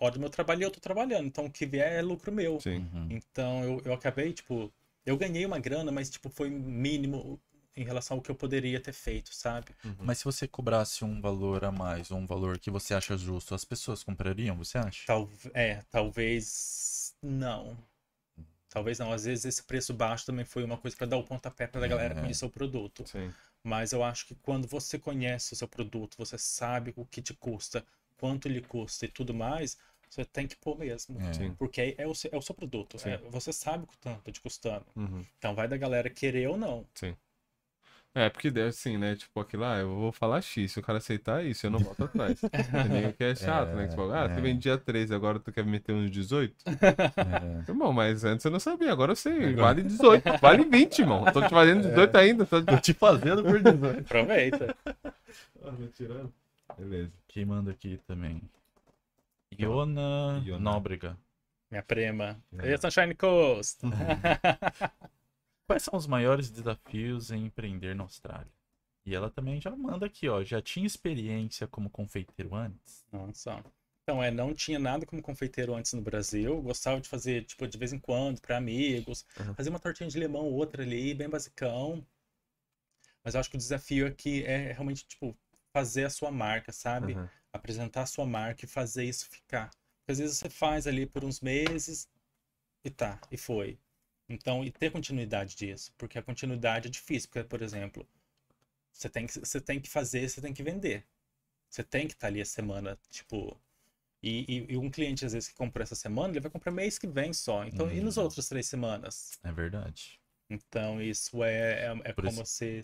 hora 0.00 0.14
do 0.14 0.20
meu 0.20 0.30
trabalho 0.30 0.62
e 0.62 0.64
eu 0.64 0.70
tô 0.70 0.80
trabalhando, 0.80 1.26
então 1.26 1.44
o 1.46 1.50
que 1.50 1.66
vier 1.66 1.92
é 1.92 2.02
lucro 2.02 2.32
meu. 2.32 2.60
Sim. 2.60 2.78
Uhum. 2.92 3.08
Então 3.10 3.62
eu, 3.62 3.82
eu 3.84 3.92
acabei, 3.92 4.32
tipo, 4.32 4.72
eu 5.04 5.16
ganhei 5.16 5.44
uma 5.44 5.58
grana, 5.58 5.92
mas, 5.92 6.10
tipo, 6.10 6.28
foi 6.30 6.48
mínimo 6.50 7.40
em 7.76 7.84
relação 7.84 8.16
ao 8.16 8.22
que 8.22 8.30
eu 8.30 8.34
poderia 8.34 8.80
ter 8.80 8.92
feito, 8.92 9.32
sabe? 9.34 9.74
Mas 9.98 10.18
se 10.18 10.24
você 10.24 10.48
cobrasse 10.48 11.04
um 11.04 11.20
valor 11.20 11.64
a 11.64 11.70
mais, 11.70 12.10
ou 12.10 12.18
um 12.18 12.26
valor 12.26 12.58
que 12.58 12.70
você 12.70 12.94
acha 12.94 13.16
justo, 13.16 13.54
as 13.54 13.64
pessoas 13.64 14.02
comprariam, 14.02 14.56
você 14.56 14.78
acha? 14.78 15.06
Tal, 15.06 15.30
é, 15.54 15.82
talvez 15.90 17.14
não. 17.22 17.76
Talvez 18.68 18.98
não. 18.98 19.12
Às 19.12 19.24
vezes 19.24 19.44
esse 19.44 19.62
preço 19.62 19.92
baixo 19.92 20.26
também 20.26 20.44
foi 20.44 20.62
uma 20.62 20.76
coisa 20.76 20.96
para 20.96 21.06
dar 21.06 21.16
o 21.16 21.24
pontapé 21.24 21.66
para 21.66 21.84
a 21.84 21.88
galera 21.88 22.14
É. 22.14 22.20
conhecer 22.20 22.44
o 22.44 22.50
produto. 22.50 23.04
Sim. 23.06 23.32
Mas 23.62 23.92
eu 23.92 24.02
acho 24.02 24.26
que 24.26 24.34
quando 24.36 24.66
você 24.66 24.98
conhece 24.98 25.52
o 25.52 25.56
seu 25.56 25.68
produto, 25.68 26.16
você 26.16 26.38
sabe 26.38 26.92
o 26.96 27.04
que 27.04 27.20
te 27.20 27.34
custa, 27.34 27.84
quanto 28.16 28.46
ele 28.46 28.60
custa 28.60 29.06
e 29.06 29.08
tudo 29.08 29.34
mais, 29.34 29.76
você 30.10 30.24
tem 30.24 30.46
que 30.46 30.56
pôr 30.56 30.76
mesmo. 30.76 31.20
É. 31.20 31.32
Sim. 31.32 31.54
Porque 31.54 31.94
é 31.96 32.06
o 32.06 32.14
seu, 32.14 32.30
é 32.32 32.36
o 32.36 32.42
seu 32.42 32.54
produto. 32.54 32.98
Sim. 32.98 33.10
é- 33.10 33.18
você 33.30 33.52
sabe 33.52 33.84
o 33.84 33.86
quanto 33.86 34.22
tá 34.22 34.32
te 34.32 34.40
custando. 34.40 34.84
Uhum. 34.96 35.24
Então 35.38 35.54
vai 35.54 35.68
da 35.68 35.76
galera 35.76 36.10
querer 36.10 36.48
ou 36.48 36.56
não. 36.56 36.84
É, 38.12 38.28
porque 38.28 38.50
deve 38.50 38.70
assim, 38.70 38.98
né? 38.98 39.14
Tipo, 39.14 39.38
aquilo 39.38 39.62
lá, 39.62 39.78
eu 39.78 39.94
vou 39.94 40.10
falar 40.10 40.40
X, 40.42 40.72
se 40.72 40.80
o 40.80 40.82
cara 40.82 40.98
aceitar 40.98 41.44
isso, 41.44 41.64
eu 41.64 41.70
não 41.70 41.78
volto 41.78 42.02
atrás. 42.02 42.42
Entendeu? 42.42 43.12
Que 43.12 43.22
é 43.22 43.34
chato, 43.36 43.72
né? 43.76 43.86
Tipo, 43.86 44.10
ah, 44.10 44.24
é. 44.24 44.34
você 44.34 44.40
vendia 44.40 44.76
13, 44.76 45.14
agora 45.14 45.38
tu 45.38 45.52
quer 45.52 45.64
meter 45.64 45.92
uns 45.92 46.10
18? 46.10 46.56
É. 46.66 47.70
Irmão, 47.70 47.92
mas 47.92 48.24
antes 48.24 48.44
eu 48.44 48.50
não 48.50 48.58
sabia, 48.58 48.90
agora 48.90 49.12
eu 49.12 49.16
sei. 49.16 49.54
Vale 49.54 49.84
18, 49.84 50.24
vale 50.40 50.64
20, 50.64 50.98
irmão. 50.98 51.24
Tô 51.32 51.40
te 51.40 51.50
fazendo 51.50 51.88
18 51.88 52.16
ainda. 52.16 52.44
Tô... 52.44 52.60
Tô 52.60 52.76
te 52.78 52.92
fazendo 52.92 53.44
por 53.44 53.62
18. 53.62 54.00
Aproveita. 54.00 54.76
Ah, 54.84 55.72
tô 55.78 55.86
tirando. 55.94 56.32
Beleza. 56.76 57.12
Quem 57.28 57.44
manda 57.44 57.70
aqui 57.70 58.00
também? 58.08 58.42
Iona 59.58 60.42
Iona. 60.44 60.58
Nóbrega. 60.58 61.18
Minha 61.70 61.82
prima. 61.82 62.42
É. 62.58 62.72
E 62.72 62.78
Sunshine 62.78 63.14
Coast. 63.14 63.80
Quais 65.66 65.84
são 65.84 65.96
os 65.96 66.06
maiores 66.06 66.50
desafios 66.50 67.30
em 67.30 67.46
empreender 67.46 67.94
na 67.94 68.02
Austrália? 68.02 68.52
E 69.06 69.14
ela 69.14 69.30
também 69.30 69.60
já 69.60 69.70
manda 69.74 70.06
aqui, 70.06 70.28
ó. 70.28 70.42
Já 70.42 70.60
tinha 70.60 70.86
experiência 70.86 71.66
como 71.66 71.88
confeiteiro 71.88 72.54
antes? 72.54 73.06
Nossa. 73.12 73.64
Então, 74.02 74.22
é, 74.22 74.30
não 74.30 74.52
tinha 74.52 74.78
nada 74.78 75.06
como 75.06 75.22
confeiteiro 75.22 75.74
antes 75.74 75.92
no 75.92 76.02
Brasil. 76.02 76.60
Gostava 76.60 77.00
de 77.00 77.08
fazer, 77.08 77.44
tipo, 77.44 77.66
de 77.68 77.78
vez 77.78 77.92
em 77.92 77.98
quando, 77.98 78.40
para 78.40 78.56
amigos. 78.56 79.24
Uhum. 79.38 79.54
Fazer 79.54 79.70
uma 79.70 79.78
tortinha 79.78 80.08
de 80.08 80.18
limão, 80.18 80.46
outra 80.46 80.82
ali, 80.82 81.14
bem 81.14 81.28
basicão. 81.28 82.04
Mas 83.22 83.34
eu 83.34 83.40
acho 83.40 83.50
que 83.50 83.56
o 83.56 83.58
desafio 83.58 84.06
aqui 84.06 84.42
é 84.44 84.72
realmente, 84.72 85.06
tipo, 85.06 85.36
fazer 85.72 86.04
a 86.04 86.10
sua 86.10 86.30
marca, 86.30 86.72
sabe? 86.72 87.14
Uhum. 87.14 87.28
Apresentar 87.52 88.02
a 88.02 88.06
sua 88.06 88.26
marca 88.26 88.64
e 88.64 88.68
fazer 88.68 89.04
isso 89.04 89.28
ficar. 89.28 89.70
Porque 90.00 90.12
às 90.12 90.18
vezes 90.18 90.38
você 90.38 90.48
faz 90.50 90.86
ali 90.86 91.06
por 91.06 91.24
uns 91.24 91.40
meses 91.40 92.08
e 92.84 92.90
tá, 92.90 93.20
e 93.30 93.36
foi. 93.36 93.78
Então, 94.28 94.64
e 94.64 94.70
ter 94.70 94.90
continuidade 94.92 95.56
disso. 95.56 95.92
Porque 95.98 96.18
a 96.18 96.22
continuidade 96.22 96.88
é 96.88 96.90
difícil. 96.90 97.28
Porque, 97.30 97.44
por 97.48 97.62
exemplo, 97.62 98.06
você 98.92 99.08
tem 99.08 99.26
que, 99.26 99.38
você 99.40 99.60
tem 99.60 99.80
que 99.80 99.90
fazer, 99.90 100.28
você 100.28 100.40
tem 100.40 100.52
que 100.54 100.62
vender. 100.62 101.04
Você 101.68 101.82
tem 101.84 102.06
que 102.06 102.14
estar 102.14 102.28
ali 102.28 102.40
a 102.40 102.44
semana, 102.44 102.98
tipo. 103.10 103.56
E, 104.22 104.44
e- 104.48 104.72
e 104.74 104.76
um 104.76 104.90
cliente, 104.90 105.24
às 105.24 105.32
vezes, 105.32 105.48
que 105.48 105.54
comprou 105.54 105.82
essa 105.82 105.94
semana, 105.94 106.32
ele 106.32 106.40
vai 106.40 106.50
comprar 106.50 106.70
mês 106.72 106.98
que 106.98 107.06
vem 107.06 107.32
só. 107.32 107.64
Então, 107.64 107.90
e 107.90 108.00
nos 108.00 108.16
Uhum. 108.16 108.24
outros 108.24 108.48
três 108.48 108.66
semanas? 108.66 109.38
É 109.42 109.50
verdade. 109.52 110.20
Então, 110.48 111.00
isso 111.02 111.42
é, 111.42 111.86
é, 111.86 112.00
é 112.04 112.12
como 112.12 112.28
isso- 112.28 112.44
você. 112.44 112.82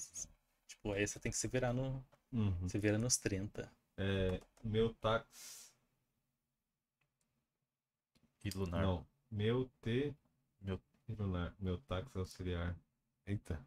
Tipo, 0.66 0.92
aí 0.92 1.06
você 1.06 1.18
tem 1.20 1.30
que 1.30 1.38
se 1.38 1.46
virar 1.48 1.72
no. 1.72 2.04
Uhum. 2.36 2.68
Se 2.68 2.78
vira 2.78 2.98
nos 2.98 3.16
30. 3.16 3.70
É, 3.96 4.40
meu 4.62 4.92
táxi. 4.94 5.72
E 8.44 8.50
lunar. 8.50 8.82
Não. 8.82 9.06
Meu 9.30 9.70
T. 9.80 10.14
Meu- 10.60 10.80
e 11.08 11.12
lunar. 11.14 11.54
Meu 11.58 11.78
táxi 11.78 12.16
auxiliar. 12.18 12.76
Eita. 13.26 13.60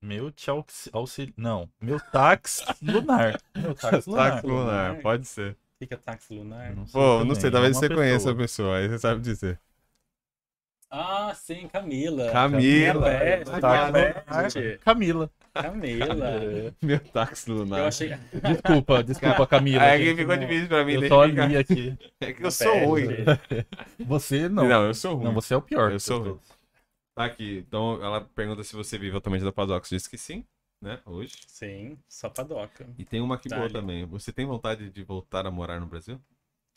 Meu 0.00 0.30
te 0.30 0.50
aux- 0.50 0.88
auxili... 0.92 1.34
Não. 1.36 1.70
Meu 1.80 1.98
táxi 2.00 2.64
lunar. 2.82 3.40
Meu 3.54 3.74
táxi 3.74 4.08
lunar. 4.10 4.30
Táxi 4.32 4.46
lunar, 4.46 4.90
lunar. 4.90 5.02
pode 5.02 5.26
ser. 5.26 5.56
O 5.80 5.86
que 5.86 5.94
é 5.94 5.96
táxi 5.96 6.34
lunar? 6.34 6.74
Não 6.74 6.86
sei 6.86 7.00
Pô, 7.00 7.24
não 7.24 7.34
sei, 7.34 7.50
é 7.50 7.52
talvez 7.52 7.76
uma 7.76 7.80
você 7.80 7.90
conheça 7.90 8.30
a 8.30 8.34
pessoa. 8.34 8.36
pessoa, 8.36 8.78
aí 8.78 8.88
você 8.88 8.98
sabe 8.98 9.20
dizer. 9.20 9.60
Ah, 10.98 11.34
sim, 11.34 11.68
Camila. 11.68 12.30
Camila. 12.32 12.60
Minha 12.60 12.92
lunar. 12.94 13.92
best. 13.92 14.78
Camila. 14.78 15.30
Camila. 15.52 16.74
Meu 16.82 16.98
táxi 17.00 17.50
lunar. 17.50 17.80
Eu 17.80 17.86
achei. 17.86 18.10
Desculpa, 18.42 19.02
desculpa, 19.04 19.46
Camila. 19.46 19.82
Aí 19.82 19.98
gente, 19.98 20.10
aqui 20.12 20.20
ficou 20.20 20.36
difícil 20.36 20.68
pra 20.68 20.84
mim 20.84 20.92
Eu 20.94 21.08
só 21.08 21.26
identificar. 21.26 21.46
li 21.48 21.56
aqui. 21.58 21.98
É 22.20 22.32
que 22.32 22.44
eu 22.46 22.50
sou 22.50 22.78
ruim. 22.86 23.06
Você 24.06 24.48
Não, 24.48 24.66
não. 24.66 24.86
eu 24.86 24.94
sou 24.94 25.14
ruim. 25.16 25.24
Não, 25.24 25.34
você 25.34 25.52
é 25.54 25.56
o 25.56 25.62
pior. 25.62 25.92
Eu 25.92 26.00
sou 26.00 26.22
ruim. 26.22 26.38
Tá 27.14 27.24
aqui. 27.26 27.64
Então 27.66 28.02
ela 28.02 28.20
pergunta 28.34 28.62
se 28.64 28.74
você 28.74 28.96
vive 28.98 29.16
atualmente 29.16 29.44
da 29.44 29.52
Padox. 29.52 29.88
Disse 29.90 30.08
que 30.08 30.16
sim, 30.18 30.44
né? 30.82 30.98
Hoje. 31.04 31.34
Sim, 31.46 31.98
só 32.08 32.28
padoca. 32.30 32.86
E 32.98 33.04
tem 33.04 33.20
uma 33.20 33.34
aqui 33.34 33.48
Tá 33.48 33.56
boa 33.56 33.66
ali. 33.66 33.72
também. 33.74 34.04
Você 34.06 34.32
tem 34.32 34.46
vontade 34.46 34.88
de 34.90 35.02
voltar 35.02 35.46
a 35.46 35.50
morar 35.50 35.78
no 35.78 35.86
Brasil? 35.86 36.18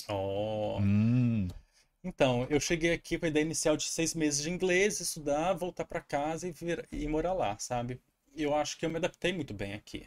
Oh. 0.09 0.77
Hum, 0.81 1.47
Então, 2.03 2.45
eu 2.49 2.59
cheguei 2.59 2.91
aqui 2.93 3.17
com 3.17 3.25
a 3.25 3.29
ideia 3.29 3.43
inicial 3.43 3.75
de 3.77 3.83
seis 3.85 4.13
meses 4.13 4.41
de 4.41 4.49
inglês, 4.49 4.99
estudar, 4.99 5.53
voltar 5.53 5.85
pra 5.85 6.01
casa 6.01 6.45
e, 6.47 6.51
vir, 6.51 6.85
e 6.91 7.07
morar 7.07 7.31
lá, 7.33 7.57
sabe? 7.57 8.01
Eu 8.35 8.53
acho 8.55 8.77
que 8.77 8.85
eu 8.85 8.89
me 8.89 8.97
adaptei 8.97 9.31
muito 9.33 9.53
bem 9.53 9.73
aqui. 9.73 10.05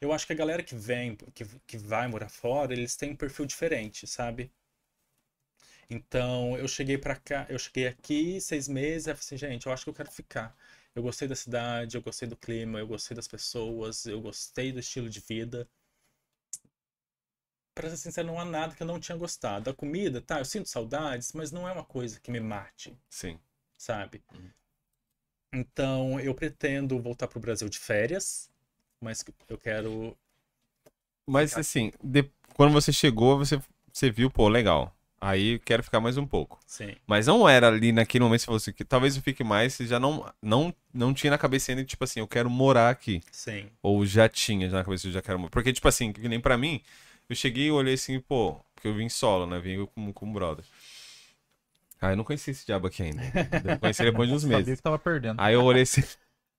Eu 0.00 0.12
acho 0.12 0.26
que 0.26 0.32
a 0.32 0.36
galera 0.36 0.62
que 0.62 0.74
vem, 0.74 1.16
que, 1.34 1.44
que 1.66 1.78
vai 1.78 2.06
morar 2.08 2.28
fora, 2.30 2.72
eles 2.74 2.96
têm 2.96 3.12
um 3.12 3.16
perfil 3.16 3.46
diferente, 3.46 4.06
sabe? 4.06 4.50
Então, 5.90 6.56
eu 6.58 6.68
cheguei 6.68 6.96
pra 6.98 7.16
cá, 7.16 7.46
eu 7.48 7.58
cheguei 7.58 7.86
aqui 7.86 8.40
seis 8.40 8.68
meses, 8.68 9.06
e 9.06 9.10
falei 9.10 9.18
assim, 9.20 9.36
gente, 9.36 9.66
eu 9.66 9.72
acho 9.72 9.84
que 9.84 9.90
eu 9.90 9.94
quero 9.94 10.10
ficar. 10.10 10.56
Eu 10.94 11.02
gostei 11.02 11.28
da 11.28 11.34
cidade, 11.36 11.96
eu 11.96 12.02
gostei 12.02 12.28
do 12.28 12.36
clima, 12.36 12.78
eu 12.78 12.86
gostei 12.86 13.14
das 13.14 13.28
pessoas, 13.28 14.06
eu 14.06 14.20
gostei 14.20 14.72
do 14.72 14.80
estilo 14.80 15.08
de 15.10 15.20
vida. 15.20 15.68
Pra 17.76 17.88
ser 17.90 17.96
sincero, 17.96 18.26
não 18.26 18.40
há 18.40 18.44
nada 18.44 18.74
que 18.74 18.82
eu 18.82 18.86
não 18.88 18.98
tinha 18.98 19.16
gostado. 19.16 19.70
A 19.70 19.74
comida, 19.74 20.20
tá, 20.20 20.40
eu 20.40 20.44
sinto 20.44 20.68
saudades, 20.68 21.32
mas 21.32 21.52
não 21.52 21.68
é 21.68 21.72
uma 21.72 21.84
coisa 21.84 22.18
que 22.18 22.28
me 22.32 22.40
mate, 22.40 22.98
Sim. 23.08 23.38
sabe? 23.78 24.22
Uhum. 24.34 24.50
Então, 25.52 26.20
eu 26.20 26.34
pretendo 26.34 27.00
voltar 27.02 27.26
pro 27.28 27.40
Brasil 27.40 27.68
de 27.68 27.78
férias, 27.80 28.48
mas 29.00 29.24
eu 29.48 29.58
quero. 29.58 30.16
Mas 31.26 31.56
assim, 31.56 31.92
de- 32.02 32.30
quando 32.54 32.72
você 32.72 32.92
chegou, 32.92 33.38
você, 33.38 33.60
você 33.92 34.10
viu, 34.10 34.30
pô, 34.30 34.48
legal. 34.48 34.94
Aí 35.20 35.58
quero 35.60 35.82
ficar 35.82 36.00
mais 36.00 36.16
um 36.16 36.26
pouco. 36.26 36.58
Sim, 36.66 36.96
Mas 37.06 37.26
não 37.26 37.48
era 37.48 37.68
ali 37.68 37.92
naquele 37.92 38.24
momento 38.24 38.40
que 38.40 38.42
você 38.42 38.46
falou 38.46 38.56
assim, 38.56 38.72
que 38.72 38.84
talvez 38.84 39.16
eu 39.16 39.22
fique 39.22 39.44
mais, 39.44 39.74
você 39.74 39.86
já 39.86 39.98
não, 40.00 40.30
não, 40.42 40.74
não 40.92 41.14
tinha 41.14 41.30
na 41.30 41.38
cabeça 41.38 41.70
ainda, 41.72 41.84
tipo 41.84 42.02
assim, 42.04 42.20
eu 42.20 42.26
quero 42.28 42.50
morar 42.50 42.90
aqui. 42.90 43.22
sim, 43.30 43.70
Ou 43.82 44.06
já 44.06 44.28
tinha 44.28 44.68
já 44.70 44.78
na 44.78 44.84
cabeça, 44.84 45.08
eu 45.08 45.12
já 45.12 45.22
quero 45.22 45.38
morar. 45.38 45.50
Porque, 45.50 45.72
tipo 45.72 45.88
assim, 45.88 46.12
que 46.12 46.28
nem 46.28 46.40
pra 46.40 46.58
mim, 46.58 46.82
eu 47.28 47.36
cheguei 47.36 47.66
e 47.66 47.70
olhei 47.70 47.94
assim, 47.94 48.20
pô, 48.20 48.54
porque 48.74 48.88
eu 48.88 48.94
vim 48.94 49.08
solo, 49.08 49.46
né? 49.46 49.58
Vim 49.58 49.86
com, 49.86 50.12
com 50.12 50.26
um 50.26 50.32
brother. 50.32 50.64
Ah, 52.00 52.10
eu 52.10 52.16
não 52.16 52.24
conhecia 52.24 52.50
esse 52.52 52.66
diabo 52.66 52.86
aqui 52.86 53.02
ainda. 53.02 53.22
Eu 53.64 53.78
conheci 53.80 54.02
ele 54.02 54.10
depois 54.10 54.28
de 54.28 54.34
uns 54.34 54.42
sabia 54.42 54.58
meses. 54.58 54.76
que 54.76 54.82
tava 54.82 54.98
perdendo. 54.98 55.40
Aí 55.40 55.54
eu 55.54 55.62
olhei 55.64 55.82
assim. 55.82 56.02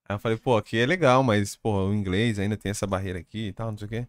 Aí 0.09 0.15
eu 0.15 0.19
falei, 0.19 0.37
pô, 0.37 0.57
aqui 0.57 0.77
é 0.77 0.85
legal, 0.85 1.21
mas, 1.21 1.55
pô, 1.55 1.87
o 1.87 1.93
inglês 1.93 2.39
ainda 2.39 2.57
tem 2.57 2.69
essa 2.71 2.87
barreira 2.87 3.19
aqui 3.19 3.47
e 3.49 3.53
tal, 3.53 3.71
não 3.71 3.77
sei 3.77 3.85
o 3.85 3.89
quê. 3.89 4.07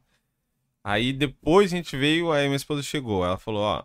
Aí 0.82 1.12
depois 1.12 1.72
a 1.72 1.76
gente 1.76 1.96
veio, 1.96 2.32
aí 2.32 2.46
minha 2.46 2.56
esposa 2.56 2.82
chegou. 2.82 3.24
Ela 3.24 3.36
falou, 3.36 3.60
ó, 3.62 3.84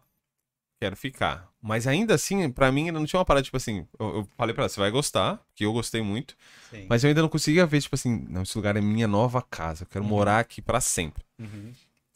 quero 0.79 0.95
ficar. 0.95 1.49
Mas 1.61 1.85
ainda 1.87 2.13
assim, 2.15 2.49
pra 2.51 2.71
mim, 2.71 2.87
ainda 2.87 2.99
não 2.99 3.05
tinha 3.05 3.19
uma 3.19 3.25
parada, 3.25 3.43
tipo 3.43 3.57
assim, 3.57 3.87
eu, 3.99 4.17
eu 4.17 4.27
falei 4.37 4.53
pra 4.53 4.63
ela, 4.63 4.69
você 4.69 4.79
vai 4.79 4.91
gostar, 4.91 5.41
que 5.55 5.65
eu 5.65 5.73
gostei 5.73 6.01
muito. 6.01 6.35
sim. 6.69 6.85
Mas 6.89 7.03
eu 7.03 7.07
ainda 7.09 7.21
não 7.21 7.29
conseguia 7.29 7.65
ver, 7.65 7.81
tipo 7.81 7.95
assim, 7.95 8.25
não, 8.29 8.43
esse 8.43 8.57
lugar 8.57 8.75
é 8.77 8.81
minha 8.81 9.07
nova 9.07 9.41
casa, 9.41 9.83
eu 9.83 9.87
quero 9.87 10.03
Uhum. 10.05 10.09
morar 10.11 10.39
aqui 10.39 10.61
pra 10.61 10.79
sempre. 10.79 11.23
Uhum. 11.39 11.73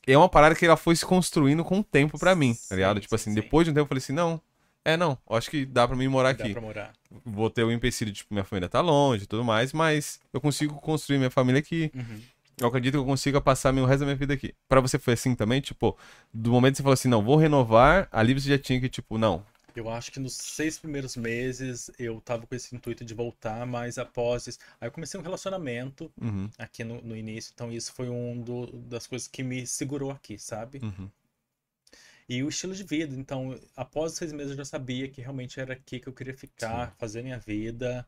E 0.08 0.14
é 0.14 0.18
uma 0.18 0.30
parada 0.30 0.56
que 0.56 0.66
ela 0.66 0.78
foi 0.78 0.96
se 0.96 1.06
construindo 1.06 1.64
com 1.66 1.80
o 1.80 1.84
tempo 1.84 2.18
pra 2.18 2.34
mim, 2.34 2.56
tá 2.70 2.76
ligado? 2.76 2.96
Sim, 2.98 3.02
Tipo 3.02 3.18
sim, 3.18 3.22
assim, 3.22 3.32
sim. 3.32 3.36
depois 3.42 3.66
de 3.66 3.72
um 3.72 3.74
tempo 3.74 3.84
eu 3.84 3.88
falei 3.90 4.00
assim, 4.02 4.14
não, 4.14 4.42
é 4.86 4.96
não, 4.96 5.18
eu 5.30 5.36
acho 5.36 5.50
que 5.52 5.66
dá 5.66 5.86
pra 5.86 5.98
mim 5.98 6.08
morar 6.08 6.34
Dá 6.34 6.44
aqui 6.46 6.54
pra 6.54 6.62
morar. 6.62 6.94
vou 7.26 7.50
ter 7.50 7.64
o 7.64 7.72
empecilho 7.72 8.10
de, 8.12 8.20
tipo, 8.20 8.34
minha 8.34 8.46
família 8.46 8.70
tá 8.70 8.80
longe 8.80 9.26
e 9.26 9.28
tudo 9.28 9.44
mais, 9.44 9.74
mas 9.74 10.20
eu 10.32 10.40
consigo 10.40 10.76
construir 10.80 11.18
minha 11.18 11.30
família 11.30 11.60
aqui. 11.60 11.92
Uhum. 11.94 12.22
Eu 12.60 12.68
acredito 12.70 12.94
que 12.94 12.98
eu 13.00 13.06
consiga 13.06 13.40
passar 13.42 13.72
meu 13.74 13.86
resto 13.86 14.00
da 14.00 14.06
minha 14.06 14.16
vida 14.16 14.34
aqui. 14.34 14.54
Pra 14.68 14.80
você 14.82 14.98
foi 14.98 15.14
assim 15.14 15.36
também? 15.36 15.62
Tipo, 15.62 15.96
do 16.34 16.52
momento 16.52 16.72
que 16.74 16.78
você 16.78 16.84
falou 16.84 16.94
assim, 16.94 17.08
não, 17.10 17.22
vou 17.22 17.36
renovar, 17.36 18.08
ali 18.12 18.34
você 18.34 18.50
já 18.50 18.58
tinha 18.58 18.80
que, 18.80 18.90
tipo, 18.90 19.18
não. 19.18 19.44
Eu 19.78 19.90
acho 19.90 20.12
que 20.12 20.20
nos 20.20 20.34
seis 20.36 20.78
primeiros 20.80 21.16
meses 21.16 21.90
eu 22.00 22.20
tava 22.22 22.46
com 22.48 22.56
esse 22.56 22.76
intuito 22.76 23.06
de 23.06 23.14
voltar, 23.14 23.66
mas 23.66 23.98
após 23.98 24.48
isso. 24.48 24.60
Aí 24.82 24.88
eu 24.88 24.92
comecei 24.92 25.20
um 25.20 25.24
relacionamento 25.24 26.12
Uhum, 26.22 26.52
aqui 26.58 26.84
no, 26.84 27.02
no 27.02 27.16
início, 27.16 27.52
então 27.54 27.72
isso 27.72 27.94
foi 27.94 28.10
um 28.10 28.42
do- 28.42 28.68
das 28.80 29.06
coisas 29.08 29.28
que 29.28 29.44
me 29.44 29.66
segurou 29.68 30.12
aqui, 30.12 30.38
sabe? 30.40 30.84
uhum. 30.84 31.12
E 32.30 32.42
o 32.44 32.48
estilo 32.50 32.74
de 32.76 32.84
vida, 32.84 33.14
então, 33.16 33.60
após 33.76 34.14
seis 34.14 34.32
meses 34.32 34.52
eu 34.52 34.58
já 34.58 34.66
sabia 34.66 35.10
que 35.10 35.20
realmente 35.22 35.60
era 35.60 35.74
aqui 35.74 36.00
que 36.00 36.08
eu 36.08 36.14
queria 36.14 36.34
ficar, 36.34 36.94
fazer 36.98 37.22
minha 37.24 37.40
vida. 37.40 38.08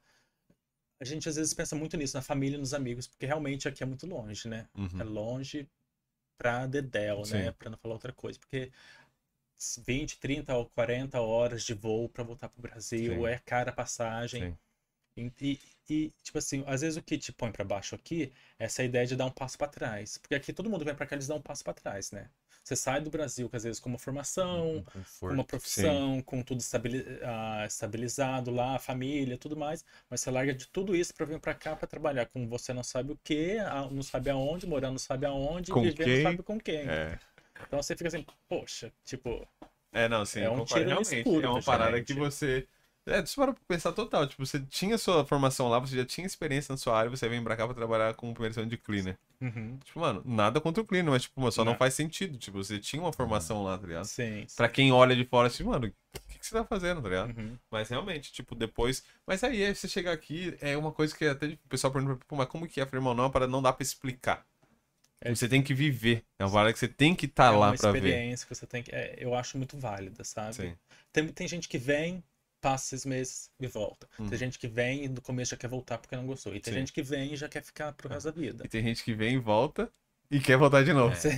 A 0.99 1.05
gente 1.05 1.27
às 1.29 1.35
vezes 1.35 1.53
pensa 1.53 1.75
muito 1.75 1.95
nisso, 1.97 2.15
na 2.15 2.21
família 2.21 2.55
e 2.57 2.59
nos 2.59 2.73
amigos, 2.73 3.07
porque 3.07 3.25
realmente 3.25 3.67
aqui 3.67 3.83
é 3.83 3.85
muito 3.85 4.05
longe, 4.05 4.47
né? 4.47 4.67
uhum. 4.75 4.89
É 4.97 5.03
longe 5.03 5.69
pra 6.37 6.67
dedéu, 6.67 7.25
né? 7.27 7.51
Sim. 7.51 7.53
Pra 7.53 7.69
não 7.71 7.77
falar 7.77 7.95
outra 7.95 8.13
coisa, 8.13 8.39
porque 8.39 8.71
20, 9.85 10.19
30 10.19 10.55
ou 10.55 10.65
40 10.67 11.19
horas 11.21 11.63
de 11.63 11.73
voo 11.73 12.07
pra 12.09 12.23
voltar 12.23 12.49
pro 12.49 12.61
Brasil, 12.61 13.15
Sim. 13.15 13.25
é 13.27 13.39
cara 13.39 13.69
a 13.71 13.73
passagem. 13.73 14.43
Sim. 14.51 14.57
E, 15.17 15.31
e- 15.41 15.59
e, 15.89 16.13
tipo 16.23 16.37
assim, 16.37 16.63
às 16.67 16.81
vezes 16.81 16.95
o 16.97 17.01
que 17.01 17.17
te 17.17 17.33
põe 17.33 17.51
pra 17.51 17.65
baixo 17.65 17.95
aqui 17.95 18.31
é 18.57 18.65
essa 18.65 18.83
ideia 18.83 19.05
de 19.05 19.15
dar 19.15 19.25
um 19.25 19.31
passo 19.31 19.57
pra 19.57 19.67
trás. 19.67 20.17
Porque 20.17 20.35
aqui 20.35 20.53
todo 20.53 20.69
mundo 20.69 20.85
vem 20.85 20.95
pra 20.95 21.05
cá 21.05 21.15
eles 21.15 21.27
dão 21.27 21.37
um 21.37 21.41
passo 21.41 21.63
pra 21.63 21.73
trás, 21.73 22.11
né? 22.11 22.29
Você 22.63 22.75
sai 22.75 23.01
do 23.01 23.09
Brasil, 23.09 23.49
que 23.49 23.55
às 23.55 23.63
vezes 23.63 23.79
com 23.79 23.89
uma 23.89 23.97
formação, 23.97 24.85
com 25.19 25.27
uma 25.27 25.43
profissão, 25.43 26.21
com 26.21 26.43
tudo 26.43 26.61
ah, 27.23 27.65
estabilizado 27.65 28.51
lá, 28.51 28.77
família, 28.77 29.37
tudo 29.37 29.57
mais, 29.57 29.83
mas 30.09 30.21
você 30.21 30.29
larga 30.29 30.53
de 30.53 30.67
tudo 30.67 30.95
isso 30.95 31.13
pra 31.13 31.25
vir 31.25 31.39
pra 31.39 31.53
cá 31.55 31.75
pra 31.75 31.87
trabalhar 31.87 32.27
com 32.27 32.47
você 32.47 32.71
não 32.73 32.83
sabe 32.83 33.11
o 33.13 33.19
quê, 33.23 33.57
a- 33.65 33.89
não 33.89 34.03
sabe 34.03 34.29
aonde, 34.29 34.67
morar 34.67 34.91
não 34.91 34.99
sabe 34.99 35.25
aonde, 35.25 35.71
Com 35.71 35.81
viver 35.81 36.03
quem? 36.03 36.15
não 36.23 36.31
sabe 36.31 36.43
com 36.43 36.59
quem. 36.59 36.87
É. 36.87 37.19
Então 37.67 37.81
você 37.81 37.95
fica 37.95 38.07
assim, 38.07 38.25
poxa, 38.47 38.91
tipo, 39.05 39.47
É, 39.91 40.07
não, 40.07 40.25
sim, 40.25 40.41
É 40.41 40.49
um 40.49 40.57
concordo. 40.57 40.75
tiro 40.75 40.89
realmente. 40.89 41.17
escuro, 41.17 41.45
é 41.45 41.49
uma 41.49 41.61
pra 41.61 41.77
parada 41.77 42.01
que 42.01 42.13
você. 42.13 42.67
É, 43.05 43.23
parar 43.35 43.53
pra 43.53 43.63
pensar 43.67 43.91
total. 43.91 44.27
Tipo, 44.27 44.45
você 44.45 44.59
tinha 44.59 44.97
sua 44.97 45.25
formação 45.25 45.67
lá, 45.67 45.79
você 45.79 45.95
já 45.95 46.05
tinha 46.05 46.27
experiência 46.27 46.71
na 46.71 46.77
sua 46.77 46.95
área, 46.97 47.09
você 47.09 47.27
vem 47.27 47.43
pra 47.43 47.55
cá 47.55 47.65
pra 47.65 47.73
trabalhar 47.73 48.13
com 48.13 48.31
primeiro 48.33 48.65
de 48.67 48.77
cleaner. 48.77 49.17
uhum, 49.41 49.77
Tipo, 49.83 50.01
mano, 50.01 50.21
nada 50.25 50.61
contra 50.61 50.83
o 50.83 50.85
cleaner, 50.85 51.11
mas, 51.11 51.23
tipo, 51.23 51.51
só 51.51 51.65
não, 51.65 51.71
Não. 51.73 51.79
faz 51.79 51.95
sentido. 51.95 52.37
Tipo, 52.37 52.57
você 52.63 52.77
tinha 52.79 53.01
uma 53.01 53.11
formação 53.13 53.63
lá, 53.63 53.77
tá 53.77 53.87
ligado? 53.87 54.05
sim, 54.05 54.45
Pra 54.55 54.69
quem 54.69 54.91
olha 54.91 55.15
de 55.15 55.25
fora, 55.25 55.47
assim, 55.47 55.63
mano, 55.63 55.87
o 55.87 55.91
que, 56.29 56.39
que 56.39 56.45
você 56.45 56.53
tá 56.53 56.63
fazendo, 56.63 57.01
tá 57.01 57.09
ligado? 57.09 57.29
uhum, 57.29 57.57
Mas 57.71 57.89
realmente, 57.89 58.31
tipo, 58.31 58.53
depois. 58.55 59.03
Mas 59.25 59.43
aí, 59.43 59.63
aí 59.65 59.73
você 59.75 59.87
chegar 59.87 60.11
aqui, 60.11 60.55
é 60.61 60.77
uma 60.77 60.91
coisa 60.91 61.15
que 61.15 61.25
até 61.25 61.47
o 61.47 61.57
pessoal 61.69 61.91
pergunta, 61.91 62.23
pô, 62.27 62.35
mas 62.35 62.47
como 62.47 62.67
que 62.67 62.79
é 62.79 62.83
afirmar 62.83 63.15
não? 63.15 63.31
Para 63.31 63.47
não 63.47 63.61
dá 63.61 63.73
pra 63.73 63.83
explicar. 63.83 64.45
É. 65.21 65.33
Você 65.33 65.49
tem 65.49 65.61
que 65.61 65.73
viver. 65.73 66.23
É 66.37 66.45
uma 66.45 66.51
parada 66.51 66.73
que 66.73 66.79
você 66.79 66.87
tem 66.87 67.13
que 67.13 67.25
estar 67.25 67.53
é 67.53 67.57
lá 67.57 67.69
uma 67.69 67.77
pra 67.77 67.91
ver. 67.91 67.97
experiência 67.97 68.47
que 68.47 68.55
você 68.55 68.65
tem 68.65 68.83
que, 68.83 68.91
é, 68.93 69.15
eu 69.17 69.33
acho 69.35 69.57
muito 69.57 69.77
válida, 69.77 70.23
sabe? 70.23 70.55
Sim. 70.55 70.75
Tem, 71.11 71.27
tem 71.27 71.47
gente 71.47 71.67
que 71.67 71.77
vem, 71.77 72.23
passa 72.61 72.85
seis 72.85 73.05
meses 73.05 73.51
e 73.59 73.67
volta. 73.67 74.07
Uhum. 74.17 74.27
Tem 74.27 74.37
gente 74.37 74.57
que 74.57 74.67
vem 74.67 75.03
e 75.05 75.09
no 75.09 75.21
começo 75.21 75.51
já 75.51 75.57
quer 75.57 75.67
voltar 75.67 75.97
porque 75.97 76.15
não 76.15 76.25
gostou. 76.25 76.55
E 76.55 76.59
tem 76.59 76.73
Sim. 76.73 76.79
gente 76.79 76.93
que 76.93 77.01
vem 77.01 77.33
e 77.33 77.35
já 77.35 77.49
quer 77.49 77.63
ficar 77.63 77.91
pro 77.93 78.09
resto 78.09 78.31
da 78.31 78.39
vida. 78.39 78.63
E 78.65 78.69
tem 78.69 78.83
gente 78.83 79.03
que 79.03 79.13
vem 79.13 79.35
e 79.35 79.39
volta 79.39 79.91
e 80.31 80.39
quer 80.39 80.57
voltar 80.57 80.83
de 80.83 80.93
novo. 80.93 81.15
Sim, 81.15 81.31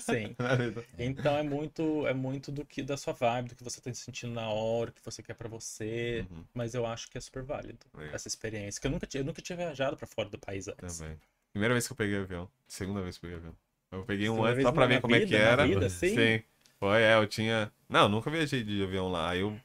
sim. 0.00 0.36
Então 0.98 1.36
é 1.36 1.42
muito, 1.42 2.06
é 2.06 2.12
muito 2.14 2.52
do 2.52 2.64
que 2.64 2.82
da 2.82 2.96
sua 2.96 3.12
vibe, 3.12 3.48
do 3.50 3.54
que 3.56 3.64
você 3.64 3.80
tá 3.80 3.92
sentindo 3.94 4.32
na 4.32 4.48
hora, 4.50 4.90
o 4.90 4.92
que 4.92 5.02
você 5.04 5.22
quer 5.22 5.34
pra 5.34 5.48
você. 5.48 6.26
Uhum, 6.30 6.44
Mas 6.52 6.74
eu 6.74 6.84
acho 6.86 7.10
que 7.10 7.16
é 7.16 7.20
super 7.20 7.42
válido 7.42 7.78
Legal. 7.94 8.14
essa 8.14 8.28
experiência. 8.28 8.80
Que 8.80 8.86
eu 8.86 8.90
nunca 8.90 9.06
tinha, 9.06 9.22
eu 9.22 9.24
nunca 9.24 9.40
tinha 9.40 9.56
viajado 9.56 9.96
pra 9.96 10.06
fora 10.06 10.28
do 10.28 10.38
país 10.38 10.68
antes. 10.68 10.98
também. 10.98 11.18
Primeira 11.56 11.72
vez 11.72 11.86
que 11.86 11.92
eu 11.94 11.96
peguei 11.96 12.18
avião. 12.18 12.50
Segunda 12.68 13.00
vez 13.00 13.16
que 13.16 13.24
eu 13.24 13.30
peguei 13.30 13.38
avião. 13.38 13.56
Eu 13.90 14.04
peguei 14.04 14.28
um 14.28 14.44
antes 14.44 14.62
só 14.62 14.72
pra 14.72 14.84
ver 14.84 15.00
como 15.00 15.14
é 15.14 15.20
que 15.20 15.24
vida, 15.24 15.38
na 15.38 15.44
era. 15.44 15.66
vida, 15.66 15.88
sim? 15.88 16.42
Foi, 16.78 17.00
é, 17.00 17.14
eu 17.14 17.26
tinha. 17.26 17.72
Não, 17.88 18.10
nunca 18.10 18.30
viajei 18.30 18.62
de 18.62 18.82
avião 18.82 19.08
lá. 19.10 19.30
Aí 19.30 19.40
eu, 19.40 19.58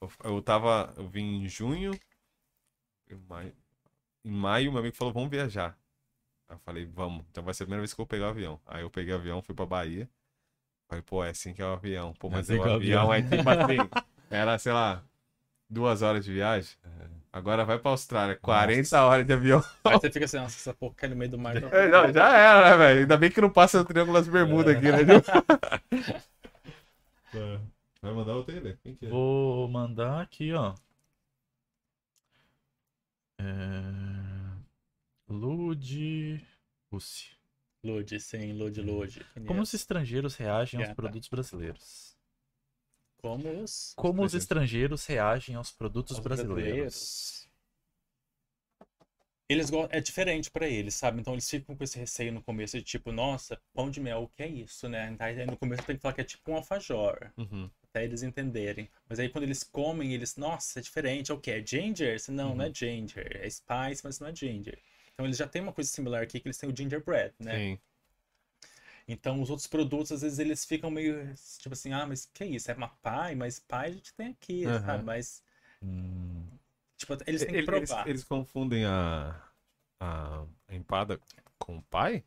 eu, 0.00 0.12
eu 0.22 0.40
tava. 0.40 0.94
Eu 0.96 1.08
vim 1.08 1.42
em 1.42 1.48
junho. 1.48 1.90
Em 3.10 3.16
maio, 3.28 3.52
em 4.24 4.30
maio, 4.30 4.70
meu 4.70 4.80
amigo 4.80 4.94
falou, 4.96 5.12
vamos 5.12 5.30
viajar. 5.30 5.76
Aí 6.48 6.54
eu 6.54 6.60
falei, 6.60 6.86
vamos. 6.86 7.24
Então 7.30 7.42
vai 7.42 7.54
ser 7.54 7.64
a 7.64 7.66
primeira 7.66 7.82
vez 7.82 7.92
que 7.92 8.00
eu 8.00 8.04
vou 8.04 8.08
pegar 8.08 8.26
o 8.26 8.30
avião. 8.30 8.60
Aí 8.66 8.82
eu 8.82 8.90
peguei 8.90 9.12
o 9.12 9.16
avião, 9.16 9.42
fui 9.42 9.54
pra 9.54 9.66
Bahia. 9.66 10.08
Falei, 10.88 11.02
pô, 11.02 11.24
é 11.24 11.30
assim 11.30 11.52
que 11.54 11.62
é 11.62 11.66
o 11.66 11.72
avião. 11.72 12.12
Pô, 12.14 12.28
É 12.28 12.30
mas 12.30 12.50
assim 12.50 12.58
o 12.58 12.62
que 12.62 12.68
é 12.68 12.70
o 12.70 12.74
avião 12.74 13.10
avião. 13.10 13.12
é 13.12 13.22
tipo 13.22 13.50
assim. 13.50 13.76
Era, 14.30 14.58
sei 14.58 14.72
lá, 14.72 15.02
duas 15.68 16.02
horas 16.02 16.24
de 16.24 16.32
viagem. 16.32 16.76
Agora 17.32 17.64
vai 17.64 17.78
pra 17.78 17.92
Austrália, 17.92 18.36
40 18.36 19.02
horas 19.02 19.26
de 19.26 19.32
avião. 19.32 19.64
Aí 19.84 19.92
você 19.94 20.10
fica 20.10 20.26
assim, 20.26 20.36
nossa, 20.36 20.54
essa 20.54 20.74
porra 20.74 20.94
cai 20.94 21.08
no 21.08 21.16
meio 21.16 21.30
do 21.30 21.38
mar. 21.38 21.56
É, 21.56 21.88
não, 21.88 22.12
já 22.12 22.36
era, 22.36 22.70
né, 22.70 22.76
velho? 22.76 23.00
Ainda 23.00 23.16
bem 23.16 23.30
que 23.30 23.40
não 23.40 23.48
passa 23.48 23.80
o 23.80 23.84
Triângulo 23.84 24.18
das 24.18 24.28
Bermudas 24.28 24.76
aqui, 24.76 24.92
né? 24.92 25.02
Viu? 25.02 25.22
Vai 28.02 28.12
mandar 28.12 28.34
ele? 28.48 28.76
Quem 28.82 28.94
que 28.94 29.06
é? 29.06 29.08
Vou 29.08 29.66
mandar 29.68 30.20
aqui, 30.20 30.52
ó. 30.52 30.74
É... 33.38 33.44
Lud. 35.28 36.44
Russi. 36.92 37.30
Lude, 37.82 38.20
sim, 38.20 38.52
Lude, 38.52 38.82
Lude. 38.82 39.24
Como 39.46 39.62
os 39.62 39.72
estrangeiros 39.72 40.36
reagem 40.36 40.84
aos 40.84 40.92
produtos 40.92 41.28
brasileiros? 41.28 42.11
Como 43.22 43.62
os 43.62 43.94
Como 43.94 44.24
os 44.24 44.34
estrangeiros 44.34 45.06
reagem 45.06 45.54
aos 45.54 45.70
produtos 45.70 46.18
Os 46.18 46.24
brasileiros? 46.24 46.58
brasileiros. 46.58 47.48
Eles 49.48 49.70
é 49.90 50.00
diferente 50.00 50.50
pra 50.50 50.66
eles, 50.66 50.94
sabe? 50.94 51.20
Então 51.20 51.34
eles 51.34 51.48
ficam 51.48 51.76
com 51.76 51.84
esse 51.84 51.98
receio 51.98 52.32
no 52.32 52.42
começo 52.42 52.76
de 52.76 52.82
tipo, 52.82 53.12
nossa, 53.12 53.60
pão 53.72 53.90
de 53.90 54.00
mel, 54.00 54.24
o 54.24 54.28
que 54.28 54.42
é 54.42 54.48
isso, 54.48 54.88
né? 54.88 55.14
Aí 55.20 55.46
no 55.46 55.56
começo 55.56 55.84
tem 55.84 55.94
que 55.94 56.02
falar 56.02 56.14
que 56.14 56.20
é 56.22 56.24
tipo 56.24 56.50
um 56.50 56.56
alfajor, 56.56 57.30
Uhum. 57.36 57.70
até 57.84 58.02
eles 58.04 58.22
entenderem. 58.24 58.90
Mas 59.08 59.20
aí 59.20 59.28
quando 59.28 59.44
eles 59.44 59.62
comem, 59.62 60.14
eles, 60.14 60.36
nossa, 60.36 60.80
é 60.80 60.82
diferente, 60.82 61.30
é 61.30 61.34
o 61.34 61.38
que? 61.38 61.50
É 61.50 61.64
ginger? 61.64 62.18
Não, 62.28 62.56
não 62.56 62.64
é 62.64 62.72
ginger. 62.74 63.36
É 63.40 63.48
spice, 63.48 64.02
mas 64.02 64.18
não 64.18 64.28
é 64.28 64.34
ginger. 64.34 64.78
Então 65.12 65.26
eles 65.26 65.36
já 65.36 65.46
têm 65.46 65.62
uma 65.62 65.72
coisa 65.72 65.88
similar 65.90 66.22
aqui, 66.22 66.40
que 66.40 66.48
eles 66.48 66.56
têm 66.58 66.70
o 66.70 66.76
gingerbread, 66.76 67.34
né? 67.38 67.58
Sim. 67.58 67.78
Então 69.08 69.40
os 69.42 69.50
outros 69.50 69.66
produtos, 69.66 70.12
às 70.12 70.22
vezes, 70.22 70.38
eles 70.38 70.64
ficam 70.64 70.90
meio, 70.90 71.34
tipo 71.58 71.72
assim, 71.74 71.92
ah, 71.92 72.06
mas 72.06 72.26
que 72.26 72.44
isso? 72.44 72.70
É 72.70 72.74
uma 72.74 72.88
pie? 72.88 73.34
Mas 73.36 73.58
pie 73.60 73.74
a 73.76 73.90
gente 73.90 74.14
tem 74.14 74.28
aqui, 74.28 74.64
Aham. 74.64 74.80
sabe? 74.84 75.04
Mas, 75.04 75.42
Hum, 75.82 76.58
tipo, 76.96 77.16
eles 77.26 77.44
têm 77.44 77.54
que 77.54 77.62
Ele- 77.62 77.74
Eles, 77.74 77.98
provar. 77.98 78.06
eles 78.06 78.24
confundem 78.24 78.84
a, 78.86 79.42
a 80.00 80.46
a 80.68 80.74
empada 80.74 81.20
com 81.58 81.78
o 81.78 81.82
pai? 81.84 82.24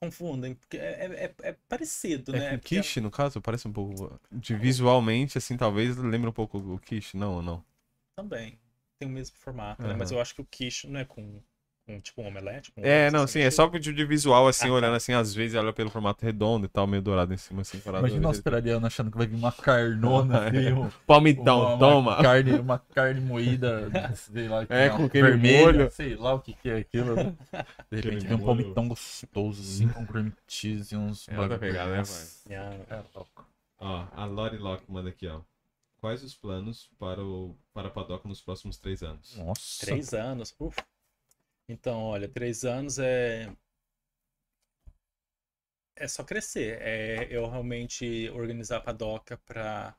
confundem, 0.00 0.54
porque 0.54 0.76
é, 0.78 1.24
é- 1.26 1.34
é 1.50 1.52
parecido, 1.68 2.32
É 2.32 2.40
né? 2.40 2.58
com 2.58 2.58
Porque 2.58 2.84
quiche, 2.84 3.00
no 3.00 3.10
caso? 3.12 3.40
Parece 3.40 3.68
um 3.68 3.72
pouco... 3.72 4.18
De 4.30 4.54
visualmente, 4.56 5.38
assim, 5.38 5.56
talvez 5.56 5.96
lembra 5.96 6.30
um 6.30 6.32
pouco 6.32 6.58
o 6.58 6.78
quiche. 6.78 7.16
Não, 7.16 7.34
ou 7.36 7.42
não? 7.42 7.64
também 8.16 8.58
tem 8.98 9.08
o 9.08 9.10
mesmo 9.10 9.36
formato, 9.36 9.86
né? 9.86 9.94
Mas 9.94 10.10
eu 10.10 10.20
acho 10.20 10.34
que 10.34 10.40
o 10.40 10.46
quiche 10.46 10.86
não 10.88 11.00
é 11.00 11.04
com, 11.04 11.42
com 11.86 12.00
tipo 12.00 12.22
um 12.22 12.28
omelete. 12.28 12.70
com 12.72 12.80
É, 12.84 13.10
não, 13.10 13.22
assim, 13.24 13.34
sim, 13.34 13.40
é 13.40 13.50
tipo- 13.50 13.56
só 13.56 13.66
de, 13.78 13.92
de 13.92 14.04
visual, 14.04 14.46
assim, 14.46 14.66
Ah, 14.66 14.68
tá. 14.68 14.74
olhando 14.74 14.94
assim, 14.96 15.12
às 15.12 15.34
vezes 15.34 15.56
olha 15.56 15.72
pelo 15.72 15.90
formato 15.90 16.24
redondo 16.24 16.66
e 16.66 16.68
tal, 16.68 16.86
meio 16.86 17.02
dourado 17.02 17.34
em 17.34 17.36
cima, 17.36 17.62
assim, 17.62 17.80
parado. 17.80 18.06
Imagina 18.06 18.26
o 18.26 18.28
australiano 18.30 18.86
achando 18.86 19.10
que 19.10 19.18
vai 19.18 19.26
vir 19.26 19.34
uma 19.36 19.50
carnona, 19.52 20.46
assim, 20.48 20.72
um- 20.72 20.90
Palmitão, 21.06 21.60
uma, 21.60 21.78
toma! 21.78 22.12
Uma 22.14 22.22
carne, 22.22 22.52
uma 22.60 22.78
carne 22.78 23.20
moída, 23.20 23.90
sei 24.14 24.48
lá, 24.48 24.64
É, 24.70 24.88
uma 24.90 24.96
com 24.98 25.04
aquele 25.06 25.28
vermelha, 25.30 25.62
molho. 25.64 25.90
sei 25.90 26.14
lá 26.14 26.34
o 26.34 26.40
que, 26.40 26.52
que 26.54 26.68
é 26.70 26.76
aquilo. 26.78 27.16
né? 27.16 27.24
De 27.90 27.96
repente 27.96 28.08
Aquele 28.08 28.16
vem 28.20 28.34
um 28.36 28.38
molho. 28.38 28.46
palmitão 28.46 28.88
gostoso, 28.88 29.60
assim, 29.60 29.88
com 29.88 30.06
cream 30.06 30.32
cheese 30.46 30.94
e 30.94 30.96
uns 30.96 31.28
É 31.28 31.32
outra 31.32 31.56
bagulho. 31.56 31.60
pegada, 31.72 31.90
né, 31.90 31.98
Nossa, 31.98 32.48
Yeah. 32.48 32.76
é 32.90 33.02
louco. 33.14 33.46
Ó, 33.80 34.06
a 34.12 34.24
Lori 34.24 34.58
Locke 34.58 34.84
manda 34.88 35.08
aqui, 35.08 35.26
ó. 35.26 35.40
Quais 36.00 36.22
os 36.24 36.34
planos 36.34 36.88
para, 36.98 37.22
o, 37.24 37.56
para 37.72 37.88
a 37.88 37.90
Padoca 37.90 38.28
nos 38.28 38.40
próximos 38.40 38.76
três 38.76 39.02
anos? 39.02 39.36
Nossa. 39.36 39.86
Três 39.86 40.12
anos, 40.12 40.54
uf. 40.58 40.76
Então, 41.68 42.02
olha, 42.02 42.28
três 42.28 42.64
anos 42.64 42.98
é. 42.98 43.52
É 45.96 46.06
só 46.08 46.22
crescer. 46.24 46.80
É 46.82 47.28
eu 47.30 47.48
realmente 47.48 48.28
organizar 48.30 48.78
a 48.78 48.80
padoca 48.80 49.38
para 49.38 49.96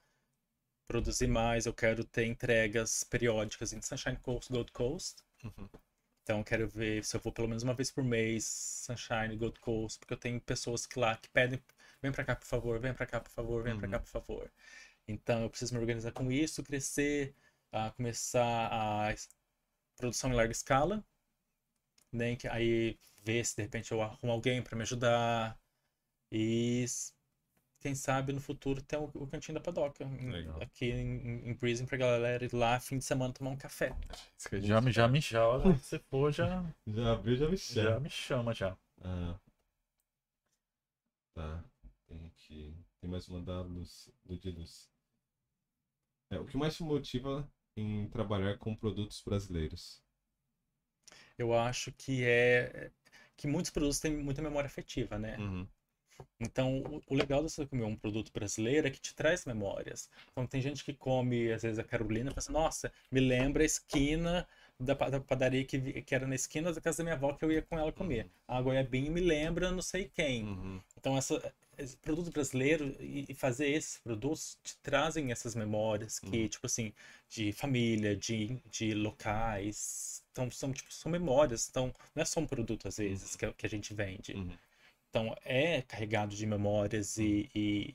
produzir 0.88 1.28
mais. 1.28 1.66
Eu 1.66 1.74
quero 1.74 2.04
ter 2.06 2.26
entregas 2.26 3.04
periódicas 3.04 3.74
em 3.74 3.82
Sunshine 3.82 4.18
Coast, 4.18 4.52
Gold 4.52 4.72
Coast. 4.72 5.24
Uhum. 5.44 5.70
Então, 6.24 6.44
quero 6.44 6.68
ver 6.70 7.04
se 7.04 7.16
eu 7.18 7.20
vou 7.22 7.34
pelo 7.34 7.48
menos 7.50 7.64
uma 7.64 7.74
vez 7.74 7.92
por 7.92 8.04
mês 8.04 8.46
Sunshine, 8.86 9.36
Gold 9.38 9.60
Coast, 9.60 10.00
porque 10.00 10.14
eu 10.14 10.18
tenho 10.18 10.40
pessoas 10.40 10.86
que 10.86 10.98
lá 10.98 11.18
que 11.18 11.30
pedem, 11.30 11.62
vem 12.02 12.12
pra 12.12 12.24
cá, 12.24 12.36
por 12.36 12.46
favor, 12.48 12.80
vem 12.80 12.94
pra 12.94 13.06
cá, 13.06 13.20
por 13.20 13.30
favor, 13.32 13.64
vem 13.64 13.76
pra 13.76 13.88
Uhum. 13.88 13.92
cá, 13.92 14.00
por 14.00 14.08
favor. 14.10 14.52
Então, 15.08 15.44
eu 15.44 15.50
preciso 15.50 15.74
me 15.76 15.80
organizar 15.82 16.12
com 16.14 16.32
isso, 16.32 16.64
crescer, 16.64 17.36
a 17.72 17.92
começar 17.92 18.70
a 18.72 19.16
produção 19.98 20.32
em 20.32 20.36
larga 20.36 20.52
escala, 20.54 21.06
né? 22.16 22.36
que 22.36 22.48
Aí 22.48 22.98
ver 23.24 23.46
se 23.46 23.56
de 23.56 23.64
repente 23.64 23.92
eu 23.92 24.02
arrumo 24.02 24.32
alguém 24.34 24.62
pra 24.62 24.76
me 24.76 24.84
ajudar 24.84 25.58
e 26.32 26.86
quem 27.80 27.94
sabe 27.96 28.32
no 28.34 28.40
futuro 28.42 28.82
ter 28.82 28.98
o, 28.98 29.12
o 29.14 29.28
cantinho 29.28 29.56
da 29.56 29.62
padoca 29.62 30.06
Legal. 30.06 30.62
aqui 30.62 30.86
em, 30.86 31.50
em 31.50 31.54
Prison 31.56 31.86
pra 31.86 31.98
galera 31.98 32.44
ir 32.46 32.54
lá 32.54 32.80
fim 32.80 32.98
de 32.98 33.04
semana 33.04 33.34
tomar 33.34 33.52
um 33.52 33.58
café. 33.58 33.94
Já 34.62 34.80
me, 34.82 34.92
já 34.92 35.08
me 35.08 35.20
já, 35.22 35.48
olha, 35.48 35.78
se 35.80 36.00
for, 36.00 36.32
já, 36.32 36.64
Já 36.88 37.14
abriu, 37.14 37.36
já 37.36 37.50
me 37.50 37.58
já 37.58 37.84
chama. 37.84 38.00
me 38.00 38.10
chama 38.10 38.54
já. 38.54 38.78
Ah. 39.02 39.40
Tá. 41.34 41.64
Tem 42.08 42.26
aqui. 42.26 42.76
Tem 43.02 43.10
mais 43.10 43.28
uma 43.28 43.42
da 43.42 43.62
Luz, 43.62 44.10
do 44.26 44.38
de 44.38 44.52
Luz. 44.52 44.90
É, 46.30 46.40
o 46.40 46.46
que 46.46 46.58
mais 46.58 46.76
te 46.76 46.84
motiva 46.84 47.50
em 47.76 48.08
trabalhar 48.10 48.58
com 48.58 48.76
produtos 48.76 49.22
brasileiros? 49.22 50.03
Eu 51.44 51.54
acho 51.54 51.92
que 51.92 52.24
é 52.24 52.90
que 53.36 53.48
muitos 53.48 53.72
produtos 53.72 54.00
têm 54.00 54.16
muita 54.16 54.42
memória 54.42 54.68
afetiva, 54.68 55.18
né? 55.20 55.38
Uhum. 55.38 55.68
Então, 56.40 57.02
o, 57.08 57.16
legal 57.16 57.44
de 57.44 57.52
você 57.52 57.66
comer 57.66 57.84
um 57.84 57.96
produto 57.96 58.32
brasileiro 58.32 58.88
é 58.88 58.92
que 58.92 59.00
te 59.00 59.14
traz 59.16 59.46
memórias. 59.46 60.10
Então, 60.32 60.46
tem 60.46 60.62
gente 60.62 60.84
que 60.84 60.94
come, 60.94 61.52
às 61.52 61.64
vezes, 61.64 61.80
a 61.80 61.84
Carolina 61.84 62.30
e 62.30 62.34
fala 62.34 62.40
assim, 62.40 62.52
nossa, 62.54 62.92
me 63.12 63.20
lembra 63.20 63.64
a 63.64 63.66
esquina 63.66 64.48
da, 64.80 64.96
pa- 64.96 65.10
da 65.10 65.20
padaria 65.20 65.64
que, 65.66 66.02
que 66.02 66.16
era 66.16 66.28
na 66.28 66.36
esquina 66.36 66.72
da 66.72 66.80
casa 66.82 66.98
da 67.00 67.04
minha 67.04 67.16
avó 67.16 67.34
que 67.34 67.44
eu 67.44 67.52
ia 67.52 67.62
com 67.62 67.78
ela 67.78 67.92
comer. 67.92 68.30
A 68.48 68.62
goiabinha 68.62 69.10
me 69.12 69.22
lembra 69.22 69.72
não 69.72 69.82
sei 69.82 70.10
quem. 70.14 70.44
Uhum. 70.44 70.82
Então, 70.98 71.18
essa, 71.18 71.54
esse 71.78 71.98
produto 71.98 72.32
brasileiro 72.32 72.96
e, 73.00 73.26
e 73.30 73.34
fazer 73.34 73.68
esses 73.70 73.98
produtos 74.00 74.58
te 74.64 74.78
trazem 74.78 75.32
essas 75.32 75.56
memórias 75.56 76.20
que, 76.20 76.38
Uhum. 76.44 76.48
tipo 76.48 76.66
assim, 76.68 76.94
de 77.30 77.52
família, 77.52 78.16
de, 78.16 78.60
de 78.70 78.94
locais. 78.94 80.23
Então, 80.34 80.50
são, 80.50 80.74
tipo, 80.74 80.92
são 80.92 81.12
memórias. 81.12 81.70
Então, 81.70 81.94
não 82.16 82.22
é 82.24 82.26
só 82.26 82.40
um 82.40 82.48
produto, 82.48 82.88
às 82.88 82.98
vezes, 82.98 83.36
que, 83.36 83.54
que 83.54 83.66
a 83.66 83.70
gente 83.70 83.94
vende. 83.94 84.34
Uhum. 84.34 84.58
Então, 85.10 85.36
é 85.46 85.84
carregado 85.84 86.36
de 86.36 86.46
memórias 86.46 87.18
e, 87.18 87.48
e, 87.54 87.94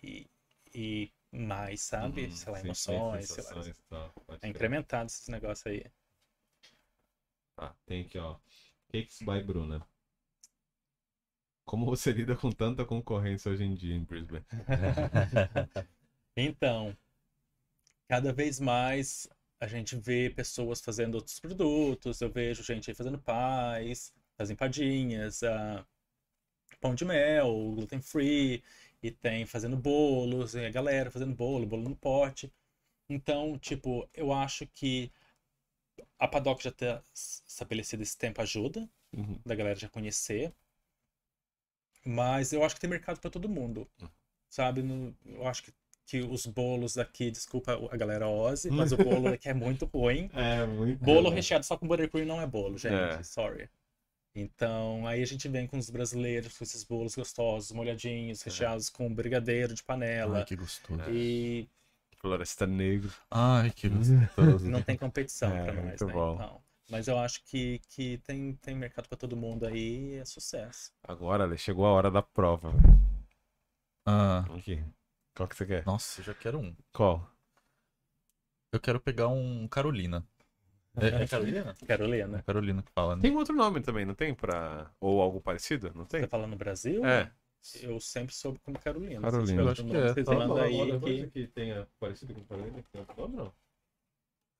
e, 0.73 1.13
e 1.33 1.37
mais, 1.37 1.83
sabe? 1.83 2.27
Uhum. 2.27 2.31
Sei 2.31 2.53
lá, 2.53 2.61
emoções, 2.61 3.29
sei 3.29 3.45
lá. 3.45 3.75
tal. 3.91 4.13
Pode 4.25 4.39
É 4.41 4.49
incrementado 4.49 5.07
esses 5.07 5.27
negócios 5.27 5.67
aí. 5.67 5.85
Tá, 7.57 7.75
tem 7.85 8.03
aqui, 8.03 8.19
ó. 8.19 8.37
Cakes 8.93 9.19
by 9.21 9.43
Bruna. 9.43 9.85
Como 11.65 11.85
você 11.85 12.13
lida 12.13 12.37
com 12.37 12.53
tanta 12.53 12.85
concorrência 12.85 13.51
hoje 13.51 13.65
em 13.65 13.75
dia 13.75 13.97
em 13.97 14.05
Brisbane? 14.05 14.47
Então, 16.41 16.97
cada 18.07 18.33
vez 18.33 18.61
mais 18.61 19.29
a 19.61 19.67
gente 19.67 19.97
vê 19.97 20.31
pessoas 20.31 20.81
fazendo 20.81 21.17
outros 21.17 21.39
produtos. 21.41 22.21
Eu 22.21 22.31
vejo 22.31 22.63
gente 22.63 22.91
aí 22.91 22.95
fazendo 22.95 23.19
pais, 23.19 24.13
as 24.39 24.51
empadinhas, 24.51 25.43
ah, 25.43 25.85
pão 26.81 26.95
de 26.95 27.05
mel, 27.05 27.73
gluten 27.75 28.01
free, 28.03 28.63
e 29.03 29.11
tem 29.11 29.47
fazendo 29.47 29.77
bolos, 29.77 30.55
e 30.55 30.65
a 30.67 30.71
galera 30.71 31.11
fazendo 31.11 31.35
bolo, 31.35 31.67
bolo 31.67 31.89
no 31.89 31.97
pote. 31.97 32.53
Então, 33.09 33.59
tipo, 33.59 34.09
eu 34.15 34.33
acho 34.33 34.67
que 34.69 35.13
a 36.19 36.29
Paddock 36.29 36.63
já 36.63 36.71
ter 36.71 37.03
estabelecido 37.15 38.03
esse 38.03 38.17
tempo 38.17 38.41
ajuda, 38.43 38.89
Uhum. 39.13 39.41
da 39.45 39.55
galera 39.55 39.79
já 39.79 39.89
conhecer. 39.89 40.53
Mas 42.05 42.53
eu 42.53 42.65
acho 42.65 42.75
que 42.75 42.81
tem 42.81 42.91
mercado 42.91 43.21
para 43.21 43.31
todo 43.31 43.49
mundo. 43.49 43.89
Hum. 44.03 44.09
Sabe? 44.49 44.83
Eu 45.27 45.47
acho 45.47 45.63
que, 45.63 45.73
que 46.09 46.21
os 46.23 46.47
bolos 46.47 46.95
daqui, 46.95 47.31
desculpa 47.31 47.79
a 47.93 47.97
galera 47.97 48.27
Ozzy, 48.27 48.71
mas 48.71 48.93
o 48.93 48.97
bolo 48.97 49.31
daqui 49.31 49.49
é 49.51 49.55
muito 49.55 49.85
ruim. 49.85 50.31
É, 50.33 50.67
muito. 50.67 51.05
Bolo 51.05 51.29
recheado 51.29 51.65
só 51.67 51.77
com 51.77 51.87
buttercream 51.87 52.27
não 52.27 52.41
é 52.41 52.47
bolo, 52.47 52.79
gente. 52.79 52.95
É. 52.95 53.23
Sorry. 53.23 53.69
Então, 54.35 55.07
aí 55.07 55.23
a 55.23 55.27
gente 55.27 55.47
vem 55.49 55.67
com 55.67 55.77
os 55.77 55.91
brasileiros, 55.91 56.57
com 56.57 56.65
esses 56.65 56.83
bolos 56.83 57.15
gostosos, 57.15 57.73
molhadinhos, 57.73 58.41
recheados 58.43 58.89
com 58.89 59.13
brigadeiro 59.13 59.75
de 59.75 59.83
panela. 59.83 60.39
Ai, 60.39 60.45
que 60.45 60.57
gostoso. 60.57 61.03
E 61.11 61.69
Floresta 62.17 62.67
Negro. 62.67 63.13
Ai, 63.31 63.71
que 63.71 63.89
gostoso. 63.89 64.65
não 64.71 64.81
tem 64.81 64.97
competição 64.97 65.55
É, 65.55 65.65
pra 65.65 65.73
nós, 65.75 65.85
muito 65.85 66.07
né? 66.07 66.13
bom. 66.13 66.35
Então, 66.37 66.63
mas 66.89 67.07
eu 67.09 67.19
acho 67.19 67.43
que, 67.45 67.81
que 67.91 68.17
tem, 68.19 68.55
tem 68.63 68.75
mercado 68.75 69.09
pra 69.09 69.19
todo 69.19 69.37
mundo 69.37 69.67
aí 69.67 70.15
e 70.15 70.15
é 70.17 70.25
sucesso. 70.25 70.91
Agora, 71.03 71.45
Ale, 71.45 71.59
chegou 71.59 71.85
a 71.85 71.93
hora 71.93 72.11
da 72.11 72.23
prova. 72.23 72.71
velho. 72.71 72.99
Ah, 74.07 74.47
Aqui. 74.57 74.83
Qual 75.39 75.49
que 75.49 75.55
você 75.57 75.65
quer? 75.65 75.87
nossa, 75.87 76.21
eu 76.21 76.25
já 76.25 76.35
quero 76.35 76.59
um. 76.59 76.75
Qual? 76.93 77.31
Eu 78.73 78.81
quero 78.81 79.01
pegar 79.01 79.29
um 79.29 79.69
Carolina. 79.69 80.27
É, 80.97 81.23
é 81.23 81.27
Carolina? 81.29 81.77
Carolina. 81.87 82.39
É 82.39 82.43
Carolina 82.43 82.83
que 82.83 82.91
fala, 82.93 83.15
né? 83.15 83.23
Tem 83.23 83.31
um 83.31 83.37
outro 83.37 83.55
nome 83.55 83.81
também, 83.81 84.05
não 84.05 84.15
tem? 84.15 84.35
Pra... 84.35 84.91
Ou 85.01 85.23
algo 85.23 85.41
parecido? 85.41 85.93
Não 85.95 86.05
tem? 86.05 86.23
Você 86.23 86.27
fala 86.27 86.45
no 86.47 86.57
Brasil? 86.57 87.07
É. 87.07 87.31
Eu 87.83 88.01
sempre 88.01 88.35
soube 88.35 88.59
como 88.65 88.79
Carolina. 88.81 89.21
Carolina. 89.31 89.63
Eu 89.63 89.69
acho 89.69 89.85
que 89.85 89.97
é. 89.97 90.13
Vocês 90.13 90.27
Tá 90.27 90.35
mandam 90.35 90.57
aí 90.59 91.01
que... 91.01 91.27
que 91.31 91.47
tenha 91.47 91.87
parecido 92.01 92.35
com 92.35 92.43
Carolina, 92.45 92.83
que 92.83 92.91
tem 92.91 93.01
outro 93.01 93.21
nome, 93.23 93.37
não? 93.37 93.53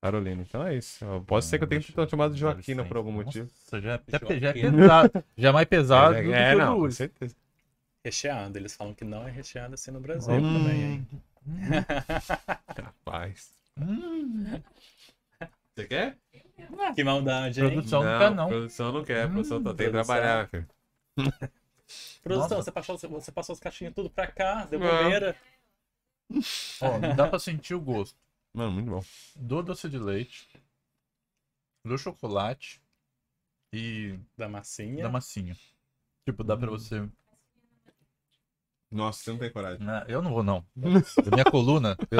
Carolina, 0.01 0.41
então 0.41 0.65
é 0.65 0.77
isso. 0.77 1.05
Pode 1.27 1.43
ser 1.43 1.57
que 1.57 1.65
eu 1.65 1.67
tenha 1.67 1.79
Deixa 1.79 1.91
tentado 1.91 2.09
chamado 2.09 2.33
de 2.33 2.39
Joaquina 2.39 2.85
por 2.85 2.95
algum 2.95 3.11
motivo. 3.11 3.49
Nossa, 3.51 3.81
já, 3.81 3.91
é- 3.91 3.95
até- 3.95 4.39
já 4.39 4.49
é 4.49 4.53
pesado. 4.53 5.11
Já 5.37 5.49
é 5.49 5.51
mais 5.51 5.67
pesado 5.67 6.15
do 6.15 6.23
que 6.23 6.33
é, 6.33 6.55
o 6.55 6.57
não, 6.57 6.73
com 6.75 6.79
Luiz. 6.83 6.95
certeza. 6.95 7.35
Recheado. 8.03 8.57
Eles 8.57 8.75
falam 8.75 8.93
que 8.93 9.03
não 9.03 9.27
é 9.27 9.31
recheado 9.31 9.73
assim 9.73 9.91
no 9.91 9.99
Brasil 9.99 10.33
Hum. 10.33 10.53
também, 10.53 10.83
hein? 10.83 11.07
Capaz. 12.75 13.51
Hum, 13.77 14.61
Você 15.75 15.87
quer? 15.87 16.17
Que 16.95 17.03
maldade, 17.03 17.61
hein? 17.61 17.71
Produção 17.71 18.03
não 18.03 18.19
quer, 18.19 18.35
não. 18.35 18.47
Produção 18.49 18.91
não 18.91 19.03
quer, 19.05 19.29
produção 19.31 19.63
tá, 19.63 19.73
tem 19.73 19.85
que 19.87 19.91
trabalhar, 19.91 20.49
filho. 20.49 20.67
Produção, 22.23 22.57
você 22.61 22.71
passou, 22.71 22.97
você 22.97 23.31
passou 23.31 23.53
as 23.53 23.59
caixinhas 23.59 23.93
tudo 23.95 24.09
pra 24.09 24.27
cá, 24.27 24.65
deu 24.65 24.79
Não. 24.79 24.87
bobeira. 24.87 25.35
ó, 26.81 26.99
dá 27.15 27.27
pra 27.27 27.39
sentir 27.39 27.73
o 27.73 27.81
gosto 27.81 28.15
Mano, 28.53 28.71
muito 28.73 28.91
bom. 28.91 29.03
do 29.35 29.63
doce 29.63 29.89
de 29.89 29.97
leite, 29.97 30.47
do 31.85 31.97
chocolate 31.97 32.79
e 33.73 34.19
Da 34.37 34.47
massinha. 34.47 35.03
da 35.03 35.09
massinha. 35.09 35.57
Tipo, 36.27 36.43
dá 36.43 36.55
pra 36.55 36.69
você. 36.69 37.09
Nossa, 38.91 39.21
você 39.23 39.31
não 39.31 39.37
tem 39.37 39.51
coragem. 39.51 39.87
Ah, 39.87 40.03
Eu 40.07 40.21
não 40.21 40.31
vou, 40.31 40.41
não. 40.43 40.65
Da 40.75 41.31
minha 41.31 41.45
coluna. 41.45 41.95
eu- 42.09 42.17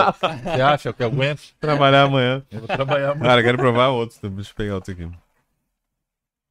Você 0.54 0.62
acha 0.62 0.94
que 0.94 1.02
eu 1.02 1.08
aguento? 1.08 1.42
Trabalhar 1.60 2.04
amanhã. 2.04 2.46
Eu 2.52 2.60
vou 2.60 2.68
trabalhar 2.68 3.10
muito. 3.16 3.24
Cara, 3.24 3.42
quero 3.44 3.58
provar 3.58 3.88
outros. 3.90 4.20
Deixa 4.20 4.52
eu 4.52 4.56
pegar 4.56 4.76
outro 4.76 4.94
aqui. 4.94 5.10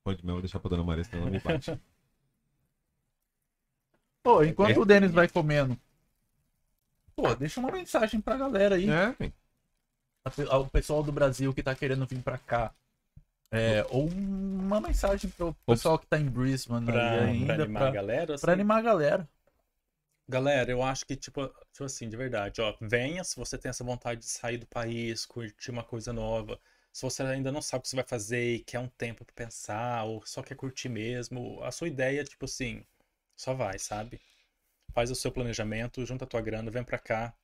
Pode 0.04 0.18
mesmo, 0.24 0.32
vou 0.32 0.40
deixar 0.42 0.58
pra 0.58 0.70
dona 0.70 0.82
Maria, 0.82 1.04
senão 1.04 1.22
ela 1.22 1.30
me 1.30 1.38
bate. 1.38 1.78
Pô, 4.22 4.42
enquanto 4.42 4.80
o 4.80 4.84
Denis 4.84 5.12
vai 5.12 5.28
comendo. 5.28 5.78
Pô, 7.14 7.34
deixa 7.34 7.60
uma 7.60 7.70
mensagem 7.70 8.20
pra 8.20 8.36
galera 8.36 8.74
aí. 8.76 8.88
É, 8.90 9.12
filho. 9.12 9.32
Ao 10.50 10.66
pessoal 10.66 11.02
do 11.02 11.10
Brasil 11.12 11.54
que 11.54 11.62
tá 11.62 11.74
querendo 11.74 12.06
vir 12.06 12.20
pra 12.22 12.38
cá. 12.38 12.72
É, 13.50 13.86
ou 13.88 14.06
uma 14.08 14.78
mensagem 14.80 15.30
pro 15.30 15.54
pessoal 15.66 15.98
que 15.98 16.06
tá 16.06 16.18
em 16.18 16.26
Brisbane 16.26 16.84
Pra, 16.84 17.10
aí 17.10 17.16
pra 17.18 17.24
ainda, 17.26 17.54
animar 17.64 17.80
pra, 17.80 17.88
a 17.88 17.92
galera. 17.92 18.34
assim. 18.34 18.40
pra 18.42 18.52
animar 18.52 18.78
a 18.78 18.82
galera. 18.82 19.28
Galera, 20.30 20.70
eu 20.70 20.82
acho 20.82 21.06
que, 21.06 21.16
tipo, 21.16 21.48
tipo 21.72 21.84
assim, 21.84 22.08
de 22.08 22.16
verdade, 22.16 22.60
ó, 22.60 22.76
venha 22.80 23.24
se 23.24 23.34
você 23.36 23.56
tem 23.58 23.70
essa 23.70 23.82
vontade 23.82 24.20
de 24.20 24.26
sair 24.26 24.58
do 24.58 24.66
país, 24.66 25.24
curtir 25.26 25.70
uma 25.70 25.82
coisa 25.82 26.12
nova. 26.12 26.60
Se 26.92 27.02
você 27.02 27.22
ainda 27.22 27.50
não 27.50 27.62
sabe 27.62 27.80
o 27.80 27.82
que 27.82 27.88
você 27.88 27.96
vai 27.96 28.04
fazer 28.06 28.54
e 28.56 28.60
quer 28.60 28.78
um 28.78 28.88
tempo 28.88 29.24
pra 29.24 29.34
pensar, 29.34 30.04
ou 30.04 30.24
só 30.26 30.42
quer 30.42 30.54
curtir 30.54 30.88
mesmo, 30.90 31.62
a 31.62 31.70
sua 31.72 31.88
ideia, 31.88 32.24
tipo 32.24 32.44
assim, 32.44 32.84
só 33.36 33.54
vai, 33.54 33.78
sabe? 33.78 34.20
Faz 34.94 35.10
o 35.10 35.14
seu 35.14 35.32
planejamento, 35.32 36.04
junta 36.06 36.24
a 36.24 36.28
tua 36.28 36.42
grana, 36.42 36.70
vem 36.70 36.84
pra 36.84 36.98
cá, 36.98 37.34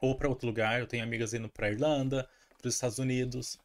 ou 0.00 0.16
pra 0.16 0.28
outro 0.28 0.46
lugar. 0.46 0.80
Eu 0.80 0.86
tenho 0.86 1.04
amigas 1.04 1.34
indo 1.34 1.48
pra 1.50 1.70
Irlanda, 1.70 2.28
pros 2.58 2.74
Estados 2.74 2.98
Unidos. 2.98 3.58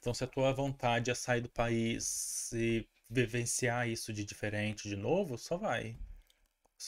Então, 0.00 0.14
se 0.14 0.24
a 0.24 0.26
tua 0.28 0.52
vontade 0.52 1.10
é 1.10 1.14
sair 1.14 1.42
do 1.42 1.48
país 1.50 2.50
e 2.54 2.86
vivenciar 3.10 3.88
isso 3.88 4.12
de 4.12 4.24
diferente 4.24 4.88
de 4.88 4.96
novo, 4.96 5.38
só 5.38 5.56
vai. 5.58 5.96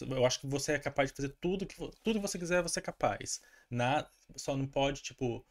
Eu 0.03 0.25
acho 0.27 0.41
que 0.41 0.47
você 0.47 0.73
é 0.73 0.79
capaz 0.79 1.11
de 1.11 1.17
fazer 1.17 1.35
tudo 1.41 1.67
que, 1.67 1.77
tudo 1.77 2.21
que 2.21 2.27
você 2.27 2.39
quiser, 2.39 2.63
você 2.63 2.79
é 2.79 2.83
capaz. 2.83 3.41
Na, 3.71 4.07
só 4.35 4.57
não 4.57 4.67
pode, 4.67 5.03
tipo. 5.03 5.45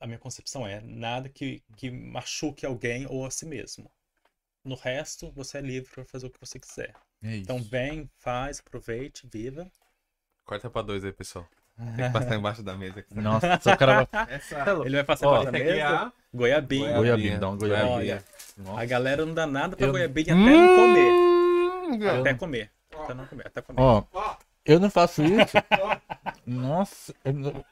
A 0.00 0.06
minha 0.06 0.18
concepção 0.18 0.66
é 0.66 0.80
nada 0.80 1.28
que, 1.28 1.62
que 1.76 1.90
machuque 1.90 2.64
alguém 2.66 3.06
ou 3.08 3.24
a 3.26 3.30
si 3.30 3.46
mesmo. 3.46 3.90
No 4.64 4.74
resto, 4.74 5.30
você 5.32 5.58
é 5.58 5.60
livre 5.60 5.90
para 5.90 6.04
fazer 6.04 6.26
o 6.26 6.30
que 6.30 6.40
você 6.40 6.58
quiser. 6.58 6.94
É 7.22 7.32
isso. 7.34 7.42
Então, 7.42 7.62
vem, 7.62 8.10
faz, 8.16 8.60
aproveite, 8.60 9.28
viva. 9.30 9.70
Corta 10.44 10.68
pra 10.70 10.82
dois 10.82 11.04
aí, 11.04 11.12
pessoal. 11.12 11.46
Tem 11.96 12.06
que 12.06 12.12
passar 12.12 12.36
embaixo 12.36 12.62
da 12.62 12.76
mesa 12.76 13.00
aqui. 13.00 13.14
Nossa, 13.14 13.54
o 13.54 13.76
cara 13.78 14.04
vai. 14.04 14.26
Essa. 14.34 14.64
Ele 14.84 14.96
vai 14.96 15.04
passar 15.04 15.34
aqui 15.48 15.56
é 15.56 15.64
mesa. 15.64 15.88
a... 15.88 16.12
Goiabinha. 16.32 16.96
Goiabinha, 16.96 17.38
dá 17.38 17.48
um 17.48 17.56
goiabinha. 17.56 18.24
Olha, 18.66 18.82
a 18.82 18.84
galera 18.84 19.24
não 19.24 19.34
dá 19.34 19.46
nada 19.46 19.76
pra 19.76 19.86
Eu- 19.86 19.92
goiabinha 19.92 20.34
até 20.34 20.44
não 20.44 20.76
comer. 20.76 21.10
Hum, 21.12 22.20
Até 22.20 22.34
comer. 22.34 22.70
Até 23.04 23.14
não 23.14 23.26
comer. 23.26 23.46
Até 23.46 23.62
comer. 23.62 23.80
Ó, 23.80 24.04
eu 24.64 24.78
não 24.80 24.90
faço 24.90 25.22
isso. 25.22 25.56
Nossa. 26.46 27.14
eu 27.24 27.32
não- 27.32 27.64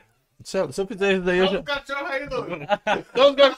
Se 0.44 0.56
eu, 0.58 0.72
se 0.72 0.80
eu 0.80 0.86
fizer 0.86 1.12
isso 1.14 1.22
daí, 1.22 1.38
eu 1.38 1.48
já. 1.48 1.62
cachorro 1.62 2.06
aí, 2.06 2.26
Douglas. 2.28 3.56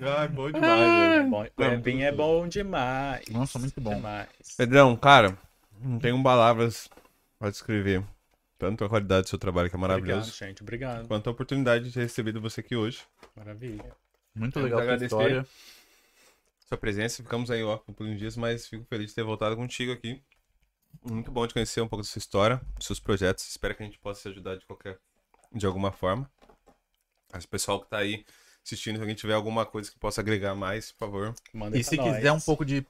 Ai, 0.00 0.28
bom 0.28 0.50
demais. 0.50 1.28
Bom, 1.30 1.46
goiabinha 1.56 2.08
é 2.08 2.12
bom 2.12 2.48
demais. 2.48 3.24
Nossa, 3.30 3.58
muito 3.58 3.80
bom. 3.80 3.94
Demais. 3.94 4.28
Pedrão, 4.56 4.96
cara, 4.96 5.36
não 5.80 5.98
tenho 5.98 6.20
palavras 6.22 6.88
pra 7.38 7.50
descrever 7.50 8.02
tanto 8.58 8.84
a 8.84 8.88
qualidade 8.88 9.22
do 9.24 9.28
seu 9.28 9.38
trabalho, 9.38 9.68
que 9.68 9.76
é 9.76 9.78
Obrigado, 9.78 10.00
maravilhoso, 10.00 10.32
gente. 10.36 10.62
Obrigado. 10.62 11.06
quanto 11.08 11.28
a 11.28 11.32
oportunidade 11.32 11.84
de 11.84 11.92
ter 11.92 12.00
recebido 12.00 12.40
você 12.40 12.60
aqui 12.60 12.74
hoje. 12.76 13.02
Maravilha. 13.36 13.92
Muito 14.34 14.54
Quero 14.54 14.64
legal 14.64 14.80
a 14.80 15.04
história. 15.04 15.46
Sua 16.72 16.78
presença, 16.78 17.22
ficamos 17.22 17.50
aí 17.50 17.62
ó, 17.62 17.76
por 17.76 18.06
uns 18.06 18.18
dias, 18.18 18.34
mas 18.34 18.66
fico 18.66 18.82
feliz 18.86 19.10
de 19.10 19.14
ter 19.14 19.22
voltado 19.22 19.54
contigo 19.54 19.92
aqui. 19.92 20.22
Muito 21.04 21.30
bom 21.30 21.46
de 21.46 21.52
conhecer 21.52 21.82
um 21.82 21.86
pouco 21.86 22.02
da 22.02 22.08
sua 22.08 22.18
história, 22.18 22.62
dos 22.78 22.86
seus 22.86 22.98
projetos. 22.98 23.46
Espero 23.46 23.74
que 23.74 23.82
a 23.82 23.84
gente 23.84 23.98
possa 23.98 24.22
te 24.22 24.28
ajudar 24.28 24.56
de 24.56 24.64
qualquer, 24.64 24.98
de 25.52 25.66
alguma 25.66 25.92
forma. 25.92 26.30
Mas 27.30 27.44
o 27.44 27.48
pessoal 27.48 27.78
que 27.78 27.90
tá 27.90 27.98
aí 27.98 28.24
assistindo, 28.64 28.94
se 28.96 29.02
alguém 29.02 29.14
tiver 29.14 29.34
alguma 29.34 29.66
coisa 29.66 29.90
que 29.90 29.98
possa 29.98 30.22
agregar 30.22 30.54
mais, 30.54 30.92
por 30.92 31.00
favor. 31.00 31.34
Manda 31.52 31.76
E 31.76 31.84
se 31.84 31.98
quiser 31.98 32.32
um 32.32 32.40
pouco 32.40 32.64
de 32.64 32.86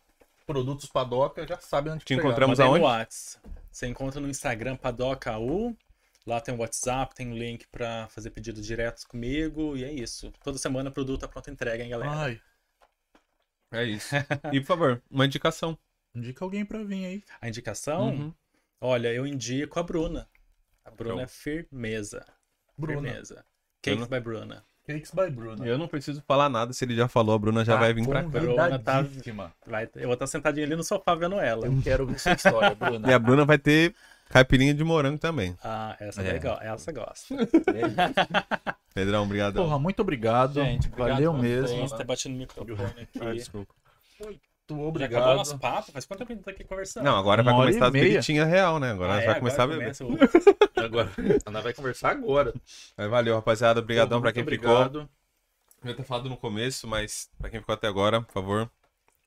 produtos 0.47 0.89
padoca, 0.89 1.45
já 1.45 1.59
sabe 1.59 1.91
onde 1.91 2.05
Te 2.05 2.15
pegar. 2.15 2.23
encontramos 2.23 2.61
Manda 2.61 2.63
aí 2.63 2.69
aonde? 2.69 2.85
no 2.85 2.87
Whats. 2.87 3.41
Você 3.73 3.89
encontra 3.89 4.21
no 4.21 4.29
Instagram 4.29 4.77
PadocaU. 4.77 5.77
Lá 6.25 6.41
tem 6.41 6.55
o 6.55 6.59
WhatsApp, 6.59 7.17
tem 7.17 7.33
o 7.33 7.37
link 7.37 7.67
pra 7.67 8.07
fazer 8.11 8.31
pedidos 8.31 8.65
diretos 8.65 9.05
comigo. 9.05 9.77
E 9.77 9.83
é 9.83 9.93
isso. 9.93 10.33
Toda 10.45 10.57
semana 10.57 10.89
produto 10.89 11.23
tá 11.23 11.27
pronto 11.27 11.51
entrega, 11.51 11.83
hein, 11.83 11.91
galera? 11.91 12.13
Ai, 12.13 12.41
É 13.73 13.85
isso. 13.85 14.15
E 14.53 14.61
por 14.61 14.67
favor, 14.67 15.03
uma 15.11 15.27
indicação. 15.27 15.77
indica 16.15 16.45
alguém 16.45 16.65
pra 16.65 16.83
vir 16.85 17.05
aí. 17.07 17.25
A 17.41 17.49
indicação? 17.49 18.09
Uhum. 18.11 18.35
Olha, 18.81 19.13
eu 19.13 19.27
indico 19.27 19.79
a 19.79 19.83
Bruna. 19.83 20.29
A 20.85 20.91
Bruna 20.91 21.15
Show. 21.15 21.23
é 21.23 21.27
firmeza. 21.29 22.25
Bruna. 22.77 23.01
Firmeza. 23.09 23.45
Cakes 23.83 24.07
Bruna. 24.09 24.21
by 24.21 24.25
Bruna. 24.25 24.65
Cakes 24.87 25.11
by 25.13 25.31
Bruna. 25.31 25.65
Eu 25.67 25.79
não 25.79 25.87
preciso 25.87 26.21
falar 26.27 26.49
nada, 26.49 26.73
se 26.73 26.85
ele 26.85 26.97
já 26.97 27.07
falou, 27.07 27.35
a 27.35 27.39
Bruna 27.39 27.65
já 27.65 27.75
Tá 27.75 27.81
vai 27.81 27.95
vir 27.95 28.05
pra 28.07 28.25
cá. 28.25 28.31
convidadíssima. 28.31 29.55
Vai, 29.65 29.89
eu 29.95 30.05
vou 30.05 30.15
estar 30.15 30.27
sentadinho 30.27 30.67
ali 30.67 30.75
no 30.75 30.83
sofá 30.83 31.15
vendo 31.15 31.39
ela. 31.39 31.67
Eu 31.67 31.81
quero 31.83 32.05
ver 32.07 32.19
sua 32.19 32.33
história, 32.33 32.75
Bruna. 32.75 33.09
E 33.11 33.15
a 33.15 33.19
Bruna 33.19 33.45
vai 33.45 33.59
ter 33.59 33.95
caipirinha 34.33 34.75
de 34.75 34.83
morango 34.83 35.19
também. 35.19 35.57
Ah, 35.63 35.97
essa 36.01 36.23
é, 36.23 36.29
É. 36.29 36.33
legal. 36.33 36.59
Essa 36.61 36.91
gosta. 36.91 37.35
Pedrão, 38.95 39.25
obrigado. 39.25 39.55
Porra, 39.55 39.79
muito 39.79 40.01
obrigado. 40.01 40.55
Gente, 40.55 40.89
obrigado 40.89 41.11
Valeu 41.15 41.33
mesmo. 41.33 41.69
vocês 41.69 41.91
por 41.91 41.99
ter 41.99 42.05
batido 42.05 42.35
no 42.35 42.41
microfone 42.41 43.03
aqui. 43.03 43.19
Ah, 43.21 43.33
desculpa. 43.33 43.75
Muito 44.21 44.39
Já 44.69 44.75
acabou 44.75 44.89
obrigado. 44.89 45.37
nosso 45.37 45.59
papo? 45.59 45.93
Faz 45.93 46.05
quanto 46.05 46.19
tempo 46.21 46.27
que 46.29 46.33
a 46.33 46.37
gente 46.37 46.45
tá 46.45 46.51
aqui 46.51 46.65
conversando? 46.65 47.05
Não, 47.05 47.17
agora 47.17 47.43
vai 47.43 47.53
Uma 47.53 47.61
hora 47.61 47.71
começar 47.71 47.87
as 47.87 47.93
meia. 47.93 48.05
biritinhas 48.05 48.49
real, 48.49 48.79
né? 48.79 48.93
Agora 48.93 49.13
Ah, 49.13 49.15
nós 49.17 49.25
é? 49.25 49.27
vai 49.27 49.39
começar 49.39 49.63
a 49.65 49.67
beber. 49.67 49.81
começa 49.97 50.05
o- 50.05 50.17
Agora, 50.83 51.11
Ana 51.47 51.61
vai 51.61 51.73
conversar 51.75 52.11
agora. 52.11 52.55
Mas 52.97 53.11
valeu, 53.11 53.35
rapaziada. 53.35 53.81
Obrigadão 53.81 54.21
pra 54.21 54.33
quem 54.33 54.45
ficou. 54.45 54.71
obrigado. 54.71 55.09
Eu 55.85 55.91
ia 55.91 55.97
ter 55.97 56.05
falado 56.05 56.29
no 56.29 56.37
começo, 56.37 56.87
mas 56.87 57.29
pra 57.39 57.51
quem 57.51 57.61
ficou 57.61 57.73
até 57.75 57.87
agora, 57.89 58.21
por 58.23 58.33
favor, 58.33 58.71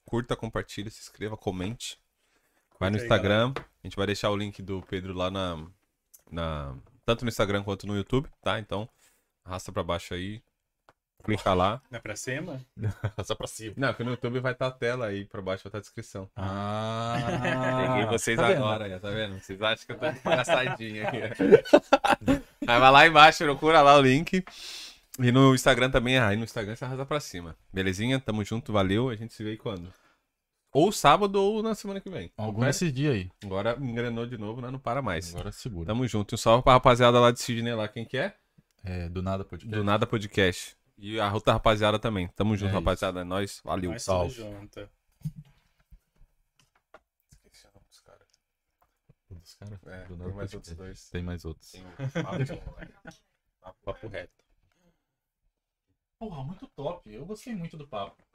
curta, 0.05 0.35
compartilha, 0.35 0.89
se 0.89 1.01
inscreva, 1.01 1.35
comente. 1.35 1.97
Vai 2.79 2.89
no 2.89 2.97
Instagram. 2.97 3.53
A 3.85 3.87
gente 3.87 3.97
vai 3.97 4.07
deixar 4.07 4.31
o 4.31 4.35
link 4.35 4.63
do 4.63 4.81
Pedro 4.81 5.13
lá 5.13 5.29
na, 5.29 5.63
na. 6.31 6.75
Tanto 7.05 7.23
no 7.23 7.29
Instagram 7.29 7.61
quanto 7.61 7.85
no 7.85 7.95
YouTube, 7.95 8.27
tá? 8.41 8.59
Então, 8.59 8.89
arrasta 9.45 9.71
pra 9.71 9.83
baixo 9.83 10.15
aí. 10.15 10.41
Clica 11.23 11.53
lá. 11.53 11.79
Não 11.91 11.99
é 11.99 12.01
pra 12.01 12.15
cima? 12.15 12.59
Só 13.23 13.35
pra 13.35 13.45
cima. 13.45 13.75
Não, 13.77 13.93
que 13.93 14.03
no 14.03 14.09
YouTube 14.09 14.39
vai 14.39 14.53
estar 14.53 14.65
a 14.65 14.71
tela 14.71 15.05
aí, 15.05 15.23
pra 15.23 15.39
baixo 15.39 15.65
vai 15.65 15.69
estar 15.69 15.77
a 15.77 15.81
descrição. 15.81 16.27
Ah, 16.35 17.15
Peguei 17.93 18.05
vocês 18.07 18.35
tá 18.35 18.47
agora, 18.47 18.89
já, 18.89 18.99
tá 18.99 19.11
vendo? 19.11 19.39
Vocês 19.39 19.61
acham 19.61 19.85
que 19.85 19.91
eu 19.91 19.99
tô 19.99 20.09
de 20.09 20.19
palhaçadinha 20.19 21.07
aqui. 21.07 21.19
Aí 22.67 22.79
vai 22.79 22.91
lá 22.91 23.05
embaixo, 23.05 23.43
procura 23.43 23.83
lá 23.83 23.99
o 23.99 24.01
link. 24.01 24.43
E 25.19 25.31
no 25.31 25.53
Instagram 25.53 25.91
também, 25.91 26.17
aí 26.17 26.35
no 26.35 26.43
Instagram 26.43 26.75
você 26.75 26.85
arrasa 26.85 27.05
pra 27.05 27.19
cima. 27.19 27.55
Belezinha? 27.71 28.19
Tamo 28.19 28.43
junto, 28.43 28.73
valeu. 28.73 29.09
A 29.09 29.15
gente 29.15 29.35
se 29.35 29.43
vê 29.43 29.51
aí 29.51 29.57
quando? 29.57 29.93
Ou 30.75 30.91
sábado 30.91 31.41
ou 31.41 31.63
na 31.63 31.73
semana 31.73 32.01
que 32.01 32.09
vem. 32.09 32.29
Algum 32.35 32.59
desses 32.59 32.91
dias 32.91 33.13
aí. 33.15 33.31
Agora 33.45 33.77
engrenou 33.79 34.25
de 34.25 34.37
novo, 34.37 34.59
né? 34.59 34.69
Não 34.69 34.77
para 34.77 35.01
mais. 35.01 35.33
Agora 35.33 35.49
segura. 35.49 35.85
Tamo 35.87 36.05
junto. 36.05 36.33
E 36.33 36.35
um 36.35 36.37
salve 36.37 36.63
pra 36.65 36.73
rapaziada 36.73 37.17
lá 37.17 37.31
de 37.31 37.39
Sidney 37.39 37.73
lá. 37.73 37.87
Quem 37.87 38.03
que 38.03 38.17
é? 38.17 38.35
É, 38.83 39.07
do 39.07 39.21
nada 39.21 39.45
podcast. 39.45 39.73
Do 39.73 39.83
Nada 39.85 40.05
Podcast. 40.05 40.75
E 40.97 41.17
a 41.17 41.33
outra 41.33 41.53
rapaziada 41.53 41.97
também. 41.97 42.27
Tamo 42.35 42.57
junto, 42.57 42.71
É 42.71 42.73
rapaziada. 42.73 43.21
É 43.21 43.23
nóis. 43.23 43.61
Valeu. 43.63 43.89
Nós 43.91 44.03
salve. 44.03 44.33
junto. 44.35 44.89
Dos 49.29 49.53
caras. 49.55 49.79
É, 49.87 50.01
Do 50.03 50.07
tem 50.07 50.17
nada 50.17 50.33
mais 50.33 50.51
podcast. 50.51 50.55
outros 50.55 50.75
dois. 50.75 51.09
Tem 51.09 51.23
mais 51.23 51.45
outros. 51.45 51.71
Tem 51.71 51.85
um 51.85 51.91
papo, 51.91 53.15
Papo 53.85 54.07
reto. 54.09 54.43
Porra, 56.19 56.43
muito 56.43 56.67
top. 56.75 57.13
Eu 57.13 57.25
gostei 57.25 57.55
muito 57.55 57.77
do 57.77 57.87
papo. 57.87 58.21